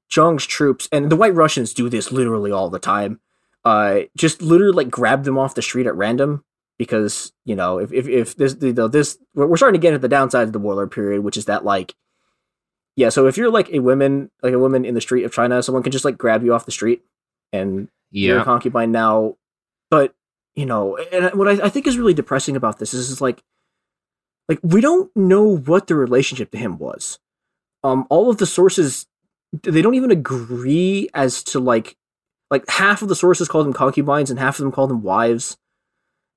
Zhang's 0.09 0.45
troops 0.45 0.89
and 0.91 1.09
the 1.09 1.16
White 1.16 1.34
Russians 1.34 1.74
do 1.74 1.89
this 1.89 2.12
literally 2.12 2.51
all 2.51 2.70
the 2.70 2.80
time. 2.80 3.20
Uh, 3.64 4.01
just 4.18 4.41
literally 4.41 4.74
like 4.74 4.89
grab 4.89 5.24
them 5.24 5.38
off 5.38 5.55
the 5.55 5.62
street 5.62 5.86
at 5.86 5.95
random 5.95 6.43
because 6.78 7.32
you 7.45 7.55
know 7.55 7.78
if 7.78 7.93
if, 7.93 8.07
if 8.07 8.36
this 8.36 8.55
you 8.59 8.74
know, 8.74 8.88
this 8.88 9.18
we're 9.36 9.45
we're 9.45 9.57
starting 9.57 9.80
to 9.80 9.82
get 9.82 9.93
into 9.93 9.99
the 9.99 10.07
downside 10.07 10.47
of 10.47 10.53
the 10.53 10.59
warlord 10.59 10.91
period, 10.91 11.24
which 11.24 11.38
is 11.38 11.45
that 11.45 11.64
like 11.64 11.95
yeah, 12.95 13.09
so 13.09 13.28
if 13.28 13.38
you're 13.38 13.51
like 13.51 13.70
a 13.70 13.80
woman 13.80 14.32
like 14.41 14.53
a 14.53 14.59
woman 14.59 14.84
in 14.84 14.95
the 14.95 15.01
street 15.01 15.24
of 15.24 15.32
China, 15.32 15.64
someone 15.64 15.84
can 15.84 15.91
just 15.91 16.05
like 16.05 16.18
grab 16.18 16.43
you 16.43 16.53
off 16.53 16.66
the 16.66 16.72
street 16.72 17.03
and 17.53 17.88
you're 18.28 18.39
a 18.41 18.45
concubine 18.45 18.91
now. 18.91 19.36
But 19.89 20.14
you 20.55 20.65
know, 20.65 20.97
and 20.97 21.33
what 21.33 21.47
I, 21.47 21.65
I 21.65 21.69
think 21.69 21.87
is 21.87 21.97
really 21.97 22.13
depressing 22.13 22.55
about 22.55 22.79
this 22.79 22.93
is, 22.93 23.09
is 23.09 23.21
like 23.21 23.43
like 24.49 24.59
we 24.63 24.81
don't 24.81 25.15
know 25.15 25.43
what 25.43 25.87
the 25.87 25.95
relationship 25.95 26.51
to 26.51 26.57
him 26.57 26.77
was. 26.77 27.19
Um, 27.83 28.05
all 28.09 28.29
of 28.29 28.37
the 28.37 28.45
sources 28.45 29.07
they 29.63 29.81
don't 29.81 29.95
even 29.95 30.11
agree 30.11 31.09
as 31.13 31.43
to 31.43 31.59
like 31.59 31.95
like 32.49 32.69
half 32.69 33.01
of 33.01 33.07
the 33.07 33.15
sources 33.15 33.47
call 33.47 33.63
them 33.63 33.73
concubines 33.73 34.29
and 34.29 34.39
half 34.39 34.59
of 34.59 34.63
them 34.63 34.71
call 34.71 34.87
them 34.87 35.03
wives. 35.03 35.57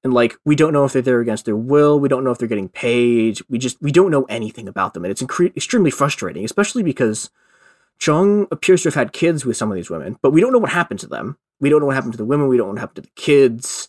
And 0.04 0.12
like 0.12 0.36
we 0.44 0.54
don't 0.54 0.72
know 0.72 0.84
if 0.84 0.92
they're 0.92 1.02
there 1.02 1.20
against 1.20 1.44
their 1.44 1.56
will. 1.56 1.98
We 1.98 2.08
don't 2.08 2.24
know 2.24 2.30
if 2.30 2.38
they're 2.38 2.48
getting 2.48 2.68
paid. 2.68 3.40
We 3.48 3.58
just 3.58 3.80
we 3.82 3.90
don't 3.90 4.10
know 4.10 4.24
anything 4.24 4.68
about 4.68 4.94
them. 4.94 5.04
And 5.04 5.10
it's 5.10 5.22
incre- 5.22 5.56
extremely 5.56 5.90
frustrating 5.90 6.44
especially 6.44 6.84
because 6.84 7.30
Zhang 8.00 8.46
appears 8.50 8.82
to 8.82 8.88
have 8.88 8.94
had 8.94 9.12
kids 9.12 9.44
with 9.44 9.56
some 9.56 9.70
of 9.70 9.76
these 9.76 9.90
women 9.90 10.18
but 10.22 10.30
we 10.30 10.40
don't 10.40 10.52
know 10.52 10.58
what 10.58 10.70
happened 10.70 11.00
to 11.00 11.08
them. 11.08 11.36
We 11.58 11.68
don't 11.68 11.80
know 11.80 11.86
what 11.86 11.94
happened 11.96 12.12
to 12.14 12.18
the 12.18 12.24
women. 12.24 12.48
We 12.48 12.56
don't 12.56 12.68
know 12.68 12.72
what 12.74 12.80
happened 12.80 12.96
to 12.96 13.10
the 13.10 13.20
kids 13.20 13.88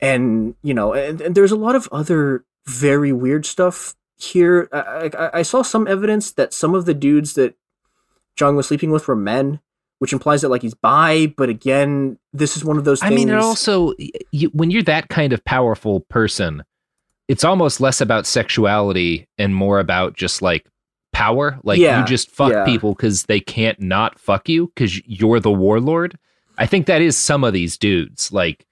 and 0.00 0.54
you 0.62 0.74
know 0.74 0.92
and, 0.92 1.20
and 1.20 1.34
there's 1.34 1.52
a 1.52 1.56
lot 1.56 1.74
of 1.74 1.88
other 1.92 2.44
very 2.66 3.12
weird 3.12 3.46
stuff 3.46 3.94
here 4.16 4.68
I, 4.72 5.10
I, 5.16 5.38
I 5.38 5.42
saw 5.42 5.62
some 5.62 5.86
evidence 5.86 6.32
that 6.32 6.52
some 6.52 6.74
of 6.74 6.84
the 6.84 6.94
dudes 6.94 7.34
that 7.34 7.54
Zhang 8.38 8.56
was 8.56 8.68
sleeping 8.68 8.90
with 8.90 9.08
were 9.08 9.16
men 9.16 9.60
which 9.98 10.12
implies 10.12 10.42
that 10.42 10.48
like 10.48 10.62
he's 10.62 10.74
bi 10.74 11.26
but 11.36 11.48
again 11.48 12.18
this 12.32 12.56
is 12.56 12.64
one 12.64 12.76
of 12.78 12.84
those 12.84 13.02
I 13.02 13.10
mean, 13.10 13.28
it 13.28 13.36
also, 13.36 13.92
you, 14.30 14.48
when 14.50 14.70
you're 14.70 14.82
that 14.84 15.08
kind 15.08 15.32
of 15.32 15.44
powerful 15.44 16.00
person, 16.00 16.62
it's 17.28 17.44
almost 17.44 17.80
less 17.80 18.00
about 18.00 18.26
sexuality 18.26 19.26
and 19.38 19.54
more 19.54 19.80
about 19.80 20.16
just 20.16 20.42
like 20.42 20.66
power. 21.12 21.58
Like 21.64 21.78
Yeah, 21.78 22.00
you 22.00 22.06
just 22.06 22.30
fuck 22.30 22.52
yeah. 22.52 22.64
people 22.64 22.94
because 22.94 23.24
they 23.24 23.40
can't 23.40 23.80
not 23.80 24.18
fuck 24.18 24.48
you 24.48 24.66
because 24.68 25.00
you're 25.06 25.40
the 25.40 25.50
warlord. 25.50 26.18
I 26.58 26.66
think 26.66 26.86
that 26.86 27.02
is 27.02 27.16
some 27.16 27.42
of 27.42 27.52
these 27.52 27.78
dudes. 27.78 28.32
Like 28.32 28.65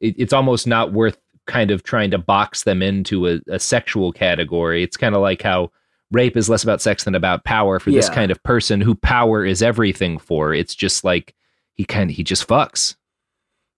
it, 0.00 0.14
it's 0.18 0.32
almost 0.32 0.66
not 0.66 0.92
worth 0.92 1.18
kind 1.46 1.70
of 1.70 1.82
trying 1.82 2.10
to 2.10 2.18
box 2.18 2.64
them 2.64 2.82
into 2.82 3.26
a, 3.26 3.40
a 3.48 3.58
sexual 3.58 4.12
category. 4.12 4.82
It's 4.82 4.96
kind 4.96 5.14
of 5.14 5.20
like 5.20 5.42
how 5.42 5.70
rape 6.12 6.36
is 6.36 6.48
less 6.48 6.62
about 6.62 6.80
sex 6.80 7.04
than 7.04 7.14
about 7.14 7.44
power 7.44 7.78
for 7.78 7.90
this 7.90 8.08
kind 8.08 8.30
of 8.30 8.42
person 8.42 8.80
who 8.80 8.94
power 8.94 9.44
is 9.44 9.62
everything 9.62 10.18
for. 10.18 10.52
It's 10.52 10.74
just 10.74 11.04
like 11.04 11.34
he 11.74 11.84
kind 11.84 12.10
of 12.10 12.16
he 12.16 12.22
just 12.22 12.46
fucks. 12.46 12.96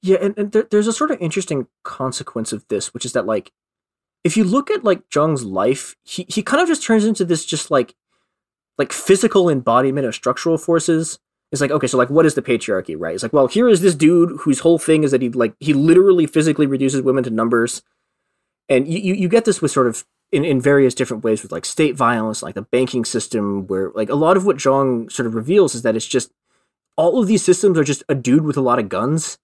Yeah, 0.03 0.17
and, 0.21 0.37
and 0.37 0.53
there, 0.53 0.67
there's 0.71 0.89
a 0.89 0.93
sort 0.93 1.13
of 1.13 1.21
interesting 1.21 1.67
consequence 1.85 2.53
of 2.53 2.67
this, 2.69 2.93
which 2.93 3.05
is 3.05 3.13
that 3.13 3.27
like, 3.27 3.53
if 4.25 4.37
you 4.37 4.45
look 4.45 4.71
at 4.71 4.83
like 4.83 5.09
Zhang's 5.11 5.45
life, 5.45 5.95
he 6.03 6.27
he 6.29 6.43
kind 6.43 6.61
of 6.61 6.69
just 6.69 6.83
turns 6.83 7.05
into 7.05 7.25
this 7.25 7.45
just 7.45 7.71
like, 7.71 7.95
like 8.79 8.93
physical 8.93 9.49
embodiment 9.49 10.07
of 10.07 10.15
structural 10.15 10.59
forces, 10.59 11.19
It's 11.53 11.61
like, 11.61 11.71
okay, 11.71 11.87
so 11.87 11.99
like 11.99 12.11
what 12.11 12.27
is 12.27 12.35
the 12.35 12.43
patriarchy, 12.43 12.97
right? 12.99 13.15
It's 13.15 13.23
like, 13.23 13.35
well, 13.35 13.47
here 13.47 13.69
is 13.69 13.83
this 13.83 13.95
dude 13.95 14.41
whose 14.41 14.61
whole 14.61 14.79
thing 14.79 15.05
is 15.05 15.11
that 15.11 15.21
he 15.21 15.29
like 15.29 15.55
he 15.61 15.75
literally 15.75 16.27
physically 16.27 16.67
reduces 16.67 17.03
women 17.03 17.23
to 17.25 17.31
numbers. 17.31 17.83
And 18.69 18.89
you, 18.89 19.15
you, 19.15 19.29
get 19.29 19.45
this 19.45 19.61
with 19.61 19.71
sort 19.71 19.87
of 19.87 20.07
in, 20.31 20.45
in 20.45 20.61
various 20.61 20.95
different 20.95 21.25
ways 21.25 21.43
with 21.43 21.53
like 21.53 21.67
state 21.67 21.95
violence, 21.95 22.43
like 22.43 22.55
the 22.55 22.63
banking 22.63 23.05
system, 23.05 23.67
where 23.67 23.91
like 23.95 24.09
a 24.09 24.15
lot 24.15 24.39
of 24.39 24.47
what 24.47 24.57
Zhang 24.57 25.13
sort 25.13 25.27
of 25.27 25.35
reveals 25.35 25.75
is 25.75 25.83
that 25.83 25.95
it's 25.95 26.07
just 26.07 26.33
all 26.97 27.21
of 27.21 27.27
these 27.27 27.45
systems 27.45 27.79
are 27.79 27.85
just 27.85 28.03
a 28.09 28.15
dude 28.15 28.45
with 28.45 28.57
a 28.57 28.63
lot 28.63 28.79
of 28.79 28.89
guns. 28.89 29.39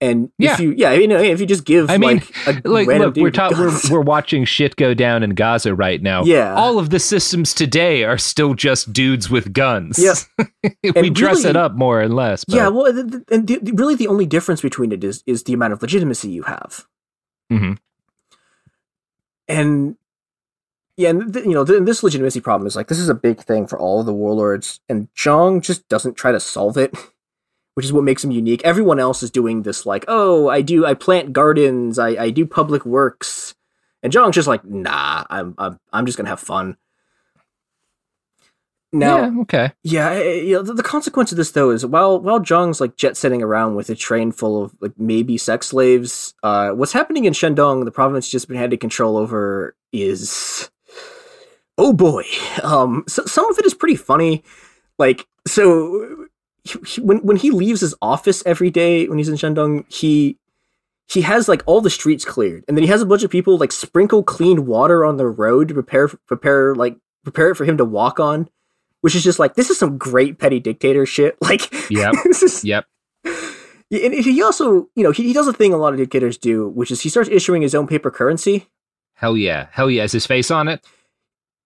And 0.00 0.30
Yeah. 0.38 0.54
if 0.54 0.60
you 0.60 0.74
yeah, 0.76 0.92
you 0.92 1.06
know, 1.08 1.18
if 1.18 1.40
you 1.40 1.46
just 1.46 1.64
give 1.64 1.88
I 1.88 1.96
mean, 1.98 2.20
like 2.46 2.64
a 2.64 2.68
like 2.68 2.86
look, 2.88 3.16
we're, 3.16 3.30
ta- 3.30 3.50
we're 3.56 3.72
we're 3.90 4.00
watching 4.00 4.44
shit 4.44 4.76
go 4.76 4.92
down 4.92 5.22
in 5.22 5.30
Gaza 5.30 5.74
right 5.74 6.02
now. 6.02 6.24
Yeah. 6.24 6.52
all 6.54 6.78
of 6.78 6.90
the 6.90 6.98
systems 6.98 7.54
today 7.54 8.02
are 8.04 8.18
still 8.18 8.54
just 8.54 8.92
dudes 8.92 9.30
with 9.30 9.52
guns. 9.52 9.98
Yeah. 9.98 10.14
we 10.82 10.90
And 11.08 11.14
dress 11.14 11.44
it 11.44 11.56
up 11.56 11.74
more 11.74 12.00
and 12.00 12.12
less. 12.14 12.44
But, 12.44 12.56
Yeah, 12.56 12.68
well, 12.68 12.92
the, 12.92 13.04
the, 13.04 13.24
and 13.34 13.46
the, 13.46 13.72
really 13.72 13.94
the 13.94 14.08
only 14.08 14.26
difference 14.26 14.60
between 14.60 14.92
it 14.92 15.02
is 15.04 15.22
is 15.26 15.44
the 15.44 15.52
amount 15.54 15.72
of 15.72 15.80
legitimacy 15.80 16.28
you 16.28 16.42
have, 16.42 16.86
Mhm. 17.52 17.78
and 19.48 19.96
yeah, 20.96 21.10
and 21.10 21.32
th- 21.32 21.44
you 21.44 21.52
know, 21.52 21.64
th- 21.64 21.82
this 21.84 22.02
legitimacy 22.02 22.40
problem 22.40 22.66
is 22.66 22.76
like 22.76 22.88
this 22.88 22.98
is 22.98 23.08
a 23.08 23.14
big 23.14 23.40
thing 23.40 23.66
for 23.66 23.78
all 23.78 24.00
of 24.00 24.06
the 24.06 24.12
warlords, 24.14 24.80
and 24.88 25.08
Zhang 25.14 25.60
just 25.62 25.88
doesn't 25.88 26.14
try 26.16 26.30
to 26.32 26.40
solve 26.40 26.76
it, 26.76 26.94
which 27.74 27.84
is 27.86 27.92
what 27.92 28.04
makes 28.04 28.24
him 28.24 28.30
unique. 28.30 28.62
Everyone 28.64 28.98
else 29.00 29.22
is 29.22 29.30
doing 29.30 29.62
this, 29.62 29.84
like, 29.84 30.04
oh, 30.08 30.48
I 30.48 30.62
do, 30.62 30.86
I 30.86 30.94
plant 30.94 31.32
gardens, 31.32 31.98
I, 31.98 32.08
I 32.10 32.30
do 32.30 32.46
public 32.46 32.84
works, 32.86 33.54
and 34.02 34.12
Zhang's 34.12 34.34
just 34.34 34.48
like, 34.48 34.64
nah, 34.64 35.24
I'm, 35.30 35.54
I'm, 35.58 35.78
I'm 35.92 36.06
just 36.06 36.16
gonna 36.18 36.28
have 36.30 36.40
fun. 36.40 36.76
Now, 38.92 39.16
yeah, 39.22 39.40
okay. 39.40 39.72
yeah, 39.82 40.08
I- 40.08 40.14
I- 40.20 40.32
you 40.34 40.54
know, 40.54 40.62
the, 40.62 40.74
the 40.74 40.82
consequence 40.84 41.32
of 41.32 41.36
this 41.36 41.50
though 41.50 41.70
is 41.70 41.84
while 41.84 42.20
while 42.20 42.38
Zhang's 42.38 42.80
like 42.80 42.94
jet 42.96 43.16
setting 43.16 43.42
around 43.42 43.74
with 43.74 43.90
a 43.90 43.96
train 43.96 44.30
full 44.30 44.62
of 44.62 44.74
like 44.80 44.92
maybe 44.96 45.36
sex 45.36 45.66
slaves, 45.66 46.32
uh, 46.44 46.70
what's 46.70 46.92
happening 46.92 47.24
in 47.24 47.32
Shandong, 47.32 47.84
the 47.84 47.90
province 47.90 48.30
just 48.30 48.46
been 48.46 48.56
handed 48.56 48.78
control 48.78 49.16
over, 49.16 49.74
is 49.92 50.70
oh 51.76 51.92
boy. 51.92 52.22
Um, 52.62 53.02
so, 53.08 53.24
some 53.24 53.50
of 53.50 53.58
it 53.58 53.66
is 53.66 53.74
pretty 53.74 53.96
funny. 53.96 54.44
Like 54.96 55.26
so, 55.44 56.23
he, 56.64 56.78
he- 56.86 57.00
when 57.00 57.18
when 57.18 57.36
he 57.36 57.50
leaves 57.50 57.80
his 57.80 57.94
office 58.02 58.42
every 58.46 58.70
day 58.70 59.06
when 59.08 59.18
he's 59.18 59.28
in 59.28 59.36
Shandong, 59.36 59.84
he 59.92 60.38
he 61.08 61.20
has 61.20 61.48
like 61.48 61.62
all 61.66 61.80
the 61.80 61.90
streets 61.90 62.24
cleared, 62.24 62.64
and 62.66 62.76
then 62.76 62.82
he 62.82 62.88
has 62.88 63.02
a 63.02 63.06
bunch 63.06 63.22
of 63.22 63.30
people 63.30 63.58
like 63.58 63.72
sprinkle 63.72 64.22
clean 64.22 64.66
water 64.66 65.04
on 65.04 65.16
the 65.18 65.26
road 65.26 65.68
to 65.68 65.74
prepare 65.74 66.08
prepare 66.26 66.74
like 66.74 66.96
prepare 67.22 67.50
it 67.50 67.54
for 67.56 67.64
him 67.64 67.76
to 67.76 67.84
walk 67.84 68.18
on, 68.18 68.48
which 69.02 69.14
is 69.14 69.22
just 69.22 69.38
like 69.38 69.54
this 69.54 69.70
is 69.70 69.78
some 69.78 69.98
great 69.98 70.38
petty 70.38 70.60
dictator 70.60 71.04
shit. 71.06 71.36
Like, 71.42 71.70
Yep. 71.90 72.14
this 72.24 72.42
is 72.42 72.64
Yep. 72.64 72.86
and 73.24 74.14
he 74.14 74.42
also 74.42 74.88
you 74.96 75.04
know 75.04 75.10
he, 75.10 75.24
he 75.24 75.32
does 75.32 75.46
a 75.46 75.52
thing 75.52 75.72
a 75.72 75.76
lot 75.76 75.92
of 75.92 75.98
dictators 75.98 76.38
do, 76.38 76.68
which 76.68 76.90
is 76.90 77.02
he 77.02 77.08
starts 77.08 77.28
issuing 77.30 77.62
his 77.62 77.74
own 77.74 77.86
paper 77.86 78.10
currency. 78.10 78.68
Hell 79.16 79.36
yeah. 79.36 79.68
Hell 79.70 79.90
yeah. 79.90 80.04
Is 80.04 80.12
his 80.12 80.26
face 80.26 80.50
on 80.50 80.68
it? 80.68 80.84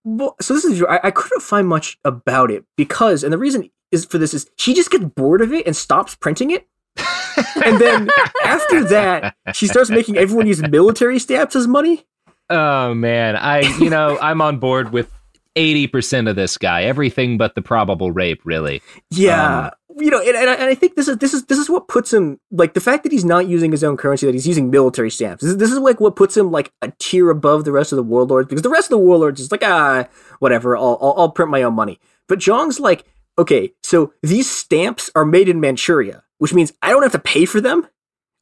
Well, 0.04 0.36
so 0.40 0.54
this 0.54 0.64
is 0.64 0.82
I, 0.82 1.00
I 1.04 1.10
couldn't 1.10 1.42
find 1.42 1.66
much 1.68 1.98
about 2.04 2.50
it 2.50 2.64
because, 2.76 3.22
and 3.24 3.32
the 3.32 3.38
reason 3.38 3.70
is 3.92 4.04
for 4.04 4.18
this 4.18 4.34
is 4.34 4.50
she 4.56 4.74
just 4.74 4.90
gets 4.90 5.04
bored 5.04 5.40
of 5.40 5.52
it 5.52 5.66
and 5.66 5.76
stops 5.76 6.14
printing 6.14 6.50
it. 6.50 6.68
and 7.64 7.80
then 7.80 8.08
after 8.44 8.84
that, 8.84 9.36
she 9.54 9.66
starts 9.66 9.90
making 9.90 10.16
everyone 10.16 10.46
use 10.46 10.60
military 10.62 11.18
stamps 11.18 11.54
as 11.54 11.66
money. 11.68 12.04
Oh 12.50 12.94
man, 12.94 13.36
I 13.36 13.60
you 13.78 13.90
know 13.90 14.18
I'm 14.22 14.40
on 14.40 14.58
board 14.58 14.92
with 14.92 15.12
eighty 15.56 15.86
percent 15.86 16.28
of 16.28 16.36
this 16.36 16.58
guy. 16.58 16.84
Everything 16.84 17.38
but 17.38 17.54
the 17.54 17.62
probable 17.62 18.10
rape, 18.10 18.40
really. 18.44 18.82
Yeah, 19.10 19.66
Um, 19.66 19.70
you 20.00 20.10
know, 20.10 20.20
and, 20.20 20.36
and, 20.36 20.50
I, 20.50 20.54
and 20.54 20.64
I 20.64 20.74
think 20.74 20.94
this 20.94 21.08
is 21.08 21.18
this 21.18 21.34
is 21.34 21.44
this 21.46 21.58
is 21.58 21.68
what 21.68 21.88
puts 21.88 22.12
him 22.12 22.40
like 22.50 22.74
the 22.74 22.80
fact 22.80 23.02
that 23.02 23.12
he's 23.12 23.24
not 23.24 23.46
using 23.48 23.70
his 23.70 23.84
own 23.84 23.96
currency, 23.96 24.26
that 24.26 24.34
he's 24.34 24.46
using 24.46 24.70
military 24.70 25.10
stamps. 25.10 25.42
This 25.42 25.50
is, 25.52 25.56
this 25.58 25.70
is 25.72 25.78
like 25.78 26.00
what 26.00 26.16
puts 26.16 26.36
him 26.36 26.50
like 26.50 26.72
a 26.82 26.92
tier 26.98 27.30
above 27.30 27.64
the 27.64 27.72
rest 27.72 27.92
of 27.92 27.96
the 27.96 28.02
warlords 28.02 28.48
because 28.48 28.62
the 28.62 28.70
rest 28.70 28.86
of 28.86 28.90
the 28.90 28.98
warlords 28.98 29.40
is 29.40 29.50
like 29.52 29.62
ah 29.64 30.06
whatever, 30.38 30.76
I'll 30.76 30.98
I'll, 31.00 31.14
I'll 31.16 31.30
print 31.30 31.50
my 31.50 31.62
own 31.62 31.74
money. 31.74 32.00
But 32.28 32.38
Zhang's 32.38 32.78
like 32.80 33.04
okay, 33.38 33.72
so 33.82 34.12
these 34.22 34.50
stamps 34.50 35.10
are 35.14 35.24
made 35.24 35.48
in 35.48 35.60
Manchuria, 35.60 36.24
which 36.38 36.52
means 36.52 36.72
I 36.82 36.90
don't 36.90 37.02
have 37.02 37.12
to 37.12 37.18
pay 37.18 37.44
for 37.44 37.60
them. 37.60 37.86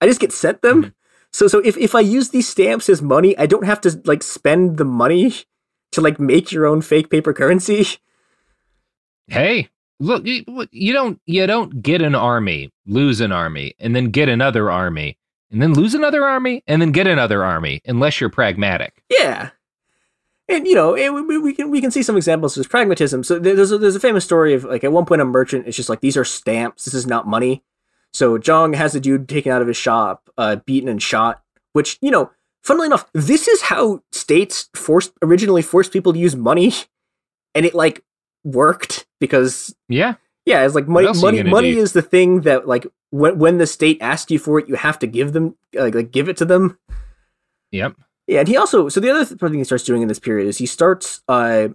I 0.01 0.06
just 0.06 0.20
get 0.20 0.32
sent 0.32 0.62
them. 0.62 0.82
Mm-hmm. 0.82 0.90
So 1.32 1.48
so 1.48 1.59
if 1.59 1.77
if 1.77 1.94
I 1.94 2.01
use 2.01 2.31
these 2.31 2.48
stamps 2.48 2.89
as 2.89 3.02
money, 3.02 3.36
I 3.36 3.47
don't 3.47 3.66
have 3.66 3.81
to 3.82 4.01
like 4.05 4.23
spend 4.23 4.78
the 4.78 4.85
money 4.85 5.35
to 5.93 6.01
like 6.01 6.18
make 6.18 6.51
your 6.51 6.66
own 6.66 6.81
fake 6.82 7.10
paper 7.10 7.32
currency. 7.32 7.86
Hey, 9.28 9.68
look, 9.98 10.24
you, 10.24 10.44
you 10.70 10.93
don't 10.93 11.20
you 11.27 11.47
don't 11.47 11.82
get 11.82 12.01
an 12.01 12.14
army, 12.14 12.73
lose 12.86 13.20
an 13.20 13.32
army, 13.32 13.74
and 13.78 13.94
then 13.94 14.10
get 14.10 14.28
another 14.28 14.70
army, 14.70 15.18
and 15.51 15.60
then 15.60 15.74
lose 15.74 15.94
another 15.94 16.24
army, 16.24 16.62
and 16.66 16.81
then 16.81 16.93
get 16.93 17.06
another 17.06 17.44
army, 17.44 17.82
unless 17.86 18.20
you're 18.20 18.31
pragmatic. 18.31 19.02
Yeah. 19.10 19.51
And 20.48 20.66
you 20.66 20.74
know, 20.74 20.94
it, 20.94 21.12
we, 21.12 21.39
we 21.39 21.52
can 21.52 21.70
we 21.70 21.81
can 21.81 21.90
see 21.90 22.02
some 22.02 22.16
examples 22.16 22.56
of 22.56 22.60
this 22.60 22.70
pragmatism. 22.70 23.24
So 23.24 23.39
there's 23.39 23.73
a, 23.73 23.78
there's 23.78 23.97
a 23.97 24.01
famous 24.01 24.24
story 24.24 24.55
of 24.55 24.64
like 24.64 24.85
at 24.85 24.93
one 24.93 25.05
point 25.05 25.20
a 25.20 25.24
merchant 25.24 25.66
is 25.66 25.74
just 25.77 25.89
like 25.89 26.01
these 26.01 26.16
are 26.16 26.24
stamps. 26.24 26.85
This 26.85 26.94
is 26.94 27.06
not 27.06 27.27
money. 27.27 27.64
So 28.12 28.39
Zhang 28.39 28.74
has 28.77 28.94
a 28.94 29.01
dude 29.01 29.28
taken 29.28 29.51
out 29.52 29.60
of 29.60 29.68
his 29.68 29.77
shop, 29.77 30.31
uh, 30.39 30.56
beaten 30.64 30.89
and 30.89 31.02
shot. 31.02 31.43
Which 31.73 31.98
you 32.01 32.10
know, 32.12 32.31
funnily 32.62 32.86
enough, 32.86 33.10
this 33.12 33.48
is 33.48 33.62
how 33.62 34.02
states 34.12 34.70
forced 34.74 35.12
originally 35.20 35.62
forced 35.62 35.93
people 35.93 36.12
to 36.12 36.18
use 36.18 36.36
money, 36.36 36.73
and 37.55 37.66
it 37.66 37.74
like 37.74 38.05
worked 38.44 39.06
because 39.18 39.74
Yeah. 39.89 40.14
yeah, 40.44 40.64
it's 40.64 40.77
like 40.77 40.86
money. 40.86 41.09
else 41.09 41.24
are 41.24 41.32
you 41.32 41.39
Money, 41.39 41.51
money 41.51 41.73
do? 41.74 41.81
is 41.81 41.93
the 41.93 42.02
thing 42.02 42.43
that 42.43 42.68
like 42.68 42.86
when 43.10 43.39
when 43.40 43.59
the 43.59 43.66
state 43.66 43.98
asks 44.01 44.31
you 44.31 44.39
for 44.39 44.60
it, 44.60 44.68
you 44.68 44.77
have 44.77 44.98
to 45.01 45.09
give 45.09 45.32
them 45.32 45.56
like, 45.74 45.94
like 45.94 46.12
give 46.12 46.28
it 46.28 46.36
to 46.36 46.44
them. 46.44 46.78
Yep. 47.73 47.97
Yeah, 48.27 48.40
and 48.40 48.48
he 48.48 48.57
also 48.57 48.89
so 48.89 49.01
the 49.01 49.11
other 49.11 49.24
thing 49.24 49.55
he 49.55 49.65
starts 49.65 49.85
doing 49.85 50.03
in 50.03 50.09
this 50.09 50.19
period 50.19 50.48
is 50.48 50.59
he 50.59 50.66
starts 50.66 51.23
uh 51.28 51.69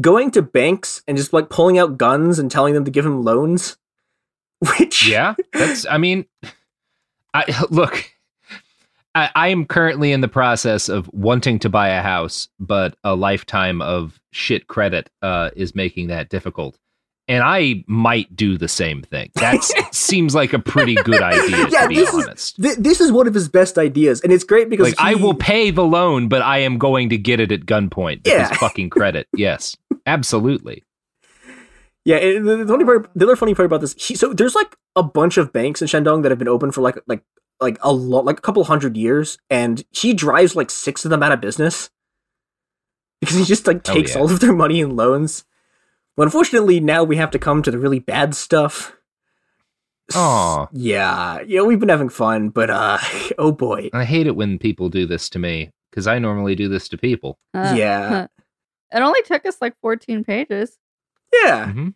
going 0.00 0.30
to 0.32 0.42
banks 0.42 1.02
and 1.06 1.16
just 1.16 1.32
like 1.32 1.50
pulling 1.50 1.78
out 1.78 1.98
guns 1.98 2.38
and 2.38 2.50
telling 2.50 2.74
them 2.74 2.84
to 2.84 2.90
give 2.90 3.04
him 3.06 3.22
loans. 3.22 3.76
Which 4.78 5.08
Yeah. 5.08 5.34
That's. 5.52 5.86
I 5.86 5.98
mean, 5.98 6.26
I 7.34 7.66
look. 7.70 8.12
I, 9.12 9.30
I 9.34 9.48
am 9.48 9.66
currently 9.66 10.12
in 10.12 10.20
the 10.20 10.28
process 10.28 10.88
of 10.88 11.10
wanting 11.12 11.58
to 11.60 11.68
buy 11.68 11.88
a 11.88 12.02
house, 12.02 12.48
but 12.60 12.94
a 13.02 13.16
lifetime 13.16 13.82
of 13.82 14.20
shit 14.30 14.68
credit 14.68 15.10
uh, 15.20 15.50
is 15.56 15.74
making 15.74 16.06
that 16.08 16.28
difficult. 16.28 16.78
And 17.30 17.44
I 17.44 17.84
might 17.86 18.34
do 18.34 18.58
the 18.58 18.66
same 18.66 19.02
thing. 19.02 19.30
That 19.36 19.62
seems 19.92 20.34
like 20.34 20.52
a 20.52 20.58
pretty 20.58 20.96
good 20.96 21.22
idea, 21.22 21.68
yeah, 21.70 21.82
to 21.82 21.88
be 21.88 21.94
this 21.94 22.12
honest. 22.12 22.58
is 22.58 22.64
th- 22.64 22.76
this 22.78 23.00
is 23.00 23.12
one 23.12 23.28
of 23.28 23.34
his 23.34 23.48
best 23.48 23.78
ideas, 23.78 24.20
and 24.22 24.32
it's 24.32 24.42
great 24.42 24.68
because 24.68 24.88
like 24.88 24.96
I 24.98 25.14
will 25.14 25.34
pay 25.34 25.70
the 25.70 25.84
loan, 25.84 26.28
but 26.28 26.42
I 26.42 26.58
am 26.58 26.76
going 26.76 27.08
to 27.10 27.16
get 27.16 27.38
it 27.38 27.52
at 27.52 27.60
gunpoint 27.66 28.26
Yeah. 28.26 28.52
fucking 28.54 28.90
credit. 28.90 29.28
Yes, 29.36 29.76
absolutely. 30.06 30.84
Yeah, 32.04 32.16
and 32.16 32.48
the, 32.48 32.56
the 32.64 32.66
funny 32.66 32.84
part, 32.84 33.08
the 33.14 33.24
other 33.26 33.36
funny 33.36 33.54
part 33.54 33.66
about 33.66 33.80
this, 33.82 33.94
he, 33.94 34.14
so 34.16 34.32
there's 34.32 34.54
like 34.56 34.74
a 34.96 35.02
bunch 35.02 35.36
of 35.36 35.52
banks 35.52 35.80
in 35.82 35.86
Shandong 35.88 36.22
that 36.22 36.30
have 36.32 36.38
been 36.38 36.48
open 36.48 36.72
for 36.72 36.80
like 36.80 36.98
like 37.06 37.22
like 37.60 37.78
a 37.82 37.92
lot, 37.92 38.24
like 38.24 38.38
a 38.38 38.42
couple 38.42 38.64
hundred 38.64 38.96
years, 38.96 39.38
and 39.50 39.84
he 39.90 40.14
drives 40.14 40.56
like 40.56 40.70
six 40.70 41.04
of 41.04 41.10
them 41.10 41.22
out 41.22 41.30
of 41.30 41.40
business 41.40 41.90
because 43.20 43.36
he 43.36 43.44
just 43.44 43.66
like 43.68 43.88
Oh, 43.88 43.94
takes 43.94 44.14
yeah. 44.14 44.20
all 44.20 44.30
of 44.32 44.40
their 44.40 44.52
money 44.52 44.80
and 44.80 44.96
loans. 44.96 45.44
But 46.16 46.24
unfortunately, 46.24 46.80
now 46.80 47.04
we 47.04 47.16
have 47.16 47.30
to 47.30 47.38
come 47.38 47.62
to 47.62 47.70
the 47.70 47.78
really 47.78 47.98
bad 47.98 48.34
stuff. 48.34 48.96
Aw. 50.14 50.68
Yeah, 50.72 51.40
you 51.42 51.56
know 51.56 51.64
we've 51.64 51.78
been 51.78 51.88
having 51.88 52.08
fun, 52.08 52.48
but 52.48 52.68
uh, 52.70 52.98
oh 53.38 53.52
boy, 53.52 53.90
I 53.92 54.04
hate 54.04 54.26
it 54.26 54.36
when 54.36 54.58
people 54.58 54.88
do 54.88 55.06
this 55.06 55.28
to 55.30 55.38
me 55.38 55.70
because 55.90 56.06
I 56.06 56.18
normally 56.18 56.54
do 56.54 56.68
this 56.68 56.88
to 56.88 56.98
people. 56.98 57.38
Uh, 57.54 57.74
Yeah. 57.76 58.26
It 58.92 59.02
only 59.02 59.22
took 59.22 59.46
us 59.46 59.56
like 59.60 59.74
14 59.82 60.24
pages. 60.24 60.76
Yeah. 61.32 61.66
Mm-hmm. 61.66 61.88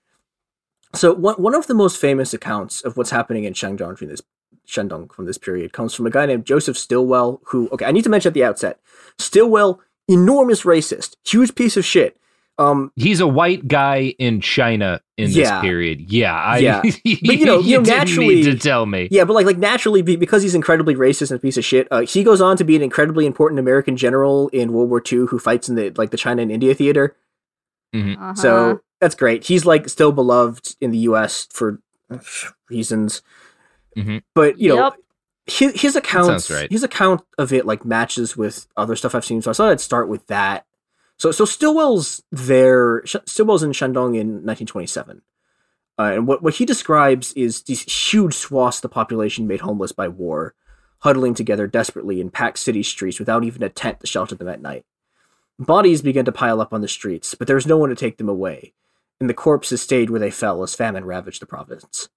So 0.95 1.13
one 1.13 1.35
one 1.43 1.55
of 1.57 1.67
the 1.67 1.75
most 1.75 2.01
famous 2.01 2.33
accounts 2.33 2.83
of 2.83 2.97
what's 2.97 3.11
happening 3.11 3.43
in 3.43 3.53
Shandong 3.53 3.99
from 3.99 4.09
this 4.09 4.23
Shandong 4.69 5.13
from 5.13 5.27
this 5.27 5.37
period 5.37 5.73
comes 5.73 5.93
from 5.93 6.07
a 6.07 6.11
guy 6.11 6.25
named 6.25 6.47
Joseph 6.47 6.79
Stilwell, 6.79 7.41
who 7.47 7.69
okay, 7.73 7.85
I 7.85 7.91
need 7.91 8.05
to 8.05 8.11
mention 8.11 8.31
at 8.31 8.35
the 8.35 8.45
outset, 8.45 8.79
Stilwell, 9.19 9.81
enormous 10.07 10.63
racist, 10.63 11.17
huge 11.27 11.57
piece 11.57 11.77
of 11.77 11.85
shit. 11.85 12.17
Um, 12.57 12.93
He's 12.95 13.21
a 13.21 13.27
white 13.27 13.67
guy 13.67 14.15
in 14.19 14.41
China 14.41 15.01
in 15.17 15.33
this 15.33 15.51
period. 15.61 16.13
Yeah, 16.13 16.35
I, 16.35 16.59
yeah, 16.59 16.83
but 16.83 17.05
you 17.05 17.45
know, 17.45 17.59
you, 17.59 17.79
know, 17.79 17.83
didn't 17.85 17.87
naturally 17.87 18.35
need 18.37 18.45
to 18.45 18.57
tell 18.59 18.87
me. 18.87 19.09
Yeah, 19.11 19.25
but 19.25 19.33
like 19.33 19.47
like 19.47 19.59
naturally 19.59 20.03
because 20.03 20.43
he's 20.43 20.55
incredibly 20.55 20.95
racist 20.95 21.31
and 21.31 21.39
a 21.39 21.41
piece 21.41 21.57
of 21.57 21.65
shit. 21.65 21.89
Uh, 21.91 22.03
he 22.03 22.23
goes 22.23 22.41
on 22.41 22.57
to 22.57 22.65
be 22.65 22.77
an 22.77 22.83
incredibly 22.83 23.27
important 23.27 23.59
American 23.59 23.97
general 23.97 24.49
in 24.49 24.73
World 24.73 24.89
War 24.91 25.03
II 25.11 25.27
who 25.27 25.39
fights 25.39 25.69
in 25.69 25.75
the 25.75 25.91
like 25.97 26.11
the 26.11 26.17
China 26.17 26.43
and 26.43 26.53
India 26.53 26.75
theater. 26.75 27.17
Mhm. 27.95 28.17
Uh-huh. 28.17 28.35
So 28.35 28.81
that's 29.01 29.15
great. 29.17 29.45
He's 29.47 29.67
like 29.67 29.89
still 29.89 30.13
beloved 30.13 30.77
in 30.81 30.93
the 30.93 30.99
U.S. 30.99 31.49
for 31.51 31.81
reasons, 32.71 33.23
Mhm. 33.97 34.23
but 34.35 34.59
you 34.59 34.69
know. 34.69 34.85
Yep. 34.85 34.95
His, 35.47 35.79
his 35.83 35.95
account, 35.95 36.49
right. 36.49 36.73
his 36.73 36.83
account 36.83 37.21
of 37.37 37.53
it 37.53 37.67
like 37.67 37.85
matches 37.85 38.35
with 38.35 38.67
other 38.79 38.97
stuff 38.97 39.15
I've 39.15 39.27
seen, 39.27 39.43
so 39.43 39.51
I 39.51 39.53
thought 39.53 39.73
I'd 39.73 39.81
start 39.81 40.09
with 40.09 40.27
that. 40.29 40.65
So, 41.19 41.31
so 41.31 41.45
Stilwell's 41.45 42.23
there. 42.31 43.03
Stilwell's 43.07 43.63
in 43.63 43.73
Shandong 43.73 44.17
in 44.19 44.45
1927, 44.45 45.23
Uh, 45.99 46.03
and 46.03 46.27
what, 46.27 46.43
what 46.43 46.55
he 46.55 46.65
describes 46.65 47.33
is 47.35 47.63
these 47.63 47.83
huge 47.83 48.35
swaths 48.35 48.79
of 48.79 48.83
the 48.83 48.89
population 48.89 49.47
made 49.47 49.61
homeless 49.61 49.93
by 49.93 50.09
war, 50.09 50.55
huddling 51.01 51.35
together 51.35 51.67
desperately 51.67 52.21
in 52.21 52.31
packed 52.31 52.59
city 52.59 52.83
streets 52.83 53.19
without 53.19 53.45
even 53.45 53.63
a 53.63 53.69
tent 53.69 54.01
to 54.01 54.07
shelter 54.07 54.35
them 54.35 54.49
at 54.49 54.61
night. 54.61 54.85
Bodies 55.59 56.03
began 56.03 56.25
to 56.25 56.33
pile 56.33 56.61
up 56.61 56.73
on 56.73 56.81
the 56.81 56.89
streets, 56.89 57.37
but 57.37 57.47
there 57.47 57.55
was 57.55 57.67
no 57.67 57.77
one 57.77 57.91
to 57.91 57.95
take 57.95 58.19
them 58.19 58.29
away, 58.29 58.75
and 59.21 59.31
the 59.31 59.35
corpses 59.35 59.83
stayed 59.83 60.11
where 60.11 60.19
they 60.19 60.33
fell 60.33 60.65
as 60.65 60.75
famine 60.75 61.05
ravaged 61.05 61.41
the 61.41 61.47
province. 61.47 62.09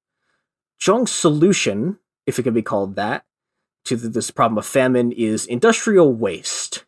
Zhang's 0.81 1.11
solution, 1.11 1.99
if 2.25 2.39
it 2.39 2.43
can 2.43 2.55
be 2.55 2.63
called 2.63 2.95
that, 2.95 3.25
to 3.85 3.95
this 3.95 4.31
problem 4.31 4.57
of 4.57 4.65
famine 4.65 5.11
is 5.11 5.45
industrial 5.45 6.13
waste. 6.13 6.83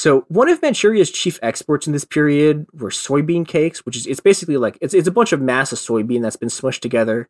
So 0.00 0.24
one 0.28 0.48
of 0.48 0.62
Manchuria's 0.62 1.10
chief 1.10 1.38
exports 1.42 1.86
in 1.86 1.92
this 1.92 2.06
period 2.06 2.66
were 2.72 2.88
soybean 2.88 3.46
cakes, 3.46 3.84
which 3.84 3.98
is 3.98 4.06
it's 4.06 4.18
basically 4.18 4.56
like 4.56 4.78
it's 4.80 4.94
it's 4.94 5.06
a 5.06 5.10
bunch 5.10 5.32
of 5.32 5.42
mass 5.42 5.72
of 5.72 5.78
soybean 5.78 6.22
that's 6.22 6.36
been 6.36 6.48
smushed 6.48 6.80
together. 6.80 7.28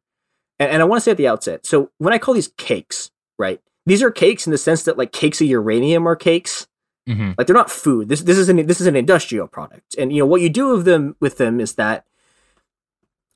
And, 0.61 0.71
and 0.71 0.81
I 0.81 0.85
want 0.85 1.01
to 1.01 1.05
say 1.05 1.11
at 1.11 1.17
the 1.17 1.27
outset, 1.27 1.67
so 1.67 1.91
when 1.99 2.13
I 2.13 2.19
call 2.19 2.33
these 2.33 2.53
cakes, 2.59 3.11
right? 3.41 3.61
These 3.87 4.05
are 4.05 4.13
cakes 4.13 4.47
in 4.47 4.53
the 4.53 4.59
sense 4.59 4.85
that 4.85 4.97
like 4.97 5.11
cakes 5.11 5.41
of 5.41 5.49
uranium 5.49 6.07
are 6.07 6.15
cakes. 6.15 6.69
Mm-hmm. 7.09 7.33
Like 7.37 7.49
they're 7.49 7.57
not 7.57 7.73
food. 7.73 8.09
This 8.09 8.21
this 8.21 8.39
is 8.39 8.49
an 8.49 8.65
this 8.69 8.81
is 8.81 8.87
an 8.87 8.95
industrial 8.95 9.49
product. 9.49 9.97
And 9.99 10.13
you 10.13 10.21
know 10.21 10.27
what 10.27 10.41
you 10.41 10.49
do 10.49 10.69
with 10.69 10.85
them 10.85 11.17
with 11.19 11.39
them 11.39 11.59
is 11.59 11.75
that 11.75 12.05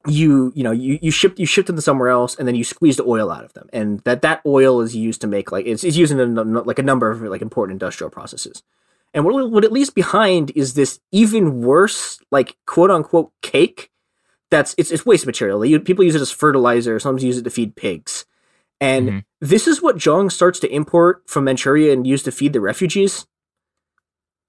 you 0.06 0.52
you 0.54 0.62
know 0.62 0.70
you 0.70 1.00
you 1.02 1.10
ship 1.10 1.40
you 1.40 1.46
ship 1.46 1.66
them 1.66 1.74
to 1.74 1.82
somewhere 1.82 2.08
else 2.08 2.36
and 2.38 2.46
then 2.46 2.54
you 2.54 2.62
squeeze 2.62 2.98
the 2.98 3.04
oil 3.04 3.32
out 3.32 3.42
of 3.42 3.52
them 3.54 3.68
and 3.72 3.98
that 4.00 4.22
that 4.22 4.42
oil 4.46 4.80
is 4.80 4.94
used 4.94 5.20
to 5.22 5.26
make 5.26 5.50
like 5.50 5.66
it's, 5.66 5.82
it's 5.82 5.96
used 5.96 6.12
in 6.12 6.38
a, 6.38 6.44
like 6.44 6.78
a 6.78 6.82
number 6.84 7.10
of 7.10 7.22
like 7.22 7.42
important 7.42 7.74
industrial 7.74 8.10
processes 8.10 8.62
and 9.14 9.24
what, 9.24 9.50
what 9.50 9.64
it 9.64 9.72
leaves 9.72 9.90
behind 9.90 10.50
is 10.54 10.74
this 10.74 11.00
even 11.12 11.62
worse 11.62 12.18
like 12.30 12.56
quote 12.66 12.90
unquote 12.90 13.32
cake 13.42 13.90
that's 14.50 14.74
it's, 14.76 14.90
it's 14.90 15.06
waste 15.06 15.26
material 15.26 15.60
people 15.80 16.04
use 16.04 16.14
it 16.14 16.20
as 16.20 16.30
fertilizer 16.30 16.98
some 16.98 17.18
use 17.18 17.38
it 17.38 17.42
to 17.44 17.50
feed 17.50 17.76
pigs 17.76 18.26
and 18.80 19.08
Mm-hmm. 19.08 19.18
this 19.40 19.66
is 19.68 19.80
what 19.80 19.96
Zhang 19.96 20.30
starts 20.30 20.58
to 20.60 20.68
import 20.74 21.22
from 21.26 21.44
Manchuria 21.44 21.92
and 21.92 22.06
use 22.06 22.22
to 22.24 22.32
feed 22.32 22.52
the 22.52 22.60
refugees 22.60 23.26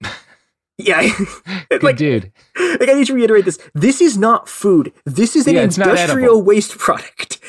yeah 0.78 1.08
Good 1.70 1.96
dude. 1.96 2.32
like 2.58 2.88
I 2.88 2.94
need 2.94 3.06
to 3.06 3.14
reiterate 3.14 3.44
this. 3.44 3.58
This 3.74 4.00
is 4.00 4.18
not 4.18 4.48
food. 4.48 4.92
This 5.04 5.34
is 5.36 5.46
an 5.46 5.54
Yeah, 5.54 5.62
industrial 5.62 6.42
waste 6.42 6.76
product. 6.78 7.40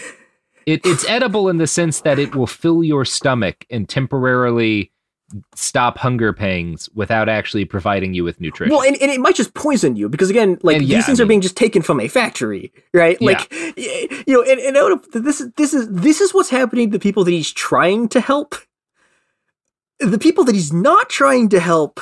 It, 0.65 0.81
it's 0.85 1.05
edible 1.09 1.49
in 1.49 1.57
the 1.57 1.67
sense 1.67 2.01
that 2.01 2.19
it 2.19 2.35
will 2.35 2.47
fill 2.47 2.83
your 2.83 3.05
stomach 3.05 3.65
and 3.69 3.87
temporarily 3.87 4.91
stop 5.55 5.97
hunger 5.97 6.31
pangs 6.31 6.89
without 6.93 7.27
actually 7.27 7.65
providing 7.65 8.13
you 8.13 8.23
with 8.23 8.39
nutrition. 8.39 8.73
Well, 8.73 8.85
and, 8.85 8.95
and 9.01 9.11
it 9.11 9.19
might 9.19 9.35
just 9.35 9.53
poison 9.53 9.95
you 9.95 10.07
because 10.07 10.29
again, 10.29 10.57
like 10.63 10.77
And 10.77 10.87
these 10.87 11.05
things 11.05 11.19
I 11.19 11.23
are 11.23 11.27
being 11.27 11.41
just 11.41 11.57
taken 11.57 11.81
from 11.81 11.99
a 11.99 12.07
factory, 12.07 12.71
right? 12.93 13.21
Like 13.21 13.47
y- 13.51 14.07
you 14.25 14.33
know, 14.33 14.43
and, 14.43 14.59
and 14.59 14.77
out 14.77 14.91
of 14.91 15.11
this 15.11 15.41
is 15.41 15.51
this 15.57 15.73
is 15.73 15.89
this 15.89 16.21
is 16.21 16.33
what's 16.33 16.49
happening 16.49 16.91
to 16.91 16.97
the 16.97 17.01
people 17.01 17.23
that 17.25 17.31
he's 17.31 17.51
trying 17.51 18.07
to 18.09 18.21
help. 18.21 18.55
The 19.99 20.19
people 20.19 20.43
that 20.45 20.55
he's 20.55 20.71
not 20.71 21.09
trying 21.09 21.49
to 21.49 21.59
help. 21.59 21.99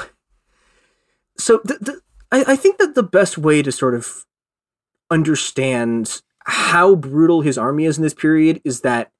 So 1.38 1.61
the, 1.64 1.77
the, 1.81 2.02
I, 2.31 2.53
I 2.53 2.56
think 2.56 2.77
that 2.77 2.93
the 2.93 3.03
best 3.03 3.38
way 3.38 3.61
to 3.61 3.72
sort 3.72 3.95
of 3.95 4.26
understand 5.10 6.22
how 6.45 6.95
brutal 6.95 7.41
his 7.41 7.57
army 7.57 7.85
is 7.85 7.97
in 7.97 8.03
this 8.03 8.14
period 8.14 8.61
is 8.64 8.81
that 8.81 9.11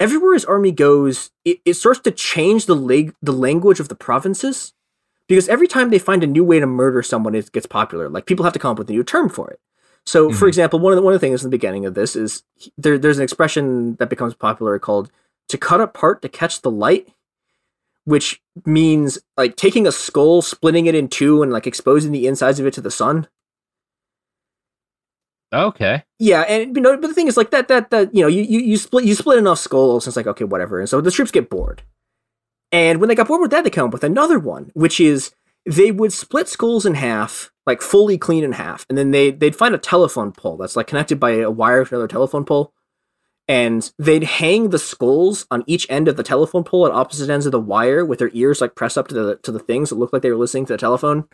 everywhere 0.00 0.34
his 0.34 0.44
army 0.44 0.72
goes, 0.72 1.30
it, 1.44 1.60
it 1.64 1.74
starts 1.74 2.00
to 2.00 2.10
change 2.10 2.66
the 2.66 2.76
leg 2.76 3.14
the 3.22 3.32
language 3.32 3.80
of 3.80 3.88
the 3.88 3.94
provinces. 3.94 4.72
Because 5.28 5.48
every 5.48 5.66
time 5.66 5.90
they 5.90 5.98
find 5.98 6.22
a 6.22 6.26
new 6.26 6.44
way 6.44 6.60
to 6.60 6.66
murder 6.66 7.02
someone, 7.02 7.34
it 7.34 7.50
gets 7.50 7.66
popular. 7.66 8.08
Like 8.08 8.26
people 8.26 8.44
have 8.44 8.52
to 8.52 8.60
come 8.60 8.72
up 8.72 8.78
with 8.78 8.88
a 8.88 8.92
new 8.92 9.02
term 9.02 9.28
for 9.28 9.50
it. 9.50 9.60
So, 10.04 10.30
for 10.30 10.36
mm-hmm. 10.36 10.46
example, 10.46 10.78
one 10.78 10.92
of 10.92 10.96
the 10.96 11.02
one 11.02 11.14
of 11.14 11.20
the 11.20 11.26
things 11.26 11.42
in 11.42 11.50
the 11.50 11.56
beginning 11.56 11.84
of 11.84 11.94
this 11.94 12.14
is 12.14 12.44
there, 12.78 12.96
there's 12.96 13.18
an 13.18 13.24
expression 13.24 13.96
that 13.96 14.08
becomes 14.08 14.34
popular 14.34 14.78
called 14.78 15.10
"to 15.48 15.58
cut 15.58 15.80
apart 15.80 16.22
to 16.22 16.28
catch 16.28 16.62
the 16.62 16.70
light," 16.70 17.08
which 18.04 18.40
means 18.64 19.18
like 19.36 19.56
taking 19.56 19.84
a 19.84 19.92
skull, 19.92 20.42
splitting 20.42 20.86
it 20.86 20.94
in 20.94 21.08
two, 21.08 21.42
and 21.42 21.52
like 21.52 21.66
exposing 21.66 22.12
the 22.12 22.28
insides 22.28 22.60
of 22.60 22.66
it 22.66 22.74
to 22.74 22.80
the 22.80 22.90
sun. 22.90 23.26
Okay. 25.52 26.04
Yeah, 26.18 26.42
and 26.42 26.74
you 26.76 26.82
know, 26.82 26.96
but 26.96 27.08
the 27.08 27.14
thing 27.14 27.28
is, 27.28 27.36
like 27.36 27.50
that, 27.50 27.68
that, 27.68 27.90
that, 27.90 28.14
you 28.14 28.22
know, 28.22 28.28
you, 28.28 28.42
you, 28.42 28.60
you 28.60 28.76
split, 28.76 29.04
you 29.04 29.14
split 29.14 29.38
enough 29.38 29.58
skulls, 29.58 30.06
and 30.06 30.10
it's 30.10 30.16
like, 30.16 30.26
okay, 30.26 30.44
whatever. 30.44 30.80
And 30.80 30.88
so 30.88 31.00
the 31.00 31.10
troops 31.10 31.30
get 31.30 31.50
bored. 31.50 31.82
And 32.72 33.00
when 33.00 33.08
they 33.08 33.14
got 33.14 33.28
bored 33.28 33.40
with 33.40 33.50
that, 33.52 33.64
they 33.64 33.70
come 33.70 33.86
up 33.86 33.92
with 33.92 34.04
another 34.04 34.38
one, 34.38 34.70
which 34.74 35.00
is 35.00 35.32
they 35.64 35.90
would 35.90 36.12
split 36.12 36.48
skulls 36.48 36.86
in 36.86 36.94
half, 36.94 37.50
like 37.66 37.82
fully 37.82 38.18
clean 38.18 38.44
in 38.44 38.52
half, 38.52 38.86
and 38.88 38.96
then 38.96 39.10
they 39.10 39.30
they'd 39.30 39.56
find 39.56 39.74
a 39.74 39.78
telephone 39.78 40.32
pole 40.32 40.56
that's 40.56 40.76
like 40.76 40.86
connected 40.86 41.18
by 41.18 41.32
a 41.32 41.50
wire 41.50 41.84
to 41.84 41.94
another 41.94 42.08
telephone 42.08 42.44
pole, 42.44 42.72
and 43.48 43.92
they'd 43.98 44.24
hang 44.24 44.70
the 44.70 44.78
skulls 44.78 45.46
on 45.50 45.64
each 45.66 45.86
end 45.90 46.08
of 46.08 46.16
the 46.16 46.22
telephone 46.22 46.64
pole 46.64 46.86
at 46.86 46.92
opposite 46.92 47.30
ends 47.30 47.46
of 47.46 47.52
the 47.52 47.60
wire 47.60 48.04
with 48.04 48.18
their 48.18 48.30
ears 48.32 48.60
like 48.60 48.74
pressed 48.74 48.98
up 48.98 49.08
to 49.08 49.14
the 49.14 49.36
to 49.36 49.52
the 49.52 49.58
things 49.58 49.90
that 49.90 49.96
looked 49.96 50.12
like 50.12 50.22
they 50.22 50.30
were 50.30 50.36
listening 50.36 50.66
to 50.66 50.72
the 50.72 50.78
telephone. 50.78 51.28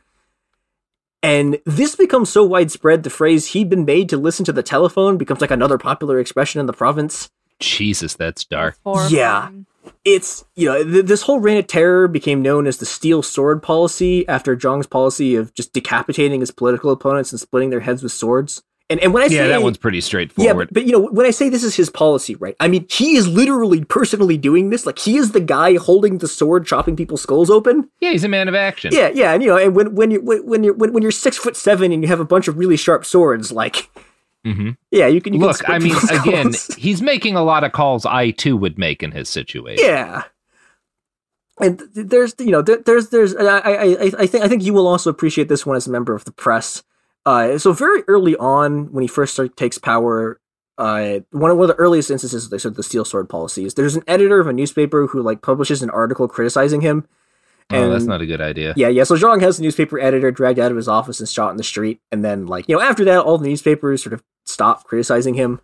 And 1.23 1.59
this 1.65 1.95
becomes 1.95 2.31
so 2.31 2.45
widespread, 2.45 3.05
the 3.05 3.11
phrase 3.11 3.49
"he'd 3.49 3.71
been 3.71 3.85
made 3.85 4.09
to 4.09 4.17
listen 4.17 4.45
to 4.47 4.53
the 4.53 4.63
telephone" 4.63 5.17
becomes 5.17 5.41
like 5.41 5.53
another 5.53 5.79
popular 5.79 6.19
expression 6.19 6.61
in 6.61 6.67
the 6.67 6.73
province. 6.73 7.31
Jesus, 7.61 8.15
that's 8.15 8.45
dark. 8.45 8.77
Yeah. 9.09 9.51
It's, 10.05 10.45
you 10.57 10.67
know, 10.67 10.83
th- 10.83 11.07
this 11.07 11.23
whole 11.23 11.39
reign 11.39 11.59
of 11.59 11.69
terror 11.69 12.09
became 12.09 12.43
known 12.43 12.67
as 12.67 12.79
the 12.79 12.87
steel 12.87 13.23
sword 13.23 13.63
policy 13.63 14.27
after 14.27 14.57
Zhang's 14.57 14.87
policy 14.87 15.37
of 15.37 15.55
just 15.55 15.73
decapitating 15.73 16.41
his 16.41 16.51
political 16.51 16.91
opponents 16.91 17.31
and 17.31 17.41
splitting 17.41 17.71
their 17.71 17.81
heads 17.81 18.03
with 18.03 18.11
swords. 18.11 18.63
And, 18.93 19.01
and 19.01 19.15
when 19.15 19.23
I 19.23 19.29
say 19.29 19.37
yeah, 19.37 19.49
that 19.49 19.63
one's 19.63 19.79
pretty 19.79 19.99
yeah, 19.99 20.03
straightforward. 20.03 20.69
but, 20.69 20.75
but 20.75 20.85
you 20.85 20.93
know, 20.93 21.09
when 21.09 21.25
I 21.25 21.31
say 21.31 21.49
this 21.49 21.65
is 21.65 21.75
his 21.75 21.89
policy, 21.89 22.35
right? 22.35 22.55
I 22.61 22.69
mean, 22.69 22.87
he 22.91 23.17
is 23.17 23.27
literally 23.27 23.85
personally 23.85 24.37
doing 24.37 24.69
this. 24.69 24.85
Like 24.85 24.99
he 24.99 25.17
is 25.17 25.33
the 25.33 25.41
guy 25.41 25.77
holding 25.77 26.19
the 26.19 26.29
sword, 26.29 26.67
chopping 26.67 26.95
people's 26.95 27.23
skulls 27.23 27.49
open. 27.49 27.89
yeah, 28.01 28.11
he's 28.11 28.23
a 28.23 28.29
man 28.29 28.49
of 28.49 28.55
action. 28.55 28.93
Yeah, 28.93 29.09
yeah, 29.15 29.33
and 29.33 29.43
you 29.43 29.49
know, 29.49 29.57
and 29.57 29.75
when 29.75 29.95
when 29.95 30.11
you 30.11 30.21
when, 30.21 30.63
you're 30.63 30.75
when, 30.75 30.93
when 30.93 31.03
you're 31.03 31.11
six 31.11 31.39
foot 31.39 31.57
seven 31.57 31.91
and 31.91 32.03
you 32.03 32.09
have 32.09 32.21
a 32.21 32.25
bunch 32.25 32.49
of 32.49 32.59
really 32.59 32.77
sharp 32.77 33.07
swords, 33.07 33.51
like 33.51 33.91
hmm 34.45 34.71
yeah, 34.91 35.07
you 35.07 35.23
can 35.23 35.33
you 35.33 35.41
Look, 35.41 35.57
split 35.57 35.71
I 35.71 35.79
mean, 35.79 35.97
again, 36.11 36.53
he's 36.77 37.01
making 37.01 37.35
a 37.35 37.43
lot 37.43 37.65
of 37.65 37.73
calls 37.73 38.05
I 38.05 38.31
too 38.31 38.59
would 38.59 38.79
make 38.79 39.03
in 39.03 39.13
his 39.13 39.31
situation. 39.31 39.87
Yeah. 39.87 40.25
And 41.61 41.79
th- 41.79 42.09
there's 42.09 42.35
you 42.39 42.51
know 42.51 42.61
there, 42.61 42.79
there's 42.79 43.09
there's 43.09 43.35
I 43.37 43.59
I 43.59 43.73
I 43.73 44.13
I 44.19 44.27
think 44.27 44.45
I 44.45 44.49
think 44.49 44.63
you 44.65 44.75
will 44.75 44.87
also 44.87 45.09
appreciate 45.09 45.49
this 45.49 45.65
one 45.65 45.77
as 45.77 45.87
a 45.87 45.91
member 45.91 46.15
of 46.15 46.25
the 46.25 46.33
press. 46.33 46.83
Uh, 47.25 47.57
so 47.59 47.73
very 47.73 48.03
early 48.09 48.37
on 48.37 48.93
when 48.93 49.03
he 49.03 49.09
first 49.09 49.35
start, 49.35 49.57
takes 49.57 49.79
power, 49.79 50.41
uh, 50.79 51.21
one 51.31 51.51
of 51.51 51.57
one 51.57 51.71
of 51.71 51.77
the 51.77 51.81
earliest 51.81 52.11
instances 52.11 52.45
of 52.45 52.51
the, 52.63 52.71
the 52.71 52.83
steel 52.83 53.05
sword 53.05 53.29
policies. 53.29 53.75
There's 53.75 53.95
an 53.95 54.03
editor 54.09 54.41
of 54.41 54.47
a 54.49 54.53
newspaper 54.53 55.07
who 55.07 55.23
like 55.23 55.41
publishes 55.43 55.83
an 55.83 55.91
article 55.91 56.27
criticizing 56.29 56.81
him. 56.81 57.07
Oh, 57.71 57.89
that's 57.91 58.05
not 58.07 58.21
a 58.21 58.27
good 58.27 58.41
idea. 58.41 58.75
Yeah, 58.77 58.89
yeah. 58.89 59.05
So 59.05 59.15
Zhang 59.17 59.41
has 59.41 59.57
the 59.57 59.63
newspaper 59.63 59.99
editor 59.99 60.31
dragged 60.31 60.59
out 60.59 60.71
of 60.71 60.77
his 60.77 60.89
office 60.89 61.21
and 61.21 61.29
shot 61.29 61.53
in 61.53 61.57
the 61.57 61.63
street, 61.65 62.01
and 62.11 62.25
then 62.25 62.47
like 62.47 62.69
you 62.69 62.75
know 62.77 62.83
after 62.83 63.05
that, 63.05 63.21
all 63.21 63.39
the 63.39 63.49
newspapers 63.49 64.03
sort 64.03 64.13
of 64.13 64.23
stop 64.45 64.85
criticizing 64.85 65.35
him. 65.35 65.61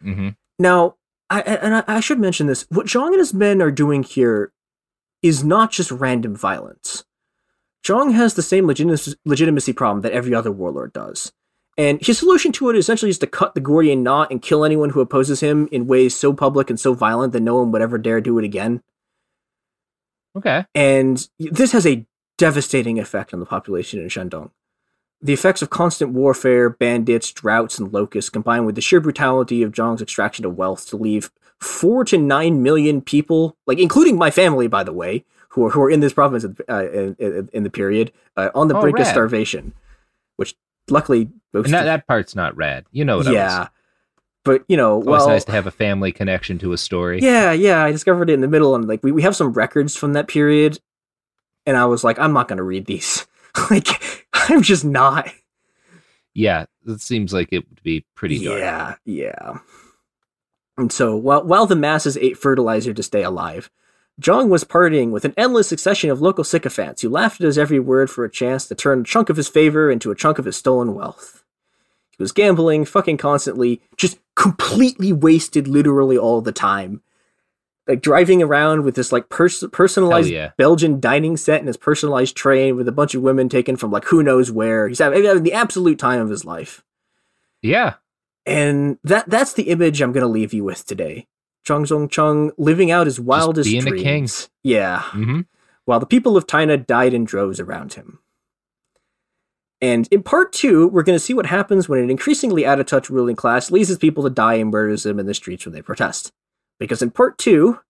hmm 0.00 0.28
Now, 0.58 0.94
I, 1.28 1.40
I- 1.40 1.42
and 1.56 1.74
I, 1.76 1.84
I 1.88 2.00
should 2.00 2.20
mention 2.20 2.46
this: 2.46 2.64
what 2.70 2.86
Zhang 2.86 3.08
and 3.08 3.18
his 3.18 3.34
men 3.34 3.60
are 3.60 3.70
doing 3.72 4.02
here 4.02 4.52
is 5.22 5.42
not 5.44 5.72
just 5.72 5.90
random 5.90 6.36
violence. 6.36 7.04
Zhang 7.84 8.12
has 8.14 8.34
the 8.34 8.42
same 8.42 8.66
legitimacy, 8.66 9.14
legitimacy 9.24 9.72
problem 9.72 10.02
that 10.02 10.12
every 10.12 10.34
other 10.34 10.52
warlord 10.52 10.92
does, 10.92 11.32
and 11.78 12.04
his 12.04 12.18
solution 12.18 12.52
to 12.52 12.70
it 12.70 12.76
essentially 12.76 13.10
is 13.10 13.18
to 13.18 13.26
cut 13.26 13.54
the 13.54 13.60
Gordian 13.60 14.02
knot 14.02 14.30
and 14.30 14.42
kill 14.42 14.64
anyone 14.64 14.90
who 14.90 15.00
opposes 15.00 15.40
him 15.40 15.68
in 15.72 15.86
ways 15.86 16.14
so 16.14 16.32
public 16.32 16.68
and 16.68 16.78
so 16.78 16.92
violent 16.92 17.32
that 17.32 17.40
no 17.40 17.56
one 17.56 17.72
would 17.72 17.82
ever 17.82 17.98
dare 17.98 18.20
do 18.20 18.38
it 18.38 18.44
again. 18.44 18.82
Okay. 20.36 20.64
And 20.74 21.26
this 21.38 21.72
has 21.72 21.86
a 21.86 22.06
devastating 22.38 22.98
effect 22.98 23.32
on 23.32 23.40
the 23.40 23.46
population 23.46 24.00
in 24.00 24.08
Shandong. 24.08 24.50
The 25.20 25.32
effects 25.32 25.62
of 25.62 25.70
constant 25.70 26.10
warfare, 26.12 26.68
bandits, 26.68 27.32
droughts, 27.32 27.78
and 27.78 27.92
locusts 27.92 28.28
combined 28.28 28.66
with 28.66 28.74
the 28.74 28.80
sheer 28.80 29.00
brutality 29.00 29.62
of 29.62 29.72
Zhang's 29.72 30.02
extraction 30.02 30.44
of 30.44 30.56
wealth 30.56 30.88
to 30.88 30.96
leave 30.96 31.30
four 31.60 32.04
to 32.06 32.18
nine 32.18 32.62
million 32.62 33.00
people, 33.00 33.56
like 33.66 33.78
including 33.78 34.18
my 34.18 34.30
family, 34.30 34.66
by 34.66 34.82
the 34.82 34.92
way, 34.92 35.24
who 35.52 35.66
are, 35.66 35.70
who 35.70 35.82
are 35.82 35.90
in 35.90 36.00
this 36.00 36.12
province 36.12 36.44
uh, 36.44 36.88
in, 36.90 37.48
in, 37.52 37.62
the 37.62 37.70
period, 37.70 38.10
uh, 38.36 38.50
on 38.54 38.68
the 38.68 38.76
Oh, 38.76 38.80
brink 38.80 38.98
of 38.98 39.06
starvation, 39.06 39.74
which 40.36 40.54
luckily 40.88 41.30
that, 41.52 41.58
of- 41.58 41.70
that 41.70 42.06
part's 42.06 42.34
not 42.34 42.56
rad. 42.56 42.86
You 42.90 43.04
know 43.04 43.18
what 43.18 43.26
yeah. 43.26 43.68
But 44.44 44.64
you 44.66 44.76
know, 44.76 44.98
It's 44.98 45.06
well, 45.06 45.28
nice 45.28 45.44
to 45.44 45.52
have 45.52 45.66
a 45.68 45.70
family 45.70 46.10
connection 46.10 46.58
to 46.58 46.72
a 46.72 46.78
story. 46.78 47.20
yeah, 47.20 47.52
yeah, 47.52 47.84
I 47.84 47.92
discovered 47.92 48.28
it 48.28 48.32
in 48.34 48.40
the 48.40 48.48
middle, 48.48 48.74
and 48.74 48.88
like 48.88 49.02
we, 49.04 49.12
we 49.12 49.22
have 49.22 49.36
some 49.36 49.52
records 49.52 49.94
from 49.94 50.14
that 50.14 50.26
period, 50.26 50.80
and 51.64 51.76
I 51.76 51.84
was 51.84 52.02
like, 52.02 52.18
I'm 52.18 52.32
not 52.32 52.48
gonna 52.48 52.64
read 52.64 52.86
these. 52.86 53.26
like, 53.70 54.26
I'm 54.32 54.62
just 54.62 54.84
not. 54.84 55.28
Yeah, 56.34 56.64
it 56.88 57.00
seems 57.00 57.32
like 57.32 57.50
it 57.52 57.68
would 57.68 57.82
be 57.82 58.04
pretty 58.16 58.42
dark. 58.42 58.58
Yeah, 58.58 58.94
yeah. 59.04 59.58
And 60.78 60.90
so 60.90 61.14
while 61.14 61.44
while 61.44 61.66
the 61.66 61.76
masses 61.76 62.16
ate 62.16 62.38
fertilizer 62.38 62.94
to 62.94 63.02
stay 63.02 63.22
alive, 63.22 63.70
Zhang 64.20 64.48
was 64.48 64.64
partying 64.64 65.10
with 65.10 65.24
an 65.24 65.34
endless 65.36 65.68
succession 65.68 66.10
of 66.10 66.20
local 66.20 66.44
sycophants 66.44 67.02
who 67.02 67.08
laughed 67.08 67.40
at 67.40 67.46
his 67.46 67.58
every 67.58 67.80
word 67.80 68.10
for 68.10 68.24
a 68.24 68.30
chance 68.30 68.66
to 68.68 68.74
turn 68.74 69.00
a 69.00 69.04
chunk 69.04 69.30
of 69.30 69.36
his 69.36 69.48
favor 69.48 69.90
into 69.90 70.10
a 70.10 70.14
chunk 70.14 70.38
of 70.38 70.44
his 70.44 70.56
stolen 70.56 70.94
wealth. 70.94 71.44
He 72.10 72.22
was 72.22 72.32
gambling, 72.32 72.84
fucking 72.84 73.16
constantly, 73.16 73.80
just 73.96 74.18
completely 74.34 75.12
wasted 75.12 75.66
literally 75.66 76.18
all 76.18 76.40
the 76.40 76.52
time. 76.52 77.02
Like 77.88 78.02
driving 78.02 78.42
around 78.42 78.84
with 78.84 78.94
this 78.94 79.10
like 79.10 79.28
pers- 79.28 79.64
personalized 79.72 80.30
yeah. 80.30 80.50
Belgian 80.56 81.00
dining 81.00 81.36
set 81.36 81.58
and 81.58 81.66
his 81.66 81.76
personalized 81.76 82.36
train 82.36 82.76
with 82.76 82.86
a 82.86 82.92
bunch 82.92 83.14
of 83.14 83.22
women 83.22 83.48
taken 83.48 83.76
from 83.76 83.90
like 83.90 84.04
who 84.04 84.22
knows 84.22 84.52
where. 84.52 84.86
He's 84.86 85.00
having, 85.00 85.24
having 85.24 85.42
the 85.42 85.54
absolute 85.54 85.98
time 85.98 86.20
of 86.20 86.28
his 86.28 86.44
life. 86.44 86.84
Yeah. 87.60 87.94
And 88.44 88.98
that 89.04 89.28
that's 89.28 89.54
the 89.54 89.64
image 89.64 90.00
I'm 90.00 90.12
going 90.12 90.22
to 90.22 90.28
leave 90.28 90.52
you 90.52 90.64
with 90.64 90.86
today. 90.86 91.26
Zhang 91.64 91.86
Zongchang 91.86 92.52
living 92.58 92.90
out 92.90 93.06
his 93.06 93.20
wildest 93.20 93.70
being 93.70 93.86
a 93.86 93.90
dreams. 93.90 94.50
king. 94.62 94.72
Yeah. 94.72 95.00
Mm-hmm. 95.10 95.40
While 95.84 96.00
the 96.00 96.06
people 96.06 96.36
of 96.36 96.46
Taina 96.46 96.86
died 96.86 97.14
in 97.14 97.24
droves 97.24 97.60
around 97.60 97.94
him. 97.94 98.18
And 99.80 100.06
in 100.12 100.22
part 100.22 100.52
two, 100.52 100.86
we're 100.88 101.02
going 101.02 101.16
to 101.16 101.24
see 101.24 101.34
what 101.34 101.46
happens 101.46 101.88
when 101.88 101.98
an 101.98 102.10
increasingly 102.10 102.64
out 102.64 102.78
of 102.78 102.86
touch 102.86 103.10
ruling 103.10 103.34
class 103.34 103.70
leaves 103.70 103.88
his 103.88 103.98
people 103.98 104.22
to 104.22 104.30
die 104.30 104.54
and 104.54 104.70
murders 104.70 105.02
them 105.02 105.18
in 105.18 105.26
the 105.26 105.34
streets 105.34 105.66
when 105.66 105.74
they 105.74 105.82
protest. 105.82 106.32
Because 106.78 107.02
in 107.02 107.10
part 107.10 107.36
two, 107.36 107.80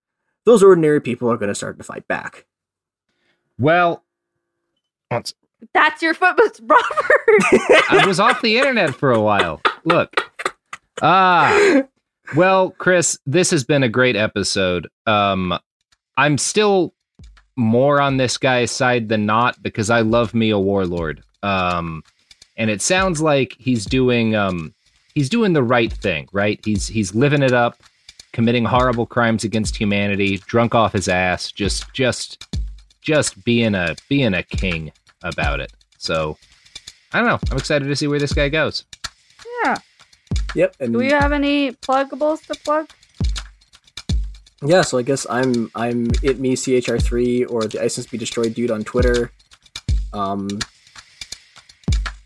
those 0.46 0.62
ordinary 0.62 1.00
people 1.00 1.30
are 1.30 1.36
going 1.36 1.50
to 1.50 1.54
start 1.54 1.76
to 1.78 1.84
fight 1.84 2.08
back. 2.08 2.46
Well, 3.58 4.02
once 5.10 5.34
That's 5.74 6.00
your 6.02 6.14
footbooks, 6.14 6.60
Robert. 6.60 6.86
I 7.90 8.04
was 8.06 8.18
off 8.18 8.40
the 8.40 8.56
internet 8.56 8.94
for 8.94 9.12
a 9.12 9.20
while. 9.20 9.60
Look. 9.84 10.32
Ah. 11.02 11.82
Well, 12.34 12.70
Chris, 12.78 13.18
this 13.26 13.50
has 13.50 13.62
been 13.62 13.82
a 13.82 13.88
great 13.88 14.16
episode. 14.16 14.88
Um 15.06 15.58
I'm 16.16 16.38
still 16.38 16.94
more 17.56 18.00
on 18.00 18.16
this 18.16 18.38
guy's 18.38 18.70
side 18.70 19.08
than 19.08 19.26
not 19.26 19.62
because 19.62 19.90
I 19.90 20.00
love 20.00 20.34
me 20.34 20.50
a 20.50 20.58
warlord. 20.58 21.22
Um 21.42 22.02
and 22.56 22.70
it 22.70 22.82
sounds 22.82 23.20
like 23.20 23.54
he's 23.58 23.84
doing 23.84 24.34
um 24.34 24.74
he's 25.14 25.28
doing 25.28 25.52
the 25.52 25.62
right 25.62 25.92
thing, 25.92 26.28
right? 26.32 26.60
He's 26.64 26.88
he's 26.88 27.14
living 27.14 27.42
it 27.42 27.52
up, 27.52 27.82
committing 28.32 28.64
horrible 28.64 29.06
crimes 29.06 29.44
against 29.44 29.76
humanity, 29.76 30.38
drunk 30.38 30.74
off 30.74 30.92
his 30.94 31.08
ass, 31.08 31.52
just 31.52 31.92
just 31.92 32.56
just 33.02 33.44
being 33.44 33.74
a 33.74 33.94
being 34.08 34.34
a 34.34 34.42
king 34.42 34.92
about 35.22 35.60
it. 35.60 35.72
So 35.98 36.38
I 37.12 37.18
don't 37.18 37.28
know. 37.28 37.38
I'm 37.50 37.58
excited 37.58 37.86
to 37.86 37.96
see 37.96 38.06
where 38.06 38.18
this 38.18 38.32
guy 38.32 38.48
goes. 38.48 38.84
Yeah. 40.54 40.64
Yep. 40.64 40.76
And 40.80 40.92
Do 40.92 40.98
we 40.98 41.10
have 41.10 41.32
any 41.32 41.72
pluggables 41.72 42.46
to 42.46 42.54
plug? 42.54 42.90
yeah, 44.64 44.82
so 44.82 44.98
I 44.98 45.02
guess 45.02 45.26
I'm 45.28 45.70
I'm 45.74 46.08
it 46.22 46.38
me 46.38 46.54
CHR3 46.54 47.50
or 47.50 47.64
the 47.64 47.82
Ice 47.82 48.04
Be 48.06 48.18
Destroyed 48.18 48.54
dude 48.54 48.70
on 48.70 48.84
Twitter. 48.84 49.32
Um 50.12 50.48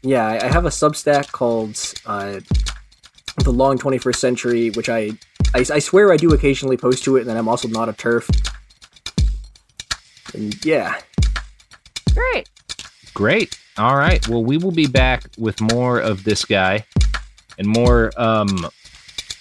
yeah, 0.02 0.26
I, 0.26 0.46
I 0.46 0.52
have 0.52 0.66
a 0.66 0.70
Substack 0.70 1.32
called 1.32 1.76
uh, 2.06 2.38
the 3.42 3.50
Long 3.50 3.76
21st 3.76 4.16
Century, 4.16 4.70
which 4.70 4.88
I, 4.88 5.10
I 5.52 5.64
I 5.72 5.78
swear 5.80 6.12
I 6.12 6.16
do 6.16 6.32
occasionally 6.32 6.76
post 6.76 7.02
to 7.04 7.16
it, 7.16 7.20
and 7.20 7.28
then 7.28 7.36
I'm 7.36 7.48
also 7.48 7.66
not 7.66 7.88
a 7.88 7.92
turf. 7.92 8.28
And 10.32 10.64
yeah, 10.64 11.00
Great. 12.16 12.48
Great. 13.12 13.58
All 13.76 13.96
right. 13.96 14.26
Well, 14.26 14.42
we 14.42 14.56
will 14.56 14.72
be 14.72 14.86
back 14.86 15.24
with 15.36 15.60
more 15.60 15.98
of 16.00 16.24
this 16.24 16.46
guy 16.46 16.86
and 17.58 17.66
more 17.68 18.10
um 18.16 18.66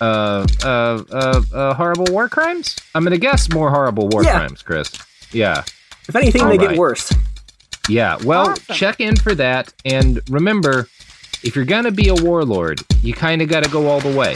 uh 0.02 0.46
uh 0.64 1.04
uh, 1.12 1.42
uh 1.54 1.74
horrible 1.74 2.06
war 2.12 2.28
crimes. 2.30 2.76
I'm 2.94 3.04
gonna 3.04 3.18
guess 3.18 3.52
more 3.52 3.70
horrible 3.70 4.08
war 4.10 4.24
Yeah. 4.24 4.38
crimes, 4.40 4.62
Chris. 4.62 4.92
Yeah. 5.32 5.64
if 6.08 6.16
anything, 6.16 6.42
All 6.44 6.50
they 6.50 6.58
right. 6.58 6.70
get 6.70 6.78
worse. 6.78 7.12
Yeah. 7.90 8.18
Well, 8.24 8.50
Awesome. 8.50 8.76
check 8.76 9.00
in 9.00 9.16
for 9.16 9.34
that, 9.36 9.74
and 9.86 10.20
remember, 10.30 10.88
if 11.44 11.56
you're 11.56 11.66
gonna 11.66 11.92
be 11.92 12.08
a 12.10 12.16
warlord, 12.16 12.82
you 13.02 13.14
kind 13.14 13.42
of 13.42 13.48
got 13.50 13.64
to 13.64 13.70
go 13.70 13.88
all 13.88 14.00
the 14.00 14.16
way. 14.16 14.36